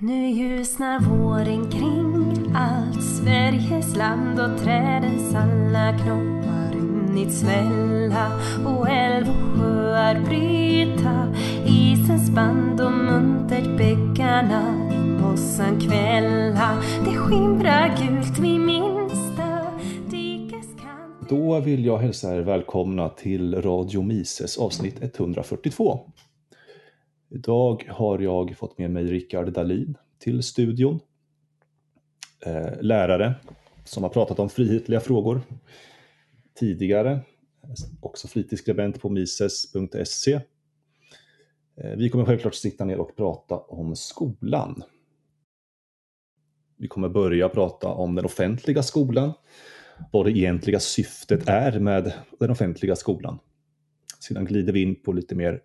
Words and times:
Nu 0.00 0.30
ljusnar 0.30 1.00
våren 1.00 1.70
kring. 1.70 2.52
Allt 2.54 3.04
Sveriges 3.04 3.96
land 3.96 4.40
och 4.40 4.58
trädens 4.58 5.34
alla 5.34 5.98
knoppar 5.98 6.72
runnit 6.72 7.32
svälla 7.32 8.40
och 8.66 8.88
älv 8.88 9.28
och 9.28 9.58
sjöar 9.58 10.20
bryta. 10.24 11.34
Isens 11.66 12.30
band 12.30 12.80
och 12.80 12.92
muntert 12.92 13.76
bäckarna 13.76 14.90
i 14.92 15.22
mossan 15.22 15.80
kvälla. 15.80 16.82
Det 17.04 17.16
skimrar 17.16 17.88
gult 17.88 18.38
vid 18.38 18.60
minsta 18.60 19.66
dikeskant 20.10 21.28
Då 21.28 21.60
vill 21.60 21.84
jag 21.84 21.98
hälsa 21.98 22.34
er 22.34 22.40
välkomna 22.40 23.08
till 23.08 23.62
Radio 23.62 24.02
Mises 24.02 24.58
avsnitt 24.58 24.96
142. 25.00 26.00
Idag 27.30 27.88
har 27.88 28.18
jag 28.18 28.56
fått 28.56 28.78
med 28.78 28.90
mig 28.90 29.04
Rickard 29.04 29.52
Dahlin 29.52 29.96
till 30.18 30.42
studion. 30.42 31.00
Eh, 32.46 32.80
lärare 32.80 33.34
som 33.84 34.02
har 34.02 34.10
pratat 34.10 34.38
om 34.38 34.48
frihetliga 34.48 35.00
frågor 35.00 35.40
tidigare. 36.54 37.20
Också 38.00 38.28
fritidsskribent 38.28 39.00
på 39.00 39.08
mises.se. 39.08 40.40
Eh, 41.76 41.96
vi 41.96 42.08
kommer 42.08 42.24
självklart 42.24 42.54
sitta 42.54 42.84
ner 42.84 42.98
och 42.98 43.16
prata 43.16 43.56
om 43.58 43.96
skolan. 43.96 44.82
Vi 46.76 46.88
kommer 46.88 47.08
börja 47.08 47.48
prata 47.48 47.88
om 47.88 48.14
den 48.14 48.24
offentliga 48.24 48.82
skolan, 48.82 49.32
vad 50.12 50.26
det 50.26 50.32
egentliga 50.32 50.80
syftet 50.80 51.48
är 51.48 51.80
med 51.80 52.12
den 52.38 52.50
offentliga 52.50 52.96
skolan. 52.96 53.38
Sedan 54.20 54.44
glider 54.44 54.72
vi 54.72 54.82
in 54.82 55.02
på 55.02 55.12
lite 55.12 55.34
mer 55.34 55.62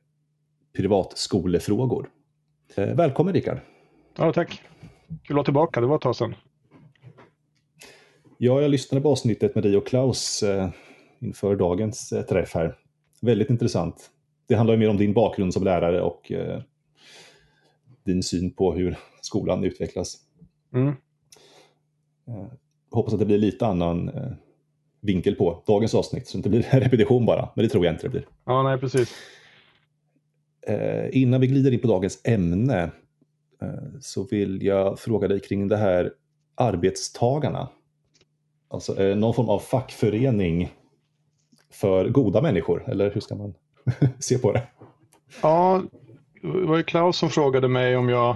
privatskolefrågor. 0.75 2.09
Eh, 2.75 2.95
välkommen 2.95 3.33
Rickard! 3.33 3.57
Ja, 4.17 4.33
tack! 4.33 4.61
Kul 5.07 5.17
att 5.19 5.35
vara 5.35 5.43
tillbaka, 5.43 5.81
det 5.81 5.87
var 5.87 5.95
ett 5.95 6.01
tag 6.01 6.15
sedan. 6.15 6.35
Ja, 8.37 8.61
jag 8.61 8.71
lyssnade 8.71 9.01
på 9.01 9.09
avsnittet 9.09 9.55
med 9.55 9.63
dig 9.63 9.77
och 9.77 9.87
Klaus 9.87 10.43
eh, 10.43 10.69
inför 11.19 11.55
dagens 11.55 12.11
eh, 12.11 12.21
träff 12.21 12.53
här. 12.53 12.75
Väldigt 13.21 13.49
intressant. 13.49 14.09
Det 14.47 14.55
handlar 14.55 14.73
ju 14.73 14.79
mer 14.79 14.89
om 14.89 14.97
din 14.97 15.13
bakgrund 15.13 15.53
som 15.53 15.63
lärare 15.63 16.01
och 16.01 16.31
eh, 16.31 16.61
din 18.05 18.23
syn 18.23 18.53
på 18.53 18.73
hur 18.73 18.97
skolan 19.21 19.63
utvecklas. 19.63 20.17
Mm. 20.73 20.93
Hoppas 22.91 23.13
att 23.13 23.19
det 23.19 23.25
blir 23.25 23.37
lite 23.37 23.65
annan 23.65 24.11
vinkel 25.01 25.35
på 25.35 25.63
dagens 25.67 25.95
avsnitt, 25.95 26.27
så 26.27 26.37
det 26.37 26.39
inte 26.39 26.49
blir 26.49 26.61
repetition 26.79 27.25
bara. 27.25 27.49
Men 27.55 27.63
det 27.63 27.69
tror 27.69 27.85
jag 27.85 27.93
inte 27.93 28.05
det 28.05 28.09
blir. 28.09 28.27
Ja, 28.45 28.63
nej, 28.63 28.77
precis. 28.77 29.15
Eh, 30.67 31.17
innan 31.17 31.41
vi 31.41 31.47
glider 31.47 31.71
in 31.71 31.79
på 31.79 31.87
dagens 31.87 32.21
ämne 32.23 32.91
eh, 33.61 33.99
så 34.01 34.23
vill 34.23 34.63
jag 34.63 34.99
fråga 34.99 35.27
dig 35.27 35.39
kring 35.39 35.67
det 35.67 35.77
här 35.77 36.13
arbetstagarna. 36.55 37.69
Alltså 38.67 39.01
eh, 39.01 39.15
någon 39.15 39.33
form 39.33 39.49
av 39.49 39.59
fackförening 39.59 40.73
för 41.71 42.09
goda 42.09 42.41
människor, 42.41 42.83
eller 42.87 43.11
hur 43.11 43.21
ska 43.21 43.35
man 43.35 43.53
se 44.19 44.37
på 44.37 44.51
det? 44.51 44.63
Ja, 45.41 45.83
det 46.41 46.65
var 46.65 46.77
ju 46.77 46.83
Klaus 46.83 47.17
som 47.17 47.29
frågade 47.29 47.67
mig 47.67 47.97
om 47.97 48.09
jag 48.09 48.35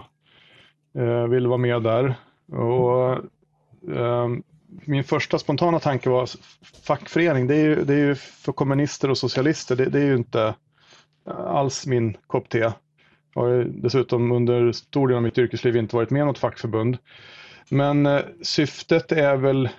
eh, 0.98 1.28
ville 1.28 1.48
vara 1.48 1.58
med 1.58 1.84
där. 1.84 2.16
Och, 2.58 3.14
eh, 3.96 4.28
min 4.86 5.04
första 5.04 5.40
spontana 5.40 5.80
tanke 5.80 6.10
var 6.10 6.30
fackförening, 6.84 7.48
det 7.48 7.56
är 7.56 7.64
ju, 7.64 7.84
det 7.84 7.94
är 7.94 8.06
ju 8.06 8.16
för 8.16 8.52
kommunister 8.52 9.10
och 9.10 9.18
socialister, 9.18 9.76
det, 9.76 9.86
det 9.86 10.00
är 10.00 10.06
ju 10.06 10.16
inte 10.16 10.56
alls 11.28 11.88
min 11.88 12.18
kopp 12.28 12.50
te. 12.50 12.72
Jag 13.38 13.42
har 13.42 13.64
dessutom 13.70 14.32
under 14.32 14.72
stor 14.72 15.08
del 15.08 15.18
av 15.18 15.24
mitt 15.24 15.38
yrkesliv 15.38 15.76
inte 15.76 15.96
varit 15.96 16.10
med 16.10 16.22
i 16.22 16.26
något 16.26 16.38
fackförbund. 16.38 16.98
Men 17.70 18.06
eh, 18.06 18.22
syftet 18.42 19.12
är 19.12 19.36
väl, 19.36 19.70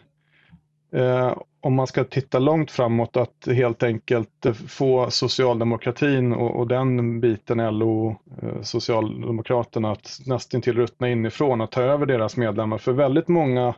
eh, 0.92 1.38
om 1.60 1.74
man 1.74 1.86
ska 1.86 2.04
titta 2.04 2.38
långt 2.38 2.70
framåt, 2.70 3.16
att 3.16 3.48
helt 3.52 3.82
enkelt 3.82 4.46
eh, 4.46 4.52
få 4.52 5.10
socialdemokratin 5.10 6.32
och, 6.32 6.56
och 6.56 6.68
den 6.68 7.20
biten, 7.20 7.78
LO, 7.78 8.16
eh, 8.42 8.62
Socialdemokraterna, 8.62 9.90
att 9.90 10.18
nästan 10.26 10.60
till 10.60 10.76
ruttna 10.76 11.08
inifrån, 11.08 11.60
att 11.60 11.72
ta 11.72 11.82
över 11.82 12.06
deras 12.06 12.36
medlemmar. 12.36 12.78
För 12.78 12.92
väldigt 12.92 13.28
många 13.28 13.74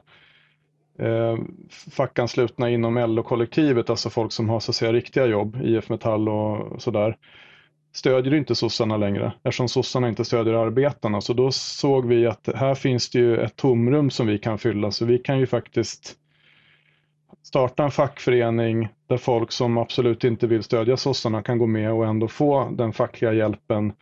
eh, 0.98 1.37
fackanslutna 1.91 2.70
inom 2.70 2.98
LO-kollektivet, 2.98 3.91
alltså 3.91 4.10
folk 4.10 4.32
som 4.32 4.48
har 4.48 4.60
så 4.60 4.70
att 4.70 4.76
säga 4.76 4.92
riktiga 4.92 5.26
jobb, 5.26 5.58
IF 5.62 5.88
Metall 5.88 6.28
och 6.28 6.82
sådär, 6.82 7.16
stödjer 7.92 8.34
inte 8.34 8.54
sossarna 8.54 8.96
längre 8.96 9.32
eftersom 9.42 9.68
sossarna 9.68 10.08
inte 10.08 10.24
stödjer 10.24 10.54
arbetarna. 10.54 11.20
Så 11.20 11.32
då 11.32 11.52
såg 11.52 12.06
vi 12.06 12.26
att 12.26 12.48
här 12.54 12.74
finns 12.74 13.10
det 13.10 13.18
ju 13.18 13.38
ett 13.38 13.56
tomrum 13.56 14.10
som 14.10 14.26
vi 14.26 14.38
kan 14.38 14.58
fylla 14.58 14.90
så 14.90 15.04
vi 15.04 15.18
kan 15.18 15.38
ju 15.38 15.46
faktiskt 15.46 16.16
starta 17.42 17.84
en 17.84 17.90
fackförening 17.90 18.88
där 19.06 19.16
folk 19.16 19.52
som 19.52 19.78
absolut 19.78 20.24
inte 20.24 20.46
vill 20.46 20.62
stödja 20.62 20.96
sossarna 20.96 21.42
kan 21.42 21.58
gå 21.58 21.66
med 21.66 21.92
och 21.92 22.06
ändå 22.06 22.28
få 22.28 22.70
den 22.70 22.92
fackliga 22.92 23.32
hjälpen 23.32 23.92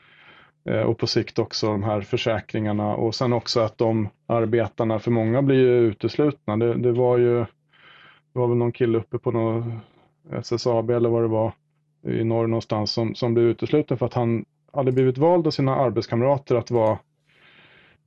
eh, 0.68 0.80
och 0.80 0.98
på 0.98 1.06
sikt 1.06 1.38
också 1.38 1.66
de 1.66 1.82
här 1.82 2.00
försäkringarna 2.00 2.94
och 2.94 3.14
sen 3.14 3.32
också 3.32 3.60
att 3.60 3.78
de 3.78 4.08
arbetarna, 4.26 4.98
för 4.98 5.10
många 5.10 5.42
blir 5.42 5.56
ju 5.56 5.78
uteslutna. 5.78 6.56
Det, 6.56 6.74
det 6.74 6.92
var 6.92 7.18
ju, 7.18 7.38
det 8.32 8.38
var 8.38 8.48
väl 8.48 8.56
någon 8.56 8.72
kille 8.72 8.98
uppe 8.98 9.18
på 9.18 9.30
något 9.30 9.64
SSAB 10.32 10.90
eller 10.90 11.08
vad 11.08 11.22
det 11.22 11.28
var 11.28 11.52
i 12.02 12.24
norr 12.24 12.46
någonstans 12.46 12.92
som, 12.92 13.14
som 13.14 13.34
blev 13.34 13.46
utesluten 13.46 13.98
för 13.98 14.06
att 14.06 14.14
han 14.14 14.44
hade 14.72 14.92
blivit 14.92 15.18
vald 15.18 15.46
av 15.46 15.50
sina 15.50 15.76
arbetskamrater 15.76 16.54
att 16.54 16.70
vara 16.70 16.98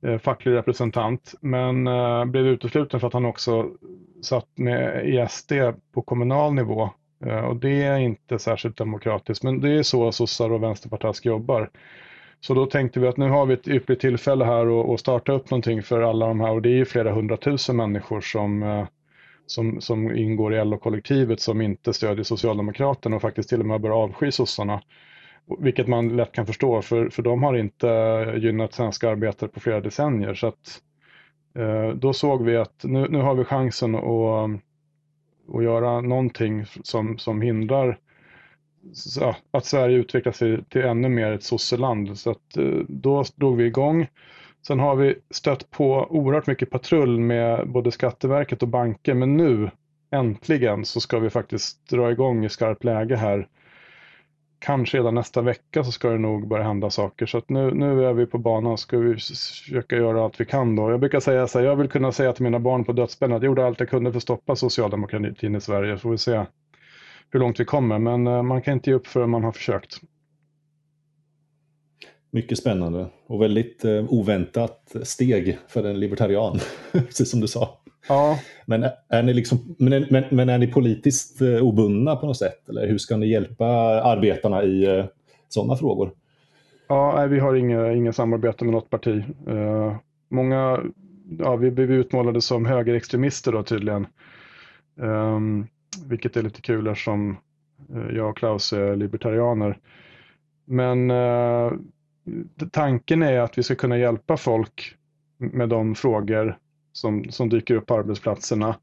eh, 0.02 0.18
facklig 0.18 0.52
representant 0.52 1.34
men 1.40 1.86
eh, 1.86 2.24
blev 2.24 2.46
utesluten 2.46 3.00
för 3.00 3.06
att 3.06 3.12
han 3.12 3.24
också 3.24 3.70
satt 4.22 4.48
med 4.54 5.08
i 5.08 5.26
SD 5.28 5.52
på 5.92 6.02
kommunal 6.02 6.54
nivå. 6.54 6.90
Eh, 7.24 7.44
och 7.44 7.56
det 7.56 7.82
är 7.82 7.98
inte 7.98 8.38
särskilt 8.38 8.76
demokratiskt 8.76 9.42
men 9.42 9.60
det 9.60 9.70
är 9.70 9.82
så 9.82 10.12
sossar 10.12 10.52
och 10.52 10.62
vänsterpartask 10.62 11.26
jobbar. 11.26 11.70
Så 12.40 12.54
då 12.54 12.66
tänkte 12.66 13.00
vi 13.00 13.06
att 13.06 13.16
nu 13.16 13.28
har 13.28 13.46
vi 13.46 13.54
ett 13.54 13.68
ypperligt 13.68 14.00
tillfälle 14.00 14.44
här 14.44 14.94
att 14.94 15.00
starta 15.00 15.32
upp 15.32 15.50
någonting 15.50 15.82
för 15.82 16.02
alla 16.02 16.26
de 16.26 16.40
här 16.40 16.50
och 16.50 16.62
det 16.62 16.68
är 16.68 16.76
ju 16.76 16.84
flera 16.84 17.12
hundratusen 17.12 17.76
människor 17.76 18.20
som 18.20 18.62
eh, 18.62 18.86
som, 19.46 19.80
som 19.80 20.16
ingår 20.16 20.54
i 20.54 20.64
LO-kollektivet 20.64 21.40
som 21.40 21.60
inte 21.60 21.92
stödjer 21.92 22.24
Socialdemokraterna 22.24 23.16
och 23.16 23.22
faktiskt 23.22 23.48
till 23.48 23.60
och 23.60 23.66
med 23.66 23.80
bör 23.80 23.90
avsky 23.90 24.30
sossarna. 24.30 24.82
Vilket 25.58 25.88
man 25.88 26.16
lätt 26.16 26.32
kan 26.32 26.46
förstå 26.46 26.82
för, 26.82 27.08
för 27.08 27.22
de 27.22 27.42
har 27.42 27.56
inte 27.56 27.86
gynnat 28.38 28.74
svenska 28.74 29.10
arbetare 29.10 29.50
på 29.50 29.60
flera 29.60 29.80
decennier. 29.80 30.34
Så 30.34 30.46
att, 30.46 30.82
eh, 31.54 31.88
då 31.88 32.12
såg 32.12 32.44
vi 32.44 32.56
att 32.56 32.84
nu, 32.84 33.06
nu 33.08 33.18
har 33.18 33.34
vi 33.34 33.44
chansen 33.44 33.94
att, 33.94 34.50
att 35.56 35.64
göra 35.64 36.00
någonting 36.00 36.64
som, 36.82 37.18
som 37.18 37.42
hindrar 37.42 37.98
så, 38.92 39.36
att 39.50 39.64
Sverige 39.64 39.96
utvecklar 39.96 40.32
sig 40.32 40.64
till 40.64 40.82
ännu 40.82 41.08
mer 41.08 41.32
ett 41.32 41.42
sosseland. 41.42 42.18
Så 42.18 42.30
att, 42.30 42.56
eh, 42.56 42.80
då 42.88 43.24
drog 43.36 43.56
vi 43.56 43.64
igång 43.64 44.06
Sen 44.66 44.80
har 44.80 44.96
vi 44.96 45.14
stött 45.30 45.70
på 45.70 46.06
oerhört 46.10 46.46
mycket 46.46 46.70
patrull 46.70 47.20
med 47.20 47.68
både 47.68 47.92
Skatteverket 47.92 48.62
och 48.62 48.68
banker, 48.68 49.14
men 49.14 49.36
nu 49.36 49.70
äntligen 50.10 50.84
så 50.84 51.00
ska 51.00 51.18
vi 51.18 51.30
faktiskt 51.30 51.88
dra 51.88 52.10
igång 52.10 52.44
i 52.44 52.48
skarpt 52.48 52.84
läge 52.84 53.16
här. 53.16 53.48
Kanske 54.58 54.98
redan 54.98 55.14
nästa 55.14 55.42
vecka 55.42 55.84
så 55.84 55.92
ska 55.92 56.08
det 56.08 56.18
nog 56.18 56.48
börja 56.48 56.64
hända 56.64 56.90
saker. 56.90 57.26
Så 57.26 57.38
att 57.38 57.48
nu, 57.48 57.74
nu 57.74 58.04
är 58.04 58.12
vi 58.12 58.26
på 58.26 58.38
banan 58.38 58.72
och 58.72 58.80
ska 58.80 58.98
vi 58.98 59.14
försöka 59.14 59.96
göra 59.96 60.24
allt 60.24 60.40
vi 60.40 60.44
kan 60.44 60.76
då. 60.76 60.90
Jag 60.90 61.00
brukar 61.00 61.20
säga 61.20 61.46
så 61.46 61.58
här, 61.58 61.66
jag 61.66 61.76
vill 61.76 61.88
kunna 61.88 62.12
säga 62.12 62.32
till 62.32 62.44
mina 62.44 62.58
barn 62.58 62.84
på 62.84 62.92
dödsbädden 62.92 63.36
att 63.36 63.42
jag 63.42 63.50
gjorde 63.50 63.66
allt 63.66 63.80
jag 63.80 63.90
kunde 63.90 64.12
för 64.12 64.16
att 64.16 64.22
stoppa 64.22 64.56
socialdemokratin 64.56 65.54
i 65.54 65.60
Sverige. 65.60 65.96
Så 65.96 66.00
får 66.00 66.10
vi 66.10 66.18
se 66.18 66.44
hur 67.30 67.40
långt 67.40 67.60
vi 67.60 67.64
kommer. 67.64 67.98
Men 67.98 68.26
eh, 68.26 68.42
man 68.42 68.62
kan 68.62 68.74
inte 68.74 68.90
ge 68.90 68.96
upp 68.96 69.06
förrän 69.06 69.30
man 69.30 69.44
har 69.44 69.52
försökt. 69.52 70.00
Mycket 72.34 72.58
spännande 72.58 73.06
och 73.26 73.42
väldigt 73.42 73.84
eh, 73.84 74.04
oväntat 74.08 74.96
steg 75.02 75.58
för 75.68 75.84
en 75.84 76.00
libertarian, 76.00 76.58
precis 76.92 77.30
som 77.30 77.40
du 77.40 77.48
sa. 77.48 77.78
Ja. 78.08 78.38
Men 78.66 78.84
är 79.08 79.22
ni, 79.22 79.34
liksom, 79.34 79.76
men, 79.78 80.06
men, 80.10 80.24
men 80.30 80.48
är 80.48 80.58
ni 80.58 80.66
politiskt 80.66 81.40
eh, 81.40 81.62
obundna 81.62 82.16
på 82.16 82.26
något 82.26 82.38
sätt? 82.38 82.68
Eller 82.68 82.86
hur 82.86 82.98
ska 82.98 83.16
ni 83.16 83.30
hjälpa 83.30 83.66
arbetarna 84.02 84.62
i 84.62 84.98
eh, 84.98 85.04
sådana 85.48 85.76
frågor? 85.76 86.12
Ja, 86.88 87.12
nej, 87.16 87.28
vi 87.28 87.38
har 87.38 87.54
inga, 87.54 87.92
inga 87.92 88.12
samarbete 88.12 88.64
med 88.64 88.72
något 88.72 88.90
parti. 88.90 89.24
Uh, 89.48 89.96
många, 90.28 90.80
ja, 91.38 91.56
vi 91.56 91.70
blev 91.70 91.92
utmålade 91.92 92.40
som 92.40 92.66
högerextremister 92.66 93.52
då 93.52 93.62
tydligen. 93.62 94.06
Um, 94.96 95.66
vilket 96.06 96.36
är 96.36 96.42
lite 96.42 96.60
kul 96.60 96.86
eftersom 96.86 97.36
jag 98.12 98.30
och 98.30 98.36
Klaus 98.36 98.72
är 98.72 98.96
libertarianer. 98.96 99.78
Men 100.64 101.10
uh, 101.10 101.72
tanken 102.70 103.22
är 103.22 103.40
att 103.40 103.58
vi 103.58 103.62
ska 103.62 103.74
kunna 103.74 103.98
hjälpa 103.98 104.36
folk 104.36 104.96
med 105.38 105.68
de 105.68 105.94
frågor 105.94 106.58
som, 106.92 107.24
som 107.30 107.48
dyker 107.48 107.74
upp 107.74 107.86
på 107.86 107.94
arbetsplatserna. 107.94 108.76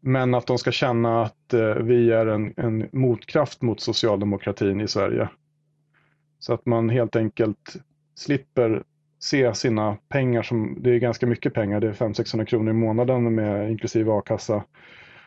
Men 0.00 0.34
att 0.34 0.46
de 0.46 0.58
ska 0.58 0.72
känna 0.72 1.22
att 1.22 1.52
eh, 1.52 1.74
vi 1.74 2.12
är 2.12 2.26
en, 2.26 2.54
en 2.56 2.88
motkraft 2.92 3.62
mot 3.62 3.80
socialdemokratin 3.80 4.80
i 4.80 4.88
Sverige. 4.88 5.28
Så 6.38 6.54
att 6.54 6.66
man 6.66 6.88
helt 6.88 7.16
enkelt 7.16 7.76
slipper 8.14 8.82
se 9.18 9.54
sina 9.54 9.96
pengar 10.08 10.42
som, 10.42 10.76
det 10.80 10.90
är 10.90 10.98
ganska 10.98 11.26
mycket 11.26 11.54
pengar, 11.54 11.80
det 11.80 11.88
är 11.88 11.92
500-600 11.92 12.44
kronor 12.44 12.70
i 12.70 12.72
månaden 12.72 13.34
med 13.34 13.70
inklusive 13.70 14.12
a-kassa 14.12 14.64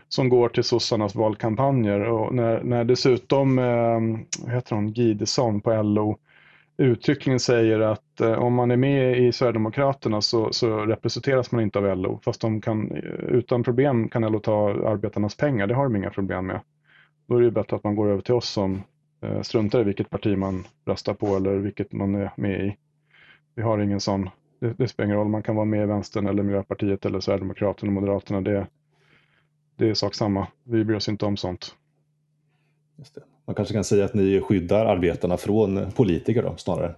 som 0.09 0.29
går 0.29 0.49
till 0.49 0.63
sossarnas 0.63 1.15
valkampanjer. 1.15 1.99
Och 1.99 2.35
när, 2.35 2.63
när 2.63 2.83
dessutom, 2.83 3.59
eh, 3.59 4.51
heter 4.53 4.75
hon, 4.75 4.87
Gidesson 4.87 5.61
på 5.61 5.81
LO 5.81 6.17
uttryckligen 6.77 7.39
säger 7.39 7.79
att 7.79 8.21
eh, 8.21 8.31
om 8.31 8.53
man 8.53 8.71
är 8.71 8.77
med 8.77 9.17
i 9.17 9.31
Sverigedemokraterna 9.31 10.21
så, 10.21 10.53
så, 10.53 10.77
representeras 10.85 11.51
man 11.51 11.61
inte 11.61 11.79
av 11.79 11.97
LO. 11.97 12.19
Fast 12.23 12.41
de 12.41 12.61
kan 12.61 12.91
utan 13.27 13.63
problem 13.63 14.09
kan 14.09 14.21
LO 14.21 14.39
ta 14.39 14.69
arbetarnas 14.69 15.35
pengar, 15.37 15.67
det 15.67 15.75
har 15.75 15.83
de 15.83 15.95
inga 15.95 16.09
problem 16.09 16.47
med. 16.47 16.61
Då 17.27 17.37
är 17.37 17.41
det 17.41 17.51
bättre 17.51 17.75
att 17.75 17.83
man 17.83 17.95
går 17.95 18.09
över 18.09 18.21
till 18.21 18.33
oss 18.33 18.49
som 18.49 18.83
eh, 19.21 19.41
struntar 19.41 19.81
i 19.81 19.83
vilket 19.83 20.09
parti 20.09 20.37
man 20.37 20.63
röstar 20.85 21.13
på 21.13 21.35
eller 21.35 21.55
vilket 21.55 21.93
man 21.93 22.15
är 22.15 22.31
med 22.35 22.65
i. 22.65 22.77
Vi 23.55 23.61
har 23.61 23.79
ingen 23.79 23.99
sån, 23.99 24.29
det, 24.59 24.73
det 24.77 24.87
spelar 24.87 25.05
ingen 25.05 25.17
roll, 25.17 25.27
man 25.27 25.43
kan 25.43 25.55
vara 25.55 25.65
med 25.65 25.83
i 25.83 25.85
Vänstern 25.85 26.27
eller 26.27 26.43
Miljöpartiet 26.43 27.05
eller 27.05 27.19
Sverigedemokraterna 27.19 27.89
och 27.89 27.93
Moderaterna. 27.93 28.41
Det, 28.41 28.67
det 29.75 29.89
är 29.89 29.93
sak 29.93 30.15
samma. 30.15 30.47
Vi 30.63 30.83
bryr 30.83 30.95
oss 30.95 31.09
inte 31.09 31.25
om 31.25 31.37
sånt. 31.37 31.75
Man 33.47 33.55
kanske 33.55 33.73
kan 33.73 33.83
säga 33.83 34.05
att 34.05 34.13
ni 34.13 34.41
skyddar 34.41 34.85
arbetarna 34.85 35.37
från 35.37 35.91
politiker 35.91 36.43
då, 36.43 36.57
snarare? 36.57 36.95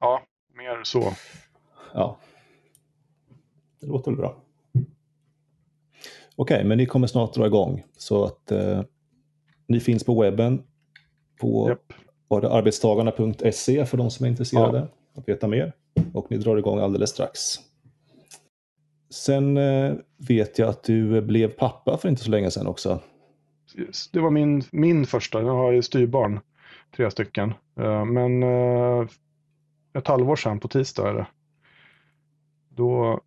Ja, 0.00 0.22
mer 0.56 0.84
så. 0.84 1.12
Ja. 1.94 2.18
Det 3.80 3.86
låter 3.86 4.10
väl 4.10 4.18
bra. 4.18 4.36
Okej, 6.36 6.54
okay, 6.54 6.64
men 6.64 6.78
ni 6.78 6.86
kommer 6.86 7.06
snart 7.06 7.34
dra 7.34 7.46
igång. 7.46 7.82
Så 7.96 8.24
att 8.24 8.52
eh, 8.52 8.82
ni 9.66 9.80
finns 9.80 10.04
på 10.04 10.22
webben 10.22 10.62
på 11.40 11.68
yep. 11.68 12.44
arbetstagarna.se 12.44 13.86
för 13.86 13.96
de 13.96 14.10
som 14.10 14.26
är 14.26 14.30
intresserade 14.30 14.78
ja. 14.78 15.20
att 15.20 15.28
veta 15.28 15.48
mer. 15.48 15.72
Och 16.14 16.30
ni 16.30 16.36
drar 16.36 16.56
igång 16.56 16.78
alldeles 16.78 17.10
strax. 17.10 17.40
Sen 19.10 19.56
eh, 19.56 19.94
vet 20.28 20.58
jag 20.58 20.68
att 20.68 20.82
du 20.82 21.20
blev 21.20 21.48
pappa 21.48 21.98
för 21.98 22.08
inte 22.08 22.22
så 22.22 22.30
länge 22.30 22.50
sedan 22.50 22.66
också. 22.66 23.00
Det 24.12 24.20
var 24.20 24.30
min, 24.30 24.62
min 24.72 25.06
första, 25.06 25.42
jag 25.42 25.54
har 25.54 25.72
ju 25.72 25.82
styrbarn, 25.82 26.40
tre 26.96 27.10
stycken. 27.10 27.54
Eh, 27.80 28.04
men 28.04 28.42
eh, 28.42 29.06
ett 29.94 30.06
halvår 30.06 30.36
sedan 30.36 30.60
på 30.60 30.68
tisdag 30.68 31.08
är 31.08 31.14
det. 31.14 31.26
Då 32.68 33.20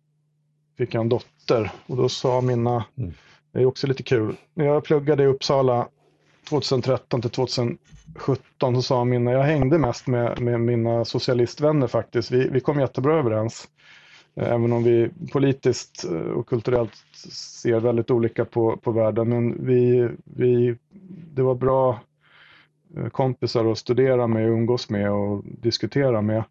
fick 0.78 0.94
jag 0.94 1.00
en 1.00 1.08
dotter 1.08 1.70
och 1.86 1.96
då 1.96 2.08
sa 2.08 2.40
mina, 2.40 2.84
mm. 2.96 3.12
det 3.52 3.60
är 3.60 3.66
också 3.66 3.86
lite 3.86 4.02
kul, 4.02 4.36
när 4.54 4.64
jag 4.64 4.84
pluggade 4.84 5.22
i 5.22 5.26
Uppsala 5.26 5.88
2013 6.48 7.22
till 7.22 7.30
2017 7.30 7.78
så 8.74 8.82
sa 8.82 9.04
mina, 9.04 9.32
jag 9.32 9.42
hängde 9.42 9.78
mest 9.78 10.06
med, 10.06 10.40
med 10.40 10.60
mina 10.60 11.04
socialistvänner 11.04 11.86
faktiskt, 11.86 12.30
vi, 12.30 12.48
vi 12.48 12.60
kom 12.60 12.80
jättebra 12.80 13.18
överens. 13.18 13.68
Eh, 14.38 14.52
även 14.52 14.72
om 14.72 14.82
vi 14.84 15.10
politiskt 15.32 16.04
eh, 16.04 16.12
och 16.12 16.48
kulturellt 16.48 16.94
ser 17.62 17.80
väldigt 17.80 18.10
olika 18.10 18.44
på, 18.44 18.76
på 18.76 18.92
världen. 18.92 19.28
Men 19.28 19.66
vi, 19.66 20.08
vi, 20.24 20.76
det 21.34 21.42
var 21.42 21.54
bra 21.54 22.00
eh, 22.96 23.08
kompisar 23.08 23.72
att 23.72 23.78
studera 23.78 24.26
med, 24.26 24.48
umgås 24.48 24.90
med 24.90 25.12
och 25.12 25.44
diskutera 25.44 26.22
med. 26.22 26.44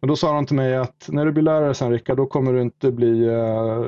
Men 0.00 0.08
då 0.08 0.16
sa 0.16 0.34
han 0.34 0.46
till 0.46 0.56
mig 0.56 0.76
att 0.76 1.08
när 1.12 1.26
du 1.26 1.32
blir 1.32 1.42
lärare 1.42 1.74
sen 1.74 1.90
Rickard, 1.90 2.16
då 2.16 2.26
kommer 2.26 2.52
du 2.52 2.62
inte 2.62 2.92
bli, 2.92 3.26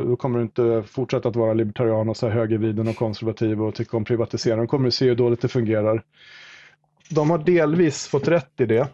då 0.07 0.17
kommer 0.17 0.39
du 0.39 0.45
inte 0.45 0.83
fortsätta 0.87 1.29
att 1.29 1.37
vara 1.37 1.55
libertarian 1.55 2.09
och 2.09 2.17
så 2.17 2.29
här 2.29 2.35
högervriden 2.35 2.89
och 2.89 2.97
konservativ 2.97 3.63
och 3.63 3.75
tycka 3.75 3.97
om 3.97 4.05
privatisering. 4.05 4.61
Då 4.61 4.67
kommer 4.67 4.85
du 4.85 4.91
se 4.91 5.09
hur 5.09 5.15
dåligt 5.15 5.41
det 5.41 5.49
fungerar. 5.49 6.03
De 7.11 7.31
har 7.31 7.39
delvis 7.39 8.07
fått 8.07 8.29
rätt 8.29 8.61
i 8.61 8.67
det. 8.67 8.89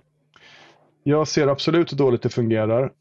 Jag 1.02 1.28
ser 1.28 1.46
absolut 1.46 1.92
hur 1.92 1.98
dåligt 1.98 2.22
det 2.22 2.28
fungerar. 2.28 2.92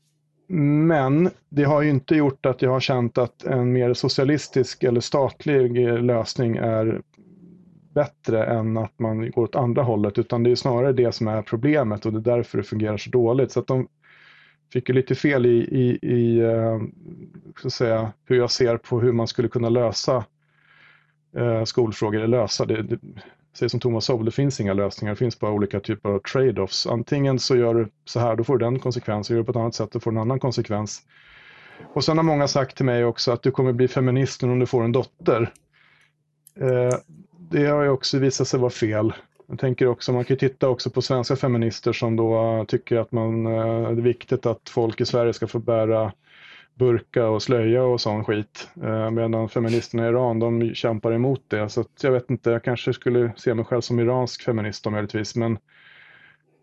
Men 0.51 1.29
det 1.49 1.63
har 1.63 1.81
ju 1.81 1.89
inte 1.89 2.15
gjort 2.15 2.45
att 2.45 2.61
jag 2.61 2.71
har 2.71 2.79
känt 2.79 3.17
att 3.17 3.43
en 3.43 3.73
mer 3.73 3.93
socialistisk 3.93 4.83
eller 4.83 5.01
statlig 5.01 5.77
lösning 6.03 6.55
är 6.55 7.01
bättre 7.93 8.45
än 8.45 8.77
att 8.77 8.99
man 8.99 9.31
går 9.31 9.43
åt 9.43 9.55
andra 9.55 9.83
hållet, 9.83 10.17
utan 10.17 10.43
det 10.43 10.51
är 10.51 10.55
snarare 10.55 10.93
det 10.93 11.11
som 11.11 11.27
är 11.27 11.41
problemet 11.41 12.05
och 12.05 12.13
det 12.13 12.31
är 12.31 12.35
därför 12.35 12.57
det 12.57 12.63
fungerar 12.63 12.97
så 12.97 13.09
dåligt. 13.09 13.51
Så 13.51 13.59
att 13.59 13.67
de 13.67 13.87
fick 14.73 14.89
ju 14.89 14.95
lite 14.95 15.15
fel 15.15 15.45
i, 15.45 15.59
i, 15.59 15.99
i 16.01 16.39
eh, 16.39 16.79
så 17.61 17.67
att 17.67 17.73
säga, 17.73 18.11
hur 18.25 18.37
jag 18.37 18.51
ser 18.51 18.77
på 18.77 18.99
hur 18.99 19.11
man 19.11 19.27
skulle 19.27 19.47
kunna 19.47 19.69
lösa 19.69 20.25
eh, 21.35 21.63
skolfrågor, 21.63 22.17
eller 22.17 22.37
lösa 22.37 22.65
det, 22.65 22.99
Säg 23.59 23.69
säger 23.69 23.69
som 23.69 23.79
Thomas 23.79 24.05
Sowell, 24.05 24.25
det 24.25 24.31
finns 24.31 24.59
inga 24.59 24.73
lösningar, 24.73 25.13
det 25.13 25.17
finns 25.17 25.39
bara 25.39 25.51
olika 25.51 25.79
typer 25.79 26.09
av 26.09 26.19
trade-offs. 26.19 26.87
Antingen 26.87 27.39
så 27.39 27.55
gör 27.55 27.73
du 27.73 27.87
så 28.05 28.19
här, 28.19 28.35
då 28.35 28.43
får 28.43 28.57
du 28.57 28.65
den 28.65 28.79
konsekvensen, 28.79 29.35
gör 29.35 29.41
du 29.41 29.45
på 29.45 29.51
ett 29.51 29.57
annat 29.57 29.75
sätt, 29.75 29.91
då 29.91 29.99
får 29.99 30.11
du 30.11 30.17
en 30.17 30.21
annan 30.21 30.39
konsekvens. 30.39 31.01
Och 31.93 32.03
sen 32.03 32.17
har 32.17 32.23
många 32.23 32.47
sagt 32.47 32.77
till 32.77 32.85
mig 32.85 33.05
också 33.05 33.31
att 33.31 33.43
du 33.43 33.51
kommer 33.51 33.73
bli 33.73 33.87
feminist 33.87 34.43
om 34.43 34.59
du 34.59 34.65
får 34.65 34.83
en 34.83 34.91
dotter. 34.91 35.53
Eh, 36.59 36.97
det 37.39 37.65
har 37.65 37.83
ju 37.83 37.89
också 37.89 38.17
visat 38.17 38.47
sig 38.47 38.59
vara 38.59 38.69
fel. 38.69 39.13
Jag 39.47 39.59
tänker 39.59 39.87
också, 39.87 40.13
man 40.13 40.25
kan 40.25 40.33
ju 40.33 40.49
titta 40.49 40.69
också 40.69 40.89
på 40.89 41.01
svenska 41.01 41.35
feminister 41.35 41.93
som 41.93 42.15
då 42.15 42.65
tycker 42.67 42.97
att 42.97 43.11
man, 43.11 43.45
eh, 43.45 43.81
det 43.81 44.01
är 44.01 44.01
viktigt 44.01 44.45
att 44.45 44.69
folk 44.69 45.01
i 45.01 45.05
Sverige 45.05 45.33
ska 45.33 45.47
få 45.47 45.59
bära 45.59 46.11
burka 46.79 47.27
och 47.27 47.43
slöja 47.43 47.83
och 47.83 48.01
sån 48.01 48.25
skit. 48.25 48.69
Eh, 48.83 49.11
medan 49.11 49.49
feministerna 49.49 50.05
i 50.05 50.09
Iran, 50.09 50.39
de 50.39 50.73
kämpar 50.75 51.11
emot 51.11 51.43
det. 51.47 51.69
Så 51.69 51.85
jag 52.01 52.11
vet 52.11 52.29
inte, 52.29 52.49
jag 52.49 52.63
kanske 52.63 52.93
skulle 52.93 53.31
se 53.37 53.53
mig 53.53 53.65
själv 53.65 53.81
som 53.81 53.99
iransk 53.99 54.43
feminist 54.43 54.83
då 54.83 54.89
möjligtvis. 54.89 55.35
Men 55.35 55.57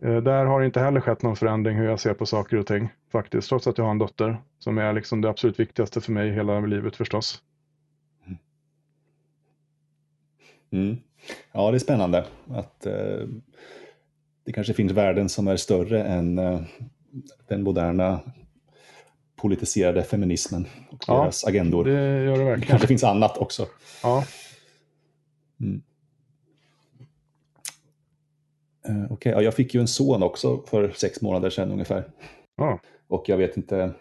eh, 0.03 0.17
där 0.17 0.45
har 0.45 0.61
det 0.61 0.67
inte 0.67 0.81
heller 0.81 1.01
skett 1.01 1.23
någon 1.23 1.37
förändring 1.37 1.77
hur 1.77 1.85
jag 1.85 2.01
ser 2.01 2.15
på 2.15 2.27
saker 2.27 2.57
och 2.57 2.67
ting. 2.67 2.89
Faktiskt, 3.13 3.49
trots 3.49 3.67
att 3.67 3.79
jag 3.79 3.85
har 3.85 3.91
en 3.91 3.99
dotter. 3.99 4.37
Som 4.59 4.79
är 4.79 4.93
liksom 4.93 5.21
det 5.21 5.29
absolut 5.29 5.61
viktigaste 5.61 6.01
för 6.01 6.13
mig 6.13 6.29
i 6.29 6.33
hela 6.33 6.61
livet 6.61 6.97
förstås. 6.97 7.43
Mm. 8.27 8.39
mm. 10.73 10.97
Ja, 11.53 11.71
det 11.71 11.77
är 11.77 11.79
spännande 11.79 12.25
att 12.51 12.87
eh, 12.87 13.27
det 14.45 14.53
kanske 14.53 14.75
finns 14.75 14.93
värden 14.93 15.29
som 15.29 15.49
är 15.49 15.57
större 15.57 16.03
än 16.05 16.39
eh, 16.39 16.61
den 17.49 17.63
moderna 17.63 18.21
politiserade 19.37 20.03
feminismen 20.03 20.67
och 20.91 21.05
ja, 21.07 21.23
deras 21.23 21.45
agendor. 21.45 21.85
Det 21.85 22.25
gör 22.25 22.39
det 22.39 22.45
verkligen. 22.45 22.61
Det 22.61 22.67
kanske 22.67 22.89
finns 22.89 23.05
annat 23.05 23.39
också. 23.39 23.67
Ja. 24.03 24.25
Mm. 25.61 25.83
Uh, 28.89 29.05
Okej, 29.05 29.15
okay. 29.15 29.33
ja, 29.33 29.43
jag 29.43 29.55
fick 29.55 29.75
ju 29.75 29.81
en 29.81 29.89
son 29.89 30.23
också 30.23 30.63
för 30.67 30.93
sex 30.97 31.23
månader 31.23 31.51
sedan 31.51 31.73
ungefär. 31.73 32.05
Ja. 32.57 32.81
Och 33.09 33.29
jag 33.29 33.37
vet 33.37 33.57
inte 33.57 33.93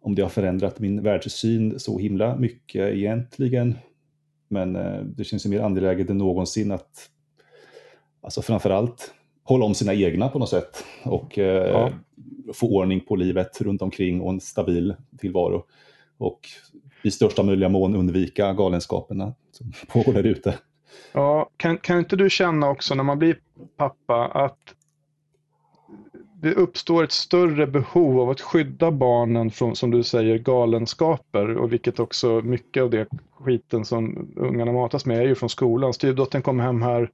om 0.00 0.14
det 0.14 0.22
har 0.22 0.28
förändrat 0.28 0.78
min 0.78 1.02
världssyn 1.02 1.80
så 1.80 1.98
himla 1.98 2.36
mycket 2.36 2.94
egentligen. 2.94 3.78
Men 4.48 4.76
uh, 4.76 5.02
det 5.04 5.24
känns 5.24 5.46
ju 5.46 5.50
mer 5.50 5.60
angeläget 5.60 6.10
än 6.10 6.18
någonsin 6.18 6.72
att 6.72 7.10
alltså 8.20 8.42
framförallt 8.42 9.14
hålla 9.44 9.64
om 9.64 9.74
sina 9.74 9.94
egna 9.94 10.28
på 10.28 10.38
något 10.38 10.48
sätt. 10.48 10.84
Och 11.04 11.38
uh, 11.38 11.44
ja 11.44 11.90
få 12.52 12.66
ordning 12.66 13.00
på 13.00 13.16
livet 13.16 13.60
runt 13.60 13.82
omkring 13.82 14.20
och 14.20 14.30
en 14.30 14.40
stabil 14.40 14.94
tillvaro. 15.18 15.64
Och 16.18 16.40
i 17.02 17.10
största 17.10 17.42
möjliga 17.42 17.68
mån 17.68 17.96
undvika 17.96 18.52
galenskaperna 18.52 19.34
som 19.52 19.72
pågår 19.88 20.12
där 20.12 20.26
ute. 20.26 20.58
Ja, 21.12 21.50
kan, 21.56 21.78
kan 21.78 21.98
inte 21.98 22.16
du 22.16 22.30
känna 22.30 22.70
också 22.70 22.94
när 22.94 23.04
man 23.04 23.18
blir 23.18 23.38
pappa 23.76 24.26
att 24.26 24.74
det 26.34 26.52
uppstår 26.52 27.04
ett 27.04 27.12
större 27.12 27.66
behov 27.66 28.20
av 28.20 28.30
att 28.30 28.40
skydda 28.40 28.90
barnen 28.90 29.50
från, 29.50 29.76
som 29.76 29.90
du 29.90 30.02
säger, 30.02 30.38
galenskaper 30.38 31.56
och 31.56 31.72
vilket 31.72 32.00
också 32.00 32.28
mycket 32.28 32.82
av 32.82 32.90
det 32.90 33.08
skiten 33.40 33.84
som 33.84 34.32
ungarna 34.36 34.72
matas 34.72 35.06
med 35.06 35.18
är 35.18 35.26
ju 35.26 35.34
från 35.34 35.48
skolan. 35.48 35.94
Styvdottern 35.94 36.42
kom 36.42 36.60
hem 36.60 36.82
här 36.82 37.02
eh, 37.02 37.08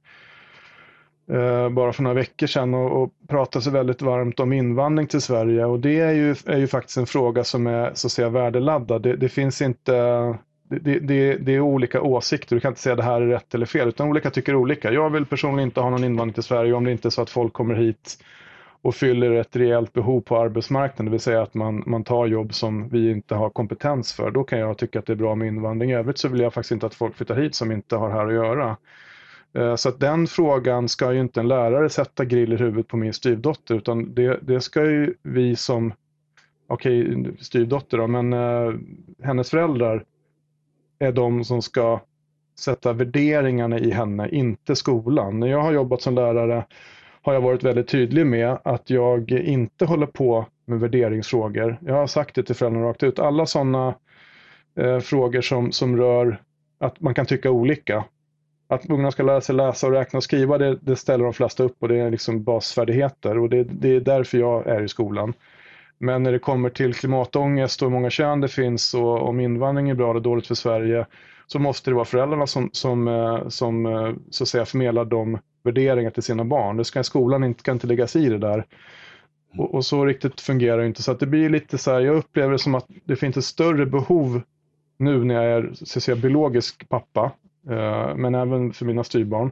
Eh, 1.31 1.69
bara 1.69 1.93
för 1.93 2.03
några 2.03 2.13
veckor 2.13 2.47
sedan 2.47 2.73
och, 2.73 3.03
och 3.03 3.09
pratade 3.27 3.63
sig 3.63 3.73
väldigt 3.73 4.01
varmt 4.01 4.39
om 4.39 4.53
invandring 4.53 5.07
till 5.07 5.21
Sverige 5.21 5.65
och 5.65 5.79
det 5.79 5.99
är 5.99 6.11
ju, 6.11 6.35
är 6.45 6.57
ju 6.57 6.67
faktiskt 6.67 6.97
en 6.97 7.05
fråga 7.05 7.43
som 7.43 7.67
är 7.67 7.91
så 7.93 8.07
att 8.07 8.11
säga 8.11 8.29
värdeladdad. 8.29 9.01
Det, 9.01 9.15
det 9.15 9.29
finns 9.29 9.61
inte 9.61 9.91
det, 10.69 10.99
det, 10.99 11.35
det, 11.35 11.55
är 11.55 11.59
olika 11.59 12.01
åsikter, 12.01 12.55
du 12.55 12.59
kan 12.59 12.71
inte 12.71 12.81
säga 12.81 12.95
det 12.95 13.03
här 13.03 13.21
är 13.21 13.27
rätt 13.27 13.55
eller 13.55 13.65
fel, 13.65 13.87
utan 13.87 14.09
olika 14.09 14.29
tycker 14.29 14.55
olika. 14.55 14.91
Jag 14.91 15.09
vill 15.09 15.25
personligen 15.25 15.67
inte 15.67 15.81
ha 15.81 15.89
någon 15.89 16.03
invandring 16.03 16.33
till 16.33 16.43
Sverige 16.43 16.73
om 16.73 16.83
det 16.83 16.91
inte 16.91 17.07
är 17.07 17.09
så 17.09 17.21
att 17.21 17.29
folk 17.29 17.53
kommer 17.53 17.75
hit 17.75 18.17
och 18.81 18.95
fyller 18.95 19.31
ett 19.31 19.55
rejält 19.55 19.93
behov 19.93 20.21
på 20.21 20.37
arbetsmarknaden, 20.37 21.05
det 21.05 21.11
vill 21.11 21.19
säga 21.19 21.41
att 21.41 21.53
man, 21.53 21.83
man 21.85 22.03
tar 22.03 22.27
jobb 22.27 22.53
som 22.53 22.89
vi 22.89 23.11
inte 23.11 23.35
har 23.35 23.49
kompetens 23.49 24.13
för. 24.13 24.31
Då 24.31 24.43
kan 24.43 24.59
jag 24.59 24.77
tycka 24.77 24.99
att 24.99 25.05
det 25.05 25.13
är 25.13 25.17
bra 25.17 25.35
med 25.35 25.47
invandring. 25.47 25.91
I 25.91 25.95
övrigt 25.95 26.17
så 26.17 26.27
vill 26.27 26.41
jag 26.41 26.53
faktiskt 26.53 26.71
inte 26.71 26.85
att 26.85 26.95
folk 26.95 27.15
flyttar 27.15 27.35
hit 27.35 27.55
som 27.55 27.71
inte 27.71 27.95
har 27.95 28.09
här 28.09 28.27
att 28.27 28.33
göra. 28.33 28.77
Eh, 29.53 29.75
så 29.75 29.89
att 29.89 29.99
den 29.99 30.27
frågan 30.27 30.89
ska 30.89 31.13
ju 31.13 31.19
inte 31.19 31.39
en 31.39 31.47
lärare 31.47 31.89
sätta 31.89 32.25
grill 32.25 32.53
i 32.53 32.57
huvudet 32.57 32.87
på 32.87 32.97
min 32.97 33.13
styvdotter 33.13 33.75
utan 33.75 34.13
det, 34.13 34.39
det 34.41 34.61
ska 34.61 34.85
ju 34.85 35.13
vi 35.23 35.55
som, 35.55 35.93
okej 36.67 37.15
okay, 37.15 37.33
styvdotter 37.39 37.97
då, 37.97 38.07
men 38.07 38.33
eh, 38.33 38.73
hennes 39.23 39.49
föräldrar 39.49 40.03
är 40.99 41.11
de 41.11 41.43
som 41.43 41.61
ska 41.61 41.99
sätta 42.59 42.93
värderingarna 42.93 43.79
i 43.79 43.91
henne, 43.91 44.29
inte 44.29 44.75
skolan. 44.75 45.39
När 45.39 45.47
jag 45.47 45.61
har 45.61 45.71
jobbat 45.71 46.01
som 46.01 46.15
lärare 46.15 46.65
har 47.21 47.33
jag 47.33 47.41
varit 47.41 47.63
väldigt 47.63 47.87
tydlig 47.87 48.25
med 48.25 48.57
att 48.63 48.89
jag 48.89 49.31
inte 49.31 49.85
håller 49.85 50.07
på 50.07 50.45
med 50.65 50.79
värderingsfrågor. 50.79 51.77
Jag 51.81 51.93
har 51.93 52.07
sagt 52.07 52.35
det 52.35 52.43
till 52.43 52.55
föräldrarna 52.55 52.85
rakt 52.85 53.03
ut. 53.03 53.19
Alla 53.19 53.45
sådana 53.45 53.95
eh, 54.75 54.99
frågor 54.99 55.41
som, 55.41 55.71
som 55.71 55.97
rör 55.97 56.41
att 56.79 57.01
man 57.01 57.13
kan 57.13 57.25
tycka 57.25 57.51
olika. 57.51 58.03
Att 58.71 58.89
ungarna 58.89 59.11
ska 59.11 59.23
lära 59.23 59.41
sig 59.41 59.55
läsa 59.55 59.87
och 59.87 59.93
räkna 59.93 60.17
och 60.17 60.23
skriva, 60.23 60.57
det, 60.57 60.77
det 60.81 60.95
ställer 60.95 61.23
de 61.23 61.33
flesta 61.33 61.63
upp 61.63 61.75
och 61.79 61.87
det 61.87 61.99
är 61.99 62.11
liksom 62.11 62.43
basfärdigheter 62.43 63.37
och 63.37 63.49
det, 63.49 63.63
det, 63.63 63.95
är 63.95 63.99
därför 63.99 64.37
jag 64.37 64.67
är 64.67 64.83
i 64.83 64.87
skolan. 64.87 65.33
Men 65.97 66.23
när 66.23 66.31
det 66.31 66.39
kommer 66.39 66.69
till 66.69 66.93
klimatångest 66.93 67.81
och 67.81 67.87
hur 67.87 67.93
många 67.93 68.09
kön 68.09 68.41
det 68.41 68.47
finns 68.47 68.93
och 68.93 69.27
om 69.27 69.39
invandring 69.39 69.89
är 69.89 69.95
bra 69.95 70.11
eller 70.11 70.19
dåligt 70.19 70.47
för 70.47 70.55
Sverige 70.55 71.05
så 71.47 71.59
måste 71.59 71.91
det 71.91 71.95
vara 71.95 72.05
föräldrarna 72.05 72.47
som, 72.47 72.69
som, 72.73 73.07
eh, 73.07 73.47
som 73.47 73.85
eh, 73.85 74.13
så 74.29 74.43
att 74.43 74.47
säga, 74.47 74.65
förmedlar 74.65 75.05
de 75.05 75.39
värderingar 75.63 76.09
till 76.09 76.23
sina 76.23 76.45
barn. 76.45 76.77
Det 76.77 76.85
ska 76.85 77.03
skolan 77.03 77.43
inte, 77.43 77.63
kan 77.63 77.75
inte 77.75 77.87
lägga 77.87 78.07
sig 78.07 78.25
i 78.25 78.29
det 78.29 78.37
där. 78.37 78.65
Och, 79.57 79.75
och, 79.75 79.85
så 79.85 80.05
riktigt 80.05 80.41
fungerar 80.41 80.77
det 80.77 80.87
inte. 80.87 81.03
Så 81.03 81.11
att 81.11 81.19
det 81.19 81.27
blir 81.27 81.49
lite 81.49 81.77
så 81.77 81.91
här, 81.91 82.01
jag 82.01 82.15
upplever 82.15 82.51
det 82.51 82.59
som 82.59 82.75
att 82.75 82.87
det 83.03 83.15
finns 83.15 83.37
ett 83.37 83.43
större 83.43 83.85
behov 83.85 84.41
nu 84.97 85.23
när 85.23 85.35
jag 85.35 85.45
är 85.45 85.71
så 85.73 85.99
att 85.99 86.03
säga, 86.03 86.15
biologisk 86.15 86.89
pappa, 86.89 87.31
Eh, 87.69 88.15
men 88.15 88.35
även 88.35 88.73
för 88.73 88.85
mina 88.85 89.03
styrbarn, 89.03 89.51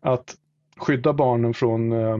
att 0.00 0.36
skydda 0.76 1.12
barnen 1.12 1.54
från 1.54 1.92
eh, 1.92 2.18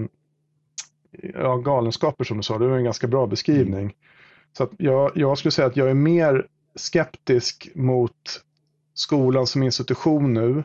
ja, 1.34 1.56
galenskaper 1.56 2.24
som 2.24 2.36
du 2.36 2.42
sa. 2.42 2.58
Det 2.58 2.68
var 2.68 2.76
en 2.76 2.84
ganska 2.84 3.06
bra 3.06 3.26
beskrivning. 3.26 3.94
Så 4.52 4.64
att 4.64 4.70
jag, 4.78 5.12
jag 5.14 5.38
skulle 5.38 5.52
säga 5.52 5.68
att 5.68 5.76
jag 5.76 5.90
är 5.90 5.94
mer 5.94 6.46
skeptisk 6.74 7.70
mot 7.74 8.42
skolan 8.94 9.46
som 9.46 9.62
institution 9.62 10.34
nu. 10.34 10.62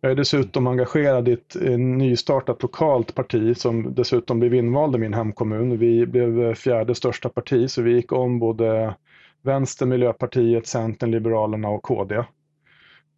Jag 0.00 0.12
är 0.12 0.16
dessutom 0.16 0.66
engagerad 0.66 1.28
i 1.28 1.32
ett 1.32 1.56
nystartat 1.78 2.62
lokalt 2.62 3.14
parti 3.14 3.56
som 3.56 3.94
dessutom 3.94 4.40
blev 4.40 4.54
invald 4.54 4.96
i 4.96 4.98
min 4.98 5.14
hemkommun. 5.14 5.78
Vi 5.78 6.06
blev 6.06 6.42
eh, 6.42 6.54
fjärde 6.54 6.94
största 6.94 7.28
parti 7.28 7.70
så 7.70 7.82
vi 7.82 7.92
gick 7.92 8.12
om 8.12 8.38
både 8.38 8.94
Vänster, 9.42 9.86
Miljöpartiet, 9.86 10.66
Centern, 10.66 11.10
Liberalerna 11.10 11.68
och 11.68 11.82
KD. 11.82 12.24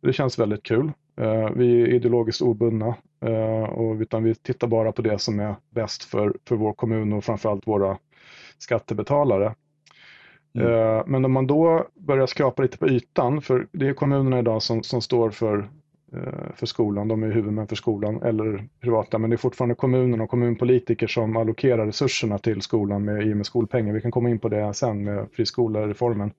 Det 0.04 0.12
känns 0.12 0.38
väldigt 0.38 0.62
kul. 0.62 0.92
Eh, 1.16 1.50
vi 1.56 1.82
är 1.82 1.86
ideologiskt 1.86 2.42
obundna 2.42 2.94
eh, 3.20 3.62
och 3.62 4.00
utan 4.00 4.24
vi 4.24 4.34
tittar 4.34 4.68
bara 4.68 4.92
på 4.92 5.02
det 5.02 5.18
som 5.18 5.40
är 5.40 5.54
bäst 5.70 6.04
för, 6.04 6.36
för 6.48 6.56
vår 6.56 6.72
kommun 6.72 7.12
och 7.12 7.24
framförallt 7.24 7.66
våra 7.66 7.98
skattebetalare. 8.58 9.54
Mm. 10.54 10.72
Eh, 10.72 11.02
men 11.06 11.24
om 11.24 11.32
man 11.32 11.46
då 11.46 11.86
börjar 11.94 12.26
skrapa 12.26 12.62
lite 12.62 12.78
på 12.78 12.88
ytan, 12.88 13.42
för 13.42 13.66
det 13.72 13.88
är 13.88 13.92
kommunerna 13.92 14.38
idag 14.38 14.62
som, 14.62 14.82
som 14.82 15.02
står 15.02 15.30
för, 15.30 15.68
för 16.54 16.66
skolan, 16.66 17.08
de 17.08 17.22
är 17.22 17.30
huvudmän 17.30 17.66
för 17.66 17.76
skolan 17.76 18.22
eller 18.22 18.68
privata, 18.80 19.18
men 19.18 19.30
det 19.30 19.36
är 19.36 19.38
fortfarande 19.38 19.74
kommunerna 19.74 20.24
och 20.24 20.30
kommunpolitiker 20.30 21.06
som 21.06 21.36
allokerar 21.36 21.86
resurserna 21.86 22.38
till 22.38 22.62
skolan 22.62 23.04
med, 23.04 23.26
i 23.26 23.32
och 23.32 23.36
med 23.36 23.46
skolpengen. 23.46 23.94
Vi 23.94 24.00
kan 24.00 24.10
komma 24.10 24.30
in 24.30 24.38
på 24.38 24.48
det 24.48 24.74
sen 24.74 25.04
med 25.04 25.26
friskolereformen. 25.32 26.30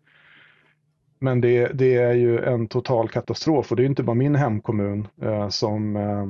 Men 1.25 1.41
det, 1.41 1.67
det, 1.67 1.95
är 1.95 2.13
ju 2.13 2.39
en 2.39 2.67
total 2.67 3.09
katastrof 3.09 3.71
och 3.71 3.77
det 3.77 3.83
är 3.83 3.85
inte 3.85 4.03
bara 4.03 4.13
min 4.13 4.35
hemkommun 4.35 5.07
eh, 5.21 5.49
som, 5.49 5.95
eh, 5.95 6.25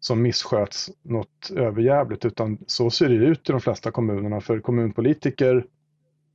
som 0.00 0.22
missköts 0.22 0.90
något 1.02 1.50
överjävligt 1.56 2.24
utan 2.24 2.58
så 2.66 2.90
ser 2.90 3.08
det 3.08 3.14
ut 3.14 3.48
i 3.48 3.52
de 3.52 3.60
flesta 3.60 3.90
kommunerna 3.90 4.40
för 4.40 4.60
kommunpolitiker 4.60 5.66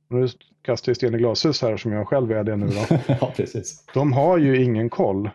nu 0.08 0.28
kastar 0.62 0.90
jag 0.90 0.96
sten 0.96 1.14
i 1.14 1.18
glashus 1.18 1.62
här 1.62 1.76
som 1.76 1.92
jag 1.92 2.08
själv 2.08 2.32
är 2.32 2.44
det 2.44 2.56
nu 2.56 2.66
då. 2.66 2.96
ja, 3.20 3.32
precis. 3.36 3.84
De 3.94 4.12
har 4.12 4.38
ju 4.38 4.62
ingen 4.62 4.90
koll. 4.90 5.30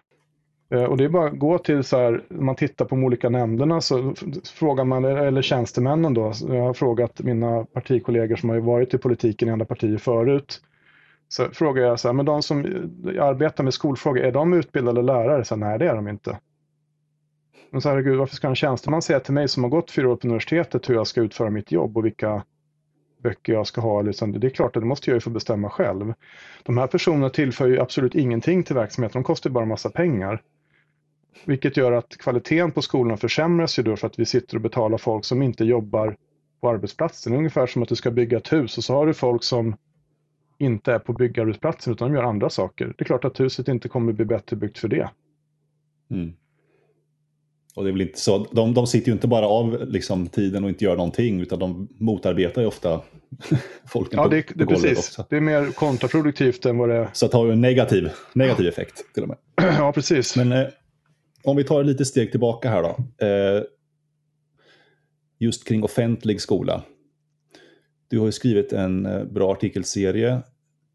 Eh, 0.70 0.84
och 0.84 0.98
det 0.98 1.04
är 1.04 1.10
bara 1.10 1.28
att 1.28 1.40
gå 1.40 1.58
till 1.58 1.84
så 1.84 1.98
här, 1.98 2.24
man 2.30 2.56
tittar 2.56 2.86
på 2.86 2.96
de 2.96 3.04
olika 3.04 3.30
nämnderna 3.30 3.82
så 3.82 4.14
frågar 4.54 4.84
man, 4.84 5.06
eller 5.06 5.42
tjänstemännen 5.42 6.14
då, 6.14 6.34
jag 6.48 6.64
har 6.64 6.74
frågat 6.74 7.20
mina 7.20 7.66
partikollegor 7.66 8.36
som 8.36 8.50
har 8.50 8.58
varit 8.58 8.94
i 8.94 8.98
politiken 8.98 9.48
i 9.48 9.52
andra 9.52 9.66
partier 9.66 9.98
förut, 9.98 10.62
så 11.28 11.50
frågar 11.50 11.84
jag 11.84 12.00
så 12.00 12.08
här, 12.08 12.14
men 12.14 12.26
de 12.26 12.44
som 12.44 12.60
arbetar 13.20 13.64
med 13.64 13.74
skolfrågor, 13.74 14.24
är 14.24 14.32
de 14.32 14.54
utbildade 14.54 15.02
lärare? 15.02 15.46
Så 15.46 15.56
nej, 15.56 15.80
det 15.80 15.88
är 15.88 15.96
de 15.96 16.08
inte. 16.08 16.40
Men 17.70 17.82
så 17.82 17.90
här, 17.90 18.02
Gud, 18.02 18.18
varför 18.18 18.36
ska 18.36 18.48
en 18.48 18.56
tjänsteman 18.56 19.02
säga 19.02 19.20
till 19.20 19.34
mig 19.34 19.48
som 19.48 19.64
har 19.64 19.70
gått 19.70 19.92
fyra 19.92 20.10
år 20.10 20.16
på 20.16 20.28
universitetet 20.28 20.90
hur 20.90 20.96
jag 20.96 21.08
ska 21.08 21.22
utföra 21.22 21.50
mitt 21.50 21.72
jobb 21.72 21.98
och 21.98 22.06
vilka 22.06 22.44
böcker 23.24 23.54
jag 23.54 23.68
ska 23.68 23.82
ha? 23.82 24.02
Liksom, 24.02 24.40
det 24.40 24.48
är 24.48 24.50
klart 24.50 24.76
att 24.76 24.82
det 24.82 24.88
måste 24.88 25.10
jag 25.10 25.16
ju 25.16 25.22
få 25.22 25.30
bestämma 25.30 25.70
själv. 25.70 26.14
De 26.64 26.78
här 26.78 26.88
personerna 26.88 27.30
tillför 27.30 27.68
ju 27.68 27.80
absolut 27.80 28.16
ingenting 28.16 28.64
till 28.64 28.76
verksamheten, 28.76 29.22
de 29.22 29.24
kostar 29.24 29.50
bara 29.50 29.64
en 29.64 29.70
massa 29.70 29.90
pengar. 29.90 30.42
Vilket 31.46 31.78
gör 31.78 31.92
att 31.92 32.18
kvaliteten 32.18 32.72
på 32.72 32.82
skolan 32.82 33.18
försämras 33.18 33.80
ju 33.80 33.84
då 33.84 33.96
för 33.96 34.08
att 34.08 34.20
vi 34.20 34.26
sitter 34.26 34.56
och 34.56 34.62
betalar 34.62 34.98
folk 34.98 35.26
som 35.26 35.42
inte 35.42 35.66
jobbar 35.66 36.16
på 36.62 36.70
arbetsplatsen. 36.70 37.36
Ungefär 37.36 37.68
som 37.68 37.84
att 37.84 37.90
du 37.90 37.96
ska 37.96 38.12
bygga 38.12 38.38
ett 38.38 38.54
hus 38.54 38.78
och 38.78 38.84
så 38.84 38.94
har 38.94 39.08
du 39.08 39.14
folk 39.14 39.44
som 39.44 39.76
inte 40.58 40.94
är 40.94 41.00
på 41.00 41.14
byggarbetsplatsen 41.14 41.94
utan 41.94 42.08
de 42.08 42.16
gör 42.16 42.24
andra 42.24 42.50
saker. 42.50 42.86
Det 42.86 43.04
är 43.04 43.06
klart 43.06 43.26
att 43.26 43.40
huset 43.40 43.68
inte 43.68 43.90
kommer 43.90 44.14
bli 44.14 44.26
bättre 44.26 44.56
byggt 44.56 44.78
för 44.78 44.88
det. 44.88 45.10
Mm. 46.12 46.34
Och 47.76 47.84
det 47.84 47.90
är 47.90 47.92
väl 47.92 48.02
inte 48.02 48.20
så, 48.20 48.48
de, 48.52 48.74
de 48.74 48.88
sitter 48.88 49.08
ju 49.08 49.14
inte 49.14 49.28
bara 49.28 49.48
av 49.48 49.88
liksom, 49.88 50.28
tiden 50.28 50.64
och 50.64 50.70
inte 50.70 50.86
gör 50.86 50.96
någonting 50.96 51.42
utan 51.42 51.60
de 51.60 51.88
motarbetar 51.98 52.62
ju 52.62 52.68
ofta 52.68 53.02
folken 53.88 54.18
ja, 54.18 54.24
på, 54.24 54.30
det, 54.30 54.44
på 54.44 54.54
det, 54.56 54.66
precis. 54.66 54.98
Också. 54.98 55.26
Det 55.30 55.36
är 55.38 55.42
mer 55.42 55.72
kontraproduktivt 55.72 56.66
än 56.66 56.78
vad 56.78 56.90
det 56.90 56.96
är. 56.96 57.10
Så 57.14 57.28
det 57.28 57.38
har 57.38 57.46
ju 57.46 57.52
en 57.52 57.62
negativ, 57.62 58.10
negativ 58.34 58.68
effekt 58.68 59.14
till 59.14 59.24
och 59.24 59.30
med. 59.30 59.38
ja, 59.78 59.92
precis. 59.92 60.36
Men 60.36 60.52
eh, 60.52 60.68
om 61.44 61.58
vi 61.58 61.64
tar 61.64 61.84
lite 61.84 62.06
steg 62.06 62.32
tillbaka 62.32 62.70
här 62.70 62.84
då. 62.84 63.26
Eh, 63.26 63.64
just 65.40 65.68
kring 65.68 65.84
offentlig 65.84 66.42
skola. 66.42 66.84
Du 68.08 68.20
har 68.20 68.26
ju 68.26 68.32
skrivit 68.32 68.74
en 68.74 69.06
eh, 69.06 69.24
bra 69.24 69.52
artikelserie 69.52 70.42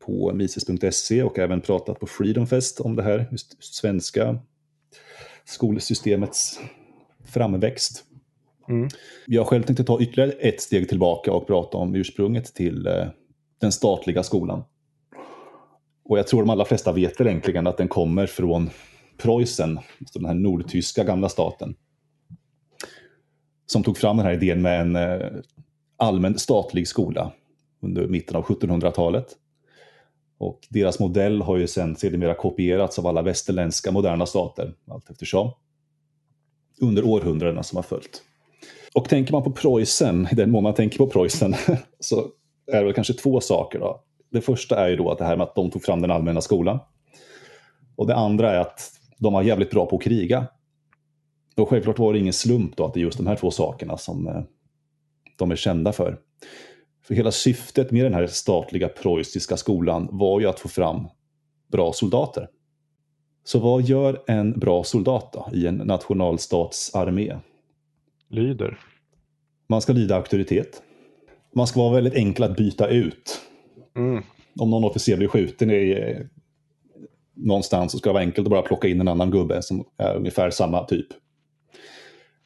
på 0.06 0.32
mises.se 0.34 1.22
och 1.22 1.38
även 1.38 1.60
pratat 1.60 2.00
på 2.00 2.06
Freedom 2.06 2.46
Fest 2.46 2.80
om 2.80 2.96
det 2.96 3.02
här, 3.02 3.28
just 3.30 3.64
svenska 3.64 4.38
skolsystemets 5.44 6.60
framväxt. 7.24 8.04
Mm. 8.68 8.88
Jag 9.26 9.46
själv 9.46 9.62
tänkte 9.62 9.84
ta 9.84 10.00
ytterligare 10.00 10.30
ett 10.30 10.60
steg 10.60 10.88
tillbaka 10.88 11.32
och 11.32 11.46
prata 11.46 11.78
om 11.78 11.94
ursprunget 11.94 12.54
till 12.54 12.86
eh, 12.86 13.06
den 13.60 13.72
statliga 13.72 14.22
skolan. 14.22 14.64
Och 16.04 16.18
jag 16.18 16.26
tror 16.26 16.40
de 16.40 16.50
allra 16.50 16.64
flesta 16.64 16.92
vet 16.92 17.20
väl 17.20 17.26
egentligen 17.26 17.66
att 17.66 17.76
den 17.76 17.88
kommer 17.88 18.26
från 18.26 18.70
Preussen, 19.16 19.78
alltså 19.78 20.18
den 20.18 20.26
här 20.26 20.34
nordtyska 20.34 21.04
gamla 21.04 21.28
staten. 21.28 21.74
Som 23.66 23.82
tog 23.82 23.98
fram 23.98 24.16
den 24.16 24.26
här 24.26 24.32
idén 24.32 24.62
med 24.62 24.80
en 24.80 24.96
eh, 24.96 25.28
allmän 26.00 26.38
statlig 26.38 26.88
skola 26.88 27.33
under 27.80 28.07
mitten 28.07 28.37
av 28.37 28.45
1700-talet. 28.45 29.26
Och 30.38 30.61
deras 30.69 30.99
modell 30.99 31.42
har 31.42 31.57
ju 31.57 31.66
sen 31.66 31.97
sedermera 31.97 32.35
kopierats 32.35 32.99
av 32.99 33.07
alla 33.07 33.23
västerländska 33.23 33.90
moderna 33.90 34.26
stater 34.26 34.75
allt 34.90 35.11
eftersom. 35.11 35.50
Under 36.80 37.04
århundradena 37.04 37.62
som 37.62 37.76
har 37.76 37.83
följt. 37.83 38.23
Och 38.95 39.09
tänker 39.09 39.33
man 39.33 39.42
på 39.42 39.52
Preussen, 39.52 40.28
i 40.33 40.35
den 40.35 40.50
mån 40.50 40.62
man 40.62 40.75
tänker 40.75 40.99
på 40.99 41.07
Preussen, 41.07 41.54
så 42.00 42.28
är 42.73 42.78
det 42.78 42.85
väl 42.85 42.95
kanske 42.95 43.14
två 43.14 43.40
saker. 43.40 43.78
Då. 43.78 44.04
Det 44.30 44.40
första 44.40 44.76
är 44.76 44.88
ju 44.88 44.97
då 44.97 45.11
att 45.11 45.19
det 45.19 45.25
här 45.25 45.37
med 45.37 45.45
att 45.45 45.54
de 45.54 45.71
tog 45.71 45.83
fram 45.83 46.00
den 46.00 46.11
allmänna 46.11 46.40
skolan. 46.40 46.78
Och 47.97 48.07
det 48.07 48.14
andra 48.14 48.52
är 48.52 48.59
att 48.59 48.92
de 49.19 49.33
var 49.33 49.42
jävligt 49.42 49.71
bra 49.71 49.87
på 49.87 49.97
att 49.97 50.02
kriga. 50.02 50.47
Och 51.57 51.69
självklart 51.69 51.99
var 51.99 52.12
det 52.12 52.19
ingen 52.19 52.33
slump 52.33 52.76
då 52.76 52.85
att 52.85 52.95
det 52.95 53.00
är 53.00 53.02
just 53.02 53.19
de 53.19 53.26
här 53.26 53.37
två 53.37 53.50
sakerna 53.50 53.97
som 53.97 54.26
eh, 54.26 54.42
de 55.40 55.50
är 55.50 55.56
kända 55.56 55.92
för. 55.92 56.18
För 57.02 57.14
hela 57.14 57.30
syftet 57.30 57.90
med 57.90 58.04
den 58.04 58.14
här 58.14 58.26
statliga 58.26 58.88
preussiska 58.88 59.56
skolan 59.56 60.09
var 60.12 60.40
ju 60.40 60.47
att 60.47 60.61
få 60.61 60.68
fram 60.68 61.09
bra 61.73 61.92
soldater. 61.92 62.49
Så 63.44 63.59
vad 63.59 63.82
gör 63.82 64.23
en 64.26 64.59
bra 64.59 64.85
soldat 64.85 65.32
då, 65.32 65.49
i 65.52 65.66
en 65.66 65.76
nationalstatsarmé? 65.76 67.37
Lyder. 68.28 68.78
Man 69.68 69.80
ska 69.80 69.92
lyda 69.92 70.16
auktoritet. 70.16 70.82
Man 71.54 71.66
ska 71.66 71.80
vara 71.80 71.94
väldigt 71.94 72.14
enkel 72.14 72.44
att 72.44 72.56
byta 72.56 72.88
ut. 72.88 73.40
Mm. 73.97 74.23
Om 74.59 74.70
någon 74.70 74.85
officer 74.85 75.16
blir 75.16 75.28
skjuten 75.28 75.70
i, 75.70 75.90
eh, 75.90 76.26
någonstans 77.35 77.92
så 77.92 77.99
ska 77.99 78.09
det 78.09 78.14
vara 78.14 78.23
enkelt 78.23 78.47
att 78.47 78.50
bara 78.50 78.62
plocka 78.62 78.88
in 78.88 79.00
en 79.00 79.09
annan 79.09 79.30
gubbe 79.30 79.62
som 79.62 79.85
är 79.97 80.16
ungefär 80.16 80.50
samma 80.50 80.85
typ. 80.85 81.06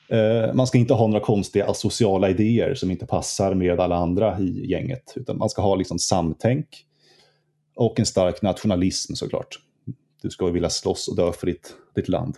Eh, 0.08 0.54
man 0.54 0.66
ska 0.66 0.78
inte 0.78 0.94
ha 0.94 1.06
några 1.06 1.24
konstiga 1.24 1.66
asociala 1.66 2.30
idéer 2.30 2.74
som 2.74 2.90
inte 2.90 3.06
passar 3.06 3.54
med 3.54 3.80
alla 3.80 3.96
andra 3.96 4.40
i 4.40 4.66
gänget. 4.70 5.12
Utan 5.16 5.38
man 5.38 5.50
ska 5.50 5.62
ha 5.62 5.74
liksom 5.74 5.98
samtänk 5.98 6.66
och 7.76 7.98
en 7.98 8.06
stark 8.06 8.42
nationalism 8.42 9.14
såklart. 9.14 9.58
Du 10.22 10.30
ska 10.30 10.46
vilja 10.46 10.70
slåss 10.70 11.08
och 11.08 11.16
dö 11.16 11.32
för 11.32 11.46
ditt, 11.46 11.74
ditt 11.94 12.08
land. 12.08 12.36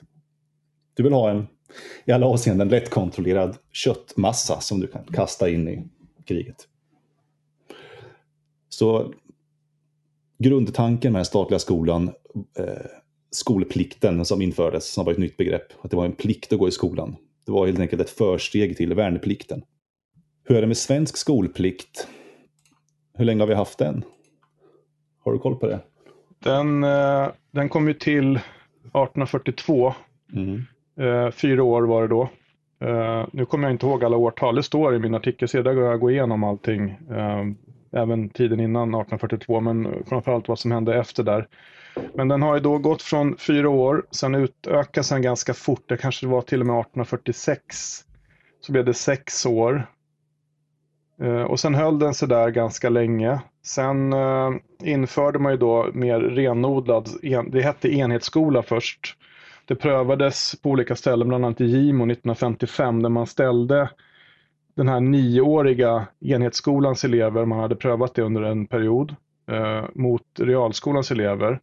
Du 0.95 1.03
vill 1.03 1.13
ha 1.13 1.31
en 1.31 1.47
i 2.05 2.13
alla 2.13 2.27
avseenden 2.27 2.69
lättkontrollerad 2.69 3.57
köttmassa 3.73 4.61
som 4.61 4.81
du 4.81 4.87
kan 4.87 5.05
kasta 5.05 5.49
in 5.49 5.69
i 5.69 5.83
kriget. 6.25 6.69
Så 8.69 9.13
grundtanken 10.39 11.13
med 11.13 11.19
den 11.19 11.27
statliga 11.27 11.59
skolan, 11.59 12.11
eh, 12.59 12.87
skolplikten 13.31 14.25
som 14.25 14.43
infördes, 14.43 14.93
som 14.93 15.05
var 15.05 15.13
ett 15.13 15.19
nytt 15.19 15.37
begrepp, 15.37 15.73
att 15.83 15.91
det 15.91 15.97
var 15.97 16.05
en 16.05 16.13
plikt 16.13 16.53
att 16.53 16.59
gå 16.59 16.69
i 16.69 16.73
skolan. 16.73 17.17
Det 17.47 17.53
var 17.53 17.67
helt 17.67 17.81
enkelt 17.81 18.03
ett 18.03 18.11
försteg 18.11 18.77
till 18.77 18.95
värnplikten. 18.95 19.63
Hur 20.45 20.57
är 20.57 20.61
det 20.61 20.67
med 20.67 20.77
svensk 20.77 21.17
skolplikt? 21.17 22.09
Hur 23.15 23.25
länge 23.25 23.43
har 23.43 23.47
vi 23.47 23.55
haft 23.55 23.79
den? 23.79 24.05
Har 25.25 25.33
du 25.33 25.39
koll 25.39 25.57
på 25.57 25.67
det? 25.67 25.81
Den, 26.39 26.85
eh, 26.85 27.29
den 27.51 27.69
kom 27.69 27.89
ju 27.89 27.95
till 27.95 28.37
1842. 28.37 29.95
Mm. 30.33 30.63
Eh, 31.01 31.31
fyra 31.31 31.63
år 31.63 31.83
var 31.83 32.03
det 32.03 32.09
då. 32.09 32.29
Uh, 32.85 33.27
nu 33.33 33.45
kommer 33.47 33.65
jag 33.65 33.75
inte 33.75 33.87
ihåg 33.87 34.05
alla 34.05 34.17
årtal, 34.17 34.55
det 34.55 34.63
står 34.63 34.95
i 34.95 34.99
min 34.99 35.15
artikel, 35.15 35.49
så 35.49 35.63
där 35.63 35.75
går 35.75 35.85
jag 35.85 36.01
gå 36.01 36.11
igenom 36.11 36.45
allting. 36.45 36.99
Även 37.97 38.29
tiden 38.29 38.61
innan 38.61 38.89
1842, 38.89 39.61
men 39.61 40.05
framförallt 40.07 40.49
vad 40.49 40.59
som 40.59 40.71
hände 40.71 40.95
efter 40.95 41.23
där. 41.23 41.49
Men 42.15 42.29
den 42.29 42.43
har 42.43 42.55
ju 42.55 42.61
då 42.61 42.79
gått 42.79 43.03
från 43.03 43.37
fyra 43.39 43.69
år, 43.69 44.07
sen 44.11 44.35
utökas 44.35 45.09
den 45.09 45.23
ganska 45.23 45.55
fort, 45.55 45.85
det 45.89 45.97
kanske 45.97 46.27
var 46.27 46.43
till 46.43 46.61
och 46.61 46.67
med 46.67 46.81
1846. 46.81 48.05
Så 48.61 48.73
blev 48.73 48.85
det 48.85 48.95
sex 48.95 49.47
år. 49.47 49.87
Eh, 51.23 51.43
och 51.43 51.61
sen 51.61 51.75
höll 51.75 51.99
den 51.99 52.15
sig 52.15 52.29
där 52.29 52.51
ganska 52.51 52.89
länge. 52.89 53.41
Sen 53.63 54.13
eh, 54.13 54.51
införde 54.83 55.39
man 55.39 55.53
ju 55.53 55.59
då 55.59 55.91
mer 55.93 56.21
renodlad, 56.21 57.09
det 57.47 57.63
hette 57.63 57.89
enhetsskola 57.89 58.63
först. 58.63 59.17
Det 59.65 59.75
prövades 59.75 60.63
på 60.63 60.71
olika 60.71 60.97
ställen, 60.97 61.29
bland 61.29 61.45
annat 61.45 61.61
i 61.61 61.65
Gimo 61.65 62.05
1955, 62.05 63.03
där 63.03 63.09
man 63.09 63.27
ställde 63.27 63.91
den 64.77 64.89
här 64.89 65.01
nioåriga 65.01 66.07
enhetsskolans 66.21 67.05
elever, 67.05 67.45
man 67.45 67.61
hade 67.61 67.77
prövat 67.77 68.15
det 68.15 68.23
under 68.23 68.43
en 68.43 68.67
period, 68.67 69.17
eh, 69.51 69.85
mot 69.95 70.23
realskolans 70.39 71.11
elever. 71.11 71.61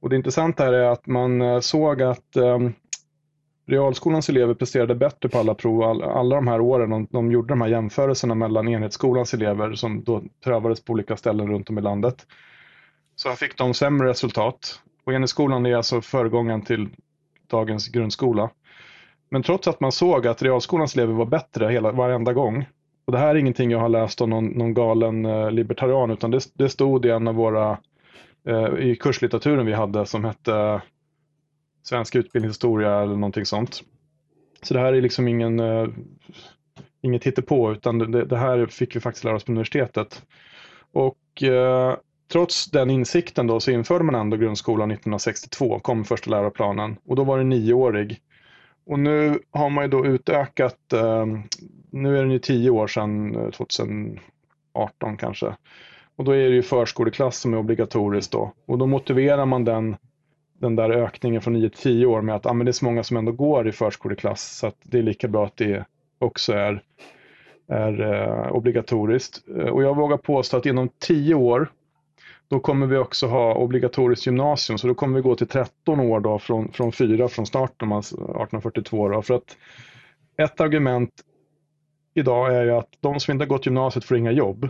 Och 0.00 0.10
det 0.10 0.16
intressanta 0.16 0.64
här 0.64 0.72
är 0.72 0.90
att 0.90 1.06
man 1.06 1.42
eh, 1.42 1.60
såg 1.60 2.02
att 2.02 2.36
eh, 2.36 2.58
realskolans 3.66 4.28
elever 4.28 4.54
presterade 4.54 4.94
bättre 4.94 5.28
på 5.28 5.38
alla 5.38 5.54
prov 5.54 5.82
all, 5.82 6.02
alla 6.02 6.36
de 6.36 6.48
här 6.48 6.60
åren. 6.60 6.90
De, 6.90 7.06
de 7.10 7.32
gjorde 7.32 7.48
de 7.48 7.60
här 7.60 7.68
jämförelserna 7.68 8.34
mellan 8.34 8.68
enhetsskolans 8.68 9.34
elever 9.34 9.74
som 9.74 10.04
då 10.04 10.22
prövades 10.44 10.84
på 10.84 10.92
olika 10.92 11.16
ställen 11.16 11.48
runt 11.48 11.70
om 11.70 11.78
i 11.78 11.80
landet. 11.80 12.26
Så 13.16 13.30
fick 13.30 13.58
de 13.58 13.74
sämre 13.74 14.08
resultat. 14.08 14.80
Och 15.04 15.12
enhetsskolan 15.12 15.66
är 15.66 15.76
alltså 15.76 16.00
föregångaren 16.00 16.62
till 16.62 16.88
dagens 17.46 17.88
grundskola. 17.88 18.50
Men 19.28 19.42
trots 19.42 19.68
att 19.68 19.80
man 19.80 19.92
såg 19.92 20.26
att 20.26 20.42
realskolans 20.42 20.94
elever 20.94 21.14
var 21.14 21.26
bättre 21.26 21.68
hela, 21.68 21.92
varenda 21.92 22.32
gång. 22.32 22.66
Och 23.04 23.12
det 23.12 23.18
här 23.18 23.28
är 23.28 23.34
ingenting 23.34 23.70
jag 23.70 23.78
har 23.78 23.88
läst 23.88 24.20
om 24.20 24.30
någon, 24.30 24.46
någon 24.46 24.74
galen 24.74 25.26
eh, 25.26 25.50
libertarian 25.50 26.10
utan 26.10 26.30
det, 26.30 26.40
det, 26.54 26.68
stod 26.68 27.06
i 27.06 27.10
en 27.10 27.28
av 27.28 27.34
våra 27.34 27.78
eh, 28.48 28.74
i 28.78 28.96
kurslitteraturen 28.96 29.66
vi 29.66 29.72
hade 29.72 30.06
som 30.06 30.24
hette 30.24 30.82
Svensk 31.82 32.14
utbildningshistoria 32.14 33.02
eller 33.02 33.14
någonting 33.14 33.46
sånt. 33.46 33.82
Så 34.62 34.74
det 34.74 34.80
här 34.80 34.92
är 34.92 35.02
liksom 35.02 35.28
ingen 35.28 35.60
eh, 35.60 35.88
inget 37.02 37.24
hittepå 37.24 37.72
utan 37.72 37.98
det, 37.98 38.24
det, 38.24 38.36
här 38.36 38.66
fick 38.66 38.96
vi 38.96 39.00
faktiskt 39.00 39.24
lära 39.24 39.36
oss 39.36 39.44
på 39.44 39.52
universitetet. 39.52 40.22
Och 40.92 41.42
eh, 41.42 41.96
trots 42.32 42.70
den 42.70 42.90
insikten 42.90 43.46
då 43.46 43.60
så 43.60 43.70
införde 43.70 44.04
man 44.04 44.14
ändå 44.14 44.36
grundskolan 44.36 44.90
1962, 44.90 45.78
kom 45.78 46.04
första 46.04 46.30
läroplanen 46.30 46.96
och 47.06 47.16
då 47.16 47.24
var 47.24 47.38
den 47.38 47.48
nioårig. 47.48 48.20
Och 48.86 48.98
nu 48.98 49.38
har 49.50 49.70
man 49.70 49.84
ju 49.84 49.90
då 49.90 50.06
utökat, 50.06 50.92
eh, 50.92 51.26
nu 51.90 52.18
är 52.18 52.22
den 52.22 52.30
ju 52.30 52.38
tio 52.38 52.70
år 52.70 52.86
sedan, 52.86 53.36
eh, 53.36 53.50
2018 53.50 55.16
kanske. 55.18 55.56
Och 56.16 56.24
då 56.24 56.32
är 56.32 56.48
det 56.48 56.54
ju 56.54 56.62
förskoleklass 56.62 57.38
som 57.38 57.54
är 57.54 57.58
obligatoriskt 57.58 58.32
då. 58.32 58.52
Och 58.66 58.78
då 58.78 58.86
motiverar 58.86 59.46
man 59.46 59.64
den, 59.64 59.96
den 60.58 60.76
där 60.76 60.90
ökningen 60.90 61.42
från 61.42 61.52
9 61.52 61.68
till 61.70 61.78
10 61.78 62.06
år 62.06 62.22
med 62.22 62.34
att 62.34 62.46
ah, 62.46 62.52
men 62.52 62.64
det 62.64 62.70
är 62.70 62.72
så 62.72 62.84
många 62.84 63.02
som 63.02 63.16
ändå 63.16 63.32
går 63.32 63.68
i 63.68 63.72
förskoleklass 63.72 64.58
så 64.58 64.66
att 64.66 64.76
det 64.82 64.98
är 64.98 65.02
lika 65.02 65.28
bra 65.28 65.46
att 65.46 65.56
det 65.56 65.84
också 66.18 66.52
är, 66.52 66.82
är 67.68 68.00
eh, 68.00 68.52
obligatoriskt. 68.52 69.48
Eh, 69.56 69.68
och 69.68 69.82
jag 69.82 69.96
vågar 69.96 70.16
påstå 70.16 70.56
att 70.56 70.66
inom 70.66 70.88
10 70.98 71.34
år 71.34 71.68
då 72.48 72.60
kommer 72.60 72.86
vi 72.86 72.96
också 72.96 73.26
ha 73.26 73.54
obligatoriskt 73.54 74.26
gymnasium, 74.26 74.78
så 74.78 74.86
då 74.86 74.94
kommer 74.94 75.16
vi 75.16 75.22
gå 75.22 75.34
till 75.34 75.48
13 75.48 76.00
år 76.00 76.20
då 76.20 76.38
från, 76.38 76.72
från 76.72 76.92
4 76.92 77.28
från 77.28 77.46
starten, 77.46 77.92
1842. 77.92 79.08
Då, 79.08 79.22
för 79.22 79.34
att 79.34 79.56
ett 80.36 80.60
argument 80.60 81.10
idag 82.14 82.54
är 82.54 82.64
ju 82.64 82.70
att 82.70 82.88
de 83.00 83.20
som 83.20 83.32
inte 83.32 83.44
har 83.44 83.48
gått 83.48 83.66
gymnasiet 83.66 84.04
får 84.04 84.16
inga 84.16 84.32
jobb. 84.32 84.68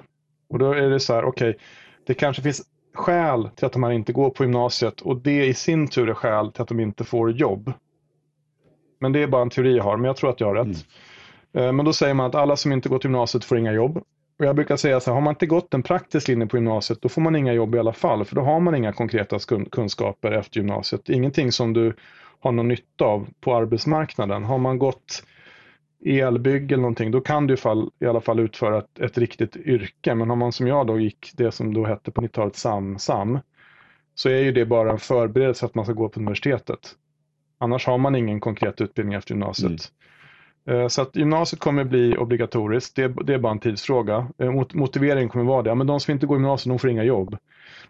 Och 0.49 0.59
då 0.59 0.73
är 0.73 0.91
det 0.91 1.01
så 1.01 1.15
här, 1.15 1.25
okej, 1.25 1.51
okay, 1.51 1.61
det 2.07 2.15
kanske 2.15 2.43
finns 2.43 2.63
skäl 2.95 3.51
till 3.57 3.67
att 3.67 3.73
de 3.73 3.83
här 3.83 3.93
inte 3.93 4.13
går 4.13 4.31
på 4.31 4.45
gymnasiet 4.45 5.01
och 5.01 5.17
det 5.17 5.47
i 5.47 5.55
sin 5.55 5.89
tur 5.89 6.09
är 6.09 6.15
skäl 6.15 6.53
till 6.53 6.63
att 6.63 6.69
de 6.69 6.81
inte 6.81 7.05
får 7.05 7.33
jobb. 7.33 7.73
Men 9.01 9.13
det 9.13 9.23
är 9.23 9.27
bara 9.27 9.43
en 9.43 9.51
teori 9.51 9.77
jag 9.77 9.85
har, 9.85 9.97
men 9.97 10.05
jag 10.05 10.17
tror 10.17 10.31
att 10.31 10.41
jag 10.41 10.47
har 10.47 10.55
rätt. 10.55 10.87
Mm. 11.53 11.67
Eh, 11.69 11.73
men 11.73 11.85
då 11.85 11.93
säger 11.93 12.15
man 12.15 12.27
att 12.27 12.35
alla 12.35 12.57
som 12.57 12.73
inte 12.73 12.89
gått 12.89 13.05
gymnasiet 13.05 13.45
får 13.45 13.59
inga 13.59 13.73
jobb. 13.73 14.03
Och 14.39 14.45
jag 14.45 14.57
brukar 14.57 14.77
säga 14.77 15.01
så 15.01 15.11
här, 15.11 15.15
har 15.15 15.23
man 15.23 15.33
inte 15.33 15.47
gått 15.47 15.75
en 15.75 15.83
praktisk 15.83 16.29
linje 16.29 16.47
på 16.47 16.57
gymnasiet, 16.57 17.03
då 17.03 17.09
får 17.09 17.23
man 17.23 17.37
inga 17.37 17.53
jobb 17.53 17.75
i 17.75 17.79
alla 17.79 17.93
fall, 17.93 18.25
för 18.25 18.37
då 18.37 18.43
har 18.43 18.61
man 18.61 18.75
inga 18.75 18.93
konkreta 18.93 19.39
kunskaper 19.71 20.33
efter 20.33 20.61
gymnasiet. 20.61 21.09
Ingenting 21.09 21.53
som 21.53 21.73
du 21.73 21.95
har 22.41 22.53
någon 22.53 22.69
nytta 22.69 23.05
av 23.05 23.29
på 23.41 23.57
arbetsmarknaden. 23.57 24.45
Har 24.45 24.59
man 24.59 24.79
gått 24.79 25.23
elbygge 26.05 26.75
eller 26.75 26.83
någonting, 26.83 27.11
då 27.11 27.21
kan 27.21 27.47
du 27.47 27.55
i, 27.55 27.57
i 28.01 28.07
alla 28.07 28.21
fall 28.21 28.41
utföra 28.41 28.79
ett, 28.79 28.99
ett, 28.99 29.19
riktigt 29.19 29.57
yrke. 29.57 30.15
Men 30.15 30.29
har 30.29 30.37
man 30.37 30.53
som 30.53 30.67
jag 30.67 30.87
då 30.87 31.01
gick 31.01 31.31
det 31.35 31.53
som 31.53 31.75
då 31.75 31.87
hette 31.87 32.11
på 32.11 32.21
90-talet 32.21 32.57
SAM, 32.57 32.99
SAM, 32.99 33.39
så 34.15 34.29
är 34.29 34.39
ju 34.39 34.53
det 34.53 34.67
bara 34.67 34.91
en 34.91 34.99
förberedelse 34.99 35.67
att 35.67 35.75
man 35.75 35.85
ska 35.85 35.95
gå 35.95 36.09
på 36.09 36.21
universitetet. 36.21 36.95
Annars 37.59 37.87
har 37.87 37.99
man 37.99 38.15
ingen 38.15 38.41
konkret 38.41 38.81
utbildning 38.81 39.15
efter 39.15 39.35
gymnasiet. 39.35 39.67
Mm. 39.67 39.79
Eh, 40.67 40.89
så 40.89 41.03
att 41.03 41.17
gymnasiet 41.17 41.61
kommer 41.61 41.85
bli 41.85 42.17
obligatoriskt, 42.17 42.97
det, 42.97 43.09
det 43.09 43.35
är 43.35 43.39
bara 43.39 43.53
en 43.53 43.59
tidsfråga. 43.59 44.29
Eh, 44.39 44.51
mot, 44.51 44.75
motiveringen 44.75 45.29
kommer 45.29 45.45
vara 45.45 45.63
det, 45.63 45.75
men 45.75 45.87
de 45.87 46.01
som 46.01 46.13
inte 46.13 46.27
går 46.27 46.37
gymnasiet 46.37 46.73
de 46.73 46.79
får 46.79 46.91
inga 46.91 47.05
jobb. 47.05 47.37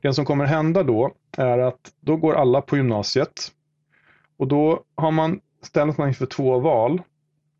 Det 0.00 0.12
som 0.12 0.24
kommer 0.24 0.44
hända 0.44 0.82
då 0.82 1.12
är 1.36 1.58
att 1.58 1.92
då 2.00 2.16
går 2.16 2.34
alla 2.34 2.60
på 2.60 2.76
gymnasiet 2.76 3.52
och 4.36 4.48
då 4.48 4.82
har 4.94 5.10
man, 5.10 5.40
ställs 5.62 5.98
man 5.98 6.08
inför 6.08 6.26
två 6.26 6.58
val. 6.58 7.02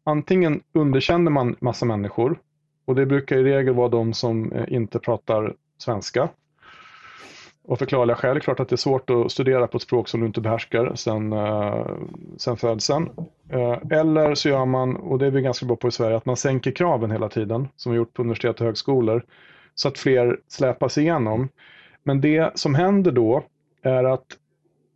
Antingen 0.04 0.60
underkänner 0.72 1.30
man 1.30 1.56
massa 1.60 1.86
människor 1.86 2.38
och 2.84 2.94
det 2.94 3.06
brukar 3.06 3.36
i 3.36 3.42
regel 3.42 3.74
vara 3.74 3.88
de 3.88 4.12
som 4.12 4.52
eh, 4.52 4.72
inte 4.72 4.98
pratar 4.98 5.54
svenska 5.78 6.28
och 7.66 7.78
förklarliga 7.78 8.16
skäl. 8.16 8.34
Det 8.34 8.38
är 8.38 8.40
klart 8.40 8.60
att 8.60 8.68
det 8.68 8.74
är 8.74 8.76
svårt 8.76 9.10
att 9.10 9.32
studera 9.32 9.66
på 9.66 9.76
ett 9.76 9.82
språk 9.82 10.08
som 10.08 10.20
du 10.20 10.26
inte 10.26 10.40
behärskar 10.40 10.92
sen, 10.94 11.32
eh, 11.32 11.86
sen 12.36 12.56
födseln. 12.56 13.10
Eh, 13.48 13.98
eller 13.98 14.34
så 14.34 14.48
gör 14.48 14.64
man, 14.64 14.96
och 14.96 15.18
det 15.18 15.26
är 15.26 15.30
vi 15.30 15.42
ganska 15.42 15.66
bra 15.66 15.76
på 15.76 15.88
i 15.88 15.90
Sverige, 15.90 16.16
att 16.16 16.26
man 16.26 16.36
sänker 16.36 16.70
kraven 16.70 17.10
hela 17.10 17.28
tiden, 17.28 17.68
som 17.76 17.92
vi 17.92 17.98
gjort 17.98 18.14
på 18.14 18.22
universitet 18.22 18.60
och 18.60 18.66
högskolor, 18.66 19.24
så 19.74 19.88
att 19.88 19.98
fler 19.98 20.40
släpas 20.48 20.98
igenom. 20.98 21.48
Men 22.02 22.20
det 22.20 22.58
som 22.58 22.74
händer 22.74 23.12
då 23.12 23.44
är 23.82 24.04
att, 24.04 24.26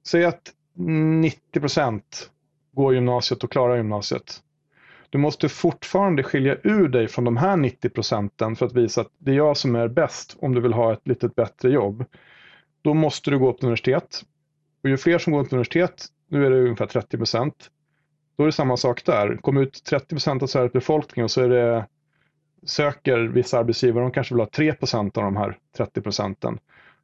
säg 0.06 0.24
att 0.24 0.52
90 0.74 1.61
procent 1.61 2.30
går 2.72 2.94
gymnasiet 2.94 3.44
och 3.44 3.52
klarar 3.52 3.76
gymnasiet. 3.76 4.40
Du 5.11 5.18
måste 5.18 5.48
fortfarande 5.48 6.22
skilja 6.22 6.56
ur 6.62 6.88
dig 6.88 7.09
från 7.09 7.24
de 7.24 7.37
här 7.37 7.56
90 7.56 7.88
procenten 7.88 8.56
för 8.56 8.66
att 8.66 8.72
visa 8.72 9.00
att 9.00 9.11
det 9.18 9.30
är 9.30 9.35
jag 9.35 9.56
som 9.56 9.76
är 9.76 9.88
bäst 9.88 10.37
om 10.40 10.54
du 10.54 10.61
vill 10.61 10.72
ha 10.72 10.92
ett 10.92 11.09
lite 11.09 11.28
bättre 11.28 11.70
jobb 11.70 12.04
då 12.82 12.94
måste 12.94 13.30
du 13.30 13.38
gå 13.38 13.52
på 13.52 13.66
universitet. 13.66 14.22
Och 14.82 14.88
ju 14.88 14.96
fler 14.96 15.18
som 15.18 15.32
går 15.32 15.44
på 15.44 15.54
universitet, 15.54 16.06
nu 16.28 16.46
är 16.46 16.50
det 16.50 16.60
ungefär 16.60 16.86
30 16.86 17.16
procent, 17.16 17.70
då 18.36 18.44
är 18.44 18.46
det 18.46 18.52
samma 18.52 18.76
sak 18.76 19.04
där. 19.04 19.36
Kommer 19.36 19.62
ut 19.62 19.84
30 19.84 20.06
procent 20.06 20.42
av 20.42 20.46
Sveriges 20.46 20.72
befolkning 20.72 21.24
och 21.24 21.30
så 21.30 21.42
är 21.42 21.48
det, 21.48 21.86
söker 22.64 23.18
vissa 23.18 23.58
arbetsgivare, 23.58 24.04
de 24.04 24.10
kanske 24.10 24.34
vill 24.34 24.40
ha 24.40 24.48
3 24.50 24.72
procent 24.72 25.16
av 25.16 25.24
de 25.24 25.36
här 25.36 25.58
30 25.76 26.00
procenten. 26.00 26.58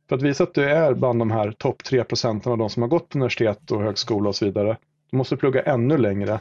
För 0.09 0.17
att 0.17 0.23
visa 0.23 0.45
att 0.45 0.55
du 0.55 0.65
är 0.71 0.95
bland 0.95 1.19
de 1.19 1.31
här 1.31 1.53
topp 1.53 1.85
3 1.85 2.05
procenten 2.05 2.53
av 2.53 2.59
de 2.59 2.71
som 2.71 2.83
har 2.83 2.89
gått 2.89 3.09
på 3.09 3.19
universitet 3.19 3.71
och 3.71 3.83
högskola 3.83 4.29
och 4.29 4.37
så 4.37 4.45
vidare, 4.45 4.77
du 5.11 5.17
måste 5.17 5.37
plugga 5.37 5.63
ännu 5.63 5.99
längre. 5.99 6.41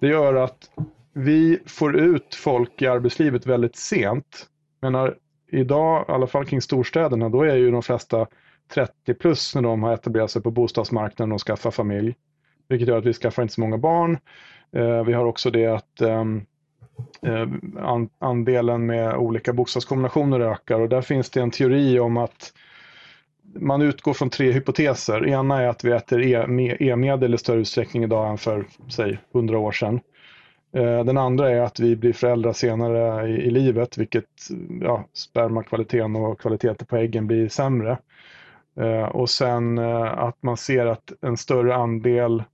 Det 0.00 0.06
gör 0.06 0.34
att 0.34 0.70
vi 1.12 1.58
får 1.66 1.96
ut 1.96 2.34
folk 2.34 2.82
i 2.82 2.86
arbetslivet 2.86 3.46
väldigt 3.46 3.76
sent. 3.76 4.46
Men 4.80 5.12
idag, 5.50 6.04
i 6.08 6.12
alla 6.12 6.26
fall 6.26 6.44
kring 6.44 6.62
storstäderna, 6.62 7.28
då 7.28 7.42
är 7.42 7.56
ju 7.56 7.70
de 7.70 7.82
flesta 7.82 8.26
30 8.74 9.14
plus 9.14 9.54
när 9.54 9.62
de 9.62 9.82
har 9.82 9.94
etablerat 9.94 10.30
sig 10.30 10.42
på 10.42 10.50
bostadsmarknaden 10.50 11.32
och 11.32 11.40
skaffar 11.46 11.70
familj. 11.70 12.14
Vilket 12.68 12.88
gör 12.88 12.98
att 12.98 13.04
vi 13.04 13.12
skaffar 13.12 13.42
inte 13.42 13.54
så 13.54 13.60
många 13.60 13.78
barn. 13.78 14.18
Eh, 14.72 15.04
vi 15.04 15.12
har 15.12 15.24
också 15.24 15.50
det 15.50 15.66
att 15.66 16.00
ehm, 16.00 16.46
eh, 17.22 17.48
andelen 18.18 18.86
med 18.86 19.16
olika 19.16 19.52
bokstavskombinationer 19.52 20.40
ökar 20.40 20.80
och 20.80 20.88
där 20.88 21.02
finns 21.02 21.30
det 21.30 21.40
en 21.40 21.50
teori 21.50 21.98
om 21.98 22.16
att 22.16 22.52
man 23.54 23.82
utgår 23.82 24.14
från 24.14 24.30
tre 24.30 24.52
hypoteser. 24.52 25.28
Ena 25.28 25.62
är 25.62 25.68
att 25.68 25.84
vi 25.84 25.90
äter 25.90 26.20
e, 26.22 26.46
e-medel 26.80 27.34
i 27.34 27.38
större 27.38 27.60
utsträckning 27.60 28.04
idag 28.04 28.30
än 28.30 28.38
för, 28.38 28.64
säg, 28.88 29.18
100 29.34 29.58
år 29.58 29.72
sedan. 29.72 30.00
Eh, 30.76 31.04
den 31.04 31.18
andra 31.18 31.50
är 31.50 31.60
att 31.60 31.80
vi 31.80 31.96
blir 31.96 32.12
föräldrar 32.12 32.52
senare 32.52 33.28
i, 33.28 33.50
livet, 33.50 33.98
vilket 33.98 34.24
ja, 34.80 35.04
spermakvaliteten 35.12 36.16
och 36.16 36.40
kvaliteten 36.40 36.86
på 36.86 36.96
äggen 36.96 37.26
blir 37.26 37.48
sämre. 37.48 37.98
Eh, 38.80 39.04
och 39.04 39.30
sen 39.30 39.78
eh, 39.78 40.18
att 40.18 40.42
man 40.42 40.56
ser 40.56 40.86
att 40.86 41.12
en 41.20 41.36
större 41.36 41.74
andel 41.74 42.44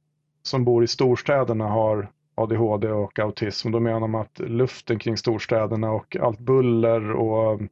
som 0.43 0.65
bor 0.65 0.85
i 0.85 0.87
storstäderna 0.87 1.69
har 1.69 2.09
ADHD 2.35 2.89
och 2.89 3.19
autism. 3.19 3.71
Då 3.71 3.81
menar 3.81 4.07
man 4.07 4.21
att 4.21 4.39
luften 4.39 4.99
kring 4.99 5.17
storstäderna 5.17 5.91
och 5.91 6.17
allt 6.17 6.39
buller 6.39 7.11
och 7.11 7.53
eh, 7.53 7.67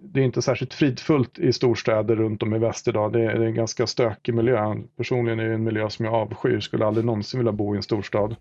det 0.00 0.20
är 0.20 0.24
inte 0.24 0.42
särskilt 0.42 0.74
fridfullt 0.74 1.38
i 1.38 1.52
storstäder 1.52 2.16
runt 2.16 2.42
om 2.42 2.54
i 2.54 2.58
väst 2.58 2.88
idag. 2.88 3.12
Det 3.12 3.24
är, 3.24 3.40
en 3.40 3.54
ganska 3.54 3.86
stökig 3.86 4.34
miljö. 4.34 4.74
Personligen 4.96 5.40
är 5.40 5.48
det 5.48 5.54
en 5.54 5.64
miljö 5.64 5.90
som 5.90 6.04
jag 6.04 6.14
avskyr, 6.14 6.60
skulle 6.60 6.86
aldrig 6.86 7.06
någonsin 7.06 7.40
vilja 7.40 7.52
bo 7.52 7.74
i 7.74 7.76
en 7.76 7.82
storstad. 7.82 8.36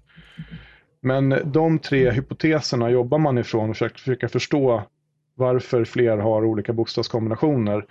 Men 1.01 1.41
de 1.45 1.79
tre 1.79 2.11
hypoteserna 2.11 2.89
jobbar 2.89 3.17
man 3.17 3.37
ifrån 3.37 3.69
och 3.69 3.75
försöker, 3.75 3.99
försöker 3.99 4.27
förstå 4.27 4.83
varför 5.35 5.85
fler 5.85 6.17
har 6.17 6.45
olika 6.45 6.73
bokstavskombinationer. 6.73 7.85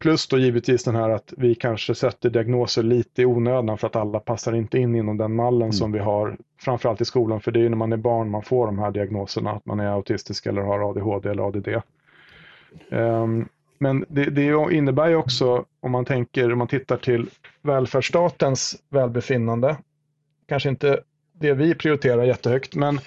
Plus 0.00 0.26
då 0.26 0.38
givetvis 0.38 0.84
den 0.84 0.94
här 0.94 1.10
att 1.10 1.32
vi 1.36 1.54
kanske 1.54 1.94
sätter 1.94 2.30
diagnoser 2.30 2.82
lite 2.82 3.22
i 3.22 3.26
onödan 3.26 3.78
för 3.78 3.86
att 3.86 3.96
alla 3.96 4.20
passar 4.20 4.52
inte 4.52 4.78
in 4.78 4.94
inom 4.94 5.16
den 5.16 5.34
mallen 5.34 5.62
mm. 5.62 5.72
som 5.72 5.92
vi 5.92 5.98
har, 5.98 6.36
framförallt 6.60 7.00
i 7.00 7.04
skolan, 7.04 7.40
för 7.40 7.52
det 7.52 7.58
är 7.58 7.62
ju 7.62 7.68
när 7.68 7.76
man 7.76 7.92
är 7.92 7.96
barn 7.96 8.30
man 8.30 8.42
får 8.42 8.66
de 8.66 8.78
här 8.78 8.90
diagnoserna, 8.90 9.50
att 9.50 9.66
man 9.66 9.80
är 9.80 9.86
autistisk 9.86 10.46
eller 10.46 10.62
har 10.62 10.90
ADHD 10.90 11.28
eller 11.28 11.48
ADD. 11.48 11.68
Um, 11.68 11.80
ehm, 12.90 13.48
men 13.78 14.04
det, 14.08 14.24
det, 14.24 14.72
innebär 14.72 15.08
ju 15.08 15.16
också, 15.16 15.64
om 15.80 15.90
man 15.90 16.04
tänker, 16.04 16.52
om 16.52 16.58
man 16.58 16.68
tittar 16.68 16.96
till 16.96 17.30
välfärdsstatens 17.62 18.76
välbefinnande, 18.88 19.76
kanske 20.48 20.68
inte 20.68 21.00
det 21.32 21.52
vi 21.52 21.74
prioriterar 21.74 22.24
jättehögt, 22.24 22.74
men 22.74 23.00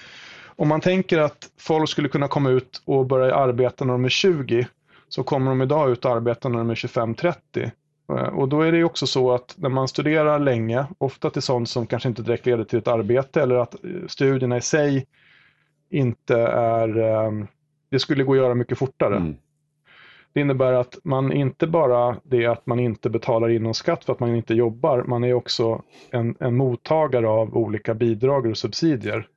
om 0.56 0.67
man 0.67 0.82
tänker 0.82 1.19
att 1.19 1.49
folk 1.58 1.89
skulle 1.89 2.10
kunna 2.10 2.27
komma 2.27 2.49
ut 2.49 2.82
och 2.86 3.06
börja 3.06 3.36
arbeta 3.36 3.86
när 3.86 3.93
de 3.93 4.06
är 4.06 4.10
20, 4.10 4.67
så 5.15 5.23
kommer 5.23 5.52
de 5.52 5.62
idag 5.62 5.91
ut 5.91 6.06
och 6.06 6.12
arbetar 6.12 6.49
när 6.49 6.58
de 6.58 6.69
är 6.69 6.76
25-30. 6.76 7.71
Eh, 8.10 8.15
och 8.15 8.49
då 8.49 8.62
är 8.62 8.71
det 8.71 8.84
också 8.84 9.08
så 9.08 9.32
att 9.32 9.56
när 9.58 9.69
man 9.69 9.88
studerar 9.88 10.39
länge, 10.39 10.86
ofta 10.97 11.30
till 11.30 11.41
sånt 11.41 11.69
som 11.69 11.88
kanske 11.88 12.10
inte 12.10 12.21
direkt 12.21 12.45
leder 12.45 12.63
till 12.63 12.80
ett 12.80 12.88
arbete 12.88 13.41
eller 13.41 13.56
att 13.56 13.73
eh, 13.73 13.89
studierna 14.08 14.58
i 14.58 14.62
sig 14.62 15.06
inte 15.89 16.38
är, 16.47 16.97
ehm, 16.97 17.47
det 17.89 17.99
skulle 17.99 18.23
gå 18.23 18.32
att 18.32 18.38
göra 18.38 18.56
mycket 18.56 18.78
fortare. 18.78 19.15
Mm. 19.15 19.36
Det 20.34 20.41
innebär 20.41 20.73
att 20.73 20.97
man 21.04 21.32
inte 21.32 21.67
bara 21.67 22.17
det 22.23 22.45
att 22.45 22.65
man 22.65 22.80
inte 22.80 23.10
betalar 23.10 23.49
in 23.49 23.63
någon 23.63 23.73
skatt 23.73 24.06
för 24.06 24.13
att 24.13 24.19
man 24.19 24.36
inte 24.36 24.54
jobbar, 24.54 25.04
man 25.04 25.23
är 25.23 25.34
också 25.34 25.82
en, 26.12 26.36
en 26.39 26.56
mottagare 26.56 27.28
av 27.28 27.58
olika 27.58 27.93
bidrag 27.93 28.45
och 28.45 28.58
subsidier 28.58 29.28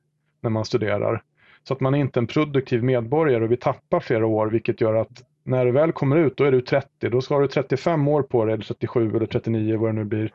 när 0.41 0.49
man 0.49 0.65
studerar. 0.65 1.23
Så 1.63 1.73
att 1.73 1.79
man 1.79 1.95
är 1.95 1.99
inte 1.99 2.19
en 2.19 2.27
produktiv 2.27 2.83
medborgare 2.83 3.43
och 3.43 3.51
vi 3.51 3.57
tappar 3.57 3.99
flera 3.99 4.25
år 4.25 4.47
vilket 4.47 4.81
gör 4.81 4.93
att 4.93 5.23
när 5.47 5.65
du 5.65 5.71
väl 5.71 5.91
kommer 5.91 6.15
ut, 6.17 6.37
då 6.37 6.43
är 6.43 6.51
du 6.51 6.61
30. 6.61 7.09
Då 7.09 7.21
har 7.29 7.41
du 7.41 7.47
35 7.47 8.07
år 8.07 8.21
på 8.21 8.45
dig, 8.45 8.53
eller 8.53 8.63
37 8.63 9.15
eller 9.15 9.25
39, 9.25 9.77
vad 9.77 9.89
det 9.89 9.93
nu 9.93 10.03
blir, 10.03 10.33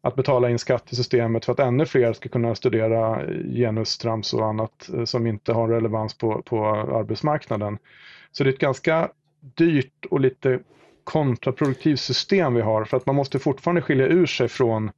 att 0.00 0.14
betala 0.14 0.50
in 0.50 0.58
skatt 0.58 0.92
i 0.92 0.96
systemet 0.96 1.44
för 1.44 1.52
att 1.52 1.60
ännu 1.60 1.86
fler 1.86 2.12
ska 2.12 2.28
kunna 2.28 2.54
studera 2.54 3.22
genustrams 3.54 4.34
och 4.34 4.46
annat 4.46 4.88
eh, 4.94 5.04
som 5.04 5.26
inte 5.26 5.52
har 5.52 5.68
relevans 5.68 6.18
på, 6.18 6.42
på 6.42 6.66
arbetsmarknaden. 6.68 7.78
Så 8.32 8.44
det 8.44 8.50
är 8.50 8.52
ett 8.52 8.60
ganska 8.60 9.10
dyrt 9.40 10.06
och 10.10 10.20
lite 10.20 10.58
kontraproduktivt 11.04 12.00
system 12.00 12.54
vi 12.54 12.60
har 12.60 12.84
för 12.84 12.96
att 12.96 13.06
man 13.06 13.14
måste 13.14 13.38
fortfarande 13.38 13.82
skilja 13.82 14.06
ur 14.06 14.26
sig 14.26 14.48
från 14.48 14.90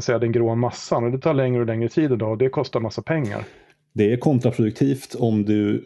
säga, 0.00 0.18
den 0.18 0.32
grå 0.32 0.54
massan 0.54 1.04
och 1.04 1.10
det 1.12 1.18
tar 1.18 1.34
längre 1.34 1.60
och 1.60 1.66
längre 1.66 1.88
tid 1.88 2.12
idag 2.12 2.30
och 2.30 2.38
det 2.38 2.48
kostar 2.48 2.80
massa 2.80 3.02
pengar. 3.02 3.44
Det 3.92 4.12
är 4.12 4.16
kontraproduktivt 4.16 5.14
om 5.14 5.44
du 5.44 5.84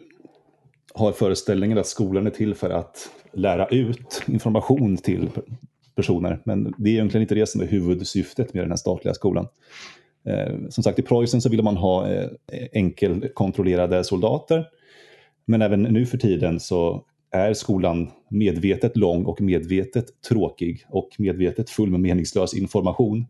har 0.93 1.11
föreställningen 1.11 1.77
att 1.77 1.87
skolan 1.87 2.27
är 2.27 2.31
till 2.31 2.55
för 2.55 2.69
att 2.69 3.09
lära 3.33 3.67
ut 3.67 4.23
information 4.27 4.97
till 4.97 5.29
personer. 5.95 6.41
Men 6.45 6.73
det 6.77 6.89
är 6.89 6.93
egentligen 6.93 7.21
inte 7.21 7.35
det 7.35 7.45
som 7.45 7.61
är 7.61 7.65
huvudsyftet 7.65 8.53
med 8.53 8.63
den 8.63 8.71
här 8.71 8.77
statliga 8.77 9.13
skolan. 9.13 9.47
Eh, 10.25 10.69
som 10.69 10.83
sagt, 10.83 10.99
i 10.99 11.01
Preussen 11.01 11.41
så 11.41 11.49
ville 11.49 11.63
man 11.63 11.77
ha 11.77 12.09
eh, 12.09 12.29
enkelkontrollerade 12.73 14.03
soldater. 14.03 14.65
Men 15.45 15.61
även 15.61 15.81
nu 15.81 16.05
för 16.05 16.17
tiden 16.17 16.59
så 16.59 17.03
är 17.31 17.53
skolan 17.53 18.11
medvetet 18.29 18.97
lång 18.97 19.25
och 19.25 19.41
medvetet 19.41 20.05
tråkig 20.29 20.85
och 20.89 21.09
medvetet 21.17 21.69
full 21.69 21.89
med 21.89 21.99
meningslös 21.99 22.53
information. 22.53 23.25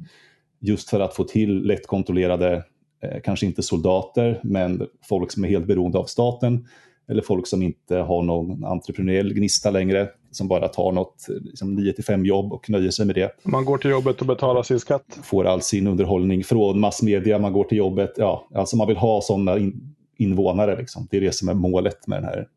Just 0.59 0.89
för 0.89 0.99
att 0.99 1.15
få 1.15 1.23
till 1.23 1.61
lättkontrollerade, 1.61 2.63
eh, 3.03 3.21
kanske 3.23 3.45
inte 3.45 3.63
soldater, 3.63 4.39
men 4.43 4.87
folk 5.09 5.31
som 5.31 5.43
är 5.43 5.49
helt 5.49 5.67
beroende 5.67 5.97
av 5.97 6.05
staten 6.05 6.67
eller 7.09 7.21
folk 7.21 7.47
som 7.47 7.61
inte 7.61 7.97
har 7.97 8.23
någon 8.23 8.63
entreprenöriell 8.63 9.33
gnista 9.33 9.71
längre, 9.71 10.09
som 10.31 10.47
bara 10.47 10.67
tar 10.67 10.91
något 10.91 11.27
liksom 11.41 11.79
9-5 11.79 12.25
jobb 12.25 12.53
och 12.53 12.69
nöjer 12.69 12.91
sig 12.91 13.05
med 13.05 13.15
det. 13.15 13.35
Man 13.43 13.65
går 13.65 13.77
till 13.77 13.91
jobbet 13.91 14.21
och 14.21 14.27
betalar 14.27 14.63
sin 14.63 14.79
skatt. 14.79 15.19
Får 15.23 15.45
all 15.45 15.61
sin 15.61 15.87
underhållning 15.87 16.43
från 16.43 16.79
massmedia, 16.79 17.39
man 17.39 17.53
går 17.53 17.63
till 17.63 17.77
jobbet. 17.77 18.13
Ja, 18.17 18.47
alltså 18.55 18.77
man 18.77 18.87
vill 18.87 18.97
ha 18.97 19.21
sådana 19.21 19.57
in, 19.57 19.95
invånare. 20.17 20.77
Liksom. 20.77 21.07
Det 21.11 21.17
är 21.17 21.21
det 21.21 21.35
som 21.35 21.49
är 21.49 21.53
målet 21.53 22.07
med 22.07 22.17
den 22.17 22.25
här 22.25 22.47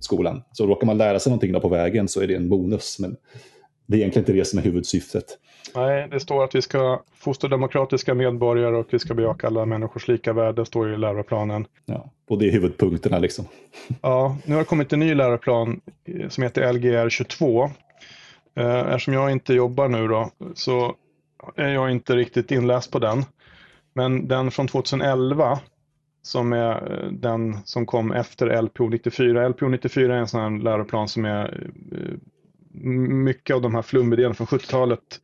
skolan. 0.00 0.42
Så 0.52 0.66
råkar 0.66 0.86
man 0.86 0.98
lära 0.98 1.18
sig 1.18 1.30
någonting 1.30 1.60
på 1.60 1.68
vägen 1.68 2.08
så 2.08 2.20
är 2.20 2.26
det 2.26 2.34
en 2.34 2.48
bonus. 2.48 2.96
Men 2.98 3.16
det 3.86 3.96
är 3.96 3.98
egentligen 3.98 4.22
inte 4.22 4.32
det 4.32 4.44
som 4.44 4.58
är 4.58 4.62
huvudsyftet. 4.62 5.24
Nej, 5.74 6.08
det 6.10 6.20
står 6.20 6.44
att 6.44 6.54
vi 6.54 6.62
ska 6.62 7.02
fostra 7.14 7.48
demokratiska 7.48 8.14
medborgare 8.14 8.76
och 8.76 8.86
vi 8.90 8.98
ska 8.98 9.14
bejaka 9.14 9.46
alla 9.46 9.64
människors 9.64 10.08
lika 10.08 10.32
värde, 10.32 10.66
står 10.66 10.94
i 10.94 10.96
läroplanen. 10.96 11.66
Ja, 11.86 12.10
och 12.28 12.38
det 12.38 12.48
är 12.48 12.52
huvudpunkterna 12.52 13.18
liksom. 13.18 13.44
Ja, 14.02 14.36
nu 14.44 14.54
har 14.54 14.60
det 14.60 14.68
kommit 14.68 14.92
en 14.92 15.00
ny 15.00 15.14
läroplan 15.14 15.80
eh, 16.04 16.28
som 16.28 16.42
heter 16.42 16.72
Lgr 16.72 17.08
22. 17.08 17.70
Eh, 18.54 18.80
eftersom 18.80 19.14
jag 19.14 19.30
inte 19.30 19.54
jobbar 19.54 19.88
nu 19.88 20.08
då, 20.08 20.30
så 20.54 20.94
är 21.56 21.68
jag 21.68 21.90
inte 21.90 22.16
riktigt 22.16 22.50
inläst 22.50 22.90
på 22.90 22.98
den. 22.98 23.24
Men 23.92 24.28
den 24.28 24.50
från 24.50 24.68
2011, 24.68 25.60
som 26.22 26.52
är 26.52 26.92
eh, 26.92 27.10
den 27.10 27.58
som 27.64 27.86
kom 27.86 28.12
efter 28.12 28.62
LPO 28.62 28.88
94. 28.88 29.48
LPO 29.48 29.68
94 29.68 30.14
är 30.14 30.18
en 30.18 30.28
sån 30.28 30.40
här 30.40 30.62
läroplan 30.62 31.08
som 31.08 31.24
är 31.24 31.70
mycket 33.08 33.56
av 33.56 33.62
de 33.62 33.74
här 33.74 33.82
flumidéerna 33.82 34.34
från 34.34 34.46
70-talet 34.46 35.20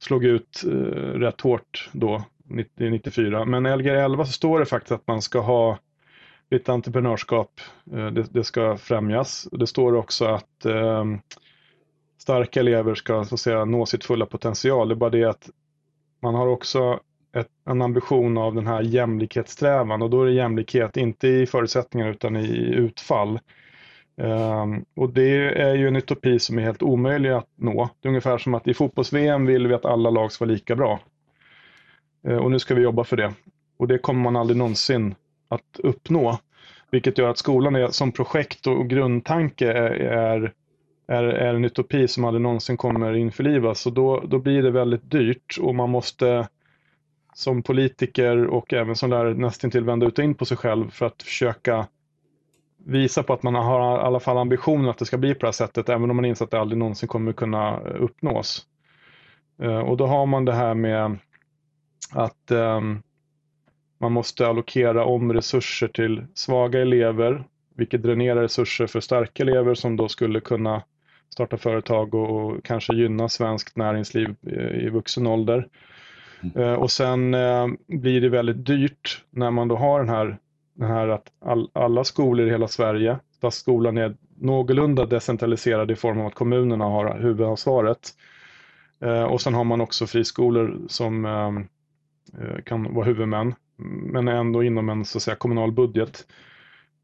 slog 0.00 0.24
ut 0.24 0.64
eh, 0.64 0.70
rätt 1.18 1.40
hårt 1.40 1.90
då, 1.92 2.24
90, 2.44 2.90
94. 2.90 3.44
Men 3.44 3.66
i 3.66 3.76
Lgr 3.76 3.94
11 3.94 4.24
så 4.24 4.32
står 4.32 4.58
det 4.58 4.66
faktiskt 4.66 4.92
att 4.92 5.06
man 5.06 5.22
ska 5.22 5.40
ha 5.40 5.78
lite 6.50 6.72
entreprenörskap, 6.72 7.60
eh, 7.92 8.06
det, 8.06 8.26
det, 8.32 8.44
ska 8.44 8.76
främjas. 8.76 9.48
Det 9.52 9.66
står 9.66 9.94
också 9.94 10.24
att 10.24 10.64
eh, 10.64 11.04
starka 12.18 12.60
elever 12.60 12.94
ska 12.94 13.24
så 13.24 13.34
att 13.34 13.40
säga, 13.40 13.64
nå 13.64 13.86
sitt 13.86 14.04
fulla 14.04 14.26
potential. 14.26 14.88
Det 14.88 14.94
är 14.94 14.96
bara 14.96 15.10
det 15.10 15.24
att 15.24 15.50
man 16.22 16.34
har 16.34 16.46
också 16.46 17.00
ett, 17.32 17.48
en 17.66 17.82
ambition 17.82 18.38
av 18.38 18.54
den 18.54 18.66
här 18.66 18.82
jämlikhetssträvan 18.82 20.02
och 20.02 20.10
då 20.10 20.22
är 20.22 20.26
det 20.26 20.32
jämlikhet 20.32 20.96
inte 20.96 21.28
i 21.28 21.46
förutsättningar 21.46 22.10
utan 22.10 22.36
i 22.36 22.74
utfall. 22.74 23.38
Um, 24.20 24.84
och 24.96 25.12
det 25.12 25.60
är 25.60 25.74
ju 25.74 25.88
en 25.88 25.96
utopi 25.96 26.38
som 26.38 26.58
är 26.58 26.62
helt 26.62 26.82
omöjlig 26.82 27.30
att 27.30 27.48
nå. 27.56 27.88
Det 28.00 28.06
är 28.06 28.10
ungefär 28.10 28.38
som 28.38 28.54
att 28.54 28.68
i 28.68 28.74
fotbolls-VM 28.74 29.46
vill 29.46 29.66
vi 29.66 29.74
att 29.74 29.84
alla 29.84 30.10
lag 30.10 30.32
ska 30.32 30.44
vara 30.44 30.52
lika 30.52 30.76
bra. 30.76 31.00
Uh, 32.28 32.36
och 32.36 32.50
nu 32.50 32.58
ska 32.58 32.74
vi 32.74 32.82
jobba 32.82 33.04
för 33.04 33.16
det. 33.16 33.34
Och 33.78 33.88
det 33.88 33.98
kommer 33.98 34.20
man 34.20 34.36
aldrig 34.36 34.56
någonsin 34.56 35.14
att 35.48 35.78
uppnå. 35.78 36.38
Vilket 36.90 37.18
gör 37.18 37.28
att 37.28 37.38
skolan 37.38 37.76
är, 37.76 37.88
som 37.88 38.12
projekt 38.12 38.66
och 38.66 38.88
grundtanke 38.88 39.72
är, 39.72 39.90
är, 39.90 40.52
är, 41.06 41.24
är 41.24 41.54
en 41.54 41.64
utopi 41.64 42.08
som 42.08 42.24
aldrig 42.24 42.42
någonsin 42.42 42.76
kommer 42.76 43.16
införlivas. 43.16 43.80
Så 43.80 43.90
då, 43.90 44.20
då 44.20 44.38
blir 44.38 44.62
det 44.62 44.70
väldigt 44.70 45.10
dyrt 45.10 45.58
och 45.60 45.74
man 45.74 45.90
måste 45.90 46.48
som 47.34 47.62
politiker 47.62 48.46
och 48.46 48.72
även 48.72 48.96
som 48.96 49.10
lärare 49.10 49.34
nästan 49.34 49.70
till 49.70 49.84
vända 49.84 50.06
ut 50.06 50.18
och 50.18 50.24
in 50.24 50.34
på 50.34 50.44
sig 50.44 50.56
själv 50.56 50.90
för 50.90 51.06
att 51.06 51.22
försöka 51.22 51.86
visa 52.84 53.22
på 53.22 53.32
att 53.32 53.42
man 53.42 53.54
har 53.54 53.96
i 53.96 54.00
alla 54.00 54.20
fall 54.20 54.38
ambitionen 54.38 54.88
att 54.88 54.98
det 54.98 55.04
ska 55.04 55.18
bli 55.18 55.34
på 55.34 55.40
det 55.40 55.46
här 55.46 55.52
sättet, 55.52 55.88
även 55.88 56.10
om 56.10 56.16
man 56.16 56.24
inser 56.24 56.44
att 56.44 56.50
det 56.50 56.60
aldrig 56.60 56.78
någonsin 56.78 57.08
kommer 57.08 57.32
kunna 57.32 57.80
uppnås. 57.80 58.66
Eh, 59.62 59.78
och 59.78 59.96
då 59.96 60.06
har 60.06 60.26
man 60.26 60.44
det 60.44 60.52
här 60.52 60.74
med 60.74 61.18
att 62.12 62.50
um, 62.50 63.02
man 63.98 64.12
måste 64.12 64.46
allokera 64.46 65.04
om 65.04 65.32
resurser 65.32 65.88
till 65.88 66.24
svaga 66.34 66.80
elever, 66.80 67.44
vilket 67.76 68.02
dränerar 68.02 68.42
resurser 68.42 68.86
för 68.86 69.00
starka 69.00 69.42
elever 69.42 69.74
som 69.74 69.96
då 69.96 70.08
skulle 70.08 70.40
kunna 70.40 70.82
starta 71.32 71.56
företag 71.56 72.14
och, 72.14 72.64
kanske 72.64 72.94
gynna 72.94 73.28
svenskt 73.28 73.76
näringsliv 73.76 74.36
i 74.74 74.88
vuxen 74.88 75.26
ålder. 75.26 75.68
Mm. 76.54 76.78
Och 76.78 76.90
sen 76.90 77.30
blir 77.86 78.20
det 78.20 78.28
väldigt 78.28 78.66
dyrt 78.66 79.24
när 79.30 79.50
man 79.50 79.68
då 79.68 79.76
har 79.76 80.00
den 80.00 80.08
här 80.08 80.38
det 80.80 80.86
här 80.86 81.08
att 81.08 81.32
all, 81.40 81.70
alla 81.72 82.04
skolor 82.04 82.46
i 82.46 82.50
hela 82.50 82.68
Sverige, 82.68 83.18
stadsskolan 83.36 83.98
är 83.98 84.16
någorlunda 84.38 85.06
decentraliserad 85.06 85.90
i 85.90 85.96
form 85.96 86.20
av 86.20 86.26
att 86.26 86.34
kommunerna 86.34 86.84
har 86.84 87.18
huvudansvaret. 87.18 88.08
Eh, 89.00 89.22
och 89.22 89.40
sen 89.40 89.54
har 89.54 89.64
man 89.64 89.80
också 89.80 90.06
friskolor 90.06 90.78
som 90.88 91.24
ehm, 91.24 91.68
eh, 92.40 92.62
kan 92.64 92.94
vara 92.94 93.04
huvudmän, 93.04 93.54
men 94.12 94.28
ändå 94.28 94.62
inom 94.62 94.88
en 94.88 95.04
så 95.04 95.18
att 95.18 95.22
säga, 95.22 95.36
kommunal 95.36 95.72
budget. 95.72 96.26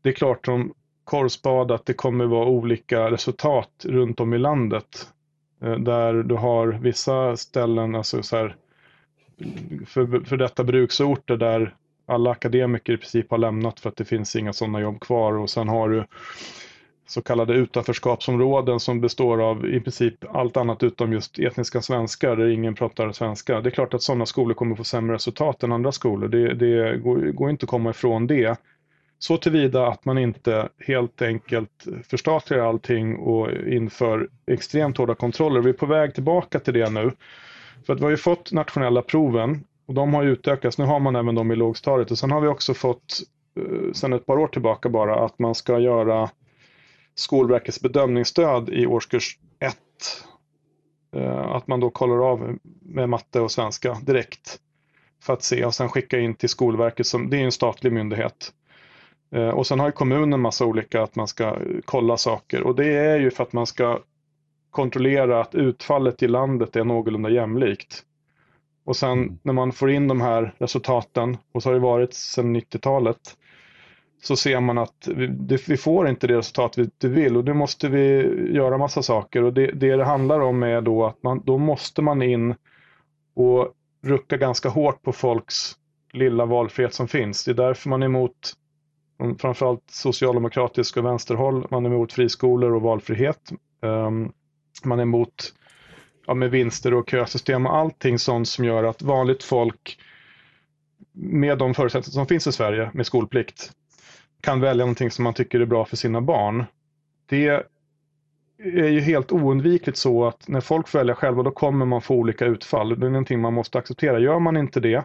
Det 0.02 0.08
är 0.08 0.12
klart 0.12 0.46
som 0.46 0.72
korvspad 1.04 1.70
att 1.70 1.86
det 1.86 1.94
kommer 1.94 2.26
vara 2.26 2.48
olika 2.48 3.10
resultat 3.10 3.70
runt 3.84 4.20
om 4.20 4.34
i 4.34 4.38
landet. 4.38 5.08
Eh, 5.62 5.76
där 5.76 6.14
du 6.14 6.34
har 6.34 6.66
vissa 6.66 7.36
ställen, 7.36 7.94
alltså 7.94 8.22
så 8.22 8.36
här, 8.36 8.56
för, 9.86 10.24
för 10.24 10.36
detta 10.36 10.64
bruksorter 10.64 11.36
där 11.36 11.74
alla 12.06 12.30
akademiker 12.30 12.92
i 12.92 12.96
princip 12.96 13.30
har 13.30 13.38
lämnat 13.38 13.80
för 13.80 13.88
att 13.88 13.96
det 13.96 14.04
finns 14.04 14.36
inga 14.36 14.52
sådana 14.52 14.80
jobb 14.80 15.00
kvar 15.00 15.32
och 15.32 15.50
sen 15.50 15.68
har 15.68 15.88
du 15.88 16.04
så 17.06 17.22
kallade 17.22 17.54
utanförskapsområden 17.54 18.80
som 18.80 19.00
består 19.00 19.42
av 19.42 19.66
i 19.66 19.80
princip 19.80 20.14
allt 20.34 20.56
annat 20.56 20.82
utom 20.82 21.12
just 21.12 21.38
etniska 21.38 21.82
svenskar 21.82 22.36
där 22.36 22.48
ingen 22.48 22.74
pratar 22.74 23.12
svenska. 23.12 23.60
Det 23.60 23.68
är 23.68 23.70
klart 23.70 23.94
att 23.94 24.02
sådana 24.02 24.26
skolor 24.26 24.54
kommer 24.54 24.76
få 24.76 24.84
sämre 24.84 25.14
resultat 25.14 25.62
än 25.62 25.72
andra 25.72 25.92
skolor. 25.92 26.28
Det, 26.28 26.54
det 26.54 26.96
går, 26.98 27.32
går, 27.32 27.50
inte 27.50 27.64
att 27.64 27.70
komma 27.70 27.90
ifrån 27.90 28.26
det. 28.26 28.60
Så 29.18 29.36
tillvida 29.36 29.86
att 29.86 30.04
man 30.04 30.18
inte 30.18 30.68
helt 30.86 31.22
enkelt 31.22 31.86
förstatligar 32.04 32.68
allting 32.68 33.16
och 33.16 33.50
inför 33.66 34.28
extremt 34.46 34.96
hårda 34.96 35.14
kontroller. 35.14 35.60
Vi 35.60 35.70
är 35.70 35.74
på 35.74 35.86
väg 35.86 36.14
tillbaka 36.14 36.58
till 36.60 36.74
det 36.74 36.90
nu. 36.90 37.10
För 37.86 37.92
att 37.92 38.00
vi 38.00 38.04
har 38.04 38.10
ju 38.10 38.16
fått 38.16 38.52
nationella 38.52 39.02
proven 39.02 39.64
och 39.87 39.94
de 39.94 40.14
har 40.14 40.25
utökats. 40.25 40.79
Nu 40.79 40.85
har 40.85 41.01
man 41.01 41.16
även 41.16 41.35
dem 41.35 41.53
i 41.53 41.57
lågstadiet 41.57 42.11
och 42.11 42.18
sen 42.18 42.31
har 42.31 42.40
vi 42.40 42.49
också 42.49 42.75
fått 42.75 43.22
eh, 43.61 43.92
sen 43.92 44.12
ett 44.12 44.27
par 44.27 44.38
år 44.38 44.49
tillbaka 44.49 44.88
bara 44.88 45.25
att 45.25 45.38
man 45.38 45.55
ska 45.55 45.79
göra 45.79 46.31
Skolverkets 47.14 47.81
bedömningsstöd 47.81 48.68
i 48.68 48.87
årskurs 48.87 49.38
1. 49.59 49.77
Eh, 51.16 51.38
att 51.38 51.66
man 51.66 51.81
då 51.81 51.90
kollar 51.90 52.31
av 52.31 52.59
med 52.83 53.09
matte 53.09 53.40
och 53.40 53.51
svenska 53.51 53.96
direkt 54.03 54.61
för 55.22 55.33
att 55.33 55.42
se 55.42 55.64
och 55.64 55.75
sen 55.75 55.88
skicka 55.88 56.18
in 56.18 56.35
till 56.35 56.49
Skolverket, 56.49 57.07
som, 57.07 57.31
det 57.31 57.37
är 57.37 57.44
en 57.44 57.53
statlig 57.53 57.92
myndighet. 57.92 58.53
Eh, 59.35 59.49
och 59.49 59.66
sen 59.66 59.81
har 59.81 59.87
ju 59.87 59.92
kommunen 59.92 60.40
massa 60.40 60.64
olika 60.64 61.03
att 61.03 61.16
man 61.16 61.29
ska 61.29 61.57
kolla 61.85 62.16
saker 62.16 62.62
och 62.62 62.75
det 62.75 62.94
är 62.94 63.18
ju 63.18 63.31
för 63.31 63.42
att 63.42 63.53
man 63.53 63.66
ska 63.66 64.01
kontrollera 64.70 65.40
att 65.40 65.55
utfallet 65.55 66.22
i 66.22 66.29
landet 66.29 66.77
är 66.77 66.85
någorlunda 66.85 67.31
jämlikt. 67.31 68.03
Och 68.87 68.96
sen 68.96 69.12
mm. 69.12 69.38
när 69.42 69.53
man 69.53 69.72
får 69.72 69.90
in 69.90 70.09
de 70.09 70.20
här 70.20 70.55
resultaten, 70.59 71.37
och 71.53 71.62
så 71.62 71.68
har 71.68 71.75
det 71.75 71.81
varit 71.81 72.14
sedan 72.14 72.57
90-talet, 72.57 73.18
så 74.22 74.37
ser 74.37 74.61
man 74.61 74.79
att 74.79 75.09
vi, 75.16 75.27
det, 75.27 75.68
vi 75.68 75.77
får 75.77 76.09
inte 76.09 76.27
det 76.27 76.37
resultat 76.37 76.79
vi, 76.79 76.90
vi 77.01 77.09
vill 77.09 77.37
och 77.37 77.44
då 77.44 77.55
måste 77.55 77.88
vi 77.88 78.22
göra 78.55 78.79
massa 78.79 79.03
saker. 79.03 79.42
Och 79.42 79.53
det, 79.53 79.66
det 79.66 79.96
det 79.96 80.05
handlar 80.05 80.40
om 80.40 80.62
är 80.62 80.81
då 80.81 81.07
att 81.07 81.22
man, 81.22 81.42
då 81.44 81.59
måste 81.59 82.03
man 82.03 82.22
in 82.22 82.55
och 83.35 83.72
rucka 84.03 84.37
ganska 84.37 84.68
hårt 84.68 85.03
på 85.03 85.12
folks 85.12 85.72
lilla 86.12 86.44
valfrihet 86.44 86.94
som 86.94 87.09
finns. 87.09 87.44
Det 87.44 87.51
är 87.51 87.55
därför 87.55 87.88
man 87.88 88.03
är 88.03 88.07
emot 88.07 88.53
framförallt 89.38 89.90
socialdemokratisk 89.90 90.96
och 90.96 91.05
vänsterhåll. 91.05 91.66
Man 91.70 91.87
är 91.87 91.90
emot 91.90 92.12
friskolor 92.12 92.75
och 92.75 92.83
valfrihet. 92.83 93.53
Um, 93.81 94.33
man 94.85 94.99
är 94.99 95.03
emot 95.03 95.53
ja, 96.26 96.34
med 96.34 96.50
vinster 96.50 96.94
och 96.94 97.10
kösystem 97.10 97.66
och 97.66 97.76
allting 97.76 98.18
sånt 98.18 98.48
som 98.48 98.64
gör 98.64 98.84
att 98.84 99.02
vanligt 99.02 99.42
folk 99.42 99.98
med 101.12 101.58
de 101.58 101.74
förutsättningar 101.74 102.12
som 102.12 102.26
finns 102.26 102.46
i 102.46 102.52
Sverige 102.52 102.90
med 102.94 103.06
skolplikt 103.06 103.72
kan 104.40 104.60
välja 104.60 104.84
någonting 104.84 105.10
som 105.10 105.22
man 105.22 105.34
tycker 105.34 105.60
är 105.60 105.66
bra 105.66 105.84
för 105.84 105.96
sina 105.96 106.20
barn. 106.20 106.64
Det 107.26 107.48
är 108.58 108.88
ju 108.88 109.00
helt 109.00 109.32
oundvikligt 109.32 109.98
så 109.98 110.26
att 110.26 110.48
när 110.48 110.60
folk 110.60 110.94
väljer 110.94 111.14
själva 111.14 111.42
då 111.42 111.50
kommer 111.50 111.86
man 111.86 112.02
få 112.02 112.14
olika 112.14 112.44
utfall. 112.44 113.00
Det 113.00 113.06
är 113.06 113.10
någonting 113.10 113.40
man 113.40 113.54
måste 113.54 113.78
acceptera. 113.78 114.18
Gör 114.18 114.38
man 114.38 114.56
inte 114.56 114.80
det 114.80 115.04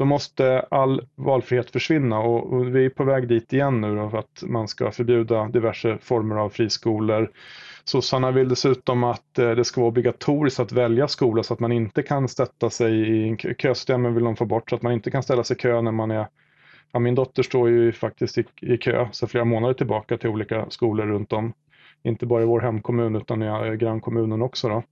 då 0.00 0.04
måste 0.04 0.60
all 0.60 1.06
valfrihet 1.14 1.70
försvinna 1.70 2.18
och, 2.18 2.76
vi 2.76 2.84
är 2.84 2.90
på 2.90 3.04
väg 3.04 3.28
dit 3.28 3.52
igen 3.52 3.80
nu 3.80 3.96
då, 3.96 4.10
för 4.10 4.18
att 4.18 4.42
man 4.42 4.68
ska 4.68 4.90
förbjuda 4.90 5.48
diverse 5.48 5.98
former 6.02 6.36
av 6.36 6.48
friskolor. 6.48 7.30
Sossarna 7.84 8.30
vill 8.30 8.48
dessutom 8.48 9.04
att 9.04 9.38
eh, 9.38 9.50
det 9.50 9.64
ska 9.64 9.80
vara 9.80 9.88
obligatoriskt 9.88 10.60
att 10.60 10.72
välja 10.72 11.08
skola 11.08 11.42
så 11.42 11.54
att 11.54 11.60
man 11.60 11.72
inte 11.72 12.02
kan 12.02 12.28
sätta 12.28 12.70
sig 12.70 13.18
i 13.30 13.36
kösystemen 13.58 14.14
vill 14.14 14.24
de 14.24 14.36
få 14.36 14.44
bort 14.44 14.70
så 14.70 14.76
att 14.76 14.82
man 14.82 14.92
inte 14.92 15.10
kan 15.10 15.22
ställa 15.22 15.44
sig 15.44 15.56
i 15.56 15.60
kö 15.60 15.82
när 15.82 15.92
man 15.92 16.10
är 16.10 16.26
Ja, 16.92 16.98
min 16.98 17.14
dotter 17.14 17.42
står 17.42 17.68
ju 17.68 17.92
faktiskt 17.92 18.38
i, 18.38 18.44
i 18.60 18.78
kö 18.78 19.08
sedan 19.12 19.28
flera 19.28 19.44
månader 19.44 19.74
tillbaka 19.74 20.18
till 20.18 20.28
olika 20.28 20.70
skolor 20.70 21.06
runt 21.06 21.32
om. 21.32 21.52
Inte 22.02 22.26
bara 22.26 22.42
i 22.42 22.46
vår 22.46 22.60
hemkommun 22.60 23.16
utan 23.16 23.42
i 23.42 23.46
eh, 23.46 23.72
grannkommunen 23.72 24.42
också. 24.42 24.68
Då. 24.68 24.82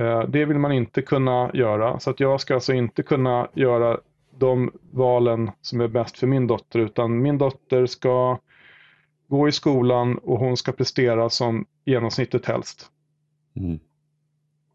Eh, 0.00 0.22
det 0.22 0.44
vill 0.44 0.58
man 0.58 0.72
inte 0.72 1.02
kunna 1.02 1.50
göra, 1.54 2.00
så 2.00 2.10
att 2.10 2.20
jag 2.20 2.40
ska 2.40 2.54
alltså 2.54 2.72
inte 2.72 3.02
kunna 3.02 3.48
göra 3.54 4.00
de 4.38 4.72
valen 4.90 5.50
som 5.60 5.80
är 5.80 5.88
bäst 5.88 6.18
för 6.18 6.26
min 6.26 6.46
dotter, 6.46 6.78
utan 6.78 7.22
min 7.22 7.38
dotter 7.38 7.86
ska 7.86 8.38
gå 9.28 9.48
i 9.48 9.52
skolan 9.52 10.18
och 10.18 10.38
hon 10.38 10.56
ska 10.56 10.72
prestera 10.72 11.30
som 11.30 11.66
genomsnittet 11.88 12.46
helst. 12.46 12.90
Mm. 13.56 13.78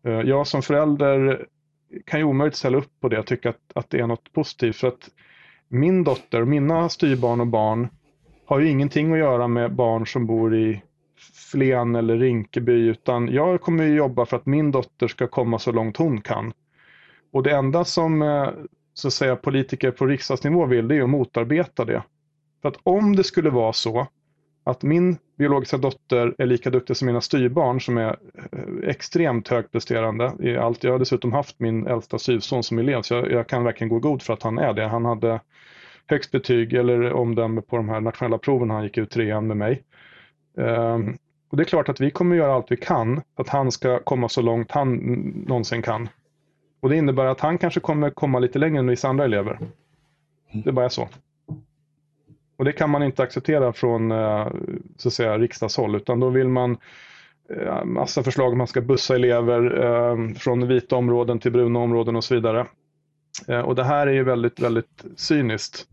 Eh, 0.06 0.30
jag 0.30 0.48
som 0.48 0.62
förälder 0.62 1.46
kan 2.06 2.20
ju 2.20 2.26
omöjligt 2.26 2.56
ställa 2.56 2.78
upp 2.78 3.00
på 3.00 3.10
det 3.10 3.20
och 3.20 3.26
tycka 3.26 3.50
att, 3.50 3.72
att 3.76 3.90
det 3.90 4.00
är 4.00 4.08
något 4.08 4.34
positivt. 4.34 4.76
För 4.76 4.88
att 4.88 5.10
min 5.68 6.04
dotter, 6.04 6.46
mina 6.46 6.90
styrbarn 6.90 7.42
och 7.42 7.48
barn 7.48 7.88
har 8.46 8.60
ju 8.60 8.70
ingenting 8.70 9.14
att 9.14 9.20
göra 9.20 9.48
med 9.48 9.76
barn 9.76 10.08
som 10.08 10.28
bor 10.28 10.56
i 10.56 10.82
Flen 11.52 11.96
eller 11.96 12.18
Rinkeby 12.18 12.88
utan 12.88 13.28
jag 13.28 13.62
kommer 13.62 13.84
ju 13.84 13.96
jobba 13.96 14.26
för 14.26 14.38
att 14.38 14.46
min 14.46 14.72
dotter 14.72 15.08
ska 15.08 15.28
komma 15.28 15.60
så 15.60 15.72
långt 15.72 15.98
hon 15.98 16.22
kan. 16.22 16.54
Och 17.32 17.44
det 17.44 17.52
enda 17.52 17.86
som 17.86 18.22
eh, 18.22 18.50
så 18.94 19.12
säga, 19.12 19.36
politiker 19.36 19.92
på 19.92 20.06
riksdagsnivå 20.06 20.66
vill 20.66 20.88
det 20.88 20.96
är 20.96 21.02
att 21.02 21.10
motarbeta 21.10 21.86
det. 21.86 22.04
För 22.62 22.70
att 22.70 22.78
om 22.84 23.16
det 23.16 23.24
skulle 23.24 23.50
vara 23.50 23.74
så 23.74 24.08
att 24.64 24.84
min 24.84 25.18
biologiska 25.38 25.78
dotter 25.78 26.36
är 26.38 26.46
lika 26.46 26.70
duktig 26.70 26.98
som 26.98 27.06
mina 27.06 27.22
styrbarn 27.22 27.82
som 27.82 27.98
är 27.98 28.18
eh, 28.52 28.90
extremt 28.90 29.48
högpresterande 29.48 30.34
i 30.40 30.58
allt. 30.58 30.84
Jag 30.84 30.92
har 30.92 31.00
dessutom 31.00 31.34
haft 31.34 31.60
min 31.60 31.88
äldsta 31.88 32.20
styvson 32.20 32.64
som 32.64 32.80
elev 32.80 33.02
så 33.02 33.14
jag, 33.14 33.32
jag, 33.32 33.48
kan 33.48 33.64
verkligen 33.64 33.90
gå 33.90 34.00
god 34.00 34.22
för 34.22 34.34
att 34.34 34.44
han 34.44 34.58
är 34.58 34.74
det. 34.74 34.88
Han 34.88 35.06
hade 35.06 35.40
högst 36.08 36.32
betyg 36.32 36.74
eller 36.74 37.14
omdöme 37.14 37.62
på 37.62 37.78
de 37.78 37.90
här 37.90 38.02
nationella 38.02 38.38
proven 38.38 38.70
han 38.70 38.84
gick 38.84 38.98
ut 38.98 39.12
trean 39.12 39.48
med 39.48 39.58
mig. 39.58 39.84
Um, 40.58 41.18
och 41.50 41.58
det 41.58 41.64
är 41.64 41.66
klart 41.66 41.90
att 41.90 42.02
vi 42.02 42.12
kommer 42.12 42.36
göra 42.36 42.54
allt 42.54 42.72
vi 42.72 42.78
kan 42.78 43.22
för 43.36 43.44
att 43.44 43.50
han 43.50 43.72
ska 43.72 44.00
komma 44.00 44.30
så 44.30 44.42
långt 44.42 44.72
han 44.72 44.96
någonsin 45.48 45.82
kan. 45.82 46.10
Och 46.80 46.90
det 46.90 46.96
innebär 46.96 47.26
att 47.26 47.40
han 47.40 47.58
kanske 47.58 47.80
kommer 47.80 48.10
komma 48.10 48.40
lite 48.40 48.60
längre 48.60 48.80
än 48.80 48.88
vissa 48.88 49.08
andra 49.08 49.26
elever. 49.26 49.60
Det 50.52 50.72
bara 50.72 50.86
är 50.86 50.90
så. 50.90 51.08
Och 52.64 52.66
det 52.66 52.74
kan 52.74 52.90
man 52.90 53.04
inte 53.04 53.24
acceptera 53.24 53.74
från 53.74 54.12
eh, 54.12 54.48
så 54.98 55.08
att 55.08 55.14
säga, 55.14 55.38
riksdagshåll 55.38 55.96
utan 55.96 56.20
då 56.20 56.30
vill 56.30 56.48
man 56.48 56.78
eh, 57.50 57.86
massa 57.86 58.24
förslag 58.24 58.52
om 58.52 58.58
man 58.58 58.68
ska 58.68 58.82
bussa 58.82 59.16
elever 59.16 59.84
eh, 59.84 60.34
från 60.34 60.68
vita 60.68 60.96
områden 60.96 61.40
till 61.40 61.52
bruna 61.52 61.80
områden 61.80 62.16
och 62.16 62.24
så 62.24 62.36
vidare. 62.36 62.66
Och 63.66 63.76
det 63.76 63.84
här 63.84 64.08
är 64.08 64.12
ju 64.12 64.24
väldigt, 64.24 64.60
väldigt 64.60 65.06
cyniskt. 65.16 65.88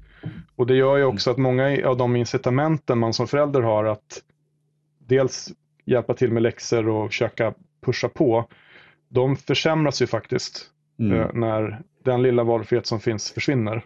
Och 0.57 0.67
det 0.67 0.75
gör 0.75 0.97
ju 0.97 1.05
också 1.05 1.31
att 1.31 1.39
många 1.39 1.87
av 1.87 1.97
de 1.97 2.17
incitamenten 2.17 2.99
man 2.99 3.15
som 3.15 3.29
förälder 3.29 3.61
har 3.61 3.85
att 3.85 4.23
dels 4.99 5.53
hjälpa 5.85 6.15
till 6.15 6.33
med 6.33 6.43
läxor 6.43 6.89
och 6.89 7.11
försöka 7.11 7.55
pusha 7.81 8.09
på, 8.09 8.49
de 9.09 9.37
försämras 9.37 10.03
ju 10.03 10.07
faktiskt 10.07 10.71
mm. 10.99 11.29
när 11.41 11.83
den 12.05 12.23
lilla 12.23 12.45
valfrihet 12.45 12.87
som 12.87 13.01
finns 13.01 13.31
försvinner. 13.31 13.85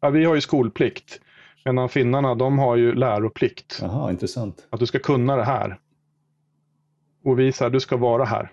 Ja, 0.00 0.10
vi 0.10 0.24
har 0.24 0.34
ju 0.34 0.40
skolplikt. 0.40 1.20
Medan 1.64 1.88
finnarna, 1.88 2.34
de 2.34 2.58
har 2.58 2.76
ju 2.76 2.94
läroplikt. 2.94 3.80
Aha, 3.82 4.10
intressant. 4.10 4.66
Att 4.70 4.80
du 4.80 4.86
ska 4.86 4.98
kunna 4.98 5.36
det 5.36 5.44
här. 5.44 5.78
Och 7.24 7.38
vi 7.38 7.52
säger, 7.52 7.70
du 7.70 7.80
ska 7.80 7.96
vara 7.96 8.24
här. 8.24 8.52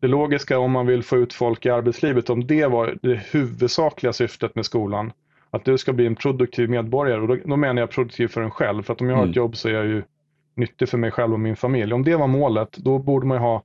Det 0.00 0.06
logiska 0.06 0.58
om 0.58 0.72
man 0.72 0.86
vill 0.86 1.02
få 1.02 1.16
ut 1.16 1.32
folk 1.32 1.66
i 1.66 1.70
arbetslivet, 1.70 2.30
om 2.30 2.46
det 2.46 2.66
var 2.66 2.98
det 3.02 3.14
huvudsakliga 3.14 4.12
syftet 4.12 4.54
med 4.54 4.64
skolan, 4.64 5.12
att 5.50 5.64
du 5.64 5.78
ska 5.78 5.92
bli 5.92 6.06
en 6.06 6.16
produktiv 6.16 6.70
medborgare. 6.70 7.20
Och 7.20 7.28
då, 7.28 7.36
då 7.44 7.56
menar 7.56 7.82
jag 7.82 7.90
produktiv 7.90 8.28
för 8.28 8.40
en 8.40 8.50
själv, 8.50 8.82
för 8.82 8.92
att 8.92 9.00
om 9.00 9.08
jag 9.08 9.16
har 9.16 9.22
mm. 9.22 9.30
ett 9.30 9.36
jobb 9.36 9.56
så 9.56 9.68
är 9.68 9.72
jag 9.72 9.86
ju 9.86 10.02
nyttig 10.54 10.88
för 10.88 10.98
mig 10.98 11.10
själv 11.10 11.32
och 11.32 11.40
min 11.40 11.56
familj. 11.56 11.92
Om 11.94 12.04
det 12.04 12.16
var 12.16 12.26
målet, 12.26 12.76
då 12.76 12.98
borde 12.98 13.26
man 13.26 13.36
ju 13.36 13.40
ha 13.40 13.62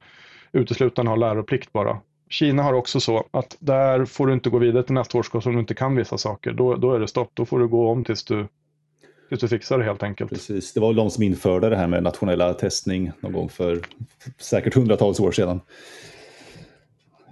uteslutande 0.51 1.11
ha 1.11 1.15
läroplikt 1.15 1.73
bara. 1.73 1.97
Kina 2.29 2.63
har 2.63 2.73
också 2.73 2.99
så 2.99 3.27
att 3.31 3.57
där 3.59 4.05
får 4.05 4.27
du 4.27 4.33
inte 4.33 4.49
gå 4.49 4.57
vidare 4.57 4.83
till 4.83 4.93
nästa 4.93 5.17
årskurs 5.17 5.45
om 5.45 5.53
du 5.53 5.59
inte 5.59 5.73
kan 5.73 5.95
vissa 5.95 6.17
saker. 6.17 6.53
Då, 6.53 6.75
då 6.75 6.93
är 6.93 6.99
det 6.99 7.07
stopp, 7.07 7.31
då 7.33 7.45
får 7.45 7.59
du 7.59 7.67
gå 7.67 7.89
om 7.89 8.03
tills 8.03 8.23
du, 8.23 8.47
tills 9.29 9.41
du 9.41 9.47
fixar 9.47 9.77
det 9.77 9.83
helt 9.83 10.03
enkelt. 10.03 10.31
Precis, 10.31 10.73
det 10.73 10.79
var 10.79 10.93
de 10.93 11.09
som 11.09 11.23
införde 11.23 11.69
det 11.69 11.77
här 11.77 11.87
med 11.87 12.03
nationella 12.03 12.53
testning 12.53 13.11
någon 13.19 13.33
gång 13.33 13.49
för 13.49 13.81
säkert 14.37 14.73
hundratals 14.73 15.19
år 15.19 15.31
sedan. 15.31 15.61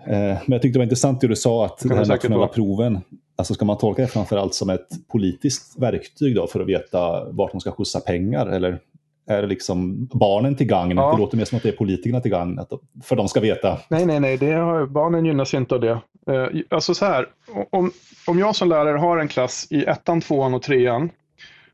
Eh, 0.05 0.13
men 0.13 0.41
jag 0.45 0.61
tyckte 0.61 0.75
det 0.75 0.79
var 0.79 0.83
intressant 0.83 1.21
det 1.21 1.27
du 1.27 1.35
sa 1.35 1.65
att 1.65 1.79
de 1.79 1.91
här 1.91 2.05
nationella 2.05 2.47
proven, 2.47 3.01
alltså 3.35 3.53
ska 3.53 3.65
man 3.65 3.77
tolka 3.77 4.01
det 4.01 4.07
framförallt 4.07 4.53
som 4.53 4.69
ett 4.69 5.07
politiskt 5.07 5.79
verktyg 5.79 6.35
då 6.35 6.47
för 6.47 6.59
att 6.59 6.67
veta 6.67 7.25
vart 7.31 7.53
man 7.53 7.61
ska 7.61 7.71
skjutsa 7.71 7.99
pengar 7.99 8.47
eller 8.47 8.79
är 9.25 9.47
liksom 9.47 10.05
barnen 10.13 10.55
till 10.55 10.67
gagn? 10.67 10.97
Ja. 10.97 11.11
Det 11.11 11.17
låter 11.17 11.37
mer 11.37 11.45
som 11.45 11.57
att 11.57 11.63
det 11.63 11.69
är 11.69 11.73
politikerna 11.73 12.21
till 12.21 12.31
gagn, 12.31 12.59
för 13.03 13.15
de 13.15 13.27
ska 13.27 13.39
veta. 13.39 13.79
Nej, 13.89 14.05
nej, 14.05 14.19
nej, 14.19 14.37
det 14.37 14.51
har, 14.51 14.85
barnen 14.85 15.25
gynnas 15.25 15.53
inte 15.53 15.75
av 15.75 15.81
det. 15.81 16.01
Eh, 16.27 16.47
alltså 16.69 16.93
så 16.93 17.05
här, 17.05 17.27
om, 17.69 17.91
om 18.27 18.39
jag 18.39 18.55
som 18.55 18.69
lärare 18.69 18.97
har 18.97 19.17
en 19.17 19.27
klass 19.27 19.67
i 19.69 19.85
ettan, 19.85 20.21
tvåan 20.21 20.53
och 20.53 20.61
trean, 20.61 21.09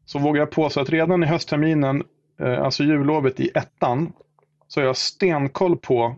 så 0.06 0.20
vågar 0.20 0.42
jag 0.42 0.52
påstå 0.52 0.80
att 0.80 0.90
redan 0.90 1.24
i 1.24 1.28
höstterminen, 1.28 2.04
eh, 2.42 2.62
alltså 2.64 2.84
jullovet 2.84 3.40
i 3.40 3.50
ettan, 3.56 4.14
så 4.68 4.80
har 4.80 4.86
jag 4.86 4.98
stenkoll 4.98 5.78
på 5.78 6.16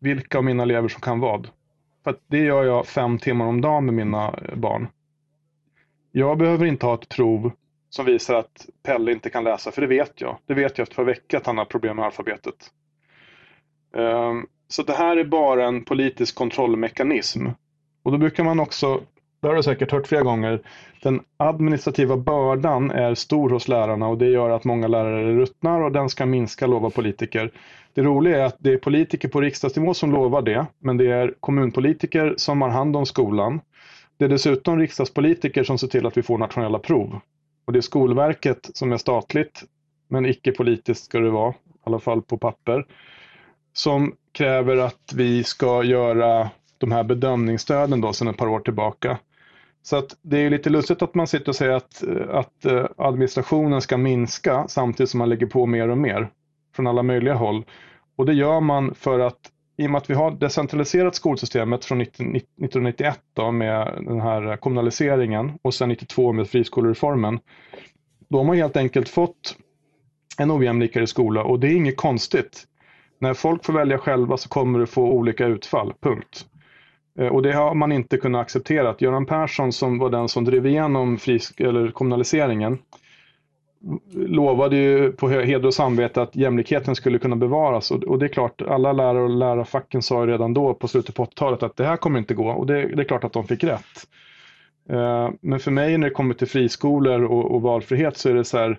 vilka 0.00 0.38
av 0.38 0.44
mina 0.44 0.62
elever 0.62 0.88
som 0.88 1.00
kan 1.00 1.20
vad. 1.20 1.48
För 2.04 2.14
det 2.26 2.38
gör 2.38 2.64
jag 2.64 2.86
fem 2.86 3.18
timmar 3.18 3.46
om 3.46 3.60
dagen 3.60 3.84
med 3.84 3.94
mina 3.94 4.34
barn. 4.56 4.88
Jag 6.12 6.38
behöver 6.38 6.66
inte 6.66 6.86
ha 6.86 6.94
ett 6.94 7.08
prov 7.08 7.50
som 7.90 8.06
visar 8.06 8.34
att 8.34 8.66
Pelle 8.82 9.12
inte 9.12 9.30
kan 9.30 9.44
läsa, 9.44 9.70
för 9.70 9.80
det 9.80 9.86
vet 9.86 10.20
jag. 10.20 10.38
Det 10.46 10.54
vet 10.54 10.78
jag 10.78 10.82
efter 10.82 10.92
ett 10.92 10.96
par 10.96 11.04
veckor 11.04 11.38
att 11.38 11.46
han 11.46 11.58
har 11.58 11.64
problem 11.64 11.96
med 11.96 12.04
alfabetet. 12.04 12.70
Ehm, 13.96 14.46
så 14.68 14.82
det 14.82 14.92
här 14.92 15.16
är 15.16 15.24
bara 15.24 15.66
en 15.66 15.84
politisk 15.84 16.34
kontrollmekanism. 16.34 17.46
Och 18.02 18.12
då 18.12 18.18
brukar 18.18 18.44
man 18.44 18.60
också, 18.60 19.00
det 19.40 19.48
har 19.48 19.54
du 19.54 19.62
säkert 19.62 19.92
hört 19.92 20.06
flera 20.06 20.22
gånger, 20.22 20.60
den 21.02 21.20
administrativa 21.36 22.16
bördan 22.16 22.90
är 22.90 23.14
stor 23.14 23.50
hos 23.50 23.68
lärarna 23.68 24.08
och 24.08 24.18
det 24.18 24.26
gör 24.26 24.50
att 24.50 24.64
många 24.64 24.88
lärare 24.88 25.34
ruttnar 25.34 25.80
och 25.80 25.92
den 25.92 26.08
ska 26.08 26.26
minska, 26.26 26.66
lovar 26.66 26.90
politiker. 26.90 27.52
Det 27.94 28.02
roliga 28.02 28.38
är 28.38 28.44
att 28.44 28.56
det 28.58 28.72
är 28.72 28.78
politiker 28.78 29.28
på 29.28 29.40
riksdagsnivå 29.40 29.94
som 29.94 30.12
lovar 30.12 30.42
det, 30.42 30.66
men 30.78 30.96
det 30.96 31.06
är 31.06 31.34
kommunpolitiker 31.40 32.34
som 32.36 32.62
har 32.62 32.68
hand 32.68 32.96
om 32.96 33.06
skolan. 33.06 33.60
Det 34.16 34.24
är 34.24 34.28
dessutom 34.28 34.78
riksdagspolitiker 34.78 35.64
som 35.64 35.78
ser 35.78 35.88
till 35.88 36.06
att 36.06 36.16
vi 36.16 36.22
får 36.22 36.38
nationella 36.38 36.78
prov. 36.78 37.20
Och 37.68 37.72
det 37.72 37.78
är 37.78 37.80
Skolverket 37.80 38.70
som 38.74 38.92
är 38.92 38.96
statligt, 38.96 39.64
men 40.08 40.26
icke 40.26 40.52
politiskt 40.52 41.04
ska 41.04 41.18
det 41.18 41.30
vara, 41.30 41.50
i 41.50 41.54
alla 41.84 41.98
fall 41.98 42.22
på 42.22 42.38
papper, 42.38 42.86
som 43.72 44.14
kräver 44.32 44.76
att 44.76 45.12
vi 45.14 45.44
ska 45.44 45.82
göra 45.82 46.50
de 46.78 46.92
här 46.92 47.04
bedömningsstöden 47.04 48.00
då 48.00 48.12
sedan 48.12 48.28
ett 48.28 48.36
par 48.36 48.48
år 48.48 48.60
tillbaka. 48.60 49.18
Så 49.82 49.96
att 49.96 50.16
det 50.22 50.38
är 50.38 50.50
lite 50.50 50.70
lustigt 50.70 51.02
att 51.02 51.14
man 51.14 51.26
sitter 51.26 51.48
och 51.48 51.56
säger 51.56 51.72
att, 51.72 52.02
att 52.30 52.64
eh, 52.64 52.86
administrationen 52.96 53.80
ska 53.80 53.96
minska 53.96 54.68
samtidigt 54.68 55.10
som 55.10 55.18
man 55.18 55.28
lägger 55.28 55.46
på 55.46 55.66
mer 55.66 55.88
och 55.88 55.98
mer 55.98 56.30
från 56.74 56.86
alla 56.86 57.02
möjliga 57.02 57.34
håll. 57.34 57.64
Och 58.16 58.26
det 58.26 58.34
gör 58.34 58.60
man 58.60 58.94
för 58.94 59.20
att 59.20 59.50
i 59.78 59.86
och 59.86 59.90
med 59.90 59.98
att 59.98 60.10
vi 60.10 60.14
har 60.14 60.30
decentraliserat 60.30 61.14
skolsystemet 61.14 61.84
från 61.84 62.00
1991 62.00 63.20
då, 63.34 63.52
med 63.52 64.04
den 64.06 64.20
här 64.20 64.56
kommunaliseringen 64.56 65.58
och 65.62 65.74
sen 65.74 65.88
92 65.88 66.32
med 66.32 66.48
friskolereformen. 66.48 67.40
Då 68.28 68.38
har 68.38 68.44
man 68.44 68.56
helt 68.56 68.76
enkelt 68.76 69.08
fått 69.08 69.56
en 70.38 70.50
ojämlikare 70.50 71.06
skola 71.06 71.42
och 71.42 71.60
det 71.60 71.68
är 71.68 71.76
inget 71.76 71.96
konstigt. 71.96 72.64
När 73.20 73.34
folk 73.34 73.64
får 73.64 73.72
välja 73.72 73.98
själva 73.98 74.36
så 74.36 74.48
kommer 74.48 74.78
det 74.78 74.86
få 74.86 75.02
olika 75.02 75.46
utfall, 75.46 75.92
punkt. 76.00 76.46
Eh, 77.18 77.26
och 77.28 77.42
det 77.42 77.52
har 77.52 77.74
man 77.74 77.92
inte 77.92 78.16
kunnat 78.16 78.40
acceptera. 78.40 78.94
Göran 78.98 79.26
Persson 79.26 79.72
som 79.72 79.98
var 79.98 80.10
den 80.10 80.28
som 80.28 80.44
drev 80.44 80.66
igenom 80.66 81.18
frisk 81.18 81.60
eller 81.60 81.90
kommunaliseringen 81.90 82.78
lovade 84.14 84.76
ju 84.76 85.12
på 85.12 85.28
heder 85.28 85.66
och 85.66 85.74
samvete 85.74 86.22
att 86.22 86.36
jämlikheten 86.36 86.94
skulle 86.94 87.18
kunna 87.18 87.36
bevaras 87.36 87.90
och, 87.90 88.18
det 88.18 88.26
är 88.26 88.28
klart, 88.28 88.62
alla 88.62 88.92
lärare 88.92 89.22
och 89.22 89.30
lärarfacken 89.30 90.02
sa 90.02 90.26
redan 90.26 90.54
då 90.54 90.74
på 90.74 90.88
slutet 90.88 91.14
på 91.14 91.24
80-talet 91.24 91.62
att 91.62 91.76
det 91.76 91.84
här 91.84 91.96
kommer 91.96 92.18
inte 92.18 92.34
gå 92.34 92.50
och 92.50 92.66
det, 92.66 92.96
det, 92.96 93.02
är 93.02 93.04
klart 93.04 93.24
att 93.24 93.32
de 93.32 93.46
fick 93.46 93.64
rätt. 93.64 94.08
Eh, 94.88 95.30
men 95.40 95.60
för 95.60 95.70
mig 95.70 95.98
när 95.98 96.08
det 96.08 96.14
kommer 96.14 96.34
till 96.34 96.48
friskolor 96.48 97.24
och, 97.24 97.54
och 97.54 97.62
valfrihet 97.62 98.16
så 98.16 98.28
är 98.28 98.34
det 98.34 98.44
så 98.44 98.58
här, 98.58 98.78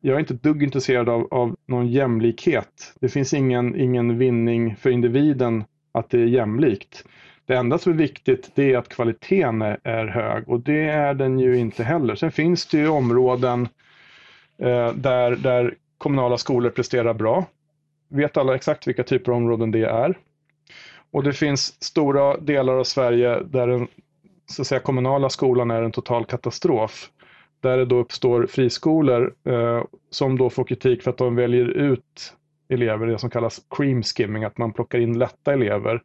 jag 0.00 0.14
är 0.14 0.20
inte 0.20 0.34
ett 0.34 0.42
dugg 0.42 0.62
intresserad 0.62 1.08
av, 1.08 1.28
av 1.30 1.56
någon 1.66 1.88
jämlikhet. 1.88 2.94
Det 3.00 3.08
finns 3.08 3.34
ingen, 3.34 3.80
ingen 3.80 4.18
vinning 4.18 4.76
för 4.76 4.90
individen 4.90 5.64
att 5.92 6.10
det 6.10 6.18
är 6.18 6.26
jämlikt. 6.26 7.04
Det 7.46 7.56
enda 7.56 7.78
som 7.78 7.92
är 7.92 7.96
viktigt 7.96 8.50
det 8.54 8.72
är 8.72 8.78
att 8.78 8.88
kvaliteten 8.88 9.62
är, 9.62 9.78
är 9.84 10.06
hög 10.06 10.48
och 10.48 10.60
det 10.60 10.88
är 10.88 11.14
den 11.14 11.38
ju 11.38 11.58
inte 11.58 11.84
heller. 11.84 12.14
Sen 12.14 12.32
finns 12.32 12.66
det 12.66 12.78
ju 12.78 12.88
områden 12.88 13.68
Eh, 14.62 14.92
där, 14.92 15.36
där 15.36 15.74
kommunala 15.98 16.38
skolor 16.38 16.70
presterar 16.70 17.14
bra. 17.14 17.46
Vet 18.08 18.36
alla 18.36 18.54
exakt 18.54 18.88
vilka 18.88 19.02
typer 19.02 19.32
av 19.32 19.38
områden 19.38 19.70
det 19.70 19.84
är. 19.84 20.18
Och 21.10 21.22
det 21.22 21.32
finns 21.32 21.82
stora 21.84 22.36
delar 22.36 22.74
av 22.74 22.84
Sverige 22.84 23.40
där 23.40 23.66
den 23.66 23.88
så 24.50 24.62
att 24.62 24.68
säga, 24.68 24.80
kommunala 24.80 25.28
skolan 25.30 25.70
är 25.70 25.82
en 25.82 25.92
total 25.92 26.24
katastrof. 26.24 27.10
Där 27.60 27.76
det 27.76 27.84
då 27.84 27.96
uppstår 27.96 28.46
friskolor 28.46 29.34
eh, 29.44 29.84
som 30.10 30.38
då 30.38 30.50
får 30.50 30.64
kritik 30.64 31.02
för 31.02 31.10
att 31.10 31.18
de 31.18 31.36
väljer 31.36 31.64
ut 31.64 32.34
elever, 32.68 33.06
det 33.06 33.18
som 33.18 33.30
kallas 33.30 33.60
cream 33.76 34.02
skimming, 34.02 34.44
att 34.44 34.58
man 34.58 34.72
plockar 34.72 34.98
in 34.98 35.18
lätta 35.18 35.52
elever. 35.52 36.02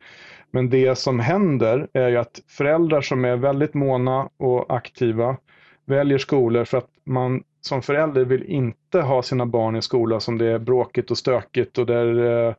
Men 0.52 0.70
det 0.70 0.96
som 0.96 1.20
händer 1.20 1.88
är 1.94 2.10
ju 2.10 2.18
att 2.18 2.42
föräldrar 2.48 3.02
som 3.02 3.26
är 3.26 3.36
väldigt 3.36 3.74
måna 3.74 4.30
och 4.38 4.76
aktiva 4.76 5.38
väljer 5.86 6.18
skolor 6.18 6.66
för 6.66 6.78
att 6.78 6.90
man 7.06 7.44
som 7.68 7.82
förälder 7.82 8.26
vill 8.26 8.44
inte 8.44 9.02
ha 9.02 9.22
sina 9.22 9.46
barn 9.46 9.76
i 9.76 9.82
skola 9.82 10.20
som 10.20 10.38
det 10.38 10.46
är 10.46 10.60
bråkigt 10.60 11.12
och 11.12 11.18
stökigt 11.18 11.78
och 11.78 11.86
där 11.86 12.26
eh, 12.48 12.56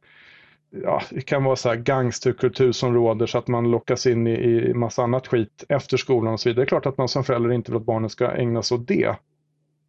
ja, 0.82 1.02
det 1.10 1.20
kan 1.20 1.44
vara 1.44 1.56
så 1.56 1.68
här 1.68 1.76
gangsterkultur 1.76 2.72
som 2.72 2.94
råder 2.94 3.26
så 3.26 3.38
att 3.38 3.48
man 3.48 3.70
lockas 3.70 4.06
in 4.06 4.26
i, 4.26 4.30
i 4.70 4.74
massa 4.74 5.02
annat 5.02 5.26
skit 5.26 5.64
efter 5.68 5.96
skolan 5.96 6.32
och 6.32 6.40
så 6.40 6.48
vidare. 6.48 6.62
Det 6.62 6.64
är 6.64 6.68
klart 6.68 6.86
att 6.86 6.98
man 6.98 7.08
som 7.08 7.24
förälder 7.24 7.52
inte 7.52 7.70
vill 7.70 7.80
att 7.80 7.86
barnen 7.86 8.10
ska 8.10 8.30
ägna 8.30 8.62
sig 8.62 8.74
åt 8.74 8.88
det. 8.88 9.16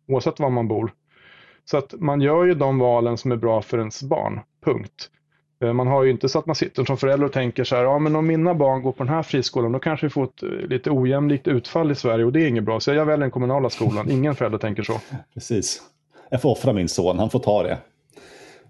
Oavsett 0.08 0.40
var 0.40 0.50
man 0.50 0.68
bor. 0.68 0.94
Så 1.66 1.78
att 1.78 1.94
man 2.00 2.22
gör 2.22 2.46
ju 2.46 2.54
de 2.54 2.80
valen 2.80 3.18
som 3.18 3.32
är 3.32 3.36
bra 3.36 3.62
för 3.62 3.78
ens 3.78 4.04
barn. 4.04 4.40
Punkt. 4.66 5.10
Eh, 5.66 5.74
man 5.74 5.88
har 5.88 6.04
ju 6.04 6.12
inte 6.12 6.30
så 6.30 6.40
att 6.40 6.46
man 6.46 6.56
sitter 6.56 6.86
som 6.86 6.98
förälder 6.98 7.26
och 7.26 7.34
tänker 7.34 7.64
så 7.64 7.76
här, 7.76 7.84
ja 7.84 8.00
men 8.00 8.16
om 8.16 8.28
mina 8.28 8.56
barn 8.56 8.82
går 8.82 8.92
på 8.92 9.04
den 9.04 9.14
här 9.14 9.24
friskolan 9.24 9.72
då 9.72 9.80
kanske 9.80 10.06
vi 10.06 10.10
får 10.10 10.24
ett 10.24 10.44
eh, 10.44 10.50
lite 10.50 10.92
ojämlikt 10.92 11.48
utfall 11.48 11.92
i 11.92 11.96
Sverige 11.96 12.26
och 12.26 12.32
det 12.32 12.44
är 12.44 12.48
inget 12.48 12.64
bra. 12.64 12.80
Så 12.80 12.94
jag 12.94 13.06
väljer 13.06 13.22
den 13.22 13.32
kommunala 13.32 13.70
skolan. 13.70 14.12
Ingen 14.12 14.36
förälder 14.36 14.58
tänker 14.58 14.84
så. 14.84 15.02
Precis. 15.34 15.82
Jag 16.30 16.42
får 16.42 16.50
offra 16.50 16.74
min 16.74 16.90
son, 16.90 17.20
han 17.20 17.30
får 17.30 17.40
ta 17.40 17.64
det. 17.64 17.78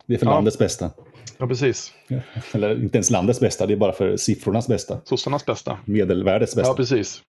Det 0.06 0.14
är 0.14 0.18
för 0.18 0.26
ja. 0.26 0.32
landets 0.32 0.58
bästa. 0.58 0.92
Ja, 1.38 1.48
precis. 1.48 1.94
Eller 2.54 2.84
inte 2.84 2.98
ens 2.98 3.10
landets 3.10 3.40
bästa, 3.40 3.66
det 3.66 3.74
är 3.74 3.78
bara 3.78 3.92
för 3.92 4.18
siffrornas 4.18 4.68
bästa. 4.68 5.00
Sossarnas 5.04 5.46
bästa. 5.46 5.78
Medelvärdets 5.86 6.56
bästa. 6.56 6.72
Ja, 6.72 6.76
precis. 6.76 7.22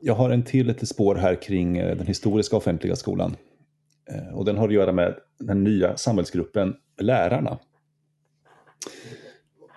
Jag 0.00 0.14
har 0.14 0.30
en 0.30 0.42
till 0.42 0.66
lite 0.66 0.86
spår 0.86 1.14
här 1.14 1.42
kring 1.42 1.76
eh, 1.78 1.96
den 1.96 2.06
historiska 2.06 2.56
offentliga 2.56 2.96
skolan. 2.96 3.36
Och 4.32 4.44
den 4.44 4.58
har 4.58 4.68
att 4.68 4.74
göra 4.74 4.92
med 4.92 5.14
den 5.38 5.64
nya 5.64 5.96
samhällsgruppen 5.96 6.74
lärarna. 7.00 7.58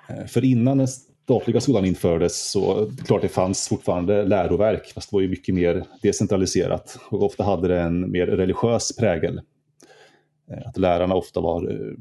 Eh, 0.10 0.26
för 0.26 0.46
innan 0.46 0.78
den 0.78 0.88
statliga 0.88 1.62
skolan 1.62 1.86
infördes 1.86 2.52
så 2.52 2.86
det 2.86 3.04
klart 3.04 3.22
det 3.22 3.28
fanns 3.28 3.68
fortfarande 3.68 4.26
läroverk, 4.26 4.92
fast 4.94 5.10
det 5.10 5.16
var 5.16 5.22
ju 5.22 5.30
mycket 5.30 5.56
mer 5.56 5.86
decentraliserat 6.02 7.00
och 7.10 7.24
ofta 7.24 7.44
hade 7.44 7.68
det 7.68 7.80
en 7.80 8.12
mer 8.12 8.28
religiös 8.28 8.96
prägel. 8.96 9.42
Eh, 10.52 10.68
att 10.68 10.78
lärarna 10.78 11.16
ofta 11.16 11.42
var 11.42 11.72
eh, 11.72 11.94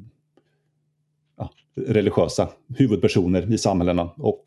ja, 1.38 1.50
religiösa 1.76 2.48
huvudpersoner 2.76 3.52
i 3.54 3.58
samhällena 3.58 4.10
och 4.16 4.42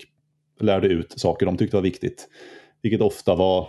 lärde 0.60 0.88
ut 0.88 1.20
saker 1.20 1.46
de 1.46 1.58
tyckte 1.58 1.78
var 1.78 1.84
viktigt. 1.84 2.30
Vilket 2.82 3.02
ofta 3.02 3.36
var 3.36 3.68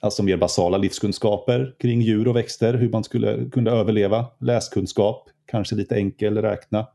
alltså 0.00 0.22
mer 0.22 0.36
basala 0.36 0.76
livskunskaper 0.76 1.74
kring 1.78 2.02
djur 2.02 2.28
och 2.28 2.36
växter, 2.36 2.74
hur 2.74 2.88
man 2.88 3.04
skulle 3.04 3.50
kunna 3.50 3.70
överleva, 3.70 4.26
läskunskap, 4.40 5.28
kanske 5.46 5.74
lite 5.74 5.96
enkel 5.96 6.38
räkna, 6.42 6.86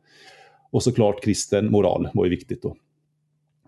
och 0.74 0.84
såklart 0.84 1.24
kristen 1.24 1.72
moral 1.72 2.10
var 2.14 2.26
ju 2.26 2.30
viktigt 2.30 2.62
då. 2.62 2.76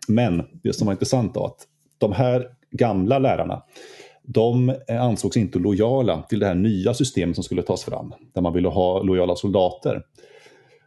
Men 0.08 0.44
det 0.64 0.74
som 0.74 0.86
var 0.86 0.94
intressant 0.94 1.36
var 1.36 1.48
att 1.48 1.68
de 1.98 2.12
här 2.12 2.48
gamla 2.72 3.20
lärarna, 3.20 3.64
de 4.24 4.76
ansågs 4.90 5.38
inte 5.38 5.60
lojala 5.60 6.22
till 6.22 6.40
det 6.40 6.46
här 6.46 6.56
nya 6.56 6.94
systemet 6.94 7.36
som 7.36 7.44
skulle 7.44 7.62
tas 7.62 7.84
fram, 7.84 8.14
där 8.34 8.42
man 8.42 8.54
ville 8.54 8.68
ha 8.68 9.04
lojala 9.04 9.36
soldater. 9.36 10.04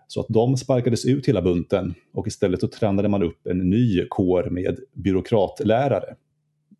Så 0.06 0.20
att 0.20 0.26
de 0.28 0.56
sparkades 0.56 1.04
ut 1.04 1.28
hela 1.28 1.42
bunten 1.42 1.94
och 2.12 2.26
istället 2.26 2.60
så 2.60 2.68
tränade 2.68 3.08
man 3.08 3.22
upp 3.22 3.46
en 3.46 3.70
ny 3.70 4.06
kår 4.08 4.50
med 4.50 4.78
byråkratlärare. 4.92 6.14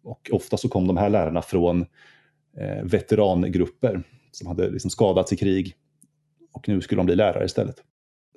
Och 0.03 0.31
ofta 0.33 0.57
så 0.57 0.68
kom 0.68 0.87
de 0.87 0.96
här 0.96 1.11
lärarna 1.11 1.42
från 1.42 1.87
eh, 2.57 2.83
veterangrupper 2.85 4.03
som 4.33 4.46
hade 4.46 4.70
liksom 4.70 4.90
skadats 4.90 5.33
i 5.33 5.37
krig 5.37 5.74
och 6.53 6.68
nu 6.68 6.81
skulle 6.81 6.98
de 6.98 7.07
bli 7.07 7.16
lärare 7.16 7.44
istället. 7.44 7.83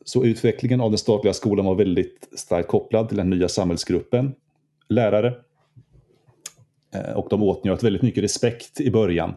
Så 0.05 0.25
utvecklingen 0.25 0.81
av 0.81 0.91
den 0.91 0.97
statliga 0.97 1.33
skolan 1.33 1.65
var 1.65 1.75
väldigt 1.75 2.29
starkt 2.35 2.67
kopplad 2.67 3.07
till 3.07 3.17
den 3.17 3.29
nya 3.29 3.49
samhällsgruppen 3.49 4.35
lärare. 4.89 5.33
Eh, 6.93 7.13
och 7.13 7.27
de 7.29 7.43
åtnjöt 7.43 7.83
väldigt 7.83 8.01
mycket 8.01 8.23
respekt 8.23 8.81
i 8.81 8.91
början. 8.91 9.33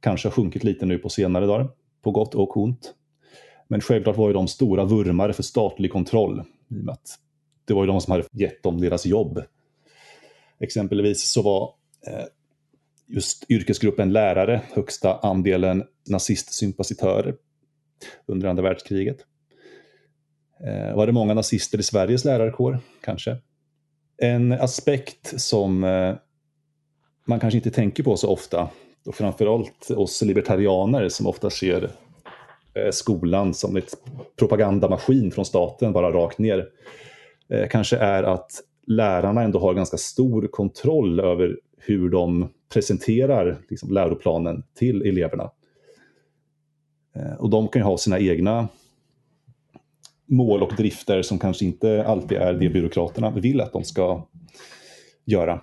Kanske 0.00 0.28
har 0.28 0.32
sjunkit 0.32 0.64
lite 0.64 0.86
nu 0.86 0.98
på 0.98 1.08
senare 1.08 1.46
dagar, 1.46 1.68
på 2.02 2.10
gott 2.10 2.34
och 2.34 2.56
ont. 2.56 2.94
Men 3.68 3.80
självklart 3.80 4.16
var 4.16 4.28
ju 4.28 4.34
de 4.34 4.48
stora 4.48 4.84
vurmare 4.84 5.32
för 5.32 5.42
statlig 5.42 5.92
kontroll. 5.92 6.42
I 6.68 6.80
och 6.80 6.84
med 6.84 6.92
att 6.92 7.18
det 7.64 7.74
var 7.74 7.82
ju 7.82 7.86
de 7.86 8.00
som 8.00 8.10
hade 8.10 8.24
gett 8.32 8.62
dem 8.62 8.80
deras 8.80 9.06
jobb. 9.06 9.42
Exempelvis 10.58 11.30
så 11.30 11.42
var 11.42 11.74
eh, 12.06 12.24
just 13.06 13.50
yrkesgruppen 13.50 14.12
lärare 14.12 14.62
högsta 14.72 15.18
andelen 15.18 15.84
nazistsympatisörer 16.08 17.36
under 18.26 18.48
andra 18.48 18.62
världskriget. 18.62 19.24
Eh, 20.64 20.96
var 20.96 21.06
det 21.06 21.12
många 21.12 21.34
nazister 21.34 21.78
i 21.78 21.82
Sveriges 21.82 22.24
lärarkår? 22.24 22.78
Kanske. 23.04 23.36
En 24.18 24.52
aspekt 24.52 25.40
som 25.40 25.84
eh, 25.84 26.14
man 27.26 27.40
kanske 27.40 27.56
inte 27.56 27.70
tänker 27.70 28.02
på 28.02 28.16
så 28.16 28.30
ofta, 28.30 28.68
och 29.06 29.14
framförallt 29.14 29.90
oss 29.90 30.22
libertarianer 30.22 31.08
som 31.08 31.26
ofta 31.26 31.50
ser 31.50 31.90
eh, 32.74 32.90
skolan 32.90 33.54
som 33.54 33.76
ett 33.76 33.94
propagandamaskin 34.38 35.30
från 35.30 35.44
staten, 35.44 35.92
bara 35.92 36.12
rakt 36.12 36.38
ner, 36.38 36.68
eh, 37.48 37.68
kanske 37.68 37.96
är 37.96 38.22
att 38.22 38.50
lärarna 38.86 39.42
ändå 39.42 39.58
har 39.58 39.74
ganska 39.74 39.96
stor 39.96 40.46
kontroll 40.46 41.20
över 41.20 41.58
hur 41.78 42.10
de 42.10 42.48
presenterar 42.72 43.56
liksom, 43.68 43.92
läroplanen 43.92 44.62
till 44.74 45.02
eleverna. 45.02 45.50
Eh, 47.16 47.34
och 47.38 47.50
de 47.50 47.68
kan 47.68 47.80
ju 47.80 47.86
ha 47.86 47.98
sina 47.98 48.18
egna 48.18 48.68
mål 50.26 50.62
och 50.62 50.72
drifter 50.76 51.22
som 51.22 51.38
kanske 51.38 51.64
inte 51.64 52.06
alltid 52.06 52.38
är 52.38 52.52
det 52.52 52.68
byråkraterna 52.68 53.30
vill 53.30 53.60
att 53.60 53.72
de 53.72 53.84
ska 53.84 54.22
göra. 55.24 55.60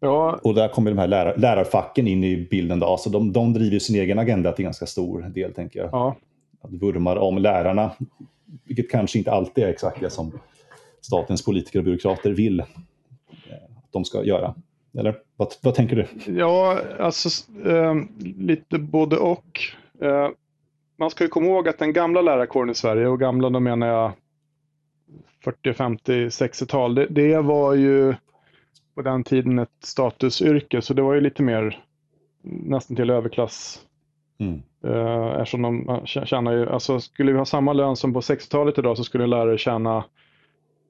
Ja. 0.00 0.40
Och 0.42 0.54
där 0.54 0.68
kommer 0.68 0.90
de 0.90 0.98
här 0.98 1.06
lärar, 1.06 1.36
lärarfacken 1.36 2.06
in 2.06 2.24
i 2.24 2.48
bilden. 2.50 2.80
Då. 2.80 2.86
Alltså 2.86 3.10
de, 3.10 3.32
de 3.32 3.52
driver 3.52 3.78
sin 3.78 3.96
egen 3.96 4.18
agenda 4.18 4.52
till 4.52 4.64
ganska 4.64 4.86
stor 4.86 5.22
del, 5.22 5.52
tänker 5.52 5.78
jag. 5.78 5.88
Ja. 5.92 6.16
Att 6.60 6.72
vurmar 6.72 7.16
om 7.16 7.38
lärarna, 7.38 7.92
vilket 8.64 8.90
kanske 8.90 9.18
inte 9.18 9.32
alltid 9.32 9.64
är 9.64 9.68
exakt 9.68 10.00
det 10.00 10.10
som 10.10 10.32
statens 11.00 11.44
politiker 11.44 11.78
och 11.78 11.84
byråkrater 11.84 12.30
vill 12.30 12.60
att 12.60 13.92
de 13.92 14.04
ska 14.04 14.24
göra. 14.24 14.54
Eller 14.98 15.18
vad, 15.36 15.48
vad 15.62 15.74
tänker 15.74 15.96
du? 15.96 16.32
Ja, 16.32 16.80
alltså 16.98 17.28
eh, 17.66 17.94
lite 18.38 18.78
både 18.78 19.16
och. 19.16 19.60
Eh, 20.02 20.28
man 21.02 21.10
ska 21.10 21.24
ju 21.24 21.30
komma 21.30 21.46
ihåg 21.46 21.68
att 21.68 21.78
den 21.78 21.92
gamla 21.92 22.22
lärarkåren 22.22 22.70
i 22.70 22.74
Sverige, 22.74 23.08
och 23.08 23.20
gamla 23.20 23.50
då 23.50 23.60
menar 23.60 23.86
jag 23.86 24.12
40, 25.44 25.74
50, 25.74 26.12
60-tal, 26.12 26.94
det, 26.94 27.06
det, 27.06 27.40
var 27.40 27.74
ju 27.74 28.14
på 28.94 29.02
den 29.02 29.24
tiden 29.24 29.58
ett 29.58 29.70
statusyrke, 29.80 30.82
så 30.82 30.94
det 30.94 31.02
var 31.02 31.14
ju 31.14 31.20
lite 31.20 31.42
mer 31.42 31.84
nästan 32.42 32.96
till 32.96 33.10
överklass. 33.10 33.80
Mm. 34.38 34.62
Eh, 34.84 35.40
eftersom 35.40 35.62
de 35.62 36.00
tjänar 36.06 36.52
ju, 36.52 36.68
alltså 36.68 37.00
skulle 37.00 37.32
vi 37.32 37.38
ha 37.38 37.44
samma 37.44 37.72
lön 37.72 37.96
som 37.96 38.12
på 38.12 38.20
60-talet 38.20 38.78
idag 38.78 38.96
så 38.96 39.04
skulle 39.04 39.24
en 39.24 39.30
lärare 39.30 39.58
tjäna 39.58 40.04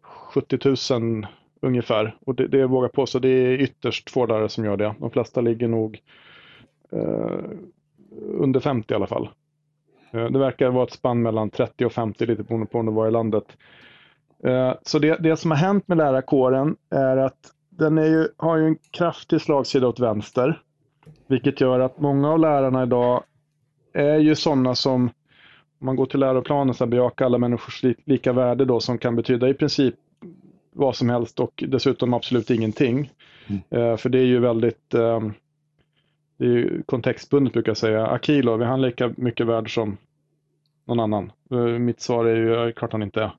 70 0.02 0.58
000 0.98 1.26
ungefär. 1.60 2.16
Och 2.20 2.34
det, 2.34 2.46
det 2.46 2.66
vågar 2.66 2.84
jag 2.84 2.92
påstå, 2.92 3.18
det 3.18 3.28
är 3.28 3.60
ytterst 3.60 4.10
få 4.10 4.26
lärare 4.26 4.48
som 4.48 4.64
gör 4.64 4.76
det. 4.76 4.94
De 4.98 5.10
flesta 5.10 5.40
ligger 5.40 5.68
nog 5.68 6.02
eh, 6.92 7.40
under 8.38 8.60
50 8.60 8.92
i 8.92 8.96
alla 8.96 9.06
fall. 9.06 9.28
Eh, 10.12 10.24
det 10.24 10.38
verkar 10.38 10.70
vara 10.70 10.84
ett 10.84 10.92
spann 10.92 11.22
mellan 11.22 11.50
30 11.50 11.84
och 11.84 11.92
50, 11.92 12.26
lite 12.26 12.42
beroende 12.42 12.66
på 12.66 12.82
var 12.82 13.08
i 13.08 13.10
landet. 13.10 13.44
Eh, 14.44 14.74
så 14.82 14.98
det, 14.98 15.16
det 15.16 15.36
som 15.36 15.50
har 15.50 15.58
hänt 15.58 15.88
med 15.88 15.98
lärarkåren 15.98 16.76
är 16.90 17.16
att 17.16 17.52
den 17.70 17.98
är 17.98 18.06
ju, 18.06 18.28
har 18.36 18.56
ju 18.56 18.66
en 18.66 18.76
kraftig 18.90 19.40
slagsida 19.40 19.88
åt 19.88 20.00
vänster. 20.00 20.62
Vilket 21.26 21.60
gör 21.60 21.80
att 21.80 22.00
många 22.00 22.32
av 22.32 22.38
lärarna 22.38 22.82
idag 22.82 23.22
är 23.92 24.18
ju 24.18 24.34
sådana 24.34 24.74
som, 24.74 25.02
om 25.80 25.86
man 25.86 25.96
går 25.96 26.06
till 26.06 26.20
läroplanen, 26.20 26.74
så 26.74 26.86
bejakar 26.86 27.24
alla 27.24 27.38
människors 27.38 27.82
lika 28.04 28.32
värde 28.32 28.64
då, 28.64 28.80
som 28.80 28.98
kan 28.98 29.16
betyda 29.16 29.48
i 29.48 29.54
princip 29.54 29.94
vad 30.72 30.96
som 30.96 31.10
helst 31.10 31.40
och 31.40 31.64
dessutom 31.68 32.14
absolut 32.14 32.50
ingenting. 32.50 33.10
Mm. 33.46 33.62
Eh, 33.70 33.96
för 33.96 34.08
det 34.08 34.18
är 34.18 34.24
ju 34.24 34.38
väldigt 34.38 34.94
ehm, 34.94 35.32
det 36.42 36.48
är 36.48 36.52
ju 36.52 36.82
kontextbundet 36.82 37.52
brukar 37.52 37.70
jag 37.70 37.76
säga. 37.76 38.06
Akilov, 38.06 38.62
är 38.62 38.66
han 38.66 38.82
lika 38.82 39.12
mycket 39.16 39.46
värd 39.46 39.74
som 39.74 39.96
någon 40.84 41.00
annan? 41.00 41.32
Eh, 41.50 41.58
mitt 41.58 42.00
svar 42.00 42.24
är 42.24 42.66
ju 42.66 42.72
klart 42.72 42.92
han 42.92 43.02
inte 43.02 43.22
är. 43.22 43.30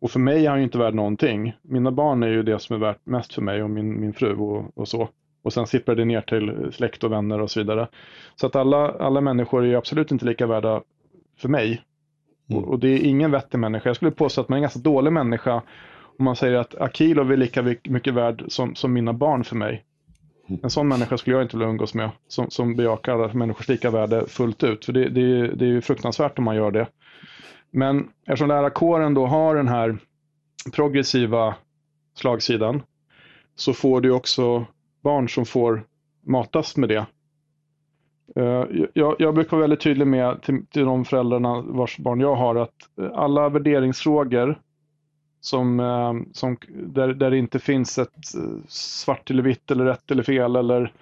Och 0.00 0.10
för 0.10 0.20
mig 0.20 0.46
är 0.46 0.50
han 0.50 0.58
ju 0.58 0.64
inte 0.64 0.78
värd 0.78 0.94
någonting. 0.94 1.52
Mina 1.62 1.90
barn 1.90 2.22
är 2.22 2.28
ju 2.28 2.42
det 2.42 2.58
som 2.58 2.76
är 2.76 2.80
värt 2.80 3.06
mest 3.06 3.34
för 3.34 3.42
mig 3.42 3.62
och 3.62 3.70
min, 3.70 4.00
min 4.00 4.12
fru 4.12 4.34
och, 4.34 4.78
och 4.78 4.88
så. 4.88 5.08
Och 5.42 5.52
sen 5.52 5.66
sipprar 5.66 5.94
det 5.94 6.04
ner 6.04 6.20
till 6.20 6.72
släkt 6.72 7.04
och 7.04 7.12
vänner 7.12 7.40
och 7.40 7.50
så 7.50 7.60
vidare. 7.60 7.88
Så 8.36 8.46
att 8.46 8.56
alla, 8.56 8.90
alla 8.90 9.20
människor 9.20 9.62
är 9.62 9.66
ju 9.66 9.76
absolut 9.76 10.12
inte 10.12 10.24
lika 10.24 10.46
värda 10.46 10.82
för 11.36 11.48
mig. 11.48 11.82
Mm. 12.50 12.62
Och, 12.62 12.70
och, 12.70 12.78
det 12.78 12.88
är 12.88 13.04
ingen 13.04 13.30
vettig 13.30 13.58
människa. 13.58 13.88
Jag 13.88 13.96
skulle 13.96 14.10
påstå 14.10 14.40
att 14.40 14.48
man 14.48 14.56
är 14.56 14.58
en 14.58 14.62
ganska 14.62 14.80
dålig 14.80 15.12
människa 15.12 15.62
om 16.18 16.24
man 16.24 16.36
säger 16.36 16.58
att 16.58 16.74
Akilov 16.74 17.32
är 17.32 17.36
lika 17.36 17.62
mycket 17.62 18.14
värd 18.14 18.44
som, 18.48 18.74
som 18.74 18.92
mina 18.92 19.12
barn 19.12 19.44
för 19.44 19.56
mig. 19.56 19.84
En 20.62 20.70
sån 20.70 20.88
människa 20.88 21.18
skulle 21.18 21.36
jag 21.36 21.44
inte 21.44 21.56
vilja 21.56 21.70
umgås 21.70 21.94
med, 21.94 22.10
som, 22.28 22.50
som 22.50 22.76
bejakar 22.76 23.34
människors 23.34 23.68
lika 23.68 23.90
värde 23.90 24.26
fullt 24.28 24.64
ut. 24.64 24.84
För 24.84 24.92
det, 24.92 25.08
det, 25.08 25.48
det 25.54 25.64
är 25.64 25.68
ju 25.68 25.80
fruktansvärt 25.80 26.38
om 26.38 26.44
man 26.44 26.56
gör 26.56 26.70
det. 26.70 26.86
Men 27.70 28.08
eftersom 28.26 28.48
lärarkåren 28.48 29.14
då 29.14 29.26
har 29.26 29.54
den 29.54 29.68
här 29.68 29.98
progressiva 30.74 31.54
slagsidan 32.14 32.82
så 33.54 33.72
får 33.72 34.00
du 34.00 34.10
också 34.10 34.66
barn 35.02 35.28
som 35.28 35.46
får 35.46 35.84
matas 36.26 36.76
med 36.76 36.88
det. 36.88 37.06
Eh, 38.36 38.64
jag, 38.92 39.16
jag 39.18 39.34
brukar 39.34 39.50
vara 39.50 39.60
väldigt 39.60 39.80
tydlig 39.80 40.06
med 40.06 40.42
till, 40.42 40.66
till 40.66 40.84
de 40.84 41.04
föräldrarna 41.04 41.60
vars 41.60 41.98
barn 41.98 42.20
jag 42.20 42.34
har 42.34 42.56
att 42.56 42.74
eh, 43.00 43.10
alla 43.12 43.48
värderingsfrågor 43.48 44.58
som, 45.40 45.80
eh, 45.80 46.14
som, 46.32 46.56
där, 46.68 47.08
där 47.08 47.30
det 47.30 47.38
inte 47.38 47.58
finns 47.58 47.98
ett 47.98 48.34
eh, 48.34 48.68
svart 48.68 49.30
eller 49.30 49.42
vitt 49.42 49.70
eller 49.70 49.84
rätt 49.84 50.10
eller 50.10 50.22
fel 50.22 50.56
eller 50.56 50.92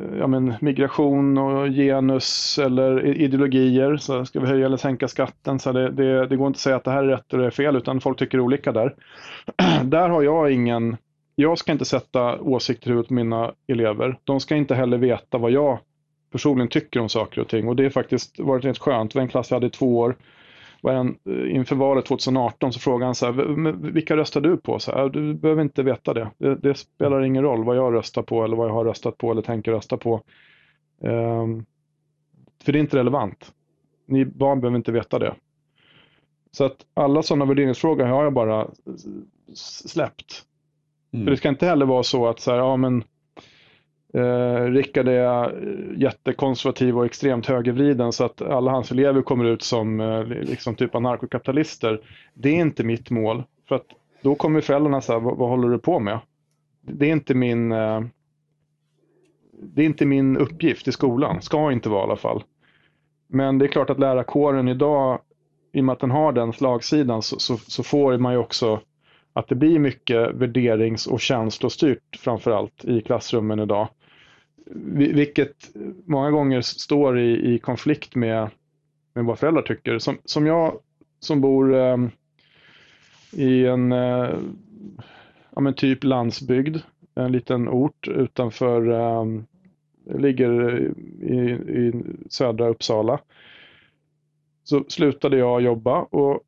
eh, 0.00 0.18
ja, 0.18 0.26
men 0.26 0.54
migration 0.60 1.38
och 1.38 1.68
genus 1.68 2.58
eller 2.58 3.06
ideologier. 3.06 3.96
Så 3.96 4.24
ska 4.24 4.40
vi 4.40 4.46
höja 4.46 4.66
eller 4.66 4.76
sänka 4.76 5.08
skatten? 5.08 5.58
Så 5.58 5.72
det, 5.72 5.90
det, 5.90 6.26
det 6.26 6.36
går 6.36 6.46
inte 6.46 6.56
att 6.56 6.60
säga 6.60 6.76
att 6.76 6.84
det 6.84 6.90
här 6.90 7.04
är 7.04 7.08
rätt 7.08 7.34
eller 7.34 7.50
fel 7.50 7.76
utan 7.76 8.00
folk 8.00 8.18
tycker 8.18 8.40
olika 8.40 8.72
där. 8.72 8.94
där 9.84 10.08
har 10.08 10.22
jag 10.22 10.52
ingen, 10.52 10.96
jag 11.34 11.58
ska 11.58 11.72
inte 11.72 11.84
sätta 11.84 12.40
åsikter 12.40 12.86
i 12.86 12.90
huvudet 12.90 13.08
på 13.08 13.14
mina 13.14 13.52
elever. 13.66 14.18
De 14.24 14.40
ska 14.40 14.56
inte 14.56 14.74
heller 14.74 14.98
veta 14.98 15.38
vad 15.38 15.50
jag 15.50 15.78
personligen 16.32 16.68
tycker 16.68 17.00
om 17.00 17.08
saker 17.08 17.40
och 17.40 17.48
ting 17.48 17.68
och 17.68 17.76
det 17.76 17.82
har 17.82 17.90
faktiskt 17.90 18.40
varit 18.40 18.64
rätt 18.64 18.78
skönt. 18.78 19.12
Det 19.12 19.18
var 19.18 19.22
en 19.22 19.28
klass 19.28 19.50
jag 19.50 19.56
hade 19.56 19.66
i 19.66 19.70
två 19.70 19.98
år 19.98 20.16
var 20.82 20.92
en, 20.92 21.18
eh, 21.24 21.56
inför 21.56 21.76
valet 21.76 22.04
2018 22.04 22.72
så 22.72 22.80
frågade 22.80 23.04
han 23.04 23.14
så 23.14 23.26
här, 23.26 23.72
vilka 23.92 24.16
röstar 24.16 24.40
du 24.40 24.56
på? 24.56 24.78
Så 24.78 24.92
här, 24.92 25.08
du 25.08 25.34
behöver 25.34 25.62
inte 25.62 25.82
veta 25.82 26.14
det. 26.14 26.30
det. 26.38 26.54
det. 26.54 26.74
spelar 26.74 27.22
ingen 27.22 27.42
roll 27.42 27.64
vad 27.64 27.76
jag 27.76 27.94
röstar 27.94 28.22
på 28.22 28.44
eller 28.44 28.56
vad 28.56 28.68
jag 28.68 28.74
har 28.74 28.84
röstat 28.84 29.18
på 29.18 29.30
eller 29.30 29.42
tänker 29.42 29.72
rösta 29.72 29.96
på. 29.96 30.22
Um, 31.00 31.66
för 32.64 32.72
det 32.72 32.78
är 32.78 32.80
inte 32.80 32.96
relevant. 32.96 33.52
Ni 34.06 34.24
barn 34.24 34.60
behöver 34.60 34.76
inte 34.76 34.92
veta 34.92 35.18
det. 35.18 35.34
Så 36.50 36.64
att 36.64 36.86
alla 36.94 37.22
sådana 37.22 37.44
värderingsfrågor 37.44 38.04
har 38.04 38.24
jag 38.24 38.32
bara 38.32 38.68
släppt. 39.54 40.44
Mm. 41.12 41.26
För 41.26 41.30
det 41.30 41.36
ska 41.36 41.48
inte 41.48 41.66
heller 41.66 41.86
vara 41.86 42.02
så 42.02 42.28
att 42.28 42.40
så 42.40 42.50
här, 42.50 42.58
ja 42.58 42.76
men 42.76 43.04
Eh, 44.14 44.64
Rickard 44.64 45.08
är 45.08 45.44
eh, 45.44 46.00
jättekonservativ 46.00 46.98
och 46.98 47.06
extremt 47.06 47.46
högervriden 47.46 48.12
så 48.12 48.24
att 48.24 48.42
alla 48.42 48.70
hans 48.70 48.90
elever 48.90 49.22
kommer 49.22 49.44
ut 49.44 49.62
som 49.62 50.00
eh, 50.00 50.24
liksom 50.24 50.74
typ 50.74 50.94
anarkokapitalister. 50.94 52.00
Det 52.34 52.48
är 52.48 52.60
inte 52.60 52.84
mitt 52.84 53.10
mål. 53.10 53.42
För 53.68 53.74
att 53.74 53.86
då 54.22 54.34
kommer 54.34 54.60
föräldrarna 54.60 55.00
säga, 55.00 55.18
vad, 55.18 55.36
vad 55.36 55.48
håller 55.48 55.68
du 55.68 55.78
på 55.78 55.98
med? 56.00 56.18
Det 56.80 57.06
är 57.06 57.12
inte 57.12 57.34
min 57.34 57.72
eh, 57.72 58.00
det 59.62 59.82
är 59.82 59.86
inte 59.86 60.06
min 60.06 60.36
uppgift 60.36 60.88
i 60.88 60.92
skolan, 60.92 61.42
ska 61.42 61.72
inte 61.72 61.88
vara 61.88 62.00
i 62.00 62.04
alla 62.04 62.16
fall. 62.16 62.42
Men 63.28 63.58
det 63.58 63.64
är 63.64 63.68
klart 63.68 63.90
att 63.90 63.98
lärarkåren 63.98 64.68
idag, 64.68 65.20
i 65.72 65.80
och 65.80 65.84
med 65.84 65.92
att 65.92 66.00
den 66.00 66.10
har 66.10 66.32
den 66.32 66.52
slagsidan, 66.52 67.22
så, 67.22 67.38
så, 67.38 67.56
så 67.56 67.82
får 67.82 68.18
man 68.18 68.32
ju 68.32 68.38
också 68.38 68.80
att 69.32 69.48
det 69.48 69.54
blir 69.54 69.78
mycket 69.78 70.34
värderings 70.34 71.06
och 71.06 71.20
känslostyrt 71.20 72.16
framförallt 72.18 72.84
i 72.84 73.00
klassrummen 73.00 73.60
idag. 73.60 73.88
Vilket 74.74 75.70
många 76.04 76.30
gånger 76.30 76.60
står 76.60 77.18
i, 77.18 77.54
i 77.54 77.58
konflikt 77.58 78.14
med, 78.14 78.50
med 79.14 79.24
vad 79.24 79.38
föräldrar 79.38 79.62
tycker. 79.62 79.98
Som, 79.98 80.18
som 80.24 80.46
jag 80.46 80.80
som 81.20 81.40
bor 81.40 81.74
eh, 81.74 81.96
i 83.32 83.66
en 83.66 83.92
eh, 83.92 84.38
ja, 85.50 85.60
men 85.60 85.74
typ 85.74 86.04
landsbygd, 86.04 86.76
en 87.14 87.32
liten 87.32 87.68
ort 87.68 88.08
utanför, 88.08 88.90
eh, 88.90 89.24
ligger 90.18 90.80
i, 91.22 91.36
i 91.50 91.92
södra 92.30 92.68
Uppsala. 92.68 93.20
Så 94.64 94.84
slutade 94.88 95.36
jag 95.36 95.60
jobba 95.62 96.02
och 96.02 96.40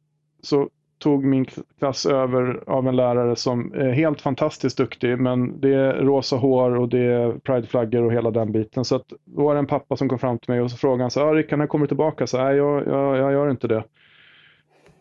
så 0.43 0.69
tog 1.03 1.25
min 1.25 1.47
klass 1.79 2.07
över 2.07 2.63
av 2.67 2.89
en 2.89 2.97
lärare 2.97 3.37
som 3.37 3.75
är 3.75 3.93
helt 3.93 4.21
fantastiskt 4.21 4.77
duktig 4.77 5.19
men 5.19 5.61
det 5.61 5.75
är 5.75 5.95
rosa 5.95 6.37
hår 6.37 6.75
och 6.77 6.89
det 6.89 6.99
är 6.99 7.33
prideflaggor 7.33 8.03
och 8.03 8.13
hela 8.13 8.31
den 8.31 8.53
biten. 8.53 8.85
Så 8.85 8.97
att, 8.97 9.13
då 9.25 9.45
var 9.45 9.55
det 9.55 9.59
en 9.59 9.67
pappa 9.67 9.97
som 9.97 10.09
kom 10.09 10.19
fram 10.19 10.39
till 10.39 10.51
mig 10.51 10.61
och 10.61 10.71
så 10.71 10.77
frågade 10.77 11.03
han 11.03 11.11
så 11.11 11.21
här, 11.21 11.27
ah, 11.27 11.35
Rickard 11.35 11.59
när 11.59 11.67
kommer 11.67 11.85
du 11.85 11.89
tillbaka? 11.89 12.27
Så, 12.27 12.45
Nej, 12.45 12.57
jag, 12.57 12.87
jag, 12.87 13.19
jag 13.19 13.33
gör 13.33 13.51
inte 13.51 13.69
det. 13.69 13.85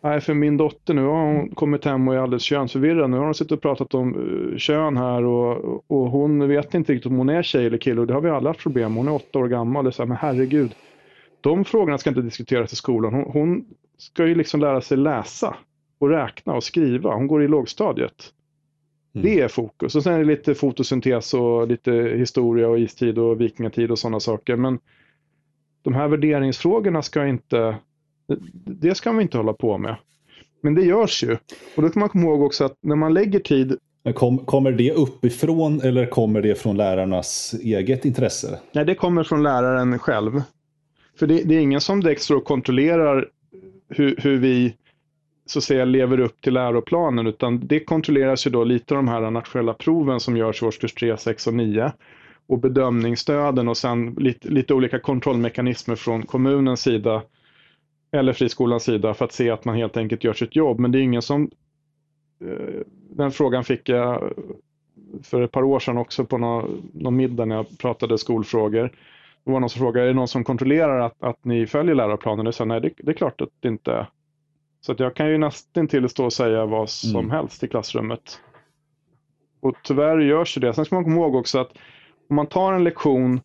Nej, 0.03 0.21
för 0.21 0.33
min 0.33 0.57
dotter 0.57 0.93
nu 0.93 1.01
har 1.01 1.25
hon 1.25 1.49
kommit 1.49 1.85
hem 1.85 2.07
och 2.07 2.13
är 2.13 2.19
alldeles 2.19 2.43
könsförvirrad. 2.43 3.09
Nu 3.09 3.17
har 3.17 3.25
hon 3.25 3.33
suttit 3.33 3.51
och 3.51 3.61
pratat 3.61 3.93
om 3.93 4.15
uh, 4.15 4.57
kön 4.57 4.97
här 4.97 5.23
och, 5.23 5.83
och 5.87 6.09
hon 6.11 6.47
vet 6.47 6.73
inte 6.73 6.93
riktigt 6.93 7.11
om 7.11 7.17
hon 7.17 7.29
är 7.29 7.43
tjej 7.43 7.65
eller 7.65 7.77
kille 7.77 8.01
och 8.01 8.07
det 8.07 8.13
har 8.13 8.21
vi 8.21 8.29
alla 8.29 8.49
haft 8.49 8.63
problem 8.63 8.95
Hon 8.95 9.07
är 9.07 9.13
åtta 9.13 9.39
år 9.39 9.47
gammal. 9.47 9.87
Och 9.87 9.93
så 9.93 10.01
här, 10.01 10.07
men 10.07 10.17
herregud, 10.17 10.75
de 11.41 11.65
frågorna 11.65 11.97
ska 11.97 12.09
inte 12.09 12.21
diskuteras 12.21 12.73
i 12.73 12.75
skolan. 12.75 13.13
Hon, 13.13 13.31
hon 13.33 13.65
ska 13.97 14.27
ju 14.27 14.35
liksom 14.35 14.59
lära 14.59 14.81
sig 14.81 14.97
läsa 14.97 15.55
och 16.01 16.09
räkna 16.09 16.53
och 16.53 16.63
skriva. 16.63 17.13
Hon 17.13 17.27
går 17.27 17.43
i 17.43 17.47
lågstadiet. 17.47 18.33
Mm. 19.15 19.25
Det 19.25 19.41
är 19.41 19.47
fokus. 19.47 19.95
Och 19.95 20.03
sen 20.03 20.13
är 20.13 20.19
det 20.19 20.25
lite 20.25 20.55
fotosyntes 20.55 21.33
och 21.33 21.67
lite 21.67 21.91
historia 21.91 22.69
och 22.69 22.79
istid 22.79 23.17
och 23.17 23.41
vikingatid 23.41 23.91
och 23.91 23.99
sådana 23.99 24.19
saker. 24.19 24.55
Men 24.55 24.79
de 25.81 25.93
här 25.93 26.07
värderingsfrågorna 26.07 27.01
ska 27.01 27.27
inte, 27.27 27.75
det 28.65 28.95
ska 28.95 29.11
vi 29.11 29.21
inte 29.21 29.37
hålla 29.37 29.53
på 29.53 29.77
med. 29.77 29.95
Men 30.61 30.75
det 30.75 30.81
görs 30.81 31.23
ju. 31.23 31.37
Och 31.75 31.81
då 31.81 31.89
kan 31.89 31.99
man 31.99 32.09
komma 32.09 32.25
ihåg 32.25 32.41
också 32.41 32.63
att 32.65 32.75
när 32.81 32.95
man 32.95 33.13
lägger 33.13 33.39
tid 33.39 33.77
Kom, 34.15 34.37
kommer 34.37 34.71
det 34.71 34.91
uppifrån 34.91 35.81
eller 35.81 36.05
kommer 36.05 36.41
det 36.41 36.55
från 36.55 36.77
lärarnas 36.77 37.55
eget 37.61 38.05
intresse? 38.05 38.59
Nej, 38.71 38.85
det 38.85 38.95
kommer 38.95 39.23
från 39.23 39.43
läraren 39.43 39.99
själv. 39.99 40.41
För 41.19 41.27
det, 41.27 41.43
det 41.43 41.55
är 41.55 41.59
ingen 41.59 41.81
som 41.81 42.01
direkt 42.01 42.21
står 42.21 42.35
och 42.35 42.43
kontrollerar 42.43 43.27
hur, 43.89 44.15
hur, 44.17 44.37
vi 44.37 44.75
så 45.51 45.59
att 45.59 45.63
säga 45.63 45.85
lever 45.85 46.19
upp 46.19 46.41
till 46.41 46.53
läroplanen, 46.53 47.27
utan 47.27 47.67
det 47.67 47.79
kontrolleras 47.79 48.47
ju 48.47 48.51
då 48.51 48.63
lite 48.63 48.93
av 48.93 48.95
de 48.95 49.07
här 49.07 49.31
nationella 49.31 49.73
proven 49.73 50.19
som 50.19 50.37
görs 50.37 50.61
i 50.61 50.65
årskurs 50.65 50.93
3, 50.93 51.17
6 51.17 51.47
och 51.47 51.53
9 51.53 51.91
och 52.47 52.59
bedömningsstöden 52.59 53.67
och 53.67 53.77
sen 53.77 54.15
lite, 54.19 54.47
lite 54.49 54.73
olika 54.73 54.99
kontrollmekanismer 54.99 55.95
från 55.95 56.23
kommunens 56.23 56.81
sida 56.81 57.21
eller 58.11 58.33
friskolans 58.33 58.83
sida 58.83 59.13
för 59.13 59.25
att 59.25 59.33
se 59.33 59.49
att 59.49 59.65
man 59.65 59.75
helt 59.75 59.97
enkelt 59.97 60.23
gör 60.23 60.33
sitt 60.33 60.55
jobb. 60.55 60.79
Men 60.79 60.91
det 60.91 60.99
är 60.99 61.01
ingen 61.01 61.21
som... 61.21 61.49
Eh, 62.41 62.81
den 63.09 63.31
frågan 63.31 63.63
fick 63.63 63.89
jag 63.89 64.33
för 65.23 65.41
ett 65.41 65.51
par 65.51 65.63
år 65.63 65.79
sedan 65.79 65.97
också 65.97 66.25
på 66.25 66.37
någon, 66.37 66.91
någon 66.93 67.15
middag 67.15 67.45
när 67.45 67.55
jag 67.55 67.77
pratade 67.77 68.17
skolfrågor. 68.17 68.91
Det 69.43 69.51
var 69.51 69.59
någon 69.59 69.69
som 69.69 69.79
frågade, 69.79 70.05
är 70.05 70.07
det 70.07 70.13
någon 70.13 70.27
som 70.27 70.43
kontrollerar 70.43 70.99
att, 70.99 71.23
att 71.23 71.45
ni 71.45 71.67
följer 71.67 71.95
läroplanen? 71.95 72.45
Jag 72.45 72.53
sa, 72.53 72.65
nej 72.65 72.81
det, 72.81 72.91
det 72.97 73.11
är 73.11 73.15
klart 73.15 73.41
att 73.41 73.49
det 73.59 73.67
inte 73.67 73.91
är. 73.91 74.07
Så 74.81 74.91
att 74.91 74.99
jag 74.99 75.15
kan 75.15 75.29
ju 75.29 75.37
nästan 75.37 75.87
till 75.87 76.09
stå 76.09 76.25
och 76.25 76.33
säga 76.33 76.65
vad 76.65 76.89
som 76.89 77.19
mm. 77.19 77.31
helst 77.31 77.63
i 77.63 77.67
klassrummet. 77.67 78.39
Och 79.59 79.75
tyvärr 79.83 80.19
görs 80.19 80.55
det. 80.55 80.73
Sen 80.73 80.85
ska 80.85 80.95
man 80.95 81.03
komma 81.03 81.15
ihåg 81.15 81.35
också 81.35 81.59
att 81.59 81.71
om 82.29 82.35
man 82.35 82.47
tar 82.47 82.73
en 82.73 82.83
lektion 82.83 83.41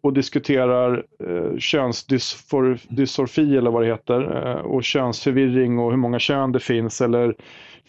och 0.00 0.12
diskuterar 0.12 1.04
eh, 1.28 1.58
könsdysforfi 1.58 3.56
eller 3.56 3.70
vad 3.70 3.82
det 3.82 3.86
heter 3.86 4.46
eh, 4.46 4.60
och 4.60 4.84
könsförvirring 4.84 5.78
och 5.78 5.90
hur 5.90 5.98
många 5.98 6.18
kön 6.18 6.52
det 6.52 6.60
finns 6.60 7.00
eller 7.00 7.34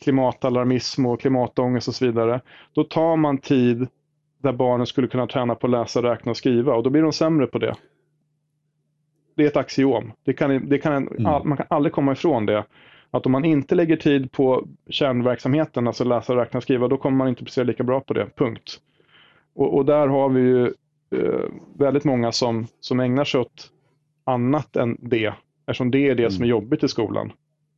klimatalarmism 0.04 1.06
och 1.06 1.22
klimatångest 1.22 1.88
och 1.88 1.96
så 1.96 2.06
vidare. 2.06 2.42
Då 2.74 2.84
tar 2.84 3.16
man 3.16 3.38
tid 3.38 3.88
där 4.44 4.54
barnen 4.54 4.88
skulle 4.88 5.08
kunna 5.08 5.28
träna 5.28 5.56
på 5.56 5.68
att 5.68 5.72
läsa, 5.72 6.04
räkna 6.04 6.30
och 6.30 6.38
skriva 6.38 6.74
och 6.74 6.84
då 6.84 6.90
blir 6.90 7.02
de 7.02 7.14
sämre 7.14 7.48
på 7.48 7.58
det. 7.58 7.76
Det 9.36 9.44
är 9.44 9.48
ett 9.48 9.58
axiom. 9.58 10.12
Det 10.24 10.34
kan, 10.34 10.70
det 10.70 10.78
kan, 10.78 11.08
mm. 11.08 11.48
Man 11.48 11.58
kan 11.58 11.66
aldrig 11.70 11.94
komma 11.94 12.12
ifrån 12.12 12.46
det. 12.46 12.64
Att 13.12 13.26
om 13.26 13.32
man 13.32 13.46
inte 13.46 13.76
lägger 13.76 13.98
tid 13.98 14.32
på 14.32 14.68
kärnverksamheten, 14.90 15.88
alltså 15.88 16.04
läsa, 16.04 16.36
räkna 16.36 16.62
skriva, 16.62 16.88
då 16.88 16.98
kommer 16.98 17.18
man 17.18 17.28
inte 17.28 17.44
prestera 17.44 17.66
lika 17.66 17.84
bra 17.84 18.02
på 18.02 18.14
det. 18.14 18.28
Punkt. 18.36 18.80
Och, 19.56 19.76
och 19.78 19.86
där 19.86 20.08
har 20.08 20.30
vi 20.30 20.42
ju 20.42 20.66
eh, 21.12 21.46
väldigt 21.78 22.04
många 22.04 22.32
som, 22.32 22.68
som 22.80 23.00
ägnar 23.00 23.24
sig 23.24 23.42
åt 23.42 23.72
annat 24.24 24.76
än 24.76 24.98
det, 25.00 25.34
eftersom 25.68 25.92
det 25.92 26.10
är 26.10 26.16
det 26.16 26.24
mm. 26.24 26.32
som 26.32 26.42
är 26.42 26.48
mm. 26.48 26.50
jobbigt 26.50 26.84
i 26.84 26.88
skolan. 26.88 27.32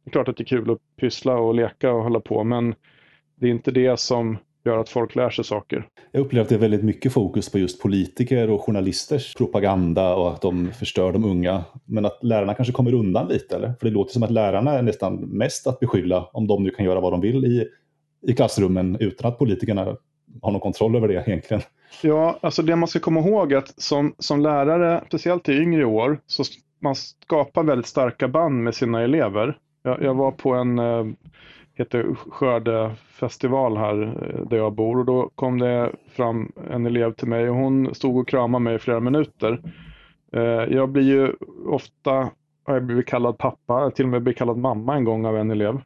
Det 0.04 0.10
är 0.10 0.12
klart 0.12 0.28
att 0.28 0.38
det 0.38 0.44
är 0.44 0.46
kul 0.46 0.72
att 0.72 0.78
pyssla 1.00 1.38
och 1.38 1.56
leka 1.56 1.92
och 1.92 2.04
hålla 2.04 2.20
på, 2.20 2.44
men 2.44 2.76
det 3.36 3.48
är 3.48 3.52
inte 3.52 3.72
det 3.72 4.00
som 4.00 4.38
gör 4.68 4.78
att 4.78 4.90
folk 4.90 5.16
lär 5.16 5.30
sig 5.30 5.46
saker. 5.46 5.88
Jag 6.12 6.22
upplever 6.22 6.44
att 6.44 6.50
det 6.50 6.56
är 6.56 6.60
väldigt 6.60 6.84
mycket 6.84 7.14
fokus 7.14 7.52
på 7.52 7.60
just 7.60 7.82
politiker 7.82 8.50
och 8.50 8.62
journalisters 8.62 9.36
propaganda 9.36 10.16
och 10.16 10.34
att 10.34 10.42
de 10.42 10.72
förstör 10.80 11.12
de 11.12 11.26
unga. 11.26 11.64
Men 11.86 12.06
att 12.06 12.24
lärarna 12.24 12.54
kanske 12.54 12.74
kommer 12.74 12.94
undan 12.94 13.28
lite, 13.28 13.56
eller? 13.56 13.74
För 13.80 13.86
det 13.86 13.92
låter 13.92 14.14
som 14.14 14.24
att 14.24 14.32
lärarna 14.32 14.72
är 14.72 14.82
nästan 14.82 15.16
mest 15.16 15.68
att 15.68 15.80
beskylla 15.80 16.30
om 16.34 16.48
de 16.48 16.64
nu 16.64 16.70
kan 16.70 16.86
göra 16.86 17.00
vad 17.00 17.14
de 17.14 17.22
vill 17.22 17.46
i, 17.46 17.68
i 18.28 18.34
klassrummen 18.34 18.98
utan 19.00 19.32
att 19.32 19.40
politikerna 19.40 19.96
har 20.42 20.52
någon 20.52 20.62
kontroll 20.62 20.96
över 20.96 21.08
det 21.08 21.24
egentligen. 21.28 21.64
Ja, 22.02 22.38
alltså 22.42 22.62
det 22.62 22.76
man 22.76 22.88
ska 22.88 23.00
komma 23.00 23.20
ihåg 23.20 23.52
är 23.52 23.58
att 23.58 23.82
som, 23.82 24.16
som 24.20 24.42
lärare, 24.42 25.04
speciellt 25.08 25.50
i 25.50 25.54
yngre 25.54 25.86
år, 25.86 26.20
så 26.28 26.44
man 26.80 26.96
skapar 26.96 27.64
väldigt 27.64 27.88
starka 27.88 28.28
band 28.28 28.64
med 28.64 28.76
sina 28.76 29.02
elever. 29.02 29.58
Jag, 29.84 30.02
jag 30.02 30.14
var 30.14 30.32
på 30.32 30.54
en 30.54 30.80
eh, 30.80 31.06
heter 31.78 32.16
skördefestival 32.30 33.78
här 33.78 34.02
eh, 34.04 34.46
där 34.50 34.58
jag 34.58 34.74
bor 34.74 35.00
och 35.00 35.06
då 35.06 35.30
kom 35.36 35.60
det 35.60 35.92
fram 36.10 36.52
en 36.70 36.86
elev 36.86 37.14
till 37.14 37.28
mig 37.28 37.50
och 37.50 37.56
hon 37.56 37.96
stod 37.96 38.18
och 38.18 38.28
kramade 38.28 38.64
mig 38.64 38.76
i 38.76 38.80
flera 38.80 39.00
minuter. 39.00 39.62
Eh, 40.34 40.42
jag 40.42 40.90
blir 40.90 41.04
ju 41.04 41.34
ofta, 41.66 42.30
jag 42.66 42.84
blir 42.84 43.02
kallad 43.02 43.38
pappa, 43.38 43.92
till 43.92 44.06
och 44.06 44.12
med 44.12 44.24
blir 44.24 44.34
kallad 44.34 44.58
mamma 44.58 44.96
en 44.96 45.04
gång 45.04 45.26
av 45.26 45.38
en 45.38 45.52
elev. 45.52 45.82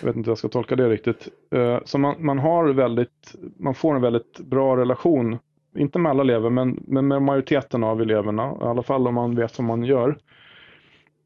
Jag 0.00 0.06
vet 0.06 0.16
inte 0.16 0.26
hur 0.26 0.30
jag 0.30 0.38
ska 0.38 0.48
tolka 0.48 0.76
det 0.76 0.88
riktigt. 0.88 1.28
Eh, 1.50 1.78
så 1.84 1.98
man, 1.98 2.14
man, 2.18 2.38
har 2.38 2.68
väldigt, 2.68 3.34
man 3.56 3.74
får 3.74 3.94
en 3.94 4.02
väldigt 4.02 4.38
bra 4.38 4.76
relation, 4.76 5.38
inte 5.76 5.98
med 5.98 6.10
alla 6.10 6.22
elever, 6.22 6.50
men, 6.50 6.84
men 6.86 7.08
med 7.08 7.22
majoriteten 7.22 7.84
av 7.84 8.02
eleverna, 8.02 8.56
i 8.60 8.64
alla 8.64 8.82
fall 8.82 9.08
om 9.08 9.14
man 9.14 9.34
vet 9.34 9.58
vad 9.58 9.66
man 9.66 9.84
gör. 9.84 10.18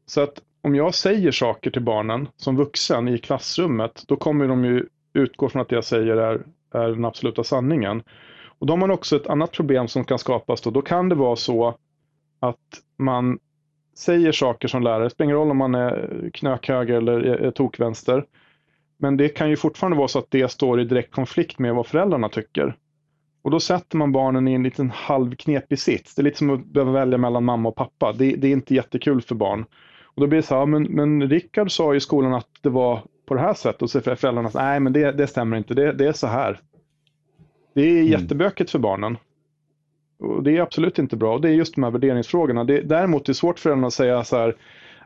Så 0.05 0.21
att 0.21 0.41
om 0.67 0.75
jag 0.75 0.95
säger 0.95 1.31
saker 1.31 1.71
till 1.71 1.81
barnen 1.81 2.27
som 2.37 2.55
vuxen 2.55 3.07
i 3.07 3.17
klassrummet, 3.17 4.03
då 4.07 4.15
kommer 4.15 4.47
de 4.47 4.65
ju 4.65 4.85
utgå 5.13 5.49
från 5.49 5.61
att 5.61 5.69
det 5.69 5.75
jag 5.75 5.83
säger 5.83 6.17
är, 6.17 6.41
är 6.73 6.87
den 6.87 7.05
absoluta 7.05 7.43
sanningen. 7.43 8.03
Och 8.59 8.67
då 8.67 8.73
har 8.73 8.77
man 8.77 8.91
också 8.91 9.15
ett 9.15 9.27
annat 9.27 9.51
problem 9.51 9.87
som 9.87 10.05
kan 10.05 10.19
skapas. 10.19 10.61
Då, 10.61 10.69
då 10.71 10.81
kan 10.81 11.09
det 11.09 11.15
vara 11.15 11.35
så 11.35 11.77
att 12.39 12.81
man 12.97 13.39
säger 13.97 14.31
saker 14.31 14.67
som 14.67 14.83
lärare, 14.83 15.03
det 15.03 15.09
spelar 15.09 15.25
ingen 15.25 15.37
roll 15.37 15.51
om 15.51 15.57
man 15.57 15.75
är 15.75 16.29
knökhöger 16.33 16.93
eller 16.93 17.19
är 17.21 17.51
tokvänster. 17.51 18.25
Men 18.97 19.17
det 19.17 19.29
kan 19.29 19.49
ju 19.49 19.55
fortfarande 19.55 19.97
vara 19.97 20.07
så 20.07 20.19
att 20.19 20.31
det 20.31 20.51
står 20.51 20.81
i 20.81 20.85
direkt 20.85 21.11
konflikt 21.11 21.59
med 21.59 21.75
vad 21.75 21.87
föräldrarna 21.87 22.29
tycker. 22.29 22.75
Och 23.41 23.51
då 23.51 23.59
sätter 23.59 23.97
man 23.97 24.11
barnen 24.11 24.47
i 24.47 24.53
en 24.53 24.63
liten 24.63 24.89
halvknepig 24.89 25.79
sits. 25.79 26.15
Det 26.15 26.21
är 26.21 26.23
lite 26.23 26.37
som 26.37 26.49
att 26.49 26.65
behöva 26.65 26.91
välja 26.91 27.17
mellan 27.17 27.43
mamma 27.43 27.69
och 27.69 27.75
pappa. 27.75 28.13
Det, 28.13 28.35
det 28.35 28.47
är 28.47 28.51
inte 28.51 28.75
jättekul 28.75 29.21
för 29.21 29.35
barn. 29.35 29.65
Och 30.17 30.21
då 30.21 30.27
blir 30.27 30.37
det 30.37 30.47
så 30.47 30.55
här, 30.55 30.65
men, 30.65 30.83
men 30.83 31.29
Rickard 31.29 31.71
sa 31.71 31.95
i 31.95 31.99
skolan 31.99 32.33
att 32.33 32.47
det 32.61 32.69
var 32.69 33.01
på 33.25 33.33
det 33.33 33.39
här 33.39 33.53
sättet. 33.53 33.81
Och 33.81 33.89
så 33.89 34.01
säger 34.01 34.15
föräldrarna, 34.15 34.51
nej 34.53 34.79
men 34.79 34.93
det, 34.93 35.11
det 35.11 35.27
stämmer 35.27 35.57
inte, 35.57 35.73
det, 35.73 35.91
det 35.91 36.07
är 36.07 36.13
så 36.13 36.27
här. 36.27 36.59
Det 37.73 37.81
är 37.81 37.91
mm. 37.91 38.05
jättebökigt 38.05 38.71
för 38.71 38.79
barnen. 38.79 39.17
Och 40.19 40.43
det 40.43 40.57
är 40.57 40.61
absolut 40.61 40.99
inte 40.99 41.15
bra. 41.15 41.33
Och 41.33 41.41
det 41.41 41.49
är 41.49 41.53
just 41.53 41.75
de 41.75 41.83
här 41.83 41.91
värderingsfrågorna. 41.91 42.63
Det, 42.63 42.81
däremot 42.81 43.21
är 43.21 43.27
det 43.27 43.33
svårt 43.33 43.59
för 43.59 43.63
föräldrarna 43.63 43.87
att 43.87 43.93
säga 43.93 44.23
så 44.23 44.37
här, 44.37 44.55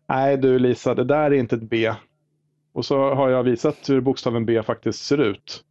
nej 0.07 0.38
du 0.38 0.59
Lisa, 0.59 0.95
det 0.95 1.03
där 1.03 1.32
är 1.32 1.34
inte 1.34 1.55
ett 1.55 1.70
B. 1.70 1.93
Och 2.74 2.86
så 2.86 3.14
har 3.14 3.30
jag 3.30 3.43
visat 3.43 3.89
hur 3.89 4.01
bokstaven 4.01 4.45
B 4.45 4.64
faktiskt 4.64 5.05
ser 5.05 5.18
ut. 5.18 5.64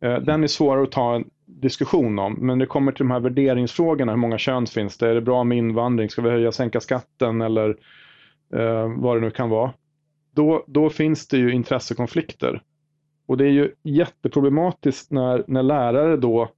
Eh, 0.00 0.18
den 0.18 0.42
är 0.42 0.48
svårare 0.48 0.82
att 0.82 0.92
ta 0.92 1.14
en 1.14 1.24
diskussion 1.46 2.18
om, 2.18 2.32
men 2.32 2.58
det 2.58 2.66
kommer 2.66 2.92
till 2.92 3.04
de 3.04 3.10
här 3.10 3.20
värderingsfrågorna, 3.20 4.12
hur 4.12 4.18
många 4.18 4.38
kön 4.38 4.66
finns 4.66 4.98
det? 4.98 5.08
Är 5.08 5.14
det 5.14 5.20
bra 5.20 5.44
med 5.44 5.58
invandring? 5.58 6.10
Ska 6.10 6.22
vi 6.22 6.30
höja, 6.30 6.52
sänka 6.52 6.80
skatten 6.80 7.40
eller 7.40 7.76
eh, 8.54 8.88
vad 8.96 9.16
det 9.16 9.20
nu 9.20 9.30
kan 9.30 9.50
vara? 9.50 9.72
Då, 10.30 10.64
då 10.66 10.90
finns 10.90 11.28
det 11.28 11.36
ju 11.36 11.52
intressekonflikter. 11.52 12.62
Och 13.26 13.36
det 13.36 13.44
är 13.44 13.50
ju 13.50 13.74
jätteproblematiskt 13.82 15.10
när, 15.10 15.44
när 15.46 15.62
lärare 15.62 16.16
då 16.16 16.50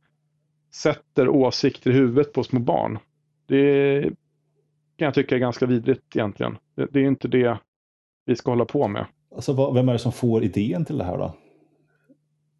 sätter 0.74 1.28
åsikter 1.28 1.90
i 1.90 1.94
huvudet 1.94 2.32
på 2.32 2.42
små 2.42 2.61
barn. 2.61 2.99
Det 3.47 4.03
kan 4.97 5.05
jag 5.05 5.14
tycka 5.14 5.34
är 5.34 5.38
ganska 5.38 5.66
vidrigt 5.66 6.16
egentligen. 6.16 6.59
Det, 6.74 6.86
det 6.90 7.01
är 7.01 7.05
inte 7.05 7.28
det 7.28 7.59
vi 8.24 8.36
ska 8.36 8.51
hålla 8.51 8.64
på 8.64 8.88
med. 8.88 9.07
Alltså, 9.34 9.53
vad, 9.53 9.74
vem 9.74 9.88
är 9.88 9.92
det 9.92 9.99
som 9.99 10.12
får 10.12 10.44
idén 10.44 10.84
till 10.84 10.99
det 10.99 11.05
här 11.05 11.18
då? 11.18 11.34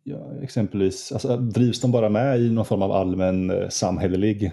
Ja, 0.03 0.33
exempelvis, 0.43 1.13
alltså, 1.13 1.37
drivs 1.37 1.81
de 1.81 1.93
bara 1.93 2.09
med 2.09 2.41
i 2.41 2.51
någon 2.51 2.65
form 2.65 2.83
av 2.83 2.93
allmän 2.93 3.51
eh, 3.51 3.69
samhällelig 3.69 4.53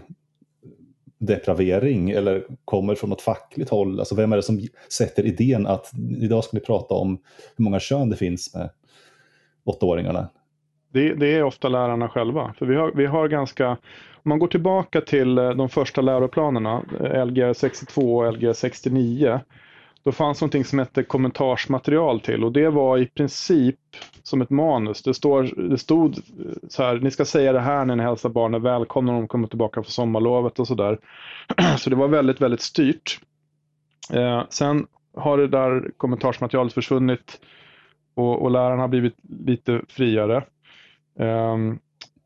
depravering 1.26 2.10
eller 2.10 2.44
kommer 2.66 2.96
från 2.96 3.10
något 3.10 3.22
fackligt 3.22 3.70
håll? 3.70 4.00
Alltså 4.00 4.16
vem 4.16 4.32
är 4.32 4.36
det 4.36 4.44
som 4.44 4.62
sätter 4.90 5.26
idén 5.26 5.68
att 5.68 5.92
idag 6.22 6.44
ska 6.44 6.58
ni 6.58 6.64
prata 6.64 6.94
om 6.94 7.18
hur 7.56 7.64
många 7.64 7.80
kön 7.80 8.10
det 8.10 8.16
finns 8.16 8.56
med 8.56 8.70
åttaåringarna? 9.64 10.30
Det, 10.94 11.14
det 11.14 11.36
är 11.36 11.44
ofta 11.44 11.70
lärarna 11.70 12.10
själva. 12.10 12.54
För 12.60 12.66
vi 12.66 12.76
har, 12.76 12.92
vi 12.96 13.06
har 13.06 13.28
ganska, 13.28 13.70
om 13.70 14.30
man 14.30 14.40
går 14.40 14.48
tillbaka 14.48 15.02
till 15.02 15.38
eh, 15.38 15.50
de 15.50 15.70
första 15.70 16.02
läroplanerna, 16.02 16.84
eh, 17.00 17.26
Lgr 17.26 17.54
62 17.54 18.18
och 18.18 18.34
Lgr 18.34 18.54
69, 18.54 19.40
då 20.04 20.12
fanns 20.12 20.42
någonting 20.42 20.66
som 20.66 20.80
hette 20.80 21.04
kommentarsmaterial 21.04 22.20
till 22.20 22.44
och 22.44 22.52
det 22.52 22.70
var 22.70 22.98
i 22.98 23.06
princip 23.06 23.80
som 24.24 24.42
ett 24.42 24.50
manus. 24.50 25.04
Det, 25.04 25.14
står, 25.14 25.70
det 25.70 25.78
stod 25.78 26.16
så 26.70 26.84
här, 26.84 27.00
ni 27.00 27.12
ska 27.12 27.26
säga 27.26 27.54
det 27.54 27.60
här 27.60 27.86
när 27.86 27.96
ni 27.96 28.04
hälsar 28.04 28.30
barnen 28.30 28.62
välkomna 28.62 29.12
när 29.12 29.20
de 29.20 29.28
kommer 29.28 29.48
tillbaka 29.48 29.84
från 29.84 29.92
sommarlovet 29.92 30.60
och 30.60 30.68
sådär. 30.68 31.00
Så 31.78 31.90
det 31.90 31.96
var 31.96 32.08
väldigt, 32.08 32.42
väldigt 32.42 32.62
styrt. 32.62 33.20
Eh, 34.14 34.44
sen 34.50 34.88
har 35.18 35.38
det 35.38 35.48
där 35.48 35.92
kommentarsmaterialet 35.98 36.74
försvunnit 36.74 37.42
och, 38.16 38.42
och 38.42 38.52
lärarna 38.52 38.82
har 38.84 38.88
blivit 38.88 39.16
lite 39.46 39.82
friare. 39.88 40.38
Eh, 41.20 41.58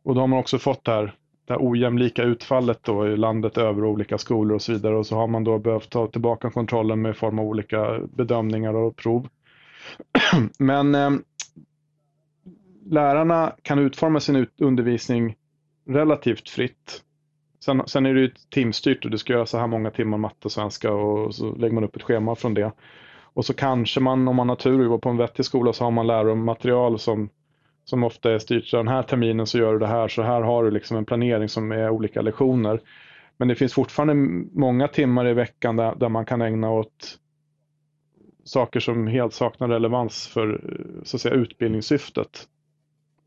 och 0.03 0.15
då 0.15 0.19
har 0.19 0.27
man 0.27 0.39
också 0.39 0.59
fått 0.59 0.85
det 0.85 0.91
här 0.91 1.13
det 1.47 1.53
här 1.53 1.59
ojämlika 1.61 2.23
utfallet 2.23 2.83
då 2.83 3.07
i 3.07 3.17
landet 3.17 3.57
över 3.57 3.85
olika 3.85 4.17
skolor 4.17 4.55
och 4.55 4.61
så 4.61 4.71
vidare 4.71 4.95
och 4.95 5.05
så 5.05 5.15
har 5.15 5.27
man 5.27 5.43
då 5.43 5.59
behövt 5.59 5.89
ta 5.89 6.07
tillbaka 6.07 6.51
kontrollen 6.51 7.01
med 7.01 7.17
form 7.17 7.39
av 7.39 7.45
olika 7.45 7.99
bedömningar 7.99 8.73
och 8.73 8.95
prov. 8.95 9.27
Men 10.59 10.95
eh, 10.95 11.11
lärarna 12.85 13.53
kan 13.61 13.79
utforma 13.79 14.19
sin 14.19 14.35
ut 14.35 14.61
undervisning 14.61 15.35
relativt 15.89 16.49
fritt. 16.49 17.03
Sen, 17.65 17.83
sen, 17.85 18.05
är 18.05 18.13
det 18.13 18.19
ju 18.19 18.31
timstyrt 18.49 19.05
och 19.05 19.11
du 19.11 19.17
ska 19.17 19.33
göra 19.33 19.45
så 19.45 19.57
här 19.57 19.67
många 19.67 19.91
timmar 19.91 20.17
matte 20.17 20.45
och 20.45 20.51
svenska 20.51 20.91
och 20.91 21.35
så 21.35 21.55
lägger 21.55 21.73
man 21.73 21.83
upp 21.83 21.95
ett 21.95 22.03
schema 22.03 22.35
från 22.35 22.53
det. 22.53 22.71
Och 23.33 23.45
så 23.45 23.53
kanske 23.53 23.99
man, 23.99 24.27
om 24.27 24.35
man 24.35 24.49
har 24.49 24.55
tur 24.55 24.79
och 24.79 24.89
går 24.89 24.97
på 24.97 25.09
en 25.09 25.17
vettig 25.17 25.45
skola, 25.45 25.73
så 25.73 25.83
har 25.83 25.91
man 25.91 26.07
läromaterial 26.07 26.99
som 26.99 27.29
som 27.89 28.03
ofta 28.03 28.31
är 28.31 28.39
styrt, 28.39 28.67
så 28.67 28.77
den 28.77 28.87
här 28.87 29.03
terminen 29.03 29.47
så 29.47 29.57
gör 29.57 29.73
du 29.73 29.79
det 29.79 29.87
här, 29.87 30.07
så 30.07 30.21
här 30.21 30.41
har 30.41 30.63
du 30.63 30.71
liksom 30.71 30.97
en 30.97 31.05
planering 31.05 31.49
som 31.49 31.71
är 31.71 31.89
olika 31.89 32.21
lektioner. 32.21 32.81
Men 33.37 33.47
det 33.47 33.55
finns 33.55 33.73
fortfarande 33.73 34.13
många 34.59 34.87
timmar 34.87 35.27
i 35.27 35.33
veckan 35.33 35.75
där, 35.75 35.95
där 35.95 36.09
man 36.09 36.25
kan 36.25 36.41
ägna 36.41 36.71
åt 36.71 37.19
saker 38.43 38.79
som 38.79 39.07
helt 39.07 39.33
saknar 39.33 39.67
relevans 39.67 40.27
för 40.27 40.61
så 41.03 41.17
att 41.17 41.21
säga, 41.21 41.35
utbildningssyftet. 41.35 42.47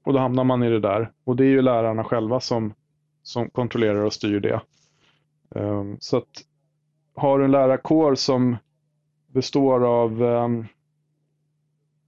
Och 0.05 0.13
då 0.13 0.19
hamnar 0.19 0.45
man 0.45 0.63
i 0.63 0.71
det 0.71 0.81
där. 0.81 1.11
Och 1.25 1.37
det 1.37 1.45
är 1.45 1.51
ju 1.51 1.63
lärarna 1.63 2.05
själva 2.05 2.41
som, 2.41 2.75
som 3.23 3.51
kontrollerar 3.51 4.05
och 4.05 4.13
styr 4.13 4.41
det. 4.41 4.61
Um, 5.49 5.97
så 6.01 6.17
att 6.17 6.45
har 7.15 7.39
du 7.39 7.45
en 7.45 7.51
lärarkår 7.51 8.15
som 8.15 8.57
består 9.27 9.85
av 9.85 10.23
um, 10.23 10.67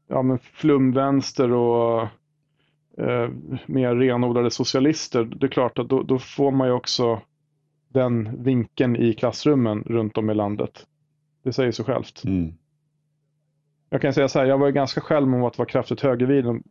ja, 0.08 0.22
men 0.22 0.38
flumvänster 0.38 1.52
och 1.52 2.08
uh, 2.98 3.28
mer 3.66 3.94
renodlade 3.94 4.50
socialister, 4.50 5.24
det 5.24 5.46
är 5.46 5.50
klart 5.50 5.78
att 5.78 5.88
då, 5.88 6.02
då, 6.02 6.18
får 6.18 6.50
man 6.50 6.68
ju 6.68 6.74
också 6.74 7.20
den 7.88 8.42
vinkeln 8.42 8.96
i 8.96 9.14
klassrummen 9.14 9.84
runt 9.86 10.18
om 10.18 10.30
i 10.30 10.34
landet. 10.34 10.86
Det 11.42 11.52
säger 11.52 11.72
sig 11.72 11.84
självt. 11.84 12.24
Mm. 12.24 12.54
Jag 13.90 14.02
kan 14.02 14.14
säga 14.14 14.28
så 14.28 14.38
här, 14.38 14.46
jag 14.46 14.58
var 14.58 14.70
ganska 14.70 15.00
själv 15.00 15.34
om 15.34 15.44
att 15.44 15.58
vara 15.58 15.68
kraftigt 15.68 16.00
högervriden 16.00 16.62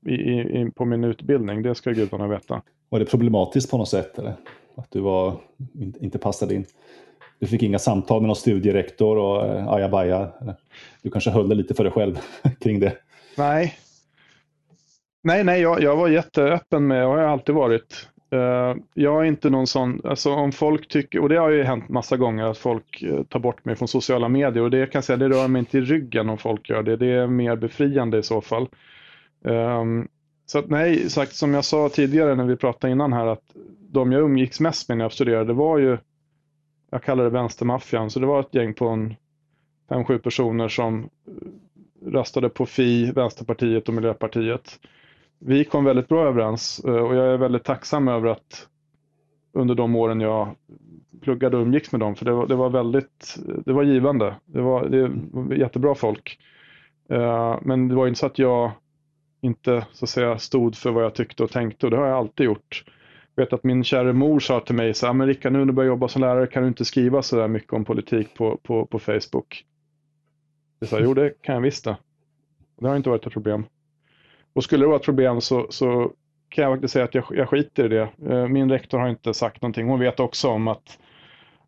på 0.75 0.85
min 0.85 1.03
utbildning. 1.03 1.61
Det 1.61 1.75
ska 1.75 1.91
gudarna 1.91 2.27
veta. 2.27 2.61
Var 2.89 2.99
det 2.99 3.05
problematiskt 3.05 3.71
på 3.71 3.77
något 3.77 3.89
sätt? 3.89 4.19
Eller? 4.19 4.33
Att 4.75 4.91
du 4.91 4.99
var, 4.99 5.35
inte 5.99 6.17
passade 6.17 6.55
in? 6.55 6.65
Du 7.39 7.47
fick 7.47 7.63
inga 7.63 7.79
samtal 7.79 8.21
med 8.21 8.27
någon 8.27 8.35
studierektor 8.35 9.17
och 9.17 9.45
eh, 9.45 9.67
ajabaja? 9.67 10.31
Du 11.01 11.09
kanske 11.09 11.29
höll 11.29 11.49
det 11.49 11.55
lite 11.55 11.73
för 11.73 11.83
dig 11.83 11.93
själv 11.93 12.19
kring 12.59 12.79
det? 12.79 12.93
Nej. 13.37 13.75
Nej, 15.23 15.43
nej, 15.43 15.61
jag, 15.61 15.81
jag 15.81 15.95
var 15.95 16.07
jätteöppen 16.07 16.87
med, 16.87 17.05
och 17.05 17.11
har 17.11 17.19
jag 17.19 17.31
alltid 17.31 17.55
varit. 17.55 18.07
Uh, 18.33 18.75
jag 18.93 19.21
är 19.21 19.23
inte 19.23 19.49
någon 19.49 19.67
sån, 19.67 20.01
alltså 20.03 20.31
om 20.31 20.51
folk 20.51 20.87
tycker, 20.87 21.19
och 21.19 21.29
det 21.29 21.37
har 21.37 21.49
ju 21.49 21.63
hänt 21.63 21.89
massa 21.89 22.17
gånger 22.17 22.45
att 22.45 22.57
folk 22.57 23.01
eh, 23.01 23.23
tar 23.23 23.39
bort 23.39 23.65
mig 23.65 23.75
från 23.75 23.87
sociala 23.87 24.29
medier 24.29 24.63
och 24.63 24.71
det 24.71 24.85
kan 24.85 24.99
jag 24.99 25.03
säga, 25.03 25.17
det 25.17 25.29
rör 25.29 25.47
mig 25.47 25.59
inte 25.59 25.77
i 25.77 25.81
ryggen 25.81 26.29
om 26.29 26.37
folk 26.37 26.69
gör 26.69 26.83
det, 26.83 26.97
det 26.97 27.11
är 27.11 27.27
mer 27.27 27.55
befriande 27.55 28.17
i 28.17 28.23
så 28.23 28.41
fall. 28.41 28.67
Um, 29.41 30.07
så 30.45 30.59
att 30.59 30.69
nej, 30.69 31.09
sagt 31.09 31.35
som 31.35 31.53
jag 31.53 31.65
sa 31.65 31.89
tidigare 31.89 32.35
när 32.35 32.45
vi 32.45 32.55
pratade 32.55 32.93
innan 32.93 33.13
här 33.13 33.27
att 33.27 33.43
de 33.79 34.11
jag 34.11 34.21
umgicks 34.21 34.59
mest 34.59 34.89
med 34.89 34.97
när 34.97 35.05
jag 35.05 35.13
studerade 35.13 35.53
var 35.53 35.77
ju, 35.77 35.97
jag 36.91 37.03
kallar 37.03 37.23
det 37.23 37.29
vänstermaffian, 37.29 38.09
så 38.09 38.19
det 38.19 38.25
var 38.25 38.39
ett 38.39 38.55
gäng 38.55 38.73
på 38.73 38.87
en 38.87 39.15
fem, 39.89 40.05
sju 40.05 40.19
personer 40.19 40.67
som 40.67 41.09
röstade 42.05 42.49
på 42.49 42.65
Fi, 42.65 43.11
Vänsterpartiet 43.11 43.87
och 43.87 43.93
Miljöpartiet 43.93 44.79
vi 45.45 45.65
kom 45.65 45.85
väldigt 45.85 46.07
bra 46.07 46.27
överens 46.27 46.79
eh, 46.85 46.95
och 46.95 47.15
jag 47.15 47.33
är 47.33 47.37
väldigt 47.37 47.63
tacksam 47.63 48.07
över 48.07 48.29
att 48.29 48.67
under 49.53 49.75
de 49.75 49.95
åren 49.95 50.21
jag 50.21 50.55
pluggade 51.21 51.57
och 51.57 51.63
umgicks 51.63 51.91
med 51.91 52.01
dem, 52.01 52.15
för 52.15 52.25
det 52.25 52.31
var, 52.31 52.47
det 52.47 52.55
var 52.55 52.69
väldigt, 52.69 53.37
det 53.65 53.73
var 53.73 53.83
givande. 53.83 54.35
Det 54.45 54.61
var, 54.61 54.89
det 54.89 55.11
var 55.31 55.55
jättebra 55.55 55.95
folk. 55.95 56.39
Eh, 57.09 57.59
men 57.61 57.87
det 57.87 57.95
var 57.95 58.07
inte 58.07 58.19
så 58.19 58.25
att 58.25 58.39
jag 58.39 58.71
inte 59.41 59.85
så 59.91 60.05
att 60.05 60.09
säga 60.09 60.37
stod 60.37 60.75
för 60.75 60.91
vad 60.91 61.03
jag 61.03 61.15
tyckte 61.15 61.43
och 61.43 61.51
tänkte 61.51 61.85
och 61.85 61.91
det 61.91 61.97
har 61.97 62.07
jag 62.07 62.17
alltid 62.17 62.45
gjort. 62.45 62.83
Jag 63.35 63.43
vet 63.45 63.53
att 63.53 63.63
min 63.63 63.83
kära 63.83 64.13
mor 64.13 64.39
sa 64.39 64.59
till 64.59 64.75
mig 64.75 64.93
så 64.93 65.05
här, 65.05 65.13
men 65.13 65.27
Rickard 65.27 65.53
nu 65.53 65.59
när 65.59 65.65
du 65.65 65.73
börjar 65.73 65.87
jobba 65.87 66.07
som 66.07 66.21
lärare 66.21 66.47
kan 66.47 66.63
du 66.63 66.67
inte 66.67 66.85
skriva 66.85 67.21
så 67.21 67.35
där 67.35 67.47
mycket 67.47 67.73
om 67.73 67.85
politik 67.85 68.33
på, 68.33 68.59
på, 68.63 68.85
på 68.85 68.99
Facebook. 68.99 69.65
Jag 70.79 70.89
sa, 70.89 70.99
jo 70.99 71.13
det 71.13 71.41
kan 71.41 71.55
jag 71.55 71.61
visst 71.61 71.85
det. 71.85 71.97
Det 72.79 72.87
har 72.87 72.95
inte 72.95 73.09
varit 73.09 73.25
ett 73.25 73.33
problem. 73.33 73.65
Och 74.53 74.63
skulle 74.63 74.83
det 74.83 74.87
vara 74.87 74.99
ett 74.99 75.05
problem 75.05 75.41
så, 75.41 75.67
så 75.69 76.11
kan 76.49 76.63
jag 76.63 76.73
faktiskt 76.73 76.93
säga 76.93 77.05
att 77.05 77.15
jag, 77.15 77.25
jag 77.29 77.49
skiter 77.49 77.85
i 77.85 77.87
det. 77.87 78.09
Eh, 78.29 78.47
min 78.47 78.71
rektor 78.71 78.99
har 78.99 79.09
inte 79.09 79.33
sagt 79.33 79.61
någonting. 79.61 79.87
Hon 79.87 79.99
vet 79.99 80.19
också 80.19 80.49
om 80.49 80.67
att, 80.67 80.99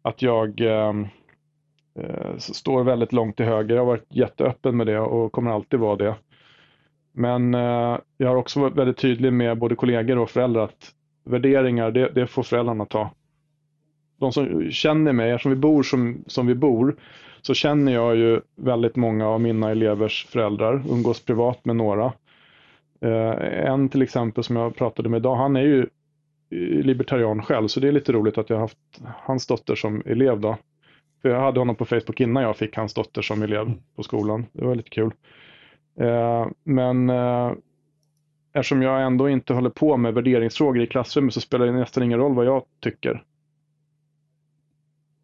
att 0.01 0.21
jag 0.21 0.61
ehm, 0.61 1.07
eh, 1.99 2.37
står 2.37 2.83
väldigt 2.83 3.13
långt 3.13 3.37
till 3.37 3.45
höger. 3.45 3.75
Jag 3.75 3.81
har 3.81 3.87
varit 3.87 4.07
jätteöppen 4.09 4.77
med 4.77 4.87
det 4.87 4.99
och 4.99 5.31
kommer 5.31 5.51
alltid 5.51 5.79
vara 5.79 5.95
det. 5.95 6.15
Men 7.11 7.53
eh, 7.53 7.97
jag 8.17 8.27
har 8.27 8.35
också 8.35 8.59
varit 8.59 8.75
väldigt 8.75 8.97
tydlig 8.97 9.33
med 9.33 9.57
både 9.57 9.75
kollegor 9.75 10.17
och 10.17 10.29
föräldrar 10.29 10.63
att 10.63 10.91
värderingar, 11.23 11.91
det, 11.91 12.09
det 12.15 12.27
får 12.27 12.43
föräldrarna 12.43 12.85
ta. 12.85 13.11
De 14.19 14.31
som 14.31 14.71
känner 14.71 15.13
mig, 15.13 15.31
eftersom 15.31 15.51
vi 15.51 15.55
bor 15.57 15.83
som, 15.83 16.23
som 16.27 16.47
vi 16.47 16.55
bor, 16.55 16.95
så 17.41 17.53
känner 17.53 17.93
jag 17.93 18.15
ju 18.15 18.41
väldigt 18.55 18.95
många 18.95 19.27
av 19.27 19.41
mina 19.41 19.71
elevers 19.71 20.25
föräldrar, 20.25 20.83
umgås 20.89 21.25
privat 21.25 21.65
med 21.65 21.75
några. 21.75 22.13
Eh, 23.03 23.69
en 23.69 23.89
till 23.89 24.01
exempel 24.01 24.43
som 24.43 24.55
jag 24.55 24.75
pratade 24.75 25.09
med 25.09 25.17
idag, 25.17 25.35
han 25.35 25.55
är 25.55 25.61
ju 25.61 25.87
libertarian 26.83 27.41
själv, 27.41 27.67
så 27.67 27.79
det 27.79 27.87
är 27.87 27.91
lite 27.91 28.11
roligt 28.11 28.37
att 28.37 28.49
jag 28.49 28.57
har 28.57 28.61
haft 28.61 28.77
hans 29.01 29.47
dotter 29.47 29.75
som 29.75 30.03
elev 30.05 30.39
då. 30.39 30.57
För 31.21 31.29
jag 31.29 31.39
hade 31.39 31.59
honom 31.59 31.75
på 31.75 31.85
Facebook 31.85 32.21
innan 32.21 32.43
jag 32.43 32.57
fick 32.57 32.77
hans 32.77 32.93
dotter 32.93 33.21
som 33.21 33.41
elev 33.41 33.73
på 33.95 34.03
skolan. 34.03 34.45
Det 34.53 34.65
var 34.65 34.75
lite 34.75 34.89
kul. 34.89 35.11
Eh, 35.99 36.47
men 36.63 37.09
eh, 37.09 37.51
eftersom 38.53 38.81
jag 38.81 39.03
ändå 39.03 39.29
inte 39.29 39.53
håller 39.53 39.69
på 39.69 39.97
med 39.97 40.13
värderingsfrågor 40.13 40.81
i 40.81 40.87
klassrummet 40.87 41.33
så 41.33 41.41
spelar 41.41 41.65
det 41.65 41.71
nästan 41.71 42.03
ingen 42.03 42.19
roll 42.19 42.33
vad 42.33 42.45
jag 42.45 42.63
tycker. 42.79 43.23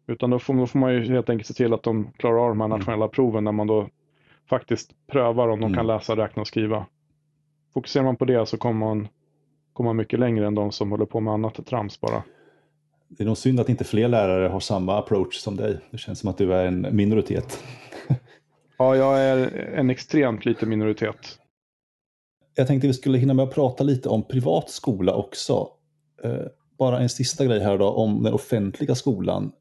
Utan 0.06 0.30
då 0.30 0.38
får, 0.38 0.54
då 0.54 0.66
får 0.66 0.78
man 0.78 0.94
ju 0.94 1.12
helt 1.12 1.30
enkelt 1.30 1.46
se 1.46 1.54
till 1.54 1.72
att 1.72 1.82
de 1.82 2.12
klarar 2.16 2.38
av 2.38 2.48
de 2.48 2.60
här 2.60 2.66
mm. 2.66 2.78
nationella 2.78 3.08
proven 3.08 3.44
när 3.44 3.52
man 3.52 3.66
då 3.66 3.88
faktiskt 4.48 4.92
prövar 5.06 5.48
om 5.48 5.60
de 5.60 5.66
mm. 5.66 5.76
kan 5.76 5.86
läsa, 5.86 6.16
räkna 6.16 6.40
och 6.40 6.48
skriva 6.48 6.86
fokuserar 7.74 8.04
man 8.04 8.16
på 8.16 8.24
det 8.24 8.46
så 8.46 8.56
kommer 8.56 8.86
man, 8.86 9.08
kommer 9.72 9.88
man 9.88 9.96
mycket 9.96 10.18
längre 10.18 10.46
än 10.46 10.54
de 10.54 10.72
som 10.72 10.90
håller 10.90 11.06
på 11.06 11.20
med 11.20 11.34
annat 11.34 11.66
trams 11.66 12.00
bara. 12.00 12.22
Det 13.08 13.24
är 13.24 13.26
nog 13.26 13.38
synd 13.38 13.60
att 13.60 13.68
inte 13.68 13.84
fler 13.84 14.08
lärare 14.08 14.48
har 14.48 14.60
samma 14.60 14.98
approach 14.98 15.36
som 15.36 15.56
dig. 15.56 15.78
Det 15.90 15.98
känns 15.98 16.18
som 16.18 16.30
att 16.30 16.38
du 16.38 16.54
är 16.54 16.66
en 16.66 16.96
minoritet. 16.96 17.62
ja, 18.78 18.96
jag 18.96 19.20
är 19.20 19.46
en 19.74 19.90
extremt 19.90 20.44
liten 20.44 20.68
minoritet. 20.68 21.38
Jag 22.54 22.66
tänkte 22.66 22.86
vi 22.86 22.94
skulle 22.94 23.18
hinna 23.18 23.34
med 23.34 23.42
att 23.42 23.54
prata 23.54 23.84
lite 23.84 24.08
om 24.08 24.22
privat 24.22 24.70
skola 24.70 25.14
också. 25.14 25.68
Eh, 26.24 26.46
bara 26.78 27.00
en 27.00 27.08
sista 27.08 27.44
grej 27.44 27.60
här 27.60 27.78
då 27.78 27.88
om 27.88 28.22
den 28.22 28.32
offentliga 28.32 28.94
skolan 28.94 29.52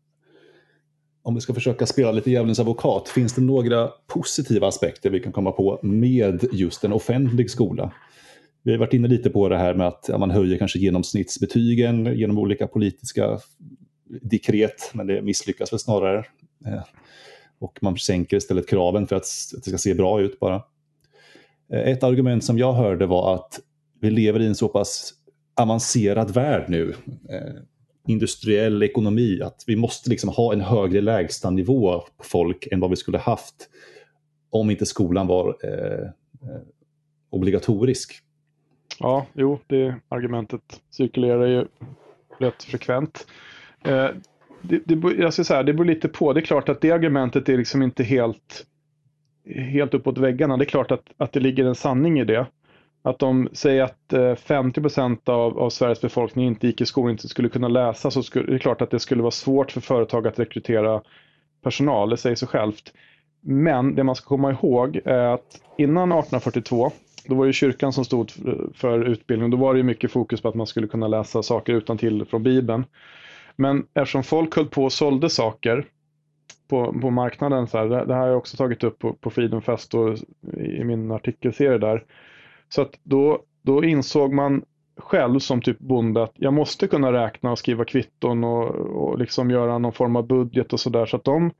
om 1.23 1.35
vi 1.35 1.41
ska 1.41 1.53
försöka 1.53 1.85
spela 1.85 2.11
lite 2.11 2.31
djävulens 2.31 2.59
advokat, 2.59 3.09
finns 3.09 3.33
det 3.33 3.41
några 3.41 3.87
positiva 4.07 4.67
aspekter 4.67 5.09
vi 5.09 5.19
kan 5.19 5.31
komma 5.31 5.51
på 5.51 5.79
med 5.83 6.43
just 6.51 6.83
en 6.83 6.93
offentlig 6.93 7.51
skola? 7.51 7.93
Vi 8.63 8.71
har 8.71 8.79
varit 8.79 8.93
inne 8.93 9.07
lite 9.07 9.29
på 9.29 9.49
det 9.49 9.57
här 9.57 9.73
med 9.73 9.87
att 9.87 10.19
man 10.19 10.31
höjer 10.31 10.57
kanske 10.57 10.79
genomsnittsbetygen 10.79 12.17
genom 12.17 12.37
olika 12.37 12.67
politiska 12.67 13.39
dekret, 14.21 14.91
men 14.93 15.07
det 15.07 15.21
misslyckas 15.21 15.73
väl 15.73 15.79
snarare. 15.79 16.17
Eh, 16.65 16.83
och 17.59 17.79
man 17.81 17.97
sänker 17.97 18.37
istället 18.37 18.69
kraven 18.69 19.07
för 19.07 19.15
att 19.15 19.25
det 19.53 19.69
ska 19.69 19.77
se 19.77 19.93
bra 19.93 20.21
ut 20.21 20.39
bara. 20.39 20.55
Eh, 21.73 21.79
ett 21.79 22.03
argument 22.03 22.43
som 22.43 22.57
jag 22.57 22.73
hörde 22.73 23.05
var 23.05 23.35
att 23.35 23.59
vi 24.01 24.11
lever 24.11 24.39
i 24.39 24.45
en 24.45 24.55
så 24.55 24.67
pass 24.67 25.13
avancerad 25.55 26.33
värld 26.33 26.65
nu 26.67 26.93
eh, 27.29 27.61
industriell 28.09 28.83
ekonomi, 28.83 29.41
att 29.41 29.63
vi 29.67 29.75
måste 29.75 30.09
liksom 30.09 30.29
ha 30.29 30.53
en 30.53 30.61
högre 30.61 31.01
lägstanivå 31.01 31.99
på 32.17 32.23
folk 32.23 32.67
än 32.71 32.79
vad 32.79 32.89
vi 32.89 32.95
skulle 32.95 33.17
haft 33.17 33.69
om 34.49 34.69
inte 34.69 34.85
skolan 34.85 35.27
var 35.27 35.57
eh, 35.63 36.03
eh, 36.49 36.61
obligatorisk. 37.29 38.19
Ja, 38.99 39.25
jo, 39.33 39.59
det 39.67 39.95
argumentet 40.09 40.81
cirkulerar 40.89 41.47
ju 41.47 41.65
rätt 42.39 42.63
frekvent. 42.63 43.27
Eh, 43.85 44.07
det, 44.61 44.81
det, 44.85 45.15
jag 45.17 45.33
ska 45.33 45.43
säga, 45.43 45.63
det 45.63 45.73
beror 45.73 45.85
lite 45.85 46.07
på. 46.07 46.33
Det 46.33 46.39
är 46.39 46.45
klart 46.45 46.69
att 46.69 46.81
det 46.81 46.91
argumentet 46.91 47.49
är 47.49 47.57
liksom 47.57 47.81
inte 47.81 48.03
helt, 48.03 48.65
helt 49.55 49.93
uppåt 49.93 50.17
väggarna. 50.17 50.57
Det 50.57 50.63
är 50.63 50.69
klart 50.69 50.91
att, 50.91 51.03
att 51.17 51.33
det 51.33 51.39
ligger 51.39 51.65
en 51.65 51.75
sanning 51.75 52.19
i 52.19 52.25
det. 52.25 52.45
Att 53.01 53.19
de 53.19 53.49
säger 53.53 53.83
att 53.83 54.39
50 54.39 54.81
eh, 54.97 55.35
av, 55.35 55.59
av 55.59 55.69
Sveriges 55.69 56.01
befolkning 56.01 56.47
inte 56.47 56.67
gick 56.67 56.81
i 56.81 56.85
skolan 56.85 57.11
inte 57.11 57.27
skulle 57.27 57.49
kunna 57.49 57.67
läsa 57.67 58.11
så 58.11 58.23
skulle, 58.23 58.45
det 58.45 58.53
är 58.53 58.59
klart 58.59 58.81
att 58.81 58.91
det 58.91 58.99
skulle 58.99 59.21
vara 59.21 59.31
svårt 59.31 59.71
för 59.71 59.81
företag 59.81 60.27
att 60.27 60.39
rekrytera 60.39 61.01
personal, 61.63 62.09
det 62.09 62.17
säger 62.17 62.35
sig 62.35 62.47
självt. 62.47 62.93
Men 63.41 63.95
det 63.95 64.03
man 64.03 64.15
ska 64.15 64.27
komma 64.27 64.51
ihåg 64.51 64.99
är 65.05 65.33
att 65.33 65.61
innan 65.77 66.11
1842, 66.11 66.91
då 67.25 67.35
var 67.35 67.45
det 67.45 67.53
kyrkan 67.53 67.93
som 67.93 68.05
stod 68.05 68.31
för 68.73 69.05
utbildning, 69.05 69.49
då 69.49 69.57
var 69.57 69.73
det 69.73 69.83
mycket 69.83 70.11
fokus 70.11 70.41
på 70.41 70.47
att 70.47 70.55
man 70.55 70.67
skulle 70.67 70.87
kunna 70.87 71.07
läsa 71.07 71.43
saker 71.43 71.73
utan 71.73 71.97
till 71.97 72.25
från 72.25 72.43
Bibeln. 72.43 72.85
Men 73.55 73.85
eftersom 73.93 74.23
folk 74.23 74.55
höll 74.55 74.65
på 74.65 74.83
och 74.83 74.93
sålde 74.93 75.29
saker 75.29 75.85
på, 76.69 76.99
på 77.01 77.09
marknaden, 77.09 77.67
så 77.67 77.77
här, 77.77 77.85
det, 77.85 78.05
det 78.05 78.13
här 78.13 78.21
har 78.21 78.27
jag 78.27 78.37
också 78.37 78.57
tagit 78.57 78.83
upp 78.83 78.99
på, 78.99 79.13
på 79.13 79.29
Freedom 79.29 79.61
Fest 79.61 79.93
och 79.93 80.17
i 80.57 80.83
min 80.83 81.11
artikelserie 81.11 81.77
där, 81.77 82.03
så 82.69 82.81
att 82.81 82.99
då, 83.03 83.41
då 83.61 83.83
insåg 83.83 84.33
man 84.33 84.63
själv 84.97 85.39
som 85.39 85.61
typ 85.61 85.79
bonde 85.79 86.23
att 86.23 86.33
jag 86.35 86.53
måste 86.53 86.87
kunna 86.87 87.13
räkna 87.13 87.51
och 87.51 87.59
skriva 87.59 87.85
kvitton 87.85 88.43
och, 88.43 88.75
och 88.75 89.19
liksom 89.19 89.51
göra 89.51 89.77
någon 89.77 89.93
form 89.93 90.15
av 90.15 90.27
budget 90.27 90.73
och 90.73 90.79
sådär. 90.79 91.05
Så 91.05 91.15
att 91.15 91.23
de 91.23 91.51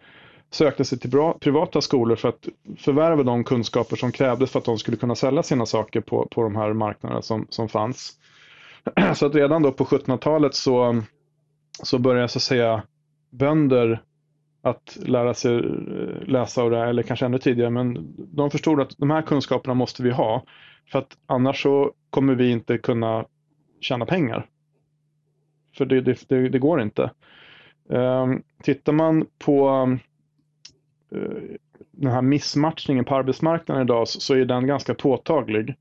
sökte 0.52 0.86
sig 0.86 1.00
till 1.00 1.10
bra, 1.10 1.38
privata 1.40 1.82
skolor 1.82 2.16
för 2.16 2.30
att 2.30 2.48
förvärva 2.78 3.24
de 3.24 3.44
kunskaper 3.44 3.96
som 3.96 4.12
krävdes 4.12 4.52
för 4.52 4.60
att 4.60 4.66
de 4.66 4.78
skulle 4.78 4.98
kunna 4.98 5.16
sälja 5.16 5.44
sina 5.44 5.66
saker 5.66 6.02
på, 6.02 6.28
på 6.32 6.44
de 6.44 6.56
här 6.56 6.74
marknaderna 6.74 7.22
som, 7.22 7.48
som 7.50 7.70
fanns. 7.70 8.14
Så 9.16 9.26
att 9.26 9.36
redan 9.36 9.62
då 9.62 9.72
på 9.72 9.86
1700-talet 9.86 10.56
så, 10.56 11.02
så 11.84 12.00
började 12.00 12.28
så 12.28 12.38
att 12.38 12.44
säga 12.44 12.84
bönder 13.30 14.02
att 14.62 14.98
lära 15.02 15.34
sig 15.34 15.56
eh, 15.58 16.28
läsa 16.28 16.64
och 16.64 16.72
det, 16.72 16.80
eller 16.80 17.04
kanske 17.04 17.26
ännu 17.26 17.38
tidigare, 17.38 17.70
men 17.70 18.16
de 18.18 18.52
förstod 18.52 18.82
att 18.82 18.98
de 18.98 19.10
här 19.10 19.22
kunskaperna 19.22 19.74
måste 19.74 20.04
vi 20.04 20.12
ha 20.12 20.44
för 20.92 21.00
att 21.00 21.18
annars 21.26 21.64
så 21.64 21.94
kommer 22.10 22.36
vi 22.36 22.52
inte 22.52 22.78
kunna 22.78 23.26
tjäna 23.80 24.06
pengar. 24.06 24.46
För 25.78 25.86
det, 25.86 26.02
det, 26.02 26.30
det, 26.30 26.50
det 26.50 26.60
går 26.60 26.82
inte. 26.82 27.12
Um, 27.88 28.44
tittar 28.64 28.94
man 28.94 29.26
på 29.38 29.70
uh, 31.16 31.58
den 31.92 32.12
här 32.12 32.22
missmatchningen 32.22 33.06
på 33.06 33.16
arbetsmarknaden 33.16 33.84
idag 33.84 34.08
så, 34.08 34.20
så 34.20 34.36
är 34.36 34.46
den 34.46 34.68
ganska 34.68 34.94
påtaglig. 34.94 35.76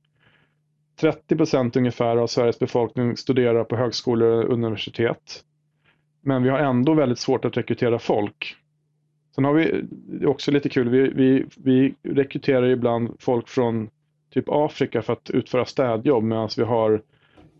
30 1.00 1.36
procent 1.36 1.76
ungefär 1.76 2.16
av 2.16 2.26
Sveriges 2.26 2.58
befolkning 2.58 3.16
studerar 3.16 3.64
på 3.64 3.76
högskolor 3.76 4.44
och 4.44 4.52
universitet. 4.52 5.44
Men 6.20 6.42
vi 6.42 6.48
har 6.48 6.58
ändå 6.58 6.94
väldigt 6.94 7.18
svårt 7.18 7.44
att 7.44 7.56
rekrytera 7.56 7.98
folk. 7.98 8.56
Sen 9.34 9.44
har 9.44 9.54
vi, 9.54 9.84
det 9.90 10.24
är 10.24 10.28
också 10.28 10.50
lite 10.50 10.68
kul, 10.68 10.88
vi, 10.88 11.08
vi, 11.08 11.44
vi 11.56 11.94
rekryterar 12.02 12.66
ibland 12.66 13.16
folk 13.18 13.48
från 13.48 13.90
typ 14.30 14.44
Afrika 14.48 15.02
för 15.02 15.12
att 15.12 15.30
utföra 15.30 15.64
städjobb 15.64 16.24
medan 16.24 16.48
vi 16.56 16.62
har 16.62 17.02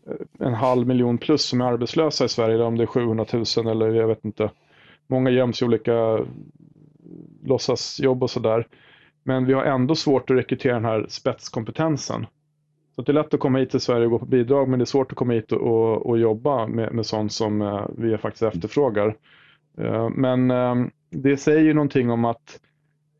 eh, 0.06 0.46
en 0.46 0.54
halv 0.54 0.86
miljon 0.86 1.18
plus 1.18 1.42
som 1.42 1.60
är 1.60 1.64
arbetslösa 1.64 2.24
i 2.24 2.28
Sverige, 2.28 2.62
om 2.62 2.76
det 2.76 2.84
är 2.84 2.86
700 2.86 3.26
000 3.32 3.66
eller 3.66 3.94
jag 3.94 4.08
vet 4.08 4.24
inte. 4.24 4.50
Många 5.06 5.30
göms 5.30 5.62
i 5.62 5.64
olika 5.64 5.94
eh, 5.94 6.20
låtsasjobb 7.44 8.22
och 8.22 8.30
sådär. 8.30 8.66
Men 9.22 9.46
vi 9.46 9.52
har 9.52 9.64
ändå 9.64 9.94
svårt 9.94 10.30
att 10.30 10.36
rekrytera 10.36 10.74
den 10.74 10.84
här 10.84 11.06
spetskompetensen. 11.08 12.26
Så 12.94 13.02
det 13.02 13.12
är 13.12 13.14
lätt 13.14 13.34
att 13.34 13.40
komma 13.40 13.58
hit 13.58 13.70
till 13.70 13.80
Sverige 13.80 14.04
och 14.04 14.10
gå 14.10 14.18
på 14.18 14.26
bidrag 14.26 14.68
men 14.68 14.78
det 14.78 14.82
är 14.82 14.86
svårt 14.86 15.12
att 15.12 15.18
komma 15.18 15.32
hit 15.32 15.52
och, 15.52 15.60
och, 15.60 16.06
och 16.06 16.18
jobba 16.18 16.66
med, 16.66 16.92
med 16.92 17.06
sånt 17.06 17.32
som 17.32 17.62
eh, 17.62 17.86
vi 17.96 18.18
faktiskt 18.18 18.42
efterfrågar. 18.42 19.16
Men 20.10 20.52
det 21.10 21.36
säger 21.36 21.60
ju 21.60 21.74
någonting 21.74 22.10
om 22.10 22.24
att, 22.24 22.60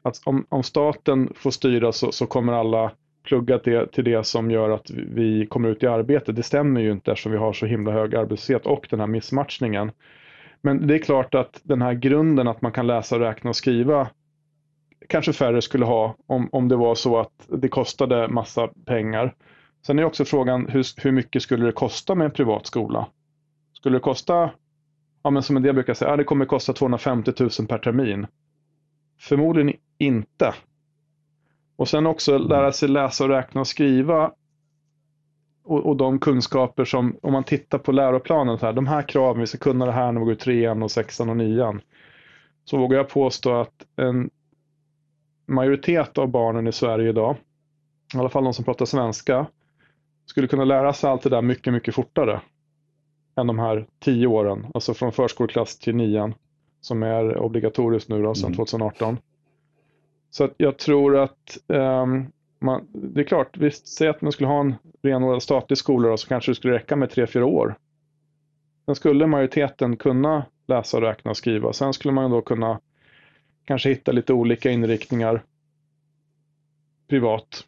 att 0.03 0.21
om, 0.25 0.47
om, 0.49 0.63
staten 0.63 1.33
får 1.35 1.51
styra 1.51 1.93
så, 1.93 2.13
så 2.13 2.27
kommer 2.27 2.53
alla 2.53 2.93
pluggat 3.29 3.65
det, 3.65 3.93
till 3.93 4.05
det 4.05 4.27
som 4.27 4.51
gör 4.51 4.71
att 4.71 4.91
vi 4.91 5.47
kommer 5.47 5.69
ut 5.69 5.83
i 5.83 5.87
arbete. 5.87 6.33
Det 6.33 6.43
stämmer 6.43 6.81
ju 6.81 6.93
inte 6.93 7.13
eftersom 7.13 7.33
vi 7.33 7.39
har 7.39 7.53
så 7.53 7.67
himla 7.67 7.93
hög 7.93 8.15
arbetslöshet 8.15 8.67
och 8.67 8.87
den 8.91 9.01
här 9.01 9.07
missmatchningen. 9.07 9.91
Men 10.61 10.87
det 10.87 10.95
är 10.95 10.99
klart 10.99 11.35
att 11.35 11.61
den 11.63 11.83
här 11.83 11.95
grunden 11.95 12.49
att 12.49 12.63
man 12.63 12.73
kan 12.73 12.87
läsa, 12.87 13.21
räkna 13.21 13.51
och 13.51 13.57
skriva 13.57 14.09
kanske 15.09 15.33
färre 15.33 15.63
skulle 15.63 15.85
ha 15.85 16.17
om, 16.27 16.49
om 16.53 16.69
det 16.69 16.77
var 16.77 16.95
så 16.95 17.19
att 17.19 17.49
det 17.49 17.69
kostade 17.69 18.29
massa 18.29 18.69
pengar. 18.87 19.35
Sen 19.87 19.99
är 19.99 20.05
också 20.05 20.25
frågan 20.25 20.67
hur, 20.69 20.85
hur 21.03 21.13
mycket 21.13 21.43
skulle 21.43 21.67
det 21.67 21.73
kosta 21.73 22.15
med 22.15 22.25
en 22.25 22.31
privat 22.31 22.67
skola? 22.67 23.07
Skulle 23.73 23.97
det 23.97 24.01
kosta, 24.01 24.51
ja 25.23 25.31
men 25.31 25.43
som 25.43 25.57
en 25.57 25.63
del 25.63 25.75
brukar 25.75 25.95
säga, 25.95 26.11
ja, 26.11 26.17
det 26.17 26.25
kommer 26.25 26.45
kosta 26.45 26.73
250 26.73 27.33
000 27.39 27.51
per 27.69 27.79
termin. 27.79 28.27
Förmodligen 29.21 29.75
inte. 29.99 30.55
Och 31.79 31.89
sen 31.89 32.07
också 32.07 32.39
lära 32.39 32.73
sig 32.73 32.89
läsa 32.89 33.25
och 33.25 33.31
räkna 33.31 33.61
och 33.61 33.67
skriva. 33.67 34.33
Och, 35.65 35.87
och 35.87 35.97
de 35.97 36.19
kunskaper 36.19 36.85
som, 36.85 37.17
om 37.23 37.33
man 37.33 37.45
tittar 37.45 37.79
på 37.79 37.93
läroplanen, 37.93 38.59
så 38.59 38.67
här, 38.67 38.73
de 38.73 38.87
här 38.87 39.03
kraven, 39.03 39.41
vi 39.41 39.47
ska 39.47 39.59
kunna 39.59 39.87
det 39.87 39.93
här 39.93 40.13
när 40.13 40.21
vi 40.21 40.25
går 40.25 40.35
i 40.35 40.37
trean 40.37 40.83
och 40.83 40.91
sexan 40.91 41.31
och 41.31 41.37
nian. 41.37 41.81
Så 42.65 42.79
vågar 42.79 42.99
jag 42.99 43.09
påstå 43.09 43.61
att 43.61 43.87
en 43.97 44.31
majoritet 45.47 46.19
av 46.19 46.29
barnen 46.29 46.67
i 46.67 46.73
Sverige 46.73 47.09
idag, 47.09 47.37
i 48.15 48.19
alla 48.19 48.29
fall 48.29 48.45
de 48.45 48.55
som 48.55 48.65
pratar 48.65 48.85
svenska, 48.85 49.47
skulle 50.27 50.49
kunna 50.49 50.65
lära 50.65 50.93
sig 50.93 51.11
allt 51.11 51.23
det 51.23 51.31
där 51.31 51.43
mycket, 51.43 51.73
mycket 51.73 51.95
fortare 51.95 52.41
än 53.37 53.47
de 53.47 53.59
här 53.59 53.87
tio 53.99 54.27
åren, 54.27 54.67
alltså 54.75 54.95
från 54.95 55.13
förskoleklass 55.13 55.79
till 55.79 55.97
nian, 55.97 56.35
som 56.81 57.03
är 57.03 57.39
obligatoriskt 57.39 58.09
nu 58.09 58.23
då, 58.23 58.35
sedan 58.35 58.47
mm. 58.47 58.57
2018. 58.57 59.19
Så 60.31 60.45
att 60.45 60.55
jag 60.57 60.79
tror 60.79 61.17
att 61.17 61.59
um, 61.67 62.33
man, 62.59 62.87
det 62.93 63.21
är 63.21 63.25
klart, 63.25 63.57
visst, 63.57 63.89
säg 63.89 64.09
att 64.09 64.23
man 64.23 64.33
skulle 64.33 64.49
ha 64.49 64.61
en 64.61 64.75
renodlad 65.03 65.43
statlig 65.43 65.79
skola 65.79 66.09
då, 66.09 66.17
så 66.17 66.29
kanske 66.29 66.51
det 66.51 66.55
skulle 66.55 66.75
räcka 66.75 66.97
med 66.97 67.11
tre, 67.11 67.27
fyra 67.27 67.47
år. 67.47 67.75
Sen 68.87 68.95
skulle 68.95 69.27
majoriteten 69.27 69.97
kunna 69.97 70.47
läsa, 70.67 71.01
räkna 71.01 71.31
och 71.31 71.37
skriva. 71.37 71.73
Sen 71.73 71.93
skulle 71.93 72.15
man 72.15 72.31
då 72.31 72.41
kunna 72.43 72.81
kanske 73.65 73.89
hitta 73.89 74.13
lite 74.13 74.33
olika 74.33 74.71
inriktningar 74.71 75.43
privat. 77.09 77.65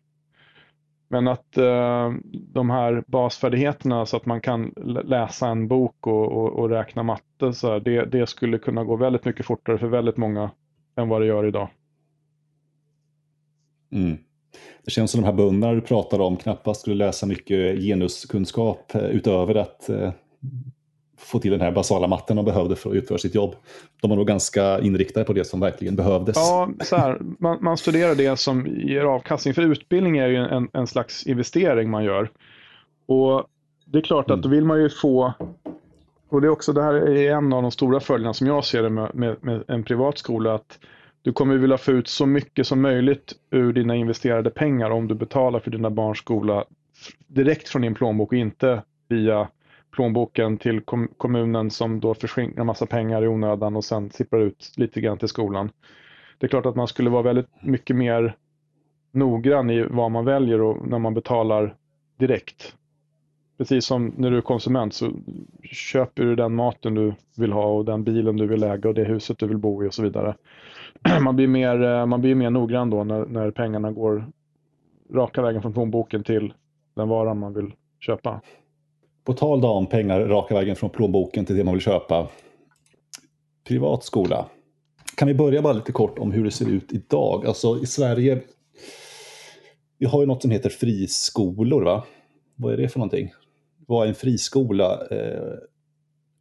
Men 1.08 1.28
att 1.28 1.56
eh, 1.56 2.12
de 2.32 2.70
här 2.70 3.04
basfärdigheterna 3.06 4.06
så 4.06 4.16
att 4.16 4.26
man 4.26 4.40
kan 4.40 4.72
läsa 5.04 5.48
en 5.48 5.68
bok 5.68 6.06
och, 6.06 6.32
och, 6.32 6.58
och 6.58 6.68
räkna 6.70 7.02
matte, 7.02 7.52
så 7.52 7.72
här, 7.72 7.80
det, 7.80 8.04
det 8.04 8.26
skulle 8.26 8.58
kunna 8.58 8.84
gå 8.84 8.96
väldigt 8.96 9.24
mycket 9.24 9.46
fortare 9.46 9.78
för 9.78 9.86
väldigt 9.86 10.16
många 10.16 10.50
än 10.96 11.08
vad 11.08 11.20
det 11.20 11.26
gör 11.26 11.46
idag. 11.46 11.68
Mm. 13.93 14.16
Det 14.84 14.91
känns 14.91 15.11
som 15.11 15.20
de 15.20 15.26
här 15.26 15.32
bönderna 15.32 15.74
du 15.74 15.80
pratar 15.80 16.20
om 16.20 16.36
knappast 16.36 16.80
skulle 16.80 16.97
läsa 16.97 17.26
mycket 17.26 17.80
genuskunskap 17.80 18.95
eh, 18.95 19.05
utöver 19.05 19.55
att 19.55 19.88
eh, 19.88 20.12
få 21.18 21.38
till 21.38 21.51
den 21.51 21.61
här 21.61 21.72
basala 21.72 22.07
matten 22.07 22.36
de 22.36 22.45
behövde 22.45 22.76
för 22.76 22.91
att 22.91 22.97
utföra 22.97 23.18
sitt 23.18 23.34
jobb. 23.34 23.55
De 24.03 24.11
var 24.11 24.16
nog 24.16 24.26
ganska 24.26 24.80
inriktade 24.80 25.24
på 25.24 25.32
det 25.32 25.45
som 25.45 25.61
verkligen 25.61 25.97
behövdes. 25.97 26.36
Ja, 26.36 26.70
så 26.80 26.97
här, 26.97 27.18
man, 27.38 27.59
man 27.61 27.76
studerar 27.76 28.14
det 28.14 28.36
som 28.36 28.66
ger 28.66 29.05
avkastning, 29.05 29.55
för 29.55 29.62
utbildning 29.62 30.18
är 30.18 30.28
ju 30.28 30.36
en, 30.36 30.68
en 30.72 30.86
slags 30.86 31.26
investering 31.26 31.91
man 31.91 32.05
gör. 32.05 32.30
Och 33.07 33.47
det 33.84 33.99
är 33.99 34.03
klart 34.03 34.24
att 34.24 34.30
mm. 34.30 34.41
då 34.41 34.49
vill 34.49 34.64
man 34.64 34.80
ju 34.80 34.91
få, 34.91 35.32
och 36.28 36.41
det 36.41 36.47
är 36.47 36.51
också 36.51 36.72
det 36.72 36.82
här 36.82 36.95
är 36.95 37.32
en 37.32 37.53
av 37.53 37.62
de 37.62 37.70
stora 37.70 38.01
följderna 38.01 38.34
som 38.34 38.47
jag 38.47 38.64
ser 38.64 38.82
det 38.82 38.91
med, 38.91 39.14
med, 39.14 39.36
med 39.41 39.62
en 39.68 39.82
privat 39.82 40.18
skola, 40.18 40.55
att 40.55 40.78
du 41.22 41.32
kommer 41.32 41.56
vilja 41.56 41.78
få 41.78 41.92
ut 41.92 42.08
så 42.08 42.26
mycket 42.26 42.66
som 42.66 42.80
möjligt 42.80 43.32
ur 43.50 43.72
dina 43.72 43.96
investerade 43.96 44.50
pengar 44.50 44.90
om 44.90 45.08
du 45.08 45.14
betalar 45.14 45.60
för 45.60 45.70
dina 45.70 45.90
barns 45.90 46.18
skola 46.18 46.64
direkt 47.26 47.68
från 47.68 47.82
din 47.82 47.94
plånbok 47.94 48.32
och 48.32 48.38
inte 48.38 48.82
via 49.08 49.48
plånboken 49.90 50.58
till 50.58 50.80
kom 50.80 51.08
kommunen 51.16 51.70
som 51.70 52.00
då 52.00 52.14
försvinner 52.14 52.60
en 52.60 52.66
massa 52.66 52.86
pengar 52.86 53.22
i 53.24 53.28
onödan 53.28 53.76
och 53.76 53.84
sen 53.84 54.10
sipprar 54.10 54.40
ut 54.40 54.72
lite 54.76 55.00
grann 55.00 55.18
till 55.18 55.28
skolan. 55.28 55.70
Det 56.38 56.46
är 56.46 56.48
klart 56.48 56.66
att 56.66 56.76
man 56.76 56.88
skulle 56.88 57.10
vara 57.10 57.22
väldigt 57.22 57.62
mycket 57.62 57.96
mer 57.96 58.36
noggrann 59.12 59.70
i 59.70 59.82
vad 59.82 60.10
man 60.10 60.24
väljer 60.24 60.60
och 60.60 60.88
när 60.88 60.98
man 60.98 61.14
betalar 61.14 61.74
direkt. 62.18 62.74
Precis 63.58 63.84
som 63.84 64.12
när 64.16 64.30
du 64.30 64.36
är 64.36 64.40
konsument 64.40 64.94
så 64.94 65.12
köper 65.62 66.24
du 66.24 66.36
den 66.36 66.54
maten 66.54 66.94
du 66.94 67.14
vill 67.36 67.52
ha 67.52 67.64
och 67.64 67.84
den 67.84 68.04
bilen 68.04 68.36
du 68.36 68.46
vill 68.46 68.62
äga 68.62 68.88
och 68.88 68.94
det 68.94 69.04
huset 69.04 69.38
du 69.38 69.46
vill 69.46 69.58
bo 69.58 69.84
i 69.84 69.88
och 69.88 69.94
så 69.94 70.02
vidare. 70.02 70.34
Man 71.20 71.36
blir 71.36 71.46
mer, 71.46 71.82
eh, 71.82 72.07
man 72.07 72.20
blir 72.20 72.34
mer 72.34 72.51
noggrann 72.51 72.90
då 72.90 73.05
när, 73.05 73.26
när 73.26 73.51
pengarna 73.51 73.92
går 73.92 74.26
raka 75.14 75.42
vägen 75.42 75.62
från 75.62 75.72
plånboken 75.72 76.24
till 76.24 76.53
den 76.94 77.09
varan 77.09 77.38
man 77.38 77.55
vill 77.55 77.72
köpa. 78.01 78.40
På 79.24 79.32
tal 79.32 79.64
om 79.64 79.86
pengar 79.86 80.20
raka 80.20 80.55
vägen 80.55 80.76
från 80.76 80.90
plånboken 80.90 81.44
till 81.44 81.57
det 81.57 81.64
man 81.64 81.74
vill 81.74 81.82
köpa. 81.82 82.28
Privat 83.68 84.05
skola. 84.05 84.46
Kan 85.16 85.28
vi 85.28 85.34
börja 85.34 85.62
bara 85.62 85.72
lite 85.72 85.92
kort 85.92 86.18
om 86.18 86.32
hur 86.32 86.44
det 86.44 86.51
ser 86.51 86.68
ut 86.68 86.92
idag? 86.92 87.46
Alltså 87.46 87.78
i 87.78 87.86
Sverige, 87.86 88.40
vi 89.98 90.07
har 90.07 90.20
ju 90.20 90.26
något 90.26 90.42
som 90.42 90.51
heter 90.51 90.70
friskolor 90.70 91.82
va? 91.82 92.05
Vad 92.57 92.72
är 92.72 92.76
det 92.76 92.88
för 92.88 92.98
någonting? 92.98 93.30
Vad 93.86 94.05
är 94.05 94.09
en 94.09 94.14
friskola 94.14 94.92
eh, 95.11 95.59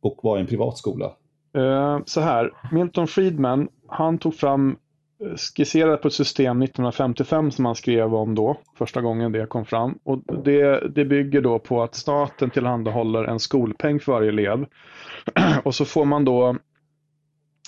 och 0.02 0.20
vad 0.24 0.38
är 0.38 0.42
en 0.42 0.48
privatskola? 0.48 1.06
Eh, 1.54 2.00
så 2.06 2.22
här, 2.22 2.52
Milton 2.72 3.08
Friedman, 3.08 3.70
han 3.90 4.18
tog 4.18 4.36
fram, 4.36 4.78
eh, 5.26 5.36
skisserade 5.36 5.98
på 5.98 6.08
ett 6.08 6.14
system 6.14 6.62
1955 6.62 7.52
som 7.52 7.66
han 7.66 7.76
skrev 7.76 8.16
om 8.16 8.36
då, 8.36 8.58
första 8.78 9.02
gången 9.02 9.32
det 9.32 9.46
kom 9.46 9.66
fram. 9.66 10.00
Och 10.04 10.24
det, 10.44 10.88
det 10.96 11.06
bygger 11.06 11.42
då 11.42 11.60
på 11.60 11.84
att 11.84 11.96
staten 11.96 12.50
tillhandahåller 12.50 13.24
en 13.24 13.40
skolpeng 13.40 14.00
för 14.00 14.12
varje 14.12 14.30
elev. 14.30 14.66
Och 15.64 15.76
så 15.76 15.86
får 15.86 16.06
man 16.06 16.26
då 16.26 16.58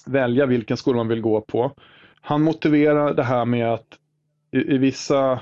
välja 0.06 0.46
vilken 0.46 0.78
skola 0.78 0.98
man 0.98 1.08
vill 1.08 1.22
gå 1.22 1.42
på. 1.42 1.72
Han 2.22 2.42
motiverar 2.42 3.14
det 3.14 3.24
här 3.24 3.46
med 3.46 3.74
att 3.74 3.88
i, 4.52 4.76
i 4.76 4.78
vissa 4.78 5.40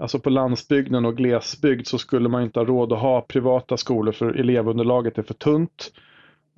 Alltså 0.00 0.18
på 0.18 0.30
landsbygden 0.30 1.04
och 1.04 1.16
glesbygd 1.16 1.86
så 1.86 1.98
skulle 1.98 2.28
man 2.28 2.42
inte 2.42 2.60
ha 2.60 2.64
råd 2.64 2.92
att 2.92 3.00
ha 3.00 3.20
privata 3.20 3.76
skolor 3.76 4.12
för 4.12 4.32
elevunderlaget 4.32 5.18
är 5.18 5.22
för 5.22 5.34
tunt. 5.34 5.92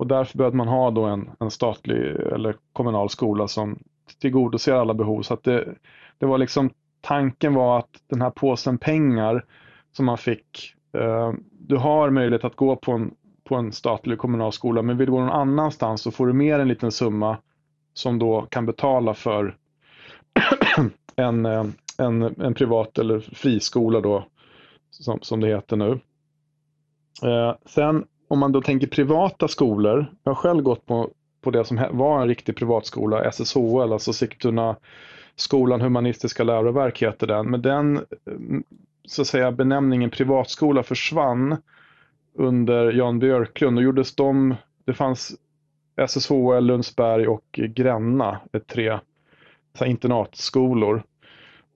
Och 0.03 0.09
därför 0.09 0.39
behövde 0.39 0.57
man 0.57 0.69
ha 0.69 0.91
då 0.91 1.05
en, 1.05 1.31
en 1.41 1.51
statlig 1.51 1.97
eller 2.07 2.57
kommunal 2.73 3.11
skola 3.11 3.49
som 3.49 3.79
tillgodoser 4.21 4.73
alla 4.73 4.95
behov. 4.95 5.23
Så 5.23 5.35
att 5.35 5.45
det, 5.45 5.75
det 6.19 6.27
var 6.27 6.39
liksom, 6.39 6.71
tanken 7.01 7.55
var 7.55 7.79
att 7.79 8.03
den 8.07 8.23
här 8.23 8.31
påsen 8.31 8.79
pengar 8.79 9.45
som 9.93 10.07
man 10.07 10.19
fick, 10.19 10.75
eh, 10.93 11.33
du 11.51 11.77
har 11.77 12.11
möjlighet 12.11 12.45
att 12.45 12.57
gå 12.57 12.77
på 12.77 12.93
en, 12.93 13.15
på 13.45 13.55
en 13.55 13.73
statlig 13.73 14.19
kommunal 14.19 14.53
skola 14.53 14.83
men 14.83 14.97
vill 14.97 15.07
du 15.07 15.13
gå 15.13 15.21
någon 15.21 15.31
annanstans 15.31 16.03
så 16.03 16.11
får 16.11 16.27
du 16.27 16.33
mer 16.33 16.59
en 16.59 16.69
liten 16.69 16.93
summa 16.93 17.37
som 17.95 18.19
då 18.19 18.47
kan 18.51 18.67
betala 18.67 19.15
för 19.15 19.57
en, 21.17 21.47
eh, 21.47 21.65
en, 21.99 22.23
en 22.23 22.55
privat 22.55 22.99
eller 22.99 23.21
friskola 23.21 24.01
då, 24.01 24.25
som, 24.91 25.19
som 25.23 25.41
det 25.41 25.49
heter 25.49 25.77
nu. 25.77 26.01
Eh, 27.23 27.55
sen 27.67 28.05
om 28.33 28.39
man 28.39 28.53
då 28.53 28.63
tänker 28.63 28.87
privata 28.87 29.49
skolor, 29.49 30.07
jag 30.25 30.31
har 30.31 30.37
själv 30.37 30.63
gått 30.63 30.87
på, 30.87 31.11
på 31.41 31.51
det 31.51 31.65
som 31.65 31.87
var 31.91 32.23
en 32.23 32.29
riktig 32.29 32.57
privatskola, 32.57 33.33
SSHL, 33.33 33.93
alltså 33.93 34.13
Sigtuna 34.13 34.77
skolan 35.37 35.81
Humanistiska 35.81 36.45
läroverk 36.45 37.03
heter 37.03 37.27
den, 37.27 37.51
men 37.51 37.63
den 37.63 38.01
mm, 38.27 38.65
så 39.05 39.23
att 39.23 39.29
säga 39.29 39.53
benämningen 39.53 40.11
privatskola 40.11 40.83
försvann 40.83 41.57
under 42.35 42.93
Jan 42.93 43.19
Björklund. 43.19 43.77
Då 43.77 43.83
gjordes 43.83 44.15
de, 44.15 44.55
det 44.85 44.95
fanns 44.95 45.33
SSHL, 46.09 46.65
Lundsberg 46.65 47.29
och 47.29 47.47
Gränna, 47.53 48.41
tre 48.73 48.99
så 49.79 49.85
internatskolor. 49.85 51.03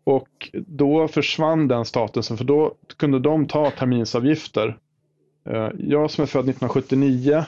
Och 0.05 0.51
då 0.53 1.09
försvann 1.09 1.69
den 1.69 1.85
statusen 1.85 2.37
för 2.37 2.45
då 2.45 2.75
kunde 2.97 3.19
de 3.19 3.47
ta 3.47 3.71
terminsavgifter. 3.71 4.79
Eh, 5.47 5.69
jag 5.79 6.11
som 6.11 6.23
är 6.23 6.27
född 6.27 6.49
1979, 6.49 7.45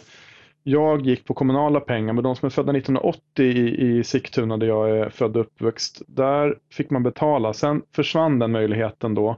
jag 0.62 1.07
gick 1.07 1.24
på 1.24 1.34
kommunala 1.34 1.80
pengar, 1.80 2.12
men 2.12 2.24
de 2.24 2.36
som 2.36 2.46
är 2.46 2.51
födda 2.51 2.72
1980 2.72 3.44
i, 3.44 3.99
i 3.99 4.05
Sigtuna 4.05 4.57
där 4.57 4.66
jag 4.66 4.90
är 4.99 5.09
född 5.09 5.36
och 5.36 5.40
uppväxt, 5.40 6.03
där 6.07 6.55
fick 6.72 6.90
man 6.90 7.03
betala. 7.03 7.53
Sen 7.53 7.82
försvann 7.92 8.38
den 8.38 8.53
möjligheten 8.53 9.14
då. 9.14 9.26
Jag 9.26 9.36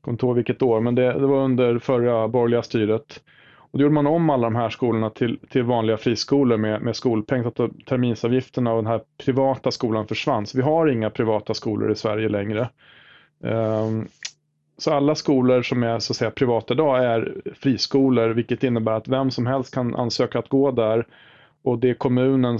kommer 0.00 0.14
inte 0.14 0.26
ihåg 0.26 0.36
vilket 0.36 0.62
år, 0.62 0.80
men 0.80 0.94
det, 0.94 1.12
det 1.12 1.26
var 1.26 1.44
under 1.44 1.78
förra 1.78 2.28
borgerliga 2.28 2.62
styret. 2.62 3.20
Och 3.70 3.78
då 3.78 3.82
gjorde 3.82 3.94
man 3.94 4.06
om 4.06 4.30
alla 4.30 4.46
de 4.46 4.56
här 4.56 4.70
skolorna 4.70 5.10
till, 5.10 5.38
till 5.50 5.62
vanliga 5.62 5.96
friskolor 5.96 6.56
med, 6.56 6.82
med 6.82 6.96
skolpeng 6.96 7.42
så 7.42 7.48
att 7.48 7.70
terminsavgifterna 7.86 8.72
och 8.72 8.82
den 8.82 8.92
här 8.92 9.00
privata 9.24 9.70
skolan 9.70 10.06
försvann. 10.06 10.46
Så 10.46 10.58
vi 10.58 10.62
har 10.62 10.86
inga 10.86 11.10
privata 11.10 11.54
skolor 11.54 11.92
i 11.92 11.94
Sverige 11.94 12.28
längre. 12.28 12.68
Um, 13.40 14.08
så 14.78 14.92
alla 14.92 15.14
skolor 15.14 15.62
som 15.62 15.82
är 15.82 15.98
så 15.98 16.12
att 16.12 16.16
säga 16.16 16.30
privata 16.30 16.74
idag 16.74 17.04
är 17.04 17.42
friskolor, 17.54 18.28
vilket 18.28 18.64
innebär 18.64 18.92
att 18.92 19.08
vem 19.08 19.30
som 19.30 19.46
helst 19.46 19.74
kan 19.74 19.94
ansöka 19.94 20.38
att 20.38 20.48
gå 20.48 20.70
där. 20.70 21.06
Och 21.62 21.78
det 21.78 21.90
är 21.90 21.94
kommunen 21.94 22.58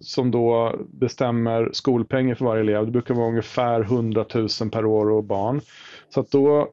som 0.00 0.30
då 0.30 0.76
bestämmer 0.88 1.70
skolpengen 1.72 2.36
för 2.36 2.44
varje 2.44 2.62
elev. 2.62 2.84
Det 2.84 2.92
brukar 2.92 3.14
vara 3.14 3.28
ungefär 3.28 3.80
100 3.80 4.24
000 4.34 4.48
per 4.72 4.84
år 4.84 5.10
och 5.10 5.24
barn. 5.24 5.60
Så 6.08 6.20
att 6.20 6.30
då, 6.30 6.70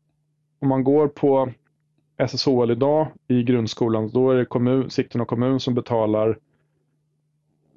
om 0.60 0.68
man 0.68 0.84
går 0.84 1.08
på 1.08 1.50
SSHL 2.28 2.72
idag 2.72 3.08
i 3.28 3.44
grundskolan, 3.44 4.10
då 4.14 4.32
är 4.32 4.36
det 4.36 4.46
kommun, 4.46 4.90
Sigtuna 4.90 5.26
kommun 5.26 5.60
som 5.60 5.74
betalar 5.74 6.38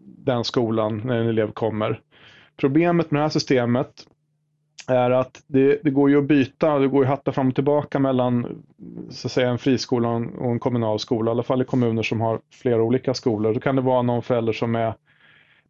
den 0.05 0.45
skolan 0.45 1.03
när 1.05 1.21
en 1.21 1.29
elev 1.29 1.53
kommer. 1.53 2.01
Problemet 2.57 3.11
med 3.11 3.21
det 3.21 3.25
här 3.25 3.31
systemet 3.31 4.07
är 4.87 5.11
att 5.11 5.43
det, 5.47 5.81
det, 5.83 5.91
går 5.91 6.11
ju 6.11 6.19
att 6.19 6.25
byta, 6.25 6.79
det 6.79 6.89
går 6.89 7.05
ju 7.05 7.11
att 7.11 7.19
hatta 7.19 7.33
fram 7.33 7.49
och 7.49 7.55
tillbaka 7.55 7.99
mellan 7.99 8.65
så 9.11 9.29
att 9.29 9.33
säga, 9.33 9.51
en 9.51 9.59
friskola 9.59 10.09
och 10.09 10.51
en 10.51 10.59
kommunal 10.59 10.99
skola, 10.99 11.31
i 11.31 11.33
alla 11.33 11.43
fall 11.43 11.63
i 11.63 11.65
kommuner 11.65 12.03
som 12.03 12.21
har 12.21 12.41
flera 12.51 12.83
olika 12.83 13.15
skolor. 13.15 13.55
Då 13.55 13.61
kan 13.61 13.77
det 13.77 13.83
vara 13.83 14.03
någon 14.03 14.23
förälder 14.23 14.53
som 14.53 14.75
är 14.75 14.95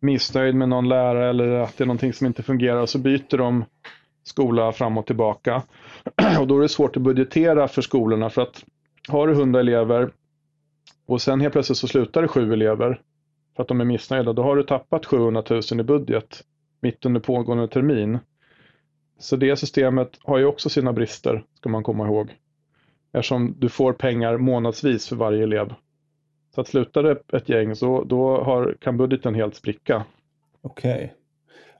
missnöjd 0.00 0.54
med 0.54 0.68
någon 0.68 0.88
lärare 0.88 1.30
eller 1.30 1.48
att 1.48 1.76
det 1.76 1.84
är 1.84 1.86
någonting 1.86 2.12
som 2.12 2.26
inte 2.26 2.42
fungerar 2.42 2.80
och 2.80 2.88
så 2.88 2.98
byter 2.98 3.36
de 3.36 3.64
skola 4.24 4.72
fram 4.72 4.98
och 4.98 5.06
tillbaka. 5.06 5.62
Och 6.40 6.46
då 6.46 6.58
är 6.58 6.62
det 6.62 6.68
svårt 6.68 6.96
att 6.96 7.02
budgetera 7.02 7.68
för 7.68 7.82
skolorna 7.82 8.30
för 8.30 8.42
att 8.42 8.64
har 9.08 9.26
du 9.26 9.32
100 9.32 9.60
elever 9.60 10.10
och 11.06 11.22
sen 11.22 11.40
helt 11.40 11.52
plötsligt 11.52 11.78
så 11.78 11.88
slutar 11.88 12.22
det 12.22 12.28
sju 12.28 12.52
elever 12.52 13.00
för 13.56 13.62
att 13.62 13.68
de 13.68 13.80
är 13.80 13.84
missnöjda, 13.84 14.32
då 14.32 14.42
har 14.42 14.56
du 14.56 14.62
tappat 14.62 15.06
700 15.06 15.42
000 15.50 15.62
i 15.80 15.82
budget 15.82 16.42
mitt 16.80 17.06
under 17.06 17.20
pågående 17.20 17.68
termin. 17.68 18.18
Så 19.18 19.36
det 19.36 19.56
systemet 19.56 20.10
har 20.22 20.38
ju 20.38 20.44
också 20.44 20.68
sina 20.68 20.92
brister, 20.92 21.44
ska 21.54 21.68
man 21.68 21.82
komma 21.82 22.06
ihåg. 22.06 22.34
Eftersom 23.12 23.54
du 23.58 23.68
får 23.68 23.92
pengar 23.92 24.36
månadsvis 24.38 25.08
för 25.08 25.16
varje 25.16 25.42
elev. 25.42 25.74
Så 26.54 26.60
att 26.60 26.68
slutar 26.68 27.02
det 27.02 27.36
ett 27.36 27.48
gäng 27.48 27.76
så 27.76 28.04
då 28.04 28.42
har, 28.42 28.76
kan 28.80 28.96
budgeten 28.96 29.34
helt 29.34 29.54
spricka. 29.54 30.04
Okej. 30.62 30.94
Okay. 30.94 31.08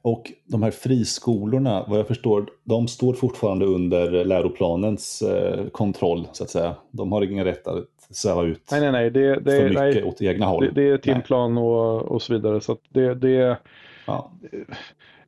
Och 0.03 0.33
de 0.45 0.63
här 0.63 0.71
friskolorna, 0.71 1.85
vad 1.89 1.99
jag 1.99 2.07
förstår, 2.07 2.47
de 2.65 2.89
står 2.89 3.15
fortfarande 3.15 3.67
under 3.67 4.25
läroplanens 4.25 5.23
eh, 5.23 5.67
kontroll, 5.67 6.29
så 6.33 6.45
att 6.45 6.51
säga. 6.51 6.75
De 6.91 7.13
har 7.13 7.23
ingen 7.23 7.45
rätt 7.45 7.67
att 7.67 7.85
sväva 8.11 8.43
ut 8.43 8.69
nej, 8.71 8.81
nej, 8.81 8.93
nej. 8.93 9.11
Det, 9.11 9.41
det, 9.41 9.51
för 9.51 9.69
mycket 9.69 9.81
nej, 9.81 10.05
åt 10.05 10.23
egna 10.23 10.47
håll. 10.47 10.65
Det, 10.65 10.71
det 10.71 10.89
är 10.91 10.99
timplan 10.99 11.59
och, 11.59 12.03
och 12.03 12.23
så 12.23 12.33
vidare. 12.33 12.61
Så 12.61 12.77
det, 12.89 13.15
det, 13.15 13.59
ja 14.07 14.33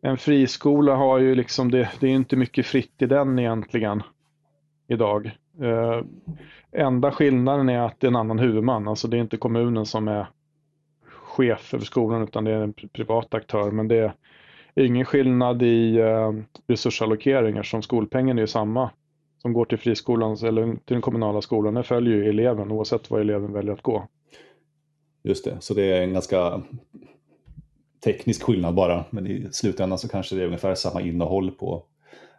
en 0.00 0.16
friskola 0.16 0.94
har 0.94 1.18
ju 1.18 1.34
liksom, 1.34 1.70
det, 1.70 1.90
det 2.00 2.06
är 2.06 2.10
inte 2.10 2.36
mycket 2.36 2.66
fritt 2.66 3.02
i 3.02 3.06
den 3.06 3.38
egentligen 3.38 4.02
idag. 4.88 5.30
Eh, 5.60 6.02
enda 6.72 7.12
skillnaden 7.12 7.68
är 7.68 7.80
att 7.80 8.00
det 8.00 8.06
är 8.06 8.08
en 8.08 8.16
annan 8.16 8.38
huvudman, 8.38 8.88
alltså 8.88 9.08
det 9.08 9.16
är 9.16 9.20
inte 9.20 9.36
kommunen 9.36 9.86
som 9.86 10.08
är 10.08 10.26
chef 11.06 11.74
över 11.74 11.84
skolan 11.84 12.22
utan 12.22 12.44
det 12.44 12.50
är 12.50 12.62
en 12.62 12.72
privat 12.72 13.34
aktör. 13.34 13.70
Men 13.70 13.88
det 13.88 14.12
är 14.74 14.84
ingen 14.84 15.04
skillnad 15.04 15.62
i 15.62 15.98
eh, 15.98 16.32
resursallokeringar 16.66 17.62
som 17.62 17.82
skolpengen 17.82 18.38
är 18.38 18.42
ju 18.42 18.46
samma 18.46 18.90
som 19.42 19.52
går 19.52 19.64
till 19.64 19.78
friskolan 19.78 20.36
eller 20.44 20.64
till 20.64 20.94
den 20.94 21.00
kommunala 21.00 21.42
skolan. 21.42 21.74
Den 21.74 21.84
följer 21.84 22.16
ju 22.16 22.28
eleven 22.28 22.72
oavsett 22.72 23.10
var 23.10 23.20
eleven 23.20 23.52
väljer 23.52 23.72
att 23.72 23.82
gå. 23.82 24.08
Just 25.22 25.44
det, 25.44 25.56
så 25.60 25.74
det 25.74 25.82
är 25.82 26.02
en 26.02 26.12
ganska 26.12 26.62
teknisk 28.00 28.42
skillnad 28.42 28.74
bara, 28.74 29.04
men 29.10 29.26
i 29.26 29.48
slutändan 29.52 29.98
så 29.98 30.08
kanske 30.08 30.36
det 30.36 30.42
är 30.42 30.46
ungefär 30.46 30.74
samma 30.74 31.00
innehåll 31.00 31.50
på 31.50 31.84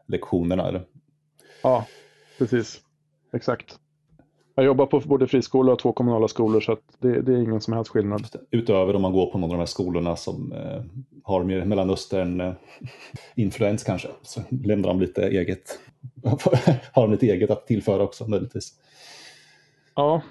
lektionerna. 0.05 0.68
Eller? 0.68 0.82
Ja, 1.64 1.86
precis. 2.38 2.82
Exakt. 3.34 3.80
Jag 4.55 4.66
jobbar 4.66 4.86
på 4.86 4.99
både 4.99 5.28
friskola 5.28 5.72
och 5.72 5.80
två 5.80 5.93
kommunala 5.93 6.28
skolor 6.28 6.62
så 6.62 6.78
det, 6.99 7.22
det, 7.22 7.34
är 7.34 7.38
ingen 7.38 7.62
som 7.62 7.74
helst 7.74 7.91
skillnad. 7.91 8.28
Utöver 8.51 8.95
om 8.95 9.01
man 9.01 9.14
går 9.14 9.32
på 9.32 9.38
någon 9.38 9.49
av 9.49 9.57
de 9.57 9.60
här 9.60 9.66
skolorna 9.66 10.16
som 10.16 10.51
eh, 10.51 10.84
har 11.24 11.43
mer 11.43 11.66
Mellanöstern-influens 11.66 13.84
eh, 13.84 13.86
kanske, 13.86 14.07
så 14.22 14.41
lämnar 14.49 14.89
de 14.89 14.99
lite 14.99 15.28
eget, 15.28 15.80
har 16.91 17.01
de 17.01 17.12
lite 17.12 17.26
eget 17.26 17.49
att 17.49 17.68
tillföra 17.68 18.03
också 18.03 18.28
möjligtvis. 18.28 18.74
Ja, 19.95 20.22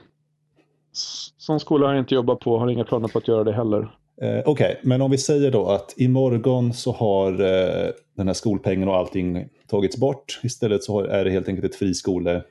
som 1.36 1.60
skola 1.60 1.86
har 1.86 1.94
jag 1.94 2.02
inte 2.02 2.14
jobbat 2.14 2.40
på, 2.40 2.58
har 2.58 2.70
inga 2.70 2.84
planer 2.84 3.08
på 3.08 3.18
att 3.18 3.28
göra 3.28 3.44
det 3.44 3.52
heller. 3.52 3.88
Eh, 4.20 4.42
Okej, 4.44 4.44
okay, 4.46 4.76
men 4.82 5.02
om 5.02 5.10
vi 5.10 5.18
säger 5.18 5.50
då 5.50 5.66
att 5.66 5.94
imorgon 5.96 6.72
så 6.72 6.92
har 6.92 7.32
eh, 7.32 7.90
den 8.16 8.26
här 8.26 8.34
skolpengen 8.34 8.88
och 8.88 8.96
allting 8.96 9.48
tagits 9.66 9.96
bort. 9.96 10.40
Istället 10.42 10.84
så 10.84 11.00
är 11.00 11.24
det 11.24 11.30
helt 11.30 11.48
enkelt 11.48 11.64
ett, 11.64 11.76
friskole, 11.76 12.44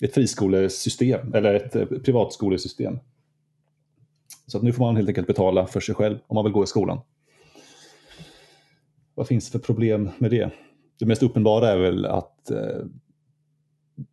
ett 0.00 0.14
friskolesystem, 0.14 1.34
eller 1.34 1.54
ett 1.54 1.76
eh, 1.76 1.84
privatskolesystem. 1.84 2.98
Så 4.46 4.56
att 4.56 4.62
nu 4.62 4.72
får 4.72 4.84
man 4.84 4.96
helt 4.96 5.08
enkelt 5.08 5.26
betala 5.26 5.66
för 5.66 5.80
sig 5.80 5.94
själv 5.94 6.18
om 6.26 6.34
man 6.34 6.44
vill 6.44 6.52
gå 6.52 6.64
i 6.64 6.66
skolan. 6.66 7.00
Vad 9.14 9.26
finns 9.26 9.46
det 9.46 9.52
för 9.52 9.58
problem 9.58 10.10
med 10.18 10.30
det? 10.30 10.50
Det 10.98 11.06
mest 11.06 11.22
uppenbara 11.22 11.68
är 11.68 11.78
väl 11.78 12.06
att 12.06 12.50
eh, 12.50 12.84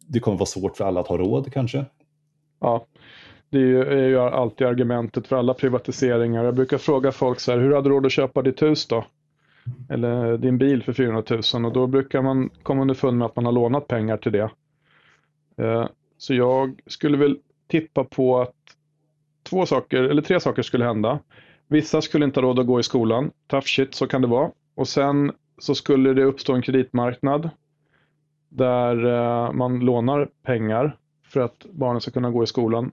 det 0.08 0.20
kommer 0.20 0.38
vara 0.38 0.46
svårt 0.46 0.78
för 0.78 0.86
alla 0.86 1.00
att 1.00 1.08
ha 1.08 1.18
råd 1.18 1.54
kanske. 1.54 1.86
Ja, 2.60 2.88
det 3.50 3.60
är 3.60 4.08
ju, 4.08 4.20
alltid 4.20 4.68
argumentet 4.68 5.28
för 5.28 5.36
alla 5.36 5.54
privatiseringar. 5.54 6.44
Jag 6.44 6.56
brukar 6.56 6.78
fråga 6.78 7.12
folk 7.12 7.40
så 7.40 7.52
här, 7.52 7.60
hur 7.60 7.74
hade 7.76 7.90
du 7.90 7.96
råd 7.96 8.06
att 8.06 8.12
köpa 8.12 8.42
ditt 8.42 8.62
hus 8.62 8.88
då? 8.88 9.06
Eller 9.90 10.38
din 10.38 10.58
bil 10.58 10.84
för 10.84 10.94
400 10.94 11.24
000 11.54 11.66
och 11.66 11.74
då 11.74 11.88
brukar 11.88 12.22
man 12.22 12.50
komma 12.64 12.82
underfund 12.82 13.18
med 13.18 13.26
att 13.26 13.36
man 13.36 13.46
har 13.46 13.52
lånat 13.52 13.88
pengar 13.88 14.18
till 14.18 14.32
det. 14.32 14.50
Eh, 15.58 15.88
så 16.18 16.34
jag 16.34 16.82
skulle 16.86 17.18
väl 17.18 17.38
tippa 17.68 18.04
på 18.04 18.42
att 18.42 18.54
två 19.44 19.66
saker, 19.66 20.04
eller 20.04 20.22
tre 20.22 20.40
saker 20.40 20.62
skulle 20.62 20.86
hända. 20.86 21.20
Vissa 21.68 22.02
skulle 22.02 22.26
inte 22.26 22.40
ha 22.40 22.48
råd 22.48 22.60
att 22.60 22.68
gå 22.68 22.80
i 22.80 22.84
skolan. 22.84 23.32
Tough 23.48 23.66
shit, 23.66 23.96
så 23.96 24.08
kan 24.08 24.22
det 24.22 24.28
vara. 24.28 24.52
Och 24.76 24.88
sen 24.88 25.32
så 25.58 25.76
skulle 25.76 26.14
det 26.14 26.24
uppstå 26.24 26.54
en 26.54 26.62
kreditmarknad 26.62 27.50
där 28.50 29.06
eh, 29.06 29.52
man 29.52 29.80
lånar 29.80 30.30
pengar 30.44 30.98
för 31.28 31.40
att 31.40 31.66
barnen 31.72 32.02
ska 32.02 32.12
kunna 32.12 32.32
gå 32.32 32.44
i 32.44 32.48
skolan. 32.48 32.92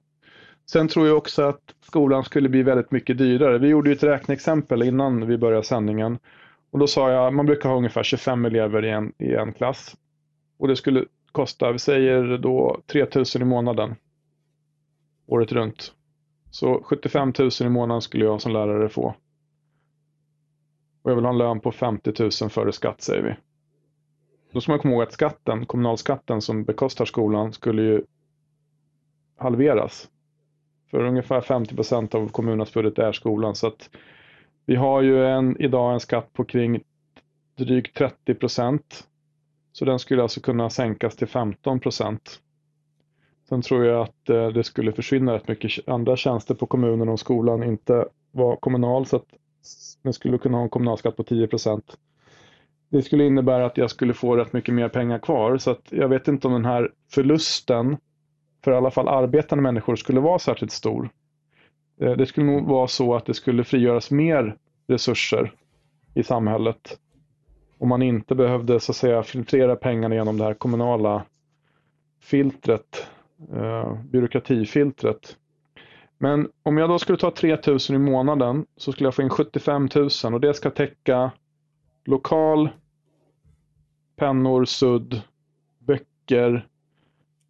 Sen 0.72 0.88
tror 0.88 1.06
jag 1.06 1.16
också 1.16 1.42
att 1.42 1.74
skolan 1.80 2.24
skulle 2.24 2.48
bli 2.48 2.62
väldigt 2.62 2.90
mycket 2.90 3.18
dyrare. 3.18 3.58
Vi 3.58 3.68
gjorde 3.68 3.90
ju 3.90 3.96
ett 3.96 4.02
räkneexempel 4.02 4.82
innan 4.82 5.26
vi 5.26 5.38
började 5.38 5.64
sändningen. 5.64 6.18
Och 6.70 6.78
då 6.78 6.86
sa 6.86 7.10
jag, 7.10 7.34
man 7.34 7.46
brukar 7.46 7.68
ha 7.68 7.76
ungefär 7.76 8.02
25 8.02 8.44
elever 8.44 8.84
i 8.84 8.90
en, 8.90 9.12
i 9.18 9.34
en 9.34 9.52
klass. 9.52 9.96
Och 10.58 10.68
det 10.68 10.76
skulle 10.76 11.04
kosta, 11.32 11.72
vi 11.72 11.78
säger 11.78 12.38
då 12.38 12.80
3000 12.86 13.42
i 13.42 13.44
månaden. 13.44 13.94
Året 15.26 15.52
runt. 15.52 15.94
Så 16.50 16.82
75 16.84 17.32
000 17.38 17.50
i 17.60 17.68
månaden 17.68 18.02
skulle 18.02 18.24
jag 18.24 18.40
som 18.40 18.52
lärare 18.52 18.88
få. 18.88 19.14
Och 21.02 21.10
jag 21.10 21.14
vill 21.14 21.24
ha 21.24 21.32
en 21.32 21.38
lön 21.38 21.60
på 21.60 21.72
50 21.72 22.12
000 22.42 22.50
före 22.50 22.72
skatt 22.72 23.00
säger 23.00 23.22
vi. 23.22 23.34
Då 24.52 24.60
ska 24.60 24.72
man 24.72 24.78
komma 24.78 24.94
ihåg 24.94 25.02
att 25.02 25.12
skatten, 25.12 25.66
kommunalskatten 25.66 26.40
som 26.40 26.64
bekostar 26.64 27.04
skolan 27.04 27.52
skulle 27.52 27.82
ju 27.82 28.02
halveras. 29.36 30.08
För 30.92 31.04
ungefär 31.04 31.40
50 31.40 31.74
procent 31.74 32.14
av 32.14 32.28
kommunens 32.28 32.74
budget 32.74 32.98
är 32.98 33.12
skolan. 33.12 33.54
Så 33.54 33.66
att 33.66 33.90
Vi 34.66 34.76
har 34.76 35.02
ju 35.02 35.26
en, 35.26 35.56
idag 35.60 35.92
en 35.92 36.00
skatt 36.00 36.32
på 36.32 36.44
kring 36.44 36.82
drygt 37.58 37.96
30 37.96 38.34
procent. 38.34 39.08
Så 39.72 39.84
den 39.84 39.98
skulle 39.98 40.22
alltså 40.22 40.40
kunna 40.40 40.70
sänkas 40.70 41.16
till 41.16 41.26
15 41.26 41.80
procent. 41.80 42.40
Sen 43.48 43.62
tror 43.62 43.84
jag 43.84 44.02
att 44.02 44.28
eh, 44.28 44.48
det 44.48 44.64
skulle 44.64 44.92
försvinna 44.92 45.34
rätt 45.34 45.48
mycket 45.48 45.88
andra 45.88 46.16
tjänster 46.16 46.54
på 46.54 46.66
kommunen 46.66 47.08
om 47.08 47.18
skolan 47.18 47.62
inte 47.62 48.06
var 48.30 48.56
kommunal 48.56 49.06
så 49.06 49.16
att 49.16 49.26
den 50.02 50.12
skulle 50.12 50.38
kunna 50.38 50.56
ha 50.56 50.62
en 50.62 50.70
kommunalskatt 50.70 51.16
på 51.16 51.24
10 51.24 51.46
procent. 51.46 51.96
Det 52.88 53.02
skulle 53.02 53.26
innebära 53.26 53.66
att 53.66 53.76
jag 53.76 53.90
skulle 53.90 54.14
få 54.14 54.36
rätt 54.36 54.52
mycket 54.52 54.74
mer 54.74 54.88
pengar 54.88 55.18
kvar 55.18 55.58
så 55.58 55.70
att 55.70 55.86
jag 55.90 56.08
vet 56.08 56.28
inte 56.28 56.46
om 56.46 56.52
den 56.52 56.64
här 56.64 56.90
förlusten 57.10 57.96
för 58.64 58.72
i 58.72 58.74
alla 58.74 58.90
fall 58.90 59.08
arbetande 59.08 59.62
människor 59.62 59.96
skulle 59.96 60.20
vara 60.20 60.38
särskilt 60.38 60.72
stor. 60.72 61.10
Eh, 62.00 62.12
det 62.12 62.26
skulle 62.26 62.46
nog 62.46 62.66
vara 62.66 62.86
så 62.86 63.14
att 63.14 63.26
det 63.26 63.34
skulle 63.34 63.64
frigöras 63.64 64.10
mer 64.10 64.56
resurser 64.86 65.52
i 66.14 66.22
samhället 66.22 66.98
om 67.82 67.88
man 67.88 68.02
inte 68.02 68.34
behövde 68.34 68.80
så 68.80 68.92
att 68.92 68.96
säga 68.96 69.22
filtrera 69.22 69.76
pengarna 69.76 70.14
genom 70.14 70.38
det 70.38 70.44
här 70.44 70.54
kommunala 70.54 71.24
filtret, 72.20 73.06
eh, 73.52 73.94
byråkratifiltret. 74.02 75.36
Men 76.18 76.48
om 76.62 76.78
jag 76.78 76.88
då 76.88 76.98
skulle 76.98 77.18
ta 77.18 77.30
3000 77.30 77.96
i 77.96 77.98
månaden 77.98 78.66
så 78.76 78.92
skulle 78.92 79.06
jag 79.06 79.14
få 79.14 79.22
in 79.22 79.30
75 79.30 79.88
000 79.94 80.34
och 80.34 80.40
det 80.40 80.54
ska 80.54 80.70
täcka 80.70 81.30
lokal, 82.04 82.68
pennor, 84.16 84.64
sudd, 84.64 85.22
böcker. 85.78 86.66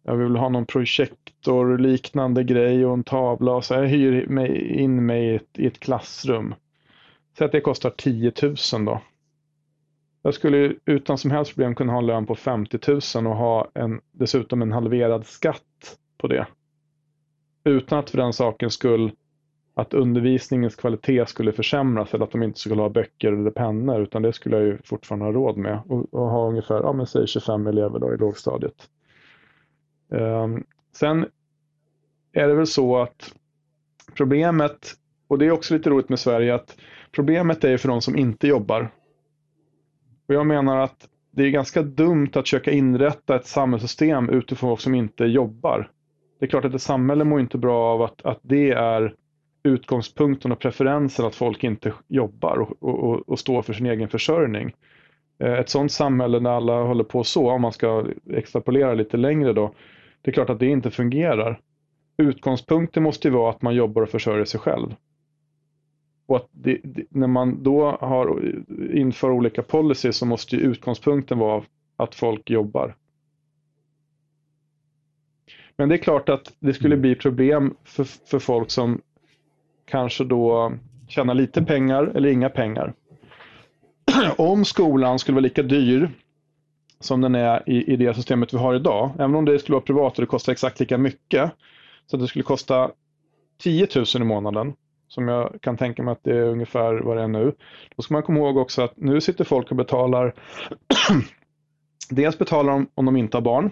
Jag 0.03 0.15
vill 0.15 0.35
ha 0.35 0.49
någon 0.49 0.65
projektor 0.65 1.77
liknande 1.77 2.43
grej 2.43 2.85
och 2.85 2.93
en 2.93 3.03
tavla 3.03 3.55
och 3.55 3.65
så 3.65 3.73
jag 3.73 3.87
hyr 3.87 4.27
mig 4.27 4.67
in 4.67 5.05
mig 5.05 5.25
i 5.25 5.35
ett, 5.35 5.59
i 5.59 5.65
ett 5.67 5.79
klassrum. 5.79 6.55
Säg 7.37 7.45
att 7.45 7.51
det 7.51 7.61
kostar 7.61 7.89
10 7.89 8.31
000 8.73 8.85
då. 8.85 9.01
Jag 10.21 10.33
skulle 10.33 10.75
utan 10.85 11.17
som 11.17 11.31
helst 11.31 11.51
problem 11.51 11.75
kunna 11.75 11.93
ha 11.93 11.99
en 11.99 12.05
lön 12.05 12.25
på 12.25 12.35
50 12.35 12.79
000 12.87 13.27
och 13.27 13.35
ha 13.35 13.71
en, 13.73 14.01
dessutom 14.11 14.61
en 14.61 14.71
halverad 14.71 15.25
skatt 15.25 15.97
på 16.17 16.27
det. 16.27 16.47
Utan 17.63 17.99
att 17.99 18.09
för 18.09 18.17
den 18.17 18.33
sakens 18.33 18.73
skull 18.73 19.11
att 19.73 19.93
undervisningens 19.93 20.75
kvalitet 20.75 21.25
skulle 21.25 21.51
försämras 21.51 22.13
eller 22.13 22.25
att 22.25 22.31
de 22.31 22.43
inte 22.43 22.59
skulle 22.59 22.81
ha 22.81 22.89
böcker 22.89 23.31
eller 23.31 23.51
pennor 23.51 24.01
utan 24.01 24.21
det 24.21 24.33
skulle 24.33 24.57
jag 24.57 24.65
ju 24.65 24.77
fortfarande 24.83 25.25
ha 25.25 25.31
råd 25.31 25.57
med 25.57 25.79
och, 25.87 26.13
och 26.13 26.29
ha 26.29 26.47
ungefär, 26.49 26.75
ja 26.75 26.93
men 26.93 27.07
säg 27.07 27.27
25 27.27 27.67
elever 27.67 27.99
då 27.99 28.13
i 28.13 28.17
lågstadiet. 28.17 28.89
Ehm, 30.11 30.63
sen 30.95 31.25
är 32.33 32.47
det 32.47 32.55
väl 32.55 32.67
så 32.67 32.97
att 32.97 33.33
problemet, 34.13 34.93
och 35.27 35.37
det 35.39 35.45
är 35.45 35.51
också 35.51 35.73
lite 35.73 35.89
roligt 35.89 36.09
med 36.09 36.19
Sverige, 36.19 36.55
att 36.55 36.77
problemet 37.11 37.63
är 37.63 37.77
för 37.77 37.87
de 37.89 38.01
som 38.01 38.17
inte 38.17 38.47
jobbar. 38.47 38.91
Och 40.27 40.33
jag 40.33 40.45
menar 40.45 40.77
att 40.77 41.09
det 41.31 41.43
är 41.43 41.49
ganska 41.49 41.81
dumt 41.81 42.29
att 42.33 42.43
försöka 42.43 42.71
inrätta 42.71 43.35
ett 43.35 43.45
samhällssystem 43.45 44.29
utifrån 44.29 44.69
folk 44.69 44.81
som 44.81 44.95
inte 44.95 45.25
jobbar. 45.25 45.91
Det 46.39 46.45
är 46.45 46.49
klart 46.49 46.65
att 46.65 46.73
ett 46.73 46.81
samhälle 46.81 47.23
mår 47.23 47.39
inte 47.39 47.57
bra 47.57 47.93
av 47.93 48.01
att, 48.01 48.25
att 48.25 48.39
det 48.41 48.71
är 48.71 49.15
utgångspunkten 49.63 50.51
och 50.51 50.59
preferensen 50.59 51.25
att 51.25 51.35
folk 51.35 51.63
inte 51.63 51.93
jobbar 52.07 52.57
och, 52.57 52.83
och, 52.83 53.29
och 53.29 53.39
står 53.39 53.61
för 53.61 53.73
sin 53.73 53.85
egen 53.85 54.09
försörjning. 54.09 54.73
Eh, 55.43 55.53
ett 55.53 55.69
sådant 55.69 55.91
samhälle 55.91 56.39
där 56.39 56.49
alla 56.49 56.83
håller 56.83 57.03
på 57.03 57.23
så, 57.23 57.51
om 57.51 57.61
man 57.61 57.73
ska 57.73 58.05
extrapolera 58.29 58.93
lite 58.93 59.17
längre 59.17 59.53
då, 59.53 59.73
det 60.21 60.31
är 60.31 60.33
klart 60.33 60.49
att 60.49 60.59
det 60.59 60.67
inte 60.67 60.91
fungerar. 60.91 61.59
Utgångspunkten 62.17 63.03
måste 63.03 63.27
ju 63.27 63.33
vara 63.33 63.49
att 63.49 63.61
man 63.61 63.75
jobbar 63.75 64.01
och 64.01 64.09
försörjer 64.09 64.45
sig 64.45 64.59
själv. 64.59 64.95
Och 66.25 66.35
att 66.35 66.47
det, 66.51 66.79
det, 66.83 67.03
när 67.09 67.27
man 67.27 67.63
då 67.63 67.97
har 68.01 68.53
inför 68.93 69.31
olika 69.31 69.63
policies 69.63 70.17
så 70.17 70.25
måste 70.25 70.55
ju 70.55 70.61
utgångspunkten 70.61 71.39
vara 71.39 71.63
att 71.97 72.15
folk 72.15 72.49
jobbar. 72.49 72.95
Men 75.77 75.89
det 75.89 75.95
är 75.95 75.97
klart 75.97 76.29
att 76.29 76.53
det 76.59 76.73
skulle 76.73 76.97
bli 76.97 77.15
problem 77.15 77.75
för, 77.83 78.03
för 78.03 78.39
folk 78.39 78.71
som 78.71 79.01
kanske 79.85 80.23
då 80.23 80.73
tjänar 81.07 81.33
lite 81.33 81.63
pengar 81.63 82.11
eller 82.15 82.29
inga 82.29 82.49
pengar. 82.49 82.93
Om 84.37 84.65
skolan 84.65 85.19
skulle 85.19 85.35
vara 85.35 85.43
lika 85.43 85.63
dyr 85.63 86.11
som 86.99 87.21
den 87.21 87.35
är 87.35 87.69
i, 87.69 87.93
i 87.93 87.95
det 87.95 88.13
systemet 88.13 88.53
vi 88.53 88.57
har 88.57 88.75
idag, 88.75 89.11
även 89.19 89.35
om 89.35 89.45
det 89.45 89.59
skulle 89.59 89.73
vara 89.73 89.85
privat 89.85 90.17
och 90.17 90.21
det 90.21 90.27
kostar 90.27 90.51
exakt 90.51 90.79
lika 90.79 90.97
mycket, 90.97 91.51
så 92.07 92.15
att 92.15 92.21
det 92.21 92.27
skulle 92.27 92.43
kosta 92.43 92.91
10 93.57 93.87
000 93.95 94.05
i 94.15 94.19
månaden, 94.19 94.73
som 95.07 95.27
jag 95.27 95.61
kan 95.61 95.77
tänka 95.77 96.03
mig 96.03 96.11
att 96.11 96.23
det 96.23 96.37
är 96.37 96.43
ungefär 96.43 96.93
vad 96.93 97.17
det 97.17 97.23
är 97.23 97.27
nu. 97.27 97.53
Då 97.95 98.03
ska 98.03 98.13
man 98.13 98.23
komma 98.23 98.39
ihåg 98.39 98.57
också 98.57 98.81
att 98.81 98.97
nu 98.97 99.21
sitter 99.21 99.43
folk 99.43 99.71
och 99.71 99.77
betalar, 99.77 100.33
dels 102.09 102.37
betalar 102.37 102.73
de 102.73 102.87
om 102.95 103.05
de 103.05 103.17
inte 103.17 103.37
har 103.37 103.41
barn, 103.41 103.71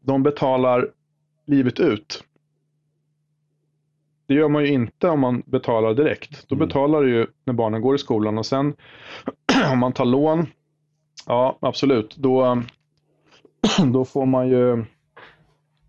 de 0.00 0.22
betalar 0.22 0.88
livet 1.46 1.80
ut. 1.80 2.24
Det 4.30 4.34
gör 4.34 4.48
man 4.48 4.64
ju 4.64 4.72
inte 4.72 5.08
om 5.08 5.20
man 5.20 5.42
betalar 5.46 5.94
direkt. 5.94 6.48
Då 6.48 6.54
mm. 6.54 6.68
betalar 6.68 7.02
du 7.02 7.10
ju 7.10 7.26
när 7.44 7.54
barnen 7.54 7.82
går 7.82 7.94
i 7.94 7.98
skolan 7.98 8.38
och 8.38 8.46
sen 8.46 8.74
om 9.72 9.78
man 9.78 9.92
tar 9.92 10.04
lån, 10.04 10.46
ja 11.26 11.58
absolut, 11.60 12.16
då, 12.16 12.62
då 13.92 14.04
får 14.04 14.26
man 14.26 14.48
ju 14.48 14.72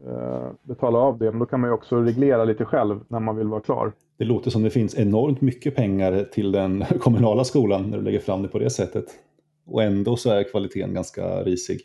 eh, 0.08 0.50
betala 0.64 1.00
av 1.00 1.18
det. 1.18 1.32
Men 1.32 1.40
då 1.40 1.46
kan 1.46 1.60
man 1.60 1.70
ju 1.70 1.74
också 1.74 2.02
reglera 2.02 2.46
lite 2.46 2.66
själv 2.66 3.00
när 3.08 3.20
man 3.20 3.36
vill 3.36 3.48
vara 3.48 3.62
klar. 3.62 3.92
Det 4.18 4.26
låter 4.26 4.52
som 4.52 4.64
det 4.64 4.70
finns 4.70 4.98
enormt 4.98 5.42
mycket 5.42 5.76
pengar 5.76 6.24
till 6.24 6.52
den 6.52 6.86
kommunala 7.00 7.44
skolan 7.44 7.90
när 7.90 7.98
du 7.98 8.04
lägger 8.04 8.20
fram 8.20 8.42
det 8.42 8.48
på 8.48 8.60
det 8.60 8.70
sättet. 8.70 9.06
Och 9.66 9.84
ändå 9.84 10.16
så 10.16 10.30
är 10.30 10.44
kvaliteten 10.44 10.94
ganska 10.94 11.44
risig. 11.44 11.80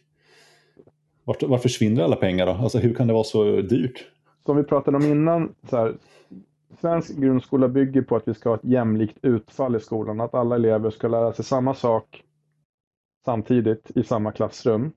Vart, 1.25 1.43
vart 1.43 1.63
försvinner 1.63 2.03
alla 2.03 2.17
pengar 2.17 2.47
då? 2.47 2.53
Alltså 2.53 2.79
hur 2.79 2.95
kan 2.95 3.07
det 3.07 3.13
vara 3.13 3.25
så 3.25 3.45
dyrt? 3.45 4.07
Som 4.47 4.57
vi 4.57 4.63
pratade 4.63 4.97
om 4.97 5.05
innan, 5.05 5.55
så 5.71 5.77
här, 5.77 5.95
svensk 6.81 7.17
grundskola 7.17 7.69
bygger 7.69 8.03
på 8.03 8.17
att 8.17 8.29
vi 8.29 8.35
ska 8.35 8.49
ha 8.49 8.57
ett 8.57 8.65
jämlikt 8.65 9.19
utfall 9.23 9.77
i 9.77 9.81
skolan. 9.81 10.21
Att 10.21 10.35
alla 10.35 10.55
elever 10.55 10.91
ska 10.91 11.09
lära 11.09 11.33
sig 11.33 11.45
samma 11.45 11.75
sak 11.75 12.25
samtidigt 13.25 13.91
i 13.95 14.03
samma 14.03 14.33
klassrum. 14.33 14.93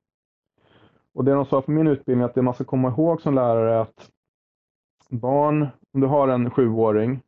Och 1.14 1.26
det 1.26 1.32
de 1.32 1.46
sa 1.46 1.62
på 1.62 1.72
min 1.72 1.88
utbildning 1.88 2.26
att 2.26 2.36
det 2.36 2.42
man 2.42 2.54
ska 2.54 2.64
komma 2.64 2.90
ihåg 2.90 3.22
som 3.22 3.36
lärare 3.36 3.74
är 3.74 3.80
att 3.80 4.10
barn, 5.10 5.68
om 5.94 6.02
du 6.02 6.08
har 6.08 6.28
en 6.28 6.52
sjuåring 6.52 7.22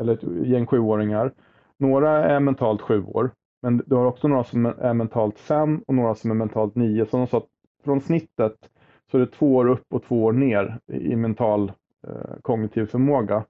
eller 0.00 0.12
ett 0.12 0.46
gäng 0.46 0.66
sjuåringar, 0.66 1.34
några 1.76 2.24
är 2.24 2.40
mentalt 2.40 2.80
sju 2.80 3.04
år, 3.04 3.30
men 3.62 3.82
du 3.86 3.94
har 3.94 4.04
också 4.04 4.28
några 4.28 4.44
som 4.44 4.66
är 4.66 4.94
mentalt 4.94 5.38
fem 5.38 5.84
och 5.86 5.94
några 5.94 6.14
som 6.14 6.30
är 6.30 6.34
mentalt 6.34 6.74
nio. 6.74 7.06
Så 7.06 7.16
de 7.16 7.26
sa 7.26 7.38
att 7.38 7.48
från 7.84 8.00
snittet 8.00 8.70
så 9.10 9.16
är 9.16 9.20
det 9.20 9.26
två 9.26 9.56
år 9.56 9.68
upp 9.68 9.84
och 9.94 10.02
två 10.02 10.24
år 10.24 10.32
ner 10.32 10.78
i 10.92 11.16
mental 11.16 11.72
eh, 12.06 12.40
kognitiv 12.42 12.86
förmåga. 12.86 13.44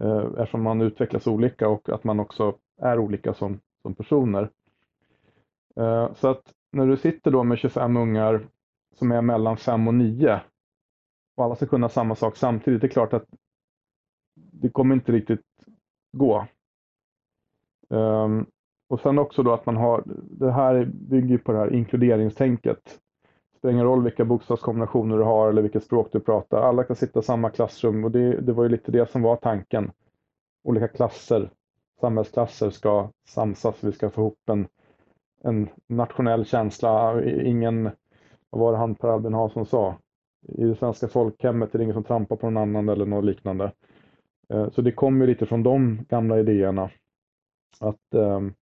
Eh, 0.00 0.24
eftersom 0.38 0.62
man 0.62 0.80
utvecklas 0.80 1.26
olika 1.26 1.68
och 1.68 1.88
att 1.88 2.04
man 2.04 2.20
också 2.20 2.58
är 2.82 2.98
olika 2.98 3.34
som, 3.34 3.60
som 3.82 3.94
personer. 3.94 4.50
Eh, 5.76 6.14
så 6.14 6.28
att 6.28 6.52
när 6.72 6.86
du 6.86 6.96
sitter 6.96 7.30
då 7.30 7.44
med 7.44 7.58
25 7.58 7.96
ungar 7.96 8.48
som 8.94 9.12
är 9.12 9.22
mellan 9.22 9.56
5 9.56 9.88
och 9.88 9.94
9 9.94 10.40
och 11.36 11.44
alla 11.44 11.56
ska 11.56 11.66
kunna 11.66 11.88
samma 11.88 12.14
sak 12.14 12.36
samtidigt, 12.36 12.80
det 12.80 12.86
är 12.86 12.90
klart 12.90 13.12
att 13.12 13.26
det 14.34 14.68
kommer 14.68 14.94
inte 14.94 15.12
riktigt 15.12 15.46
gå. 16.12 16.46
Ehm, 17.90 18.46
och 18.88 19.00
sen 19.00 19.18
också 19.18 19.42
då 19.42 19.52
att 19.52 19.66
man 19.66 19.76
har, 19.76 20.02
det 20.30 20.52
här 20.52 20.84
bygger 20.84 21.38
på 21.38 21.52
det 21.52 21.58
här 21.58 21.72
inkluderingstänket 21.72 23.00
spelar 23.66 23.74
ingen 23.74 23.86
roll 23.86 24.02
vilka 24.02 24.24
bokstavskombinationer 24.24 25.18
du 25.18 25.22
har 25.22 25.48
eller 25.48 25.62
vilket 25.62 25.84
språk 25.84 26.08
du 26.12 26.20
pratar. 26.20 26.62
Alla 26.62 26.84
kan 26.84 26.96
sitta 26.96 27.20
i 27.20 27.22
samma 27.22 27.50
klassrum 27.50 28.04
och 28.04 28.10
det, 28.10 28.40
det 28.40 28.52
var 28.52 28.62
ju 28.62 28.68
lite 28.68 28.92
det 28.92 29.10
som 29.10 29.22
var 29.22 29.36
tanken. 29.36 29.92
Olika 30.64 30.88
klasser, 30.88 31.50
samhällsklasser 32.00 32.70
ska 32.70 33.10
samsas. 33.28 33.84
Vi 33.84 33.92
ska 33.92 34.10
få 34.10 34.20
ihop 34.20 34.48
en, 34.50 34.68
en 35.42 35.68
nationell 35.86 36.44
känsla. 36.44 37.22
Ingen, 37.24 37.90
vad 38.50 38.60
var 38.60 38.72
det 38.72 38.78
han 38.78 38.94
Per 38.94 39.08
Albin 39.08 39.34
Hansson 39.34 39.66
sa? 39.66 39.96
I 40.48 40.64
det 40.64 40.74
svenska 40.74 41.08
folkhemmet 41.08 41.74
är 41.74 41.78
det 41.78 41.84
ingen 41.84 41.94
som 41.94 42.04
trampar 42.04 42.36
på 42.36 42.50
någon 42.50 42.62
annan 42.62 42.88
eller 42.88 43.06
något 43.06 43.24
liknande. 43.24 43.72
Eh, 44.48 44.70
så 44.70 44.82
det 44.82 44.92
kommer 44.92 45.26
lite 45.26 45.46
från 45.46 45.62
de 45.62 46.04
gamla 46.08 46.38
idéerna. 46.38 46.90
Att 47.80 48.14
um, 48.14 48.54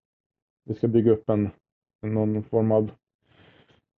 vi 0.65 0.75
ska 0.75 0.89
bygga 0.89 1.13
upp 1.13 1.29
en, 1.31 1.51
någon 2.03 2.43
form 2.43 2.73
av 2.73 2.91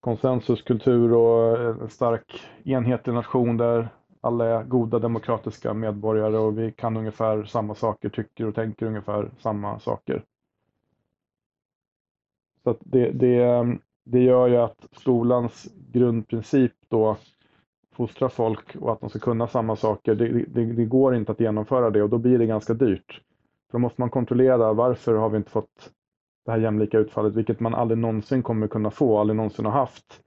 konsensuskultur 0.05 1.13
och 1.13 1.57
eh, 1.57 1.75
en 1.81 1.89
stark 1.89 2.41
enhetlig 2.63 3.13
nation 3.13 3.57
där 3.57 3.89
alla 4.21 4.45
är 4.45 4.63
goda 4.63 4.99
demokratiska 4.99 5.73
medborgare 5.73 6.37
och 6.37 6.57
vi 6.57 6.71
kan 6.71 6.97
ungefär 6.97 7.43
samma 7.43 7.75
saker, 7.75 8.09
tycker 8.09 8.47
och 8.47 8.55
tänker 8.55 8.85
ungefär 8.85 9.31
samma 9.39 9.79
saker. 9.79 10.23
Så 12.63 12.75
det, 12.79 13.11
det, 13.11 13.77
det 14.03 14.19
gör 14.19 14.47
ju 14.47 14.57
att 14.57 14.85
skolans 14.91 15.67
grundprincip 15.91 16.73
då 16.87 17.17
fostra 17.91 18.29
folk 18.29 18.75
och 18.75 18.91
att 18.91 19.01
de 19.01 19.09
ska 19.09 19.19
kunna 19.19 19.47
samma 19.47 19.75
saker, 19.75 20.15
det, 20.15 20.27
det, 20.27 20.65
det, 20.65 20.85
går 20.85 21.15
inte 21.15 21.31
att 21.31 21.39
genomföra 21.39 21.89
det 21.89 22.03
och 22.03 22.09
då 22.09 22.17
blir 22.17 22.39
det 22.39 22.45
ganska 22.45 22.73
dyrt. 22.73 23.21
För 23.71 23.77
då 23.77 23.79
måste 23.79 24.01
man 24.01 24.09
kontrollera 24.09 24.73
varför 24.73 25.15
har 25.15 25.29
vi 25.29 25.37
inte 25.37 25.51
fått 25.51 25.91
det 26.45 26.51
här 26.51 26.57
jämlika 26.57 26.99
utfallet, 26.99 27.35
vilket 27.35 27.59
man 27.59 27.75
aldrig 27.75 27.97
någonsin 27.97 28.43
kommer 28.43 28.67
kunna 28.67 28.91
få, 28.91 29.19
aldrig 29.19 29.37
någonsin 29.37 29.65
har 29.65 29.71
haft. 29.71 30.21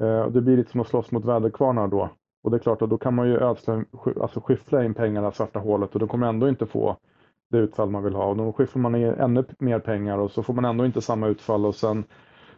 Eh, 0.00 0.26
det 0.26 0.40
blir 0.40 0.56
lite 0.56 0.70
som 0.70 0.80
att 0.80 0.88
slåss 0.88 1.10
mot 1.10 1.24
väderkvarnar 1.24 1.88
då. 1.88 2.10
Och 2.42 2.50
det 2.50 2.56
är 2.56 2.58
klart 2.58 2.82
att 2.82 2.90
då 2.90 2.98
kan 2.98 3.14
man 3.14 3.28
ju 3.28 3.38
ödsla, 3.38 3.84
alltså 4.20 4.40
skyffla 4.40 4.84
in 4.84 4.94
pengarna 4.94 5.28
i 5.28 5.32
svarta 5.32 5.58
hålet 5.58 5.94
och 5.94 6.00
då 6.00 6.06
kommer 6.06 6.26
man 6.26 6.34
ändå 6.34 6.48
inte 6.48 6.66
få 6.66 6.96
det 7.50 7.58
utfall 7.58 7.90
man 7.90 8.04
vill 8.04 8.14
ha. 8.14 8.24
Och 8.24 8.36
då 8.36 8.52
skyfflar 8.52 8.82
man 8.82 8.94
in 8.94 9.02
ännu 9.02 9.44
mer 9.58 9.78
pengar 9.78 10.18
och 10.18 10.30
så 10.30 10.42
får 10.42 10.54
man 10.54 10.64
ändå 10.64 10.86
inte 10.86 11.00
samma 11.00 11.28
utfall 11.28 11.66
och 11.66 11.74
sen 11.74 12.04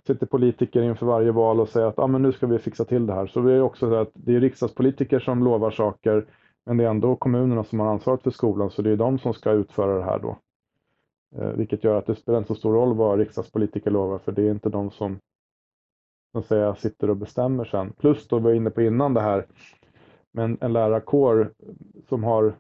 sitter 0.06 0.26
politiker 0.26 0.82
inför 0.82 1.06
varje 1.06 1.32
val 1.32 1.60
och 1.60 1.68
säger 1.68 1.86
att 1.86 1.98
ah, 1.98 2.06
men 2.06 2.22
nu 2.22 2.32
ska 2.32 2.46
vi 2.46 2.58
fixa 2.58 2.84
till 2.84 3.06
det 3.06 3.14
här. 3.14 3.26
Så 3.26 3.40
det 3.40 3.52
är 3.52 3.60
också 3.60 3.90
så 3.90 3.94
att 3.94 4.10
det 4.14 4.34
är 4.36 4.40
riksdagspolitiker 4.40 5.18
som 5.18 5.44
lovar 5.44 5.70
saker 5.70 6.26
men 6.66 6.76
det 6.76 6.84
är 6.84 6.88
ändå 6.88 7.16
kommunerna 7.16 7.64
som 7.64 7.80
har 7.80 7.86
ansvaret 7.86 8.22
för 8.22 8.30
skolan 8.30 8.70
så 8.70 8.82
det 8.82 8.90
är 8.90 8.96
de 8.96 9.18
som 9.18 9.34
ska 9.34 9.50
utföra 9.50 9.98
det 9.98 10.04
här 10.04 10.18
då. 10.18 10.38
Eh, 11.36 11.48
vilket 11.48 11.84
gör 11.84 11.98
att 11.98 12.06
det 12.06 12.14
spelar 12.14 12.38
inte 12.38 12.48
så 12.48 12.54
stor 12.54 12.72
roll 12.72 12.96
vad 12.96 13.18
riksdagspolitiker 13.18 13.90
lovar 13.90 14.18
för 14.18 14.32
det 14.32 14.42
är 14.42 14.50
inte 14.50 14.68
de 14.68 14.90
som 14.90 15.18
så 16.32 16.38
att 16.38 16.46
säga, 16.46 16.74
sitter 16.74 17.10
och 17.10 17.16
bestämmer 17.16 17.64
sen. 17.64 17.92
Plus 17.92 18.28
då 18.28 18.38
vi 18.38 18.44
var 18.44 18.52
inne 18.52 18.70
på 18.70 18.82
innan 18.82 19.14
det 19.14 19.20
här 19.20 19.46
med 20.32 20.56
en 20.60 20.72
lärarkår 20.72 21.52
som 22.08 22.24
har 22.24 22.54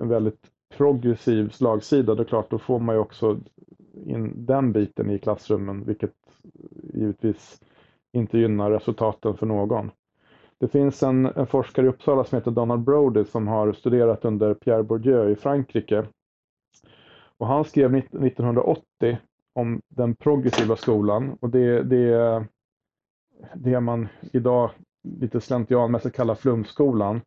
en 0.00 0.08
väldigt 0.08 0.50
progressiv 0.76 1.48
slagsida, 1.48 2.14
Då, 2.14 2.24
klart 2.24 2.50
då 2.50 2.58
får 2.58 2.78
man 2.78 2.94
ju 2.94 3.00
också 3.00 3.38
in 4.04 4.32
den 4.46 4.72
biten 4.72 5.10
i 5.10 5.18
klassrummen 5.18 5.84
vilket 5.84 6.14
givetvis 6.94 7.60
inte 8.12 8.38
gynnar 8.38 8.70
resultaten 8.70 9.36
för 9.36 9.46
någon. 9.46 9.90
Det 10.58 10.68
finns 10.68 11.02
en, 11.02 11.26
en, 11.26 11.46
forskare 11.46 11.86
i 11.86 11.88
Uppsala 11.88 12.24
som 12.24 12.36
heter 12.36 12.50
Donald 12.50 12.82
Brody 12.82 13.24
som 13.24 13.48
har 13.48 13.72
studerat 13.72 14.24
under 14.24 14.54
Pierre 14.54 14.82
Bourdieu 14.82 15.30
i 15.30 15.36
Frankrike. 15.36 16.06
Och 17.38 17.46
han 17.46 17.64
skrev 17.64 17.94
1980 17.94 19.18
om 19.52 19.80
den 19.88 20.14
progressiva 20.14 20.76
skolan 20.76 21.36
och 21.40 21.50
det, 21.50 21.82
det, 21.82 22.44
det 23.54 23.80
man 23.80 24.08
idag 24.32 24.70
lite 25.02 25.40
slentrianmässigt 25.40 26.16
kallar 26.16 26.34
flumskolan. 26.34 27.20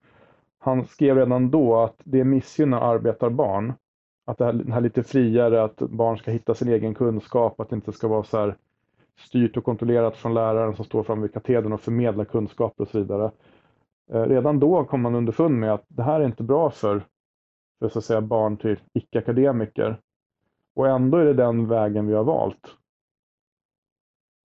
Han 0.59 0.85
skrev 0.85 1.17
redan 1.17 1.51
då 1.51 1.79
att 1.79 1.95
det 2.03 2.23
missgynnar 2.23 2.81
arbetarbarn. 2.81 3.73
Att 4.25 4.37
det 4.37 4.45
här, 4.45 4.53
det 4.53 4.73
här 4.73 4.81
lite 4.81 5.03
friare, 5.03 5.63
att 5.63 5.77
barn 5.77 6.17
ska 6.17 6.31
hitta 6.31 6.55
sin 6.55 6.69
egen 6.69 6.93
kunskap, 6.93 7.59
att 7.59 7.69
det 7.69 7.75
inte 7.75 7.91
ska 7.91 8.07
vara 8.07 8.23
så 8.23 8.37
här 8.37 8.55
styrt 9.17 9.57
och 9.57 9.63
kontrollerat 9.63 10.17
från 10.17 10.33
läraren 10.33 10.75
som 10.75 10.85
står 10.85 11.03
framme 11.03 11.21
vid 11.21 11.33
katedern 11.33 11.73
och 11.73 11.81
förmedlar 11.81 12.25
kunskaper 12.25 12.83
och 12.83 12.89
så 12.89 12.99
vidare. 12.99 13.31
Eh, 14.11 14.21
redan 14.21 14.59
då 14.59 14.83
kom 14.83 15.01
man 15.01 15.15
underfund 15.15 15.59
med 15.59 15.73
att 15.73 15.85
det 15.87 16.03
här 16.03 16.19
är 16.21 16.25
inte 16.25 16.43
bra 16.43 16.69
för, 16.69 17.03
för 17.81 17.89
så 17.89 17.99
att 17.99 18.05
säga, 18.05 18.21
barn 18.21 18.57
till 18.57 18.79
icke-akademiker. 18.93 19.99
Och 20.75 20.87
ändå 20.87 21.17
är 21.17 21.25
det 21.25 21.33
den 21.33 21.67
vägen 21.67 22.07
vi 22.07 22.13
har 22.13 22.23
valt. 22.23 22.75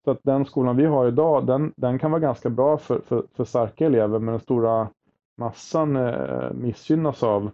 Så 0.05 0.11
att 0.11 0.21
den 0.23 0.45
skolan 0.45 0.77
vi 0.77 0.85
har 0.85 1.09
idag, 1.09 1.47
den, 1.47 1.73
den 1.77 1.99
kan 1.99 2.11
vara 2.11 2.21
ganska 2.21 2.51
bra 2.51 2.79
för, 2.79 3.01
för, 3.01 3.27
för 3.35 3.45
starka 3.45 3.87
elever, 3.87 4.19
men 4.19 4.33
den 4.33 4.41
stora 4.41 4.89
massan 5.37 5.97
eh, 5.97 6.53
missgynnas 6.53 7.23
av 7.23 7.51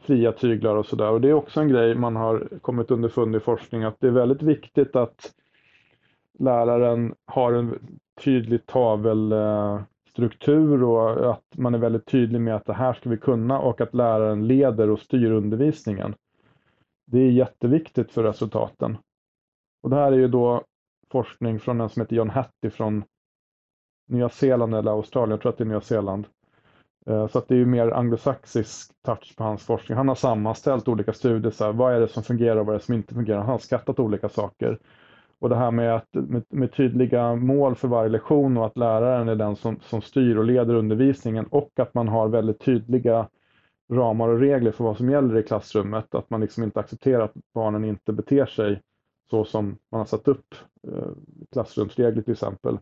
fria 0.00 0.32
tyglar 0.32 0.76
och 0.76 0.86
sådär. 0.86 1.10
Och 1.10 1.20
det 1.20 1.28
är 1.28 1.32
också 1.32 1.60
en 1.60 1.68
grej 1.68 1.94
man 1.94 2.16
har 2.16 2.48
kommit 2.60 2.90
underfund 2.90 3.36
i 3.36 3.40
forskning, 3.40 3.84
att 3.84 4.00
det 4.00 4.06
är 4.06 4.10
väldigt 4.10 4.42
viktigt 4.42 4.96
att 4.96 5.32
läraren 6.38 7.14
har 7.24 7.52
en 7.52 7.98
tydlig 8.24 8.66
tavel 8.66 9.32
eh, 9.32 9.80
struktur 10.18 10.82
och 10.82 11.30
att 11.30 11.44
man 11.56 11.74
är 11.74 11.78
väldigt 11.78 12.06
tydlig 12.06 12.40
med 12.40 12.56
att 12.56 12.64
det 12.64 12.72
här 12.72 12.92
ska 12.92 13.10
vi 13.10 13.16
kunna 13.16 13.58
och 13.58 13.80
att 13.80 13.94
läraren 13.94 14.46
leder 14.46 14.90
och 14.90 15.00
styr 15.00 15.30
undervisningen. 15.30 16.14
Det 17.06 17.18
är 17.18 17.30
jätteviktigt 17.30 18.12
för 18.12 18.22
resultaten. 18.22 18.96
Och 19.82 19.90
det 19.90 19.96
här 19.96 20.12
är 20.12 20.16
ju 20.16 20.28
då 20.28 20.62
forskning 21.10 21.60
från 21.60 21.80
en 21.80 21.88
som 21.88 22.02
heter 22.02 22.16
John 22.16 22.30
Hattie 22.30 22.70
från 22.70 23.04
Nya 24.08 24.28
Zeeland 24.28 24.74
eller 24.74 24.90
Australien, 24.90 25.30
jag 25.30 25.40
tror 25.40 25.52
att 25.52 25.58
det 25.58 25.64
är 25.64 25.68
Nya 25.68 25.80
Zeeland. 25.80 26.26
Eh, 27.06 27.26
så 27.26 27.38
att 27.38 27.48
det 27.48 27.54
är 27.54 27.58
ju 27.58 27.66
mer 27.66 27.90
anglosaxisk 27.90 28.92
touch 29.02 29.36
på 29.36 29.44
hans 29.44 29.64
forskning. 29.64 29.96
Han 29.98 30.08
har 30.08 30.14
sammanställt 30.14 30.88
olika 30.88 31.12
studier, 31.12 31.52
så 31.52 31.64
här, 31.64 31.72
vad 31.72 31.94
är 31.94 32.00
det 32.00 32.08
som 32.08 32.22
fungerar 32.22 32.56
och 32.56 32.66
vad 32.66 32.74
är 32.74 32.78
det 32.78 32.84
som 32.84 32.94
inte 32.94 33.14
fungerar. 33.14 33.38
Han 33.38 33.46
har 33.46 33.58
skattat 33.58 33.98
olika 33.98 34.28
saker. 34.28 34.78
Och 35.40 35.48
det 35.48 35.56
här 35.56 35.70
med, 35.70 35.94
att, 35.94 36.08
med, 36.12 36.44
med, 36.48 36.72
tydliga 36.72 37.34
mål 37.34 37.74
för 37.74 37.88
varje 37.88 38.08
lektion 38.08 38.56
och 38.56 38.66
att 38.66 38.76
läraren 38.76 39.28
är 39.28 39.36
den 39.36 39.56
som, 39.56 39.80
som 39.80 40.02
styr 40.02 40.36
och 40.36 40.44
leder 40.44 40.74
undervisningen 40.74 41.46
och 41.46 41.70
att 41.80 41.94
man 41.94 42.08
har 42.08 42.28
väldigt 42.28 42.60
tydliga 42.60 43.28
ramar 43.92 44.28
och 44.28 44.40
regler 44.40 44.72
för 44.72 44.84
vad 44.84 44.96
som 44.96 45.10
gäller 45.10 45.38
i 45.38 45.42
klassrummet. 45.42 46.14
Att 46.14 46.30
man 46.30 46.40
liksom 46.40 46.64
inte 46.64 46.80
accepterar 46.80 47.24
att 47.24 47.34
barnen 47.54 47.84
inte 47.84 48.12
beter 48.12 48.46
sig 48.46 48.80
så 49.30 49.44
som 49.44 49.78
man 49.92 49.98
har 49.98 50.06
satt 50.06 50.28
upp 50.28 50.54
eh, 50.88 51.08
klassrumsregler 51.52 52.22
till 52.22 52.32
exempel. 52.32 52.78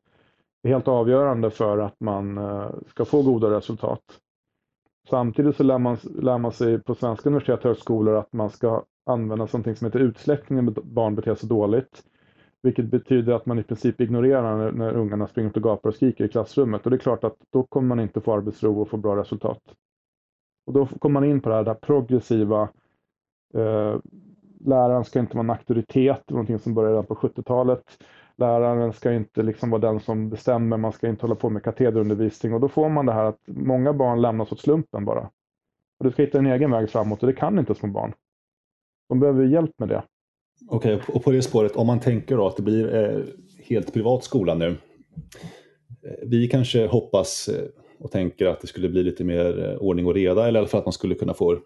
Det 0.62 0.68
är 0.68 0.72
helt 0.72 0.88
avgörande 0.88 1.50
för 1.50 1.78
att 1.78 2.00
man 2.00 2.38
eh, 2.38 2.70
ska 2.88 3.04
få 3.04 3.22
goda 3.22 3.50
resultat. 3.50 4.02
Samtidigt 5.08 5.56
så 5.56 5.62
lär 5.62 5.78
man, 5.78 5.96
lär 6.04 6.38
man 6.38 6.52
sig 6.52 6.82
på 6.82 6.94
svenska 6.94 7.28
universitet 7.28 7.58
och 7.58 7.64
högskolor 7.64 8.16
att 8.16 8.32
man 8.32 8.50
ska 8.50 8.84
använda 9.06 9.36
någonting 9.36 9.76
som 9.76 9.84
heter 9.84 10.00
utsläckning 10.00 10.64
när 10.64 10.72
barn 10.72 11.14
beter 11.14 11.34
sig 11.34 11.48
dåligt. 11.48 12.02
Vilket 12.62 12.84
betyder 12.84 13.32
att 13.32 13.46
man 13.46 13.58
i 13.58 13.62
princip 13.62 14.00
ignorerar 14.00 14.56
när, 14.56 14.72
när 14.72 14.94
ungarna 14.94 15.26
springer 15.26 15.56
och 15.56 15.62
gapar 15.62 15.88
och 15.88 15.94
skriker 15.94 16.24
i 16.24 16.28
klassrummet. 16.28 16.84
Och 16.84 16.90
det 16.90 16.96
är 16.96 16.98
klart 16.98 17.24
att 17.24 17.36
då 17.52 17.62
kommer 17.62 17.88
man 17.88 18.00
inte 18.00 18.20
få 18.20 18.32
arbetsro 18.32 18.80
och 18.80 18.88
få 18.88 18.96
bra 18.96 19.16
resultat. 19.16 19.60
Och 20.66 20.72
då 20.72 20.86
kommer 20.86 21.20
man 21.20 21.30
in 21.30 21.40
på 21.40 21.48
det 21.48 21.54
här, 21.54 21.64
det 21.64 21.70
här 21.70 21.78
progressiva. 21.78 22.68
Eh, 23.54 23.96
läraren 24.60 25.04
ska 25.04 25.20
inte 25.20 25.36
vara 25.36 25.44
en 25.44 25.50
auktoritet, 25.50 26.30
någonting 26.30 26.58
som 26.58 26.74
började 26.74 26.92
redan 26.92 27.06
på 27.06 27.14
70-talet. 27.14 27.84
Läraren 28.36 28.92
ska 28.92 29.12
inte 29.12 29.42
liksom 29.42 29.70
vara 29.70 29.80
den 29.80 30.00
som 30.00 30.30
bestämmer, 30.30 30.76
man 30.76 30.92
ska 30.92 31.08
inte 31.08 31.22
hålla 31.22 31.34
på 31.34 31.50
med 31.50 31.62
katederundervisning 31.62 32.54
och 32.54 32.60
då 32.60 32.68
får 32.68 32.88
man 32.88 33.06
det 33.06 33.12
här 33.12 33.24
att 33.24 33.40
många 33.46 33.92
barn 33.92 34.20
lämnas 34.20 34.52
åt 34.52 34.60
slumpen 34.60 35.04
bara. 35.04 35.30
Och 35.98 36.04
du 36.04 36.10
ska 36.10 36.22
hitta 36.22 36.38
en 36.38 36.46
egen 36.46 36.70
väg 36.70 36.90
framåt 36.90 37.22
och 37.22 37.26
det 37.26 37.32
kan 37.32 37.58
inte 37.58 37.74
små 37.74 37.88
barn. 37.88 38.12
De 39.08 39.20
behöver 39.20 39.44
hjälp 39.44 39.78
med 39.78 39.88
det. 39.88 40.02
Okej, 40.68 40.94
okay, 40.94 41.14
och 41.14 41.24
på 41.24 41.30
det 41.30 41.42
spåret, 41.42 41.76
om 41.76 41.86
man 41.86 42.00
tänker 42.00 42.36
då 42.36 42.46
att 42.46 42.56
det 42.56 42.62
blir 42.62 42.94
eh, 42.94 43.22
helt 43.64 43.92
privat 43.92 44.24
skola 44.24 44.54
nu. 44.54 44.76
Eh, 46.02 46.12
vi 46.22 46.48
kanske 46.48 46.86
hoppas 46.86 47.48
eh, 47.48 47.64
och 47.98 48.10
tänker 48.10 48.46
att 48.46 48.60
det 48.60 48.66
skulle 48.66 48.88
bli 48.88 49.02
lite 49.02 49.24
mer 49.24 49.68
eh, 49.68 49.76
ordning 49.76 50.06
och 50.06 50.14
reda, 50.14 50.48
eller 50.48 50.58
i 50.58 50.60
alla 50.60 50.68
fall 50.68 50.80
att 50.80 50.86
man 50.86 50.92
skulle 50.92 51.14
kunna 51.14 51.34
få 51.34 51.58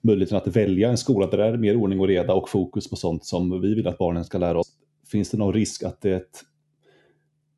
möjligheten 0.00 0.36
att 0.36 0.46
välja 0.46 0.90
en 0.90 0.98
skola 0.98 1.26
där 1.26 1.38
det 1.38 1.44
är 1.44 1.56
mer 1.56 1.76
ordning 1.76 2.00
och 2.00 2.08
reda 2.08 2.34
och 2.34 2.50
fokus 2.50 2.90
på 2.90 2.96
sånt 2.96 3.24
som 3.24 3.60
vi 3.60 3.74
vill 3.74 3.88
att 3.88 3.98
barnen 3.98 4.24
ska 4.24 4.38
lära 4.38 4.58
oss. 4.58 4.68
Finns 5.10 5.30
det 5.30 5.38
någon 5.38 5.54
risk 5.54 5.82
att 5.82 6.00
det 6.00 6.44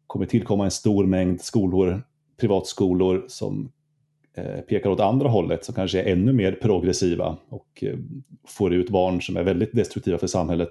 kommer 0.06 0.26
tillkomma 0.26 0.64
en 0.64 0.70
stor 0.70 1.06
mängd 1.06 1.40
skolor, 1.40 2.02
privatskolor 2.40 3.24
som 3.28 3.72
Eh, 4.34 4.60
pekar 4.60 4.90
åt 4.90 5.00
andra 5.00 5.28
hållet 5.28 5.64
som 5.64 5.74
kanske 5.74 6.02
är 6.02 6.12
ännu 6.12 6.32
mer 6.32 6.52
progressiva 6.52 7.36
och 7.48 7.84
eh, 7.84 7.96
får 8.46 8.74
ut 8.74 8.90
barn 8.90 9.22
som 9.22 9.36
är 9.36 9.42
väldigt 9.42 9.72
destruktiva 9.72 10.18
för 10.18 10.26
samhället. 10.26 10.70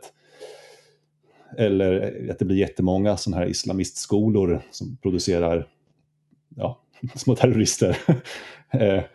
Eller 1.58 2.24
eh, 2.24 2.32
att 2.32 2.40
det 2.40 2.46
blir 2.46 2.58
jättemånga 2.58 3.18
sådana 3.18 3.42
här 3.42 3.50
islamistskolor 3.50 4.62
som 4.72 4.98
producerar 5.02 5.68
ja, 6.56 6.80
små 7.16 7.36
terrorister. 7.36 7.98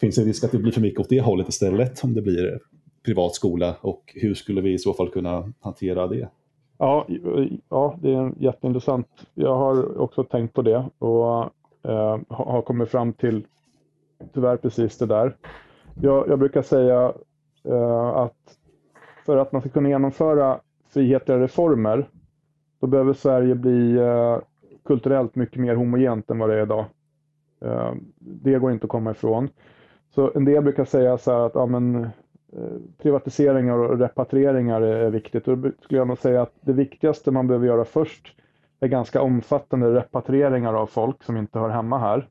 Finns 0.00 0.16
det 0.16 0.22
risk 0.22 0.44
att 0.44 0.52
det 0.52 0.58
blir 0.58 0.72
för 0.72 0.80
mycket 0.80 1.00
åt 1.00 1.08
det 1.08 1.20
hållet 1.20 1.48
istället 1.48 2.04
om 2.04 2.14
det 2.14 2.22
blir 2.22 2.58
privat 3.04 3.34
skola 3.34 3.76
och 3.80 4.12
hur 4.14 4.34
skulle 4.34 4.60
vi 4.60 4.72
i 4.72 4.78
så 4.78 4.94
fall 4.94 5.10
kunna 5.10 5.52
hantera 5.60 6.06
det? 6.06 6.28
Ja, 6.78 7.06
ja 7.68 7.98
det 8.02 8.10
är 8.10 8.32
jätteintressant. 8.38 9.08
Jag 9.34 9.56
har 9.56 9.98
också 10.00 10.24
tänkt 10.24 10.54
på 10.54 10.62
det 10.62 10.84
och 10.98 11.42
eh, 11.90 12.18
har 12.28 12.62
kommit 12.62 12.88
fram 12.88 13.12
till 13.12 13.44
tyvärr 14.34 14.56
precis 14.56 14.98
det 14.98 15.06
där. 15.06 15.36
Jag, 16.00 16.28
jag 16.28 16.38
brukar 16.38 16.62
säga 16.62 17.12
eh, 17.64 18.06
att 18.06 18.58
för 19.26 19.36
att 19.36 19.52
man 19.52 19.60
ska 19.60 19.70
kunna 19.70 19.88
genomföra 19.88 20.60
frihetliga 20.88 21.38
reformer, 21.38 22.08
då 22.80 22.86
behöver 22.86 23.12
Sverige 23.12 23.54
bli 23.54 23.96
eh, 23.96 24.38
kulturellt 24.84 25.34
mycket 25.34 25.60
mer 25.60 25.74
homogent 25.74 26.30
än 26.30 26.38
vad 26.38 26.50
det 26.50 26.54
är 26.54 26.62
idag. 26.62 26.84
Eh, 27.60 27.92
det 28.18 28.58
går 28.58 28.72
inte 28.72 28.84
att 28.84 28.90
komma 28.90 29.10
ifrån. 29.10 29.48
Så 30.14 30.30
en 30.34 30.44
del 30.44 30.62
brukar 30.62 30.84
säga 30.84 31.18
så 31.18 31.30
att 31.32 31.54
ja, 31.54 31.66
men, 31.66 32.04
eh, 32.52 32.78
privatiseringar 33.02 33.78
och 33.78 33.98
repatrieringar 33.98 34.80
är 34.80 35.10
viktigt. 35.10 35.48
Och 35.48 35.58
då 35.58 35.70
skulle 35.80 36.00
jag 36.00 36.08
nog 36.08 36.18
säga 36.18 36.42
att 36.42 36.54
det 36.60 36.72
viktigaste 36.72 37.30
man 37.30 37.46
behöver 37.46 37.66
göra 37.66 37.84
först 37.84 38.34
är 38.80 38.88
ganska 38.88 39.22
omfattande 39.22 39.94
repatrieringar 39.94 40.74
av 40.74 40.86
folk 40.86 41.22
som 41.22 41.36
inte 41.36 41.58
hör 41.58 41.68
hemma 41.68 41.98
här. 41.98 42.28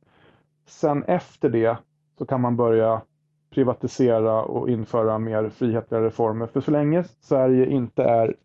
Sen 0.67 1.03
efter 1.03 1.49
det 1.49 1.77
så 2.17 2.25
kan 2.25 2.41
man 2.41 2.55
börja 2.55 3.01
privatisera 3.49 4.43
och 4.43 4.69
införa 4.69 5.19
mer 5.19 5.49
frihetliga 5.49 6.01
reformer. 6.01 6.47
För 6.47 6.61
så 6.61 6.71
länge 6.71 7.03
Sverige 7.03 7.65
inte 7.65 8.03
är 8.03 8.35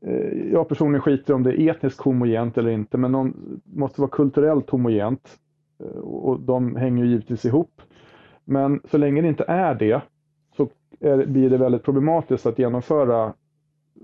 eh, 0.00 0.52
jag 0.52 0.68
personligen 0.68 1.02
skiter 1.02 1.34
om 1.34 1.42
det 1.42 1.60
är 1.60 1.70
etniskt 1.70 2.00
homogent 2.00 2.58
eller 2.58 2.70
inte, 2.70 2.98
men 2.98 3.12
de 3.12 3.34
måste 3.64 4.00
vara 4.00 4.10
kulturellt 4.10 4.70
homogent. 4.70 5.38
Eh, 5.80 5.98
och 5.98 6.40
de 6.40 6.76
hänger 6.76 7.04
ju 7.04 7.10
givetvis 7.10 7.44
ihop. 7.44 7.82
Men 8.44 8.80
så 8.90 8.98
länge 8.98 9.22
det 9.22 9.28
inte 9.28 9.44
är 9.48 9.74
det 9.74 10.00
så 10.56 10.68
är, 11.00 11.26
blir 11.26 11.50
det 11.50 11.58
väldigt 11.58 11.82
problematiskt 11.82 12.46
att 12.46 12.58
genomföra, 12.58 13.32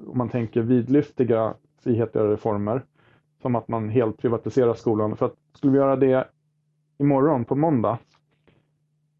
om 0.06 0.18
man 0.18 0.28
tänker 0.28 0.60
vidlyftiga 0.60 1.54
frihetliga 1.82 2.24
reformer, 2.24 2.82
som 3.42 3.56
att 3.56 3.68
man 3.68 3.88
helt 3.88 4.18
privatiserar 4.18 4.74
skolan. 4.74 5.16
För 5.16 5.26
att 5.26 5.34
skulle 5.54 5.72
vi 5.72 5.78
göra 5.78 5.96
det 5.96 6.24
imorgon 7.00 7.44
på 7.44 7.54
måndag, 7.54 7.98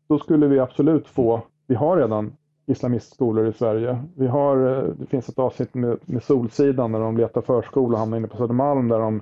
då 0.08 0.18
skulle 0.18 0.46
vi 0.46 0.58
absolut 0.58 1.08
få, 1.08 1.42
vi 1.66 1.74
har 1.74 1.96
redan 1.96 2.32
islamistskolor 2.66 3.46
i 3.46 3.52
Sverige. 3.52 4.02
Vi 4.16 4.26
har, 4.26 4.56
eh, 4.56 4.82
det 4.82 5.06
finns 5.06 5.28
ett 5.28 5.38
avsnitt 5.38 5.74
med, 5.74 5.98
med 6.04 6.22
Solsidan 6.22 6.92
när 6.92 7.00
de 7.00 7.16
letar 7.16 7.40
förskola 7.40 7.92
och 7.92 7.98
hamnar 7.98 8.18
inne 8.18 8.28
på 8.28 8.36
Södermalm 8.36 8.88
där 8.88 8.98
de 8.98 9.20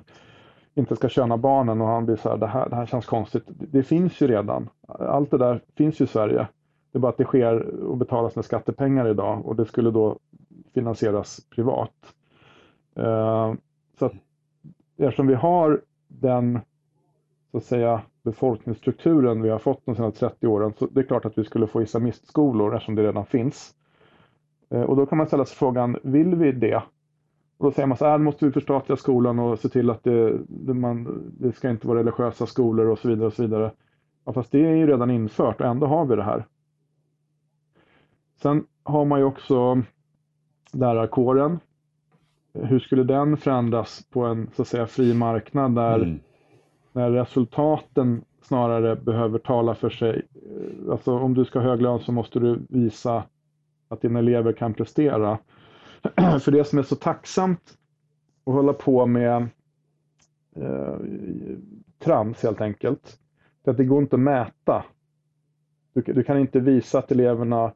inte 0.75 0.95
ska 0.95 1.09
köna 1.09 1.37
barnen 1.37 1.81
och 1.81 1.87
han 1.87 2.05
blir 2.05 2.15
så 2.15 2.29
här, 2.29 2.37
det 2.37 2.47
här, 2.47 2.69
det 2.69 2.75
här 2.75 2.85
känns 2.85 3.05
konstigt. 3.05 3.43
Det 3.47 3.83
finns 3.83 4.21
ju 4.21 4.27
redan. 4.27 4.69
Allt 4.87 5.31
det 5.31 5.37
där 5.37 5.61
finns 5.77 6.01
ju 6.01 6.05
i 6.05 6.07
Sverige. 6.07 6.47
Det 6.91 6.97
är 6.97 6.99
bara 6.99 7.09
att 7.09 7.17
det 7.17 7.23
sker 7.23 7.59
och 7.83 7.97
betalas 7.97 8.35
med 8.35 8.45
skattepengar 8.45 9.07
idag 9.07 9.45
och 9.45 9.55
det 9.55 9.65
skulle 9.65 9.91
då 9.91 10.17
finansieras 10.73 11.41
privat. 11.55 11.93
Uh, 12.99 13.53
så 13.99 14.05
att 14.05 14.13
eftersom 14.97 15.27
vi 15.27 15.35
har 15.35 15.81
den 16.07 16.59
så 17.51 17.57
att 17.57 17.63
säga 17.63 18.01
befolkningsstrukturen 18.23 19.41
vi 19.41 19.49
har 19.49 19.59
fått 19.59 19.85
de 19.85 19.95
senaste 19.95 20.19
30 20.19 20.47
åren 20.47 20.73
så 20.79 20.85
det 20.85 20.99
är 20.99 21.03
klart 21.03 21.25
att 21.25 21.37
vi 21.37 21.43
skulle 21.43 21.67
få 21.67 21.81
islamistskolor 21.81 22.75
eftersom 22.75 22.95
det 22.95 23.03
redan 23.03 23.25
finns. 23.25 23.75
Eh, 24.69 24.81
och 24.81 24.95
då 24.95 25.05
kan 25.05 25.17
man 25.17 25.27
ställa 25.27 25.45
sig 25.45 25.57
frågan, 25.57 25.97
vill 26.03 26.35
vi 26.35 26.51
det? 26.51 26.83
Och 27.57 27.65
då 27.65 27.71
säger 27.71 27.87
man 27.87 27.97
så 27.97 28.05
här, 28.05 28.17
måste 28.17 28.45
vi 28.45 28.51
förstatliga 28.51 28.97
skolan 28.97 29.39
och 29.39 29.59
se 29.59 29.69
till 29.69 29.89
att 29.89 30.03
det, 30.03 30.39
det, 30.47 30.73
man, 30.73 31.23
det 31.39 31.51
ska 31.51 31.69
inte 31.69 31.87
vara 31.87 31.99
religiösa 31.99 32.45
skolor 32.45 32.87
och 32.87 32.99
så 32.99 33.07
vidare. 33.07 33.27
och 33.27 33.33
så 33.33 33.41
vidare. 33.41 33.71
Ja, 34.25 34.33
fast 34.33 34.51
det 34.51 34.65
är 34.65 34.75
ju 34.75 34.87
redan 34.87 35.11
infört 35.11 35.61
och 35.61 35.67
ändå 35.67 35.87
har 35.87 36.05
vi 36.05 36.15
det 36.15 36.23
här. 36.23 36.45
Sen 38.41 38.65
har 38.83 39.05
man 39.05 39.19
ju 39.19 39.25
också 39.25 39.81
lärarkåren. 40.73 41.59
Hur 42.53 42.79
skulle 42.79 43.03
den 43.03 43.37
förändras 43.37 44.05
på 44.09 44.25
en 44.25 44.49
så 44.55 44.61
att 44.61 44.67
säga 44.67 44.87
fri 44.87 45.13
marknad 45.13 45.75
där 45.75 45.95
mm 45.95 46.19
när 46.93 47.11
resultaten 47.11 48.21
snarare 48.41 48.95
behöver 48.95 49.39
tala 49.39 49.75
för 49.75 49.89
sig. 49.89 50.21
Eh, 50.35 50.91
alltså 50.91 51.19
om 51.19 51.33
du 51.33 51.45
ska 51.45 51.59
ha 51.59 51.69
hög 51.69 51.81
lön 51.81 51.99
så 51.99 52.11
måste 52.11 52.39
du 52.39 52.59
visa 52.69 53.23
att 53.87 54.01
dina 54.01 54.19
elever 54.19 54.53
kan 54.53 54.73
prestera. 54.73 55.37
för 56.39 56.51
det 56.51 56.63
som 56.63 56.79
är 56.79 56.83
så 56.83 56.95
tacksamt 56.95 57.77
att 58.45 58.53
hålla 58.53 58.73
på 58.73 59.05
med 59.05 59.47
eh, 60.55 60.95
trams 61.99 62.43
helt 62.43 62.61
enkelt, 62.61 63.19
är 63.63 63.71
att 63.71 63.77
det 63.77 63.85
går 63.85 64.01
inte 64.01 64.15
att 64.15 64.19
mäta. 64.19 64.85
Du, 65.93 66.01
du 66.01 66.23
kan 66.23 66.39
inte 66.39 66.59
visa 66.59 66.99
att 66.99 67.11
eleverna 67.11 67.73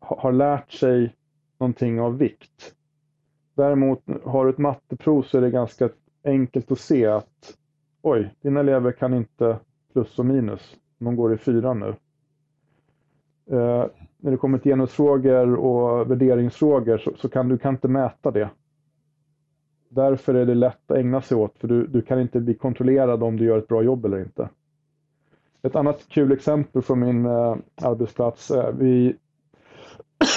ha, 0.00 0.20
har 0.20 0.32
lärt 0.32 0.72
sig 0.72 1.14
någonting 1.58 2.00
av 2.00 2.18
vikt. 2.18 2.74
Däremot 3.54 4.02
har 4.24 4.44
du 4.44 4.50
ett 4.50 4.58
matteprov 4.58 5.22
så 5.22 5.38
är 5.38 5.42
det 5.42 5.50
ganska 5.50 5.88
enkelt 6.24 6.72
att 6.72 6.80
se 6.80 7.06
att 7.06 7.57
oj, 8.02 8.34
dina 8.40 8.60
elever 8.60 8.92
kan 8.92 9.14
inte 9.14 9.58
plus 9.92 10.18
och 10.18 10.26
minus. 10.26 10.76
De 10.98 11.16
går 11.16 11.34
i 11.34 11.36
fyran 11.36 11.80
nu. 11.80 11.94
Eh, 13.56 13.86
när 14.16 14.30
det 14.30 14.36
kommer 14.36 14.58
till 14.58 14.72
genusfrågor 14.72 15.54
och 15.54 16.10
värderingsfrågor 16.10 16.98
så, 16.98 17.12
så, 17.16 17.28
kan 17.28 17.48
du 17.48 17.58
kan 17.58 17.74
inte 17.74 17.88
mäta 17.88 18.30
det. 18.30 18.50
Därför 19.88 20.34
är 20.34 20.46
det 20.46 20.54
lätt 20.54 20.90
att 20.90 20.96
ägna 20.96 21.22
sig 21.22 21.36
åt, 21.36 21.58
för 21.58 21.68
du, 21.68 21.86
du 21.86 22.02
kan 22.02 22.20
inte 22.20 22.40
bli 22.40 22.54
kontrollerad 22.54 23.22
om 23.22 23.36
du 23.36 23.44
gör 23.44 23.58
ett 23.58 23.68
bra 23.68 23.82
jobb 23.82 24.04
eller 24.04 24.18
inte. 24.18 24.48
Ett 25.62 25.76
annat 25.76 26.08
kul 26.08 26.32
exempel 26.32 26.82
från 26.82 27.00
min 27.00 27.26
eh, 27.26 27.56
arbetsplats. 27.82 28.50
Eh, 28.50 28.74
vi, 28.78 29.16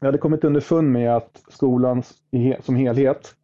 jag 0.00 0.08
hade 0.08 0.18
kommit 0.18 0.44
underfund 0.44 0.92
med 0.92 1.16
att 1.16 1.42
skolan 1.48 2.02
som 2.60 2.76
helhet 2.76 3.34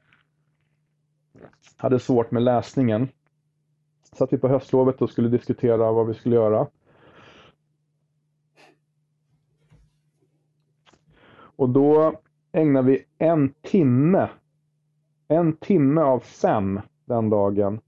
hade 1.80 1.98
svårt 1.98 2.30
med 2.30 2.42
läsningen. 2.42 3.08
Satt 4.12 4.32
vi 4.32 4.38
på 4.38 4.48
höstlovet 4.48 5.02
och 5.02 5.10
skulle 5.10 5.28
diskutera 5.28 5.92
vad 5.92 6.06
vi 6.06 6.14
skulle 6.14 6.36
göra. 6.36 6.66
Och 11.32 11.68
då 11.68 12.20
ägnade 12.52 12.88
vi 12.90 13.04
en 13.18 13.54
timme, 13.62 14.28
en 15.28 15.56
timme 15.56 16.00
av 16.00 16.20
fem 16.20 16.80
den 17.04 17.30
dagen 17.30 17.80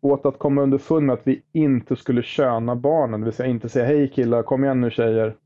åt 0.00 0.26
att 0.26 0.38
komma 0.38 0.62
underfund 0.62 1.06
med 1.06 1.14
att 1.14 1.26
vi 1.26 1.42
inte 1.52 1.96
skulle 1.96 2.22
köna 2.22 2.76
barnen, 2.76 3.20
det 3.20 3.24
vill 3.24 3.34
säga 3.34 3.48
inte 3.48 3.68
säga 3.68 3.86
hej 3.86 4.08
killar, 4.08 4.42
kom 4.42 4.64
igen 4.64 4.80
nu 4.80 4.90
tjejer. 4.90 5.36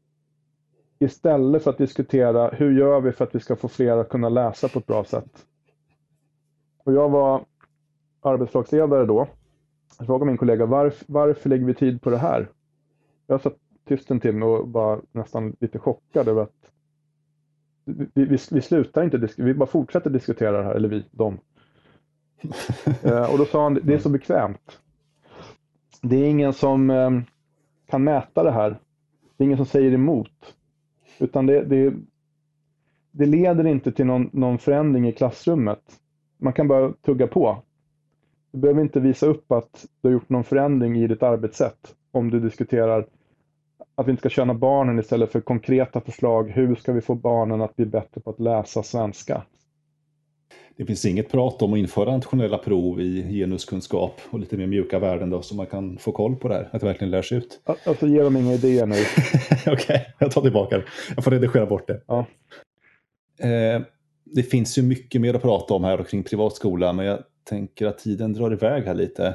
Istället 0.98 1.62
för 1.62 1.70
att 1.70 1.78
diskutera 1.78 2.48
hur 2.48 2.78
gör 2.78 3.01
vi 3.01 3.12
för 3.12 3.24
att 3.24 3.34
vi 3.34 3.40
ska 3.40 3.56
få 3.56 3.68
fler 3.68 3.97
att 3.97 4.09
kunna 4.09 4.28
läsa 4.28 4.68
på 4.68 4.78
ett 4.78 4.86
bra 4.86 5.05
sätt. 5.05 5.47
Och 6.84 6.93
jag 6.93 7.09
var 7.09 7.44
arbetslagsledare 8.27 9.07
då. 9.07 9.28
Jag 9.98 10.07
frågade 10.07 10.27
min 10.27 10.39
kollega 10.39 10.66
varför, 10.66 11.05
varför 11.09 11.48
lägger 11.48 11.65
vi 11.65 11.74
tid 11.74 12.03
på 12.03 12.11
det 12.11 12.19
här? 12.19 12.48
Jag 13.27 13.40
satt 13.40 13.57
tyst 13.89 14.11
en 14.11 14.20
timme 14.20 14.47
och 14.47 14.73
var 14.73 15.01
nästan 15.12 15.57
lite 15.61 15.78
chockad 15.78 16.28
över 16.28 16.43
att 16.43 16.70
vi, 17.85 18.24
vi, 18.24 18.39
vi 18.51 18.61
slutar 18.61 19.05
inte, 19.05 19.28
vi 19.36 19.55
bara 19.55 19.66
fortsätter 19.66 20.11
diskutera 20.11 20.59
det 20.59 20.65
här, 20.65 20.74
eller 20.74 20.89
vi, 20.89 21.05
de. 21.11 21.39
eh, 23.03 23.32
och 23.32 23.39
då 23.39 23.44
sa 23.44 23.62
han, 23.62 23.78
det 23.82 23.94
är 23.94 23.98
så 23.98 24.09
bekvämt. 24.09 24.81
Det 26.03 26.16
är 26.16 26.28
ingen 26.28 26.53
som 26.53 26.90
eh, 26.90 27.11
kan 27.86 28.05
mäta 28.05 28.43
det 28.43 28.51
här. 28.51 28.70
Det 29.36 29.44
är 29.44 29.47
ingen 29.47 29.57
som 29.57 29.66
säger 29.66 29.93
emot. 29.93 30.55
Utan 31.19 31.47
det, 31.47 31.65
det, 31.65 31.94
det 33.11 33.27
leder 33.27 33.66
inte 33.66 33.93
till 33.93 34.07
någon, 34.07 34.31
någon 34.32 34.59
förändring 34.59 35.09
i 35.09 35.12
klassrummet. 35.12 35.82
Man 36.39 36.53
kan 36.53 36.69
bara 36.69 36.93
tugga 36.93 37.27
på. 37.27 37.62
Du 38.57 38.61
behöver 38.61 38.83
inte 38.83 39.01
visa 39.01 39.27
upp 39.27 39.53
att 39.53 39.87
du 40.01 40.09
har 40.09 40.12
gjort 40.12 40.28
någon 40.28 40.45
förändring 40.45 40.99
i 40.99 41.07
ditt 41.07 41.23
arbetssätt 41.23 41.95
om 42.12 42.31
du 42.31 42.41
diskuterar 42.41 43.07
att 43.95 44.07
vi 44.07 44.11
inte 44.11 44.20
ska 44.20 44.28
köna 44.28 44.55
barnen 44.55 44.99
istället 44.99 45.33
för 45.33 45.41
konkreta 45.41 46.01
förslag. 46.01 46.51
Hur 46.51 46.74
ska 46.74 46.93
vi 46.93 47.01
få 47.01 47.15
barnen 47.15 47.62
att 47.62 47.77
bli 47.77 47.87
bättre 47.87 48.20
på 48.20 48.31
att 48.31 48.41
läsa 48.41 48.83
svenska? 48.83 49.43
Det 50.77 50.85
finns 50.85 51.05
inget 51.05 51.31
prat 51.31 51.62
om 51.62 51.73
att 51.73 51.78
införa 51.78 52.12
nationella 52.12 52.59
prov 52.59 53.01
i 53.01 53.33
genuskunskap 53.33 54.20
och 54.31 54.39
lite 54.39 54.57
mer 54.57 54.66
mjuka 54.66 54.99
värden 54.99 55.31
då, 55.31 55.43
så 55.43 55.55
man 55.55 55.66
kan 55.66 55.99
få 55.99 56.12
koll 56.12 56.37
på 56.37 56.49
det 56.49 56.55
här, 56.55 56.69
att 56.73 56.81
det 56.81 56.87
verkligen 56.87 57.11
lärs 57.11 57.33
ut. 57.33 57.61
Alltså 57.87 58.07
ge 58.07 58.23
dem 58.23 58.37
inga 58.37 58.53
idéer 58.53 58.87
nu. 58.87 58.95
Okej, 59.66 59.73
okay, 59.73 60.01
jag 60.19 60.31
tar 60.31 60.43
tillbaka 60.43 60.78
det. 60.78 60.85
Jag 61.15 61.24
får 61.24 61.31
redigera 61.31 61.66
bort 61.66 61.87
det. 61.87 62.01
Ja. 62.07 62.27
Eh, 63.39 63.83
det 64.24 64.43
finns 64.43 64.78
ju 64.78 64.83
mycket 64.83 65.20
mer 65.20 65.35
att 65.35 65.43
prata 65.43 65.74
om 65.74 65.85
här 65.85 66.05
kring 66.05 66.23
privatskola, 66.23 66.93
men 66.93 67.07
jag 67.07 67.19
tänker 67.47 67.86
att 67.86 67.98
tiden 67.98 68.32
drar 68.32 68.52
iväg 68.52 68.85
här 68.85 68.94
lite. 68.94 69.27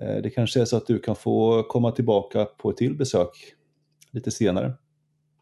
Eh, 0.00 0.16
det 0.22 0.30
kanske 0.30 0.60
är 0.60 0.64
så 0.64 0.76
att 0.76 0.86
du 0.86 0.98
kan 0.98 1.16
få 1.16 1.62
komma 1.62 1.92
tillbaka 1.92 2.44
på 2.44 2.70
ett 2.70 2.76
till 2.76 2.94
besök 2.94 3.30
lite 4.10 4.30
senare. 4.30 4.72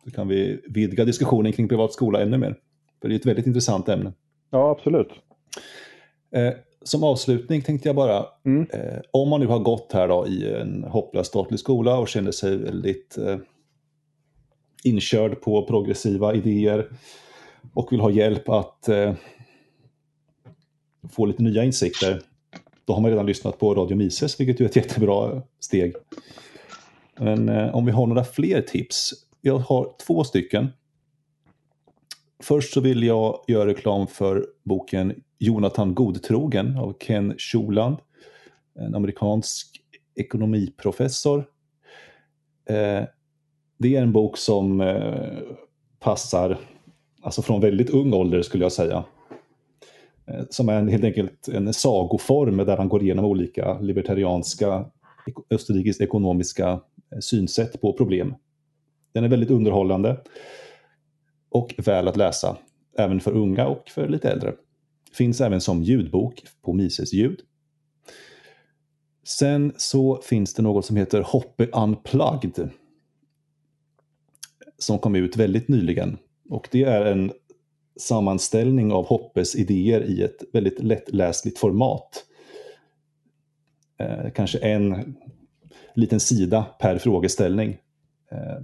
Då 0.04 0.10
kan 0.10 0.28
vi 0.28 0.60
vidga 0.68 1.04
diskussionen 1.04 1.52
kring 1.52 1.68
privat 1.68 1.92
skola 1.92 2.22
ännu 2.22 2.38
mer. 2.38 2.56
För 3.00 3.08
det 3.08 3.14
är 3.14 3.16
ett 3.16 3.26
väldigt 3.26 3.46
intressant 3.46 3.88
ämne. 3.88 4.12
Ja, 4.50 4.70
absolut. 4.70 5.08
Eh, 6.30 6.52
som 6.82 7.04
avslutning 7.04 7.62
tänkte 7.62 7.88
jag 7.88 7.96
bara, 7.96 8.26
mm. 8.44 8.66
eh, 8.70 9.00
om 9.10 9.28
man 9.28 9.40
nu 9.40 9.46
har 9.46 9.58
gått 9.58 9.92
här 9.92 10.08
då 10.08 10.26
i 10.26 10.54
en 10.54 10.84
hopplös 10.84 11.26
statlig 11.26 11.60
skola 11.60 11.98
och 11.98 12.08
känner 12.08 12.30
sig 12.30 12.56
väldigt 12.56 13.18
inkörd 14.84 15.40
på 15.40 15.66
progressiva 15.66 16.34
idéer 16.34 16.88
och 17.74 17.92
vill 17.92 18.00
ha 18.00 18.10
hjälp 18.10 18.48
att 18.48 18.88
få 21.10 21.26
lite 21.26 21.42
nya 21.42 21.64
insikter 21.64 22.22
då 22.88 22.94
har 22.94 23.00
man 23.00 23.10
redan 23.10 23.26
lyssnat 23.26 23.58
på 23.58 23.74
Radio 23.74 23.96
Mises, 23.96 24.40
vilket 24.40 24.60
är 24.60 24.64
ett 24.64 24.76
jättebra 24.76 25.42
steg. 25.60 25.94
Men 27.18 27.48
eh, 27.48 27.74
om 27.74 27.86
vi 27.86 27.92
har 27.92 28.06
några 28.06 28.24
fler 28.24 28.62
tips. 28.62 29.12
Jag 29.40 29.58
har 29.58 29.94
två 30.06 30.24
stycken. 30.24 30.68
Först 32.42 32.72
så 32.72 32.80
vill 32.80 33.02
jag 33.02 33.44
göra 33.48 33.66
reklam 33.66 34.06
för 34.06 34.46
boken 34.64 35.22
Jonathan 35.38 35.94
Godtrogen 35.94 36.76
av 36.78 36.96
Ken 37.00 37.34
Schuland. 37.38 37.96
En 38.78 38.94
amerikansk 38.94 39.80
ekonomiprofessor. 40.14 41.38
Eh, 42.68 43.04
det 43.78 43.96
är 43.96 44.02
en 44.02 44.12
bok 44.12 44.36
som 44.36 44.80
eh, 44.80 45.38
passar 46.00 46.58
alltså 47.22 47.42
från 47.42 47.60
väldigt 47.60 47.90
ung 47.90 48.12
ålder 48.12 48.42
skulle 48.42 48.64
jag 48.64 48.72
säga. 48.72 49.04
Eh, 50.28 50.44
som 50.50 50.68
är 50.68 50.74
en, 50.74 50.88
helt 50.88 51.04
enkelt 51.04 51.48
en 51.48 51.74
sagoform 51.74 52.56
där 52.56 52.76
han 52.76 52.88
går 52.88 53.02
igenom 53.02 53.24
olika 53.24 53.78
libertarianska 53.78 54.86
österrikiskt 55.50 56.00
ekonomiska 56.00 56.68
eh, 57.12 57.18
synsätt 57.20 57.80
på 57.80 57.92
problem. 57.92 58.34
Den 59.12 59.24
är 59.24 59.28
väldigt 59.28 59.50
underhållande 59.50 60.20
och 61.50 61.74
väl 61.78 62.08
att 62.08 62.16
läsa, 62.16 62.56
även 62.98 63.20
för 63.20 63.32
unga 63.32 63.66
och 63.66 63.88
för 63.88 64.08
lite 64.08 64.30
äldre. 64.30 64.54
Finns 65.12 65.40
även 65.40 65.60
som 65.60 65.82
ljudbok 65.82 66.42
på 66.62 66.72
Mises 66.72 67.12
ljud. 67.12 67.40
Sen 69.24 69.72
så 69.76 70.20
finns 70.22 70.54
det 70.54 70.62
något 70.62 70.84
som 70.84 70.96
heter 70.96 71.22
Hoppe 71.22 71.66
Unplugged. 71.66 72.70
som 74.78 74.98
kom 74.98 75.14
ut 75.16 75.36
väldigt 75.36 75.68
nyligen. 75.68 76.18
Och 76.48 76.68
det 76.70 76.84
är 76.84 77.04
en 77.04 77.32
sammanställning 77.98 78.92
av 78.92 79.06
Hoppes 79.06 79.56
idéer 79.56 80.02
i 80.02 80.22
ett 80.22 80.44
väldigt 80.52 80.82
lättläsligt 80.82 81.58
format. 81.58 82.24
Eh, 83.98 84.30
kanske 84.34 84.58
en 84.58 85.16
liten 85.94 86.20
sida 86.20 86.66
per 86.80 86.98
frågeställning. 86.98 87.76
Eh, 88.30 88.62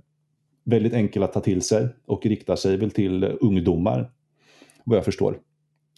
väldigt 0.64 0.92
enkel 0.92 1.22
att 1.22 1.32
ta 1.32 1.40
till 1.40 1.62
sig 1.62 1.88
och 2.06 2.26
riktar 2.26 2.56
sig 2.56 2.76
väl 2.76 2.90
till 2.90 3.24
ungdomar, 3.40 4.10
vad 4.84 4.98
jag 4.98 5.04
förstår. 5.04 5.38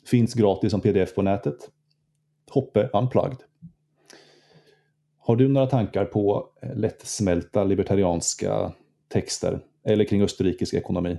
Finns 0.06 0.34
gratis 0.34 0.70
som 0.70 0.80
pdf 0.80 1.14
på 1.14 1.22
nätet. 1.22 1.56
Hoppe 2.50 2.90
Unplugged. 2.92 3.38
Har 5.18 5.36
du 5.36 5.48
några 5.48 5.66
tankar 5.66 6.04
på 6.04 6.48
eh, 6.62 6.76
lättsmälta 6.76 7.64
libertarianska 7.64 8.72
texter 9.08 9.60
eller 9.84 10.04
kring 10.04 10.22
österrikisk 10.22 10.74
ekonomi? 10.74 11.18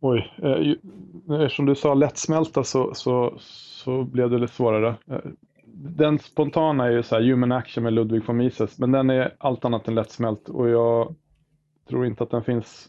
Oj, 0.00 0.32
eh, 0.42 1.40
eftersom 1.40 1.66
du 1.66 1.74
sa 1.74 1.94
lättsmälta 1.94 2.64
så, 2.64 2.94
så, 2.94 3.34
så 3.38 4.04
blev 4.04 4.30
det 4.30 4.38
lite 4.38 4.52
svårare. 4.52 4.94
Eh, 5.10 5.18
den 5.74 6.18
spontana 6.18 6.86
är 6.86 6.90
ju 6.90 7.02
så 7.02 7.14
här 7.14 7.22
Human 7.22 7.52
Action 7.52 7.84
med 7.84 7.92
Ludwig 7.92 8.26
von 8.26 8.36
Mises, 8.36 8.78
men 8.78 8.92
den 8.92 9.10
är 9.10 9.34
allt 9.38 9.64
annat 9.64 9.88
än 9.88 9.94
lättsmält 9.94 10.48
och 10.48 10.68
jag 10.68 11.14
tror 11.88 12.06
inte 12.06 12.22
att 12.22 12.30
den 12.30 12.44
finns 12.44 12.88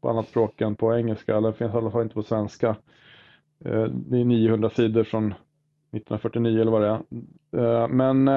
på 0.00 0.10
annat 0.10 0.28
språk 0.28 0.60
än 0.60 0.76
på 0.76 0.96
engelska, 0.96 1.36
eller 1.36 1.48
den 1.48 1.54
finns 1.58 1.74
i 1.74 1.76
alla 1.76 1.90
fall 1.90 2.02
inte 2.02 2.14
på 2.14 2.22
svenska. 2.22 2.68
Eh, 3.64 3.84
det 3.84 4.20
är 4.20 4.24
900 4.24 4.70
sidor 4.70 5.04
från 5.04 5.26
1949 5.26 6.60
eller 6.60 6.72
vad 6.72 6.82
det 6.82 6.88
är. 6.88 7.82
Eh, 7.82 7.88
men 7.88 8.28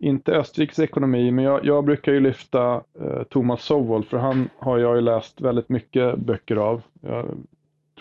inte 0.00 0.32
Österrikes 0.32 0.78
ekonomi, 0.78 1.30
men 1.30 1.44
jag, 1.44 1.64
jag 1.64 1.84
brukar 1.84 2.12
ju 2.12 2.20
lyfta 2.20 2.74
eh, 3.00 3.22
Thomas 3.22 3.62
Sowell, 3.62 4.04
för 4.04 4.18
han 4.18 4.48
har 4.58 4.78
jag 4.78 4.96
ju 4.96 5.00
läst 5.00 5.40
väldigt 5.40 5.68
mycket 5.68 6.18
böcker 6.18 6.56
av. 6.56 6.82
Jag 7.00 7.36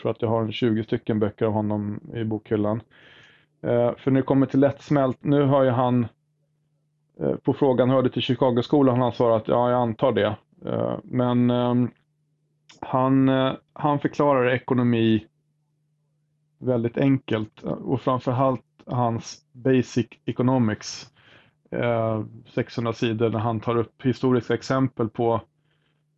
tror 0.02 0.12
att 0.12 0.22
jag 0.22 0.30
har 0.30 0.52
20 0.52 0.84
stycken 0.84 1.20
böcker 1.20 1.46
av 1.46 1.54
honom 1.54 2.00
i 2.14 2.24
bokhyllan. 2.24 2.82
Eh, 3.62 3.96
för 3.96 4.12
nu 4.12 4.22
kommer 4.22 4.46
till 4.46 4.60
lättsmält, 4.60 5.18
nu 5.22 5.42
har 5.42 5.64
ju 5.64 5.70
han 5.70 6.08
eh, 7.20 7.36
på 7.36 7.54
frågan 7.54 7.90
hörde 7.90 8.10
till 8.10 8.22
Chicagoskolan, 8.22 8.96
han 8.96 9.04
har 9.04 9.12
svarat 9.12 9.48
ja, 9.48 9.72
jag 9.72 9.82
antar 9.82 10.12
det. 10.12 10.36
Eh, 10.66 10.98
men 11.04 11.50
ehm, 11.50 11.90
han, 12.80 13.30
eh, 13.30 13.54
han 13.74 14.00
förklarar 14.00 14.50
ekonomi 14.50 15.26
väldigt 16.60 16.98
enkelt 16.98 17.64
eh, 17.64 17.72
och 17.72 18.02
framförallt 18.02 18.66
hans 18.86 19.46
Basic 19.52 20.08
Economics 20.26 21.10
Eh, 21.72 22.24
600 22.46 22.94
sidor 22.94 23.30
när 23.30 23.40
han 23.40 23.60
tar 23.60 23.78
upp 23.78 24.06
historiska 24.06 24.54
exempel 24.54 25.10
på 25.10 25.42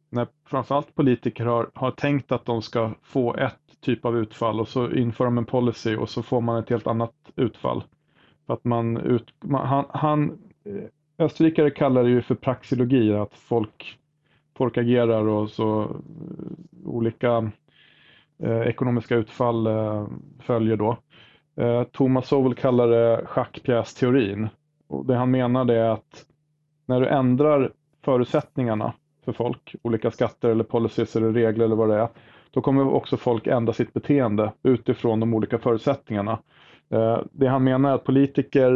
när 0.09 0.27
framförallt 0.45 0.95
politiker 0.95 1.45
har, 1.45 1.69
har 1.73 1.91
tänkt 1.91 2.31
att 2.31 2.45
de 2.45 2.61
ska 2.61 2.91
få 3.03 3.35
ett 3.35 3.57
typ 3.81 4.05
av 4.05 4.17
utfall 4.17 4.59
och 4.59 4.67
så 4.67 4.91
inför 4.91 5.25
de 5.25 5.37
en 5.37 5.45
policy 5.45 5.95
och 5.95 6.09
så 6.09 6.23
får 6.23 6.41
man 6.41 6.59
ett 6.63 6.69
helt 6.69 6.87
annat 6.87 7.13
utfall. 7.35 7.83
För 8.47 8.53
att 8.53 8.63
man, 8.63 8.97
ut, 8.97 9.33
man 9.39 9.67
han, 9.67 9.85
han, 9.89 10.31
eh, 10.65 10.83
österrikare 11.25 11.71
kallar 11.71 12.03
det 12.03 12.09
ju 12.09 12.21
för 12.21 12.35
praxilogi, 12.35 13.13
att 13.13 13.33
folk, 13.33 13.97
folk 14.57 14.77
agerar 14.77 15.27
och 15.27 15.49
så 15.49 15.81
eh, 15.81 15.89
olika 16.85 17.51
eh, 18.43 18.61
ekonomiska 18.61 19.15
utfall 19.15 19.67
eh, 19.67 20.07
följer 20.39 20.75
då. 20.77 20.97
Eh, 21.55 21.83
Thomas 21.83 22.27
Sowell 22.27 22.55
kallar 22.55 22.87
det 22.87 23.25
schackpjästeorin 23.25 24.49
och 24.91 25.05
det 25.05 25.15
han 25.15 25.31
menar 25.31 25.71
är 25.71 25.89
att 25.89 26.25
när 26.85 27.01
du 27.01 27.07
ändrar 27.07 27.71
förutsättningarna 28.05 28.93
för 29.25 29.33
folk, 29.33 29.75
olika 29.81 30.11
skatter 30.11 30.49
eller 30.49 30.63
policies 30.63 31.15
eller 31.15 31.33
regler 31.33 31.65
eller 31.65 31.75
vad 31.75 31.89
det 31.89 31.95
är, 31.95 32.07
då 32.51 32.61
kommer 32.61 32.87
också 32.87 33.17
folk 33.17 33.47
ändra 33.47 33.73
sitt 33.73 33.93
beteende 33.93 34.51
utifrån 34.63 35.19
de 35.19 35.33
olika 35.33 35.57
förutsättningarna. 35.57 36.39
Eh, 36.89 37.19
det 37.31 37.47
han 37.47 37.63
menar 37.63 37.89
är 37.89 37.95
att 37.95 38.03
politiker, 38.03 38.71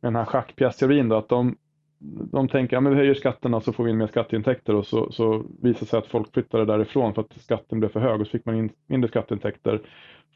med 0.00 0.12
den 0.12 0.16
här 0.16 0.24
schackpjästeorin, 0.24 1.12
att 1.12 1.28
de, 1.28 1.56
de 2.32 2.48
tänker 2.48 2.76
att 2.76 2.84
ja, 2.84 2.90
vi 2.90 2.96
höjer 2.96 3.14
skatterna 3.14 3.60
så 3.60 3.72
får 3.72 3.84
vi 3.84 3.90
in 3.90 3.98
mer 3.98 4.06
skatteintäkter 4.06 4.74
och 4.74 4.86
så, 4.86 5.12
så 5.12 5.44
visar 5.62 5.80
det 5.80 5.86
sig 5.86 5.98
att 5.98 6.06
folk 6.06 6.32
flyttade 6.32 6.64
därifrån 6.64 7.14
för 7.14 7.22
att 7.22 7.40
skatten 7.40 7.80
blev 7.80 7.88
för 7.88 8.00
hög 8.00 8.20
och 8.20 8.26
så 8.26 8.30
fick 8.30 8.44
man 8.44 8.56
in 8.56 8.70
mindre 8.86 9.08
skatteintäkter. 9.08 9.80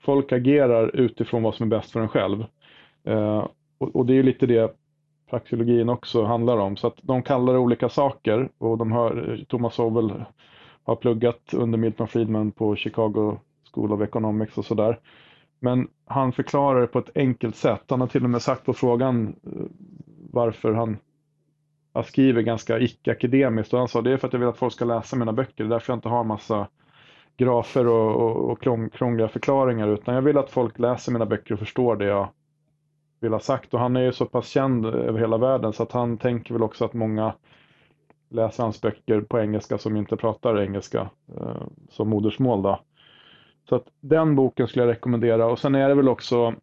Folk 0.01 0.33
agerar 0.33 0.97
utifrån 0.97 1.43
vad 1.43 1.55
som 1.55 1.67
är 1.67 1.77
bäst 1.77 1.91
för 1.91 2.01
en 2.01 2.09
själv. 2.09 2.45
Eh, 3.05 3.47
och, 3.79 3.97
och 3.97 4.07
det 4.07 4.19
är 4.19 4.23
lite 4.23 4.47
det 4.47 4.77
praxeologin 5.31 5.89
också 5.89 6.25
handlar 6.25 6.57
om. 6.59 6.77
Så 6.77 6.87
att 6.87 6.97
de 7.03 7.23
kallar 7.23 7.53
det 7.53 7.59
olika 7.59 7.89
saker 7.89 8.49
och 8.59 8.79
de 8.79 8.93
har, 8.93 9.45
Thomas 9.49 9.75
Sowell 9.75 10.25
har 10.85 10.97
pluggat 10.97 11.55
under 11.55 11.79
Milton 11.79 12.09
Friedman 12.09 12.51
på 12.51 12.77
Chicago 12.77 13.39
School 13.73 13.93
of 13.93 14.01
Economics 14.01 14.59
och 14.59 14.65
sådär. 14.65 14.99
Men 15.61 15.89
han 16.05 16.33
förklarar 16.33 16.81
det 16.81 16.87
på 16.87 16.99
ett 16.99 17.17
enkelt 17.17 17.57
sätt. 17.57 17.83
Han 17.89 18.01
har 18.01 18.09
till 18.09 18.25
och 18.25 18.31
med 18.31 18.43
sagt 18.43 18.65
på 18.65 18.73
frågan 18.73 19.37
eh, 19.47 19.63
varför 20.31 20.73
han 20.73 20.97
skriver 22.05 22.43
ganska 22.43 22.79
icke-akademiskt 22.79 23.73
och 23.73 23.79
han 23.79 23.89
sa 23.89 24.03
det 24.03 24.13
är 24.13 24.17
för 24.17 24.27
att 24.27 24.33
jag 24.33 24.41
vill 24.41 24.49
att 24.49 24.59
folk 24.59 24.73
ska 24.73 24.85
läsa 24.85 25.17
mina 25.17 25.33
böcker. 25.33 25.65
Det 25.65 25.69
är 25.69 25.71
därför 25.71 25.93
jag 25.93 25.97
inte 25.97 26.09
har 26.09 26.25
massa 26.25 26.69
grafer 27.37 27.87
och, 27.87 28.17
och, 28.17 28.51
och 28.51 28.63
krångliga 28.93 29.29
förklaringar 29.29 29.89
utan 29.89 30.15
jag 30.15 30.23
vill 30.23 30.39
att 30.39 30.51
folk 30.51 30.79
läser 30.79 31.13
mina 31.13 31.27
böcker 31.27 31.55
och 31.55 31.61
förstår 31.61 31.97
det 31.97 32.05
jag 32.05 32.29
vill 33.27 33.33
ha 33.33 33.41
sagt. 33.41 33.75
Och 33.75 33.81
han 33.81 33.97
är 33.97 34.01
ju 34.01 34.13
så 34.13 34.27
pass 34.27 34.49
känd 34.49 34.87
över 34.87 35.21
hela 35.21 35.39
världen 35.39 35.73
så 35.73 35.83
att 35.83 35.93
han 35.93 36.19
tänker 36.19 36.55
väl 36.55 36.63
också 36.63 36.85
att 36.85 36.95
många 36.95 37.35
läser 38.29 38.63
hans 38.63 38.81
böcker 38.81 39.21
på 39.21 39.41
engelska 39.41 39.79
som 39.79 39.97
inte 39.97 40.17
pratar 40.17 40.61
engelska 40.61 41.11
eh, 41.41 41.63
som 41.91 42.09
modersmål. 42.09 42.63
Då. 42.63 42.81
Så 43.69 43.75
att 43.77 43.87
den 44.01 44.37
boken 44.37 44.69
skulle 44.69 44.85
jag 44.85 44.93
rekommendera. 44.93 45.47
Och 45.47 45.59
sen 45.59 45.75
är 45.75 45.89
det 45.89 45.95
väl 45.95 46.09
också 46.09 46.55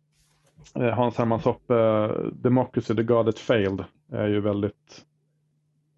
eh, 0.76 0.90
Hans 0.90 1.18
Hermans 1.18 1.46
Hoppe, 1.46 1.76
eh, 1.76 2.12
Democracy, 2.34 2.96
the 2.96 3.04
God 3.04 3.26
that 3.26 3.40
failed, 3.40 3.84
är 4.12 4.28
ju 4.28 4.42
väldigt, 4.42 5.06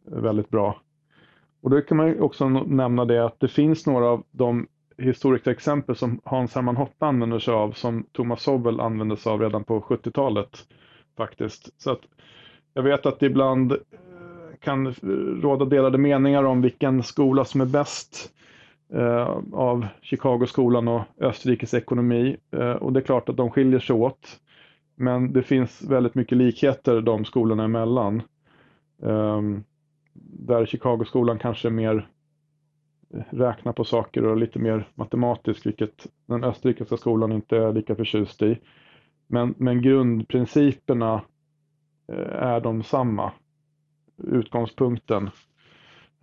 väldigt 0.06 0.50
bra. 0.50 0.82
Och 1.62 1.70
då 1.70 1.82
kan 1.82 1.98
man 1.98 2.20
också 2.20 2.50
nämna 2.50 3.06
det 3.06 3.26
att 3.26 3.40
det 3.40 3.48
finns 3.48 3.88
några 3.88 4.06
av 4.06 4.24
de 4.32 4.68
historiska 4.98 5.52
exempel 5.52 5.96
som 5.96 6.22
Hans 6.24 6.56
Hermann 6.56 6.78
Hoppe 6.78 7.06
använder 7.06 7.40
sig 7.40 7.54
av 7.54 7.72
som 7.72 8.06
Thomas 8.12 8.42
Sobel 8.44 8.80
använde 8.80 9.18
sig 9.18 9.32
av 9.32 9.42
redan 9.42 9.64
på 9.64 9.82
70-talet. 9.82 10.68
faktiskt. 11.18 11.82
Så 11.82 11.92
att 11.92 12.02
jag 12.74 12.84
vet 12.84 13.06
att 13.06 13.20
det 13.20 13.26
ibland 13.26 13.72
eh, 13.72 13.78
kan 14.60 14.94
råda 15.42 15.66
delade 15.66 15.98
meningar 15.98 16.44
om 16.44 16.62
vilken 16.62 17.04
skola 17.04 17.46
som 17.46 17.62
är 17.62 17.66
bäst 17.66 18.32
eh, 18.94 19.38
av 19.54 19.88
Chicagoskolan 20.02 20.88
och 20.88 21.02
Österrikes 21.22 21.74
ekonomi. 21.74 22.38
Eh, 22.52 22.72
och 22.72 22.94
det 22.94 23.00
är 23.00 23.06
klart 23.06 23.30
att 23.30 23.38
de 23.38 23.52
skiljer 23.52 23.80
sig 23.80 23.96
åt. 23.96 24.40
Men 24.96 25.34
det 25.34 25.44
finns 25.44 25.82
väldigt 25.82 26.16
mycket 26.16 26.38
likheter 26.38 27.02
de 27.02 27.26
skolorna 27.26 27.64
emellan. 27.64 28.22
Eh, 29.04 29.42
där 30.40 30.66
Chicagoskolan 30.66 31.40
kanske 31.40 31.68
är 31.68 31.72
mer 31.72 32.08
räkna 33.30 33.74
på 33.74 33.84
saker 33.84 34.26
och 34.26 34.38
lite 34.38 34.60
mer 34.60 34.88
matematisk, 34.96 35.66
vilket 35.66 36.08
den 36.26 36.44
österrikiska 36.44 36.98
skolan 36.98 37.32
inte 37.32 37.58
är 37.58 37.74
lika 37.74 37.96
förtjust 37.96 38.42
i. 38.42 38.60
Men, 39.28 39.56
men 39.58 39.82
grundprinciperna 39.82 41.22
eh, 42.08 42.44
är 42.44 42.60
de 42.60 42.84
samma. 42.84 43.32
Utgångspunkten 44.18 45.30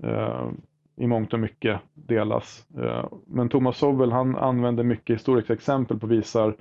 eh, 0.03 0.51
i 0.97 1.07
mångt 1.07 1.33
och 1.33 1.41
mycket 1.41 1.81
delas. 1.95 2.67
Eh, 2.79 3.07
men 3.27 3.49
Thomas 3.49 3.79
Sowell 3.79 4.13
han 4.13 4.37
använder 4.37 4.85
mycket 4.85 5.17
historiska 5.17 5.53
exempel 5.53 5.99
på 5.99 6.07
visar 6.07 6.57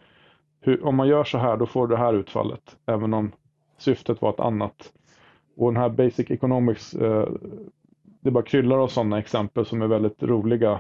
hur, 0.62 0.86
om 0.86 0.96
man 0.96 1.08
gör 1.08 1.24
så 1.24 1.38
här 1.38 1.58
då 1.58 1.66
får 1.66 1.88
du 1.88 1.96
det 1.96 2.02
här 2.02 2.14
utfallet, 2.14 2.78
även 2.86 3.14
om 3.14 3.32
syftet 3.78 4.22
var 4.22 4.30
ett 4.30 4.40
annat. 4.40 4.94
Och 5.56 5.74
den 5.74 5.82
här 5.82 5.90
Basic 5.90 6.32
Economics 6.32 6.94
eh, 6.94 7.30
det 8.22 8.32
bara 8.32 8.44
kryllar 8.44 8.78
av 8.78 8.88
sådana 8.88 9.20
exempel 9.20 9.66
som 9.66 9.82
är 9.82 9.88
väldigt 9.88 10.24
roliga 10.24 10.80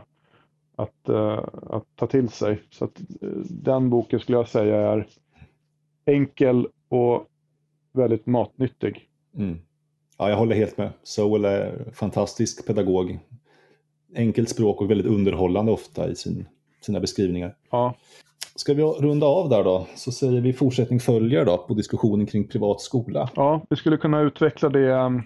att, 0.75 1.09
uh, 1.09 1.39
att 1.69 1.85
ta 1.95 2.07
till 2.07 2.29
sig. 2.29 2.61
Så 2.69 2.85
att, 2.85 3.01
uh, 3.23 3.29
den 3.49 3.89
boken 3.89 4.19
skulle 4.19 4.37
jag 4.37 4.49
säga 4.49 4.75
är 4.75 5.07
enkel 6.05 6.67
och 6.89 7.27
väldigt 7.93 8.25
matnyttig. 8.25 9.07
Mm. 9.37 9.57
Ja, 10.17 10.29
jag 10.29 10.37
håller 10.37 10.55
helt 10.55 10.77
med. 10.77 10.89
Sowell 11.03 11.45
är 11.45 11.85
fantastisk 11.93 12.67
pedagog. 12.67 13.19
Enkelt 14.15 14.49
språk 14.49 14.81
och 14.81 14.91
väldigt 14.91 15.07
underhållande 15.07 15.71
ofta 15.71 16.09
i 16.09 16.15
sin, 16.15 16.45
sina 16.81 16.99
beskrivningar. 16.99 17.55
Ja. 17.71 17.95
Ska 18.55 18.73
vi 18.73 18.83
runda 18.83 19.27
av 19.27 19.49
där 19.49 19.63
då, 19.63 19.87
så 19.95 20.11
säger 20.11 20.41
vi 20.41 20.53
fortsättning 20.53 20.99
följer 20.99 21.45
då 21.45 21.57
på 21.57 21.73
diskussionen 21.73 22.25
kring 22.25 22.47
privat 22.47 22.81
skola. 22.81 23.29
Ja, 23.35 23.61
vi 23.69 23.75
skulle 23.75 23.97
kunna 23.97 24.21
utveckla 24.21 24.69
det 24.69 24.91
um, 24.91 25.23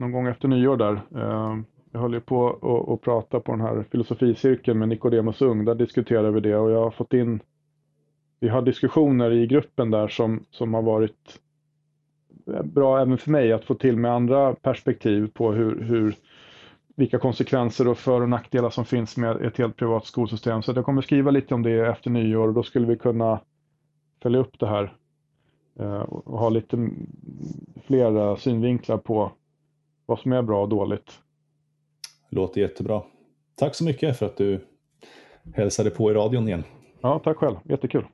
någon 0.00 0.12
gång 0.12 0.26
efter 0.26 0.48
nyår 0.48 0.76
där. 0.76 0.92
Eh, 1.14 1.58
jag 1.92 2.00
höll 2.00 2.14
ju 2.14 2.20
på 2.20 2.48
att 2.94 3.00
prata 3.00 3.40
på 3.40 3.52
den 3.52 3.60
här 3.60 3.84
filosoficirkeln 3.90 4.78
med 4.78 4.88
Nicodemus 4.88 5.42
Ung. 5.42 5.64
Där 5.64 5.74
diskuterade 5.74 6.30
vi 6.30 6.40
det 6.40 6.56
och 6.56 6.70
jag 6.70 6.82
har 6.82 6.90
fått 6.90 7.12
in 7.12 7.40
vi 8.40 8.48
har 8.48 8.62
diskussioner 8.62 9.30
i 9.30 9.46
gruppen 9.46 9.90
där 9.90 10.08
som, 10.08 10.44
som 10.50 10.74
har 10.74 10.82
varit 10.82 11.40
bra 12.64 13.00
även 13.00 13.18
för 13.18 13.30
mig 13.30 13.52
att 13.52 13.64
få 13.64 13.74
till 13.74 13.96
med 13.96 14.12
andra 14.12 14.54
perspektiv 14.54 15.30
på 15.34 15.52
hur, 15.52 15.82
hur 15.82 16.14
vilka 16.96 17.18
konsekvenser 17.18 17.88
och 17.88 17.98
för 17.98 18.20
och 18.20 18.28
nackdelar 18.28 18.70
som 18.70 18.84
finns 18.84 19.16
med 19.16 19.36
ett 19.36 19.58
helt 19.58 19.76
privat 19.76 20.06
skolsystem. 20.06 20.62
Så 20.62 20.72
jag 20.72 20.84
kommer 20.84 21.02
skriva 21.02 21.30
lite 21.30 21.54
om 21.54 21.62
det 21.62 21.86
efter 21.86 22.10
nyår 22.10 22.48
och 22.48 22.54
då 22.54 22.62
skulle 22.62 22.86
vi 22.86 22.96
kunna 22.96 23.40
följa 24.22 24.40
upp 24.40 24.58
det 24.58 24.66
här 24.66 24.96
eh, 25.78 26.00
och 26.00 26.38
ha 26.38 26.48
lite 26.48 26.90
flera 27.86 28.36
synvinklar 28.36 28.98
på 28.98 29.32
vad 30.10 30.18
som 30.18 30.32
är 30.32 30.42
bra 30.42 30.62
och 30.62 30.68
dåligt. 30.68 31.20
Låter 32.30 32.60
jättebra. 32.60 33.02
Tack 33.54 33.74
så 33.74 33.84
mycket 33.84 34.18
för 34.18 34.26
att 34.26 34.36
du 34.36 34.60
hälsade 35.54 35.90
på 35.90 36.10
i 36.10 36.14
radion 36.14 36.48
igen. 36.48 36.64
Ja, 37.00 37.20
tack 37.24 37.36
själv. 37.36 37.56
Jättekul. 37.64 38.06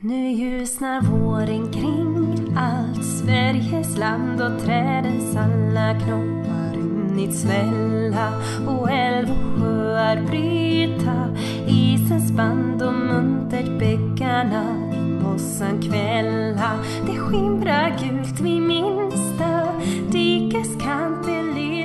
Nu 0.00 0.30
ljusnar 0.30 1.00
våren 1.02 1.72
kring 1.72 2.56
allt 2.56 3.04
Sveriges 3.04 3.98
land 3.98 4.42
och 4.42 4.60
trädens 4.60 5.36
alla 5.36 6.00
knoppar 6.00 6.76
runnit 6.76 7.34
svälla 7.34 8.42
och 8.68 8.90
älv 8.90 9.30
och 9.30 9.60
sjöar 9.60 10.26
bryta 10.26 11.36
isens 11.68 12.32
band 12.32 12.82
och 12.82 12.94
muntert 12.94 13.78
bäckarna 13.78 14.92
i 14.94 15.22
mossan 15.22 15.82
kvälla. 15.82 16.84
Det 17.06 17.18
skimrar 17.18 17.98
gult 17.98 18.40
dikes 20.10 20.74
can't 20.76 21.22
believe. 21.22 21.79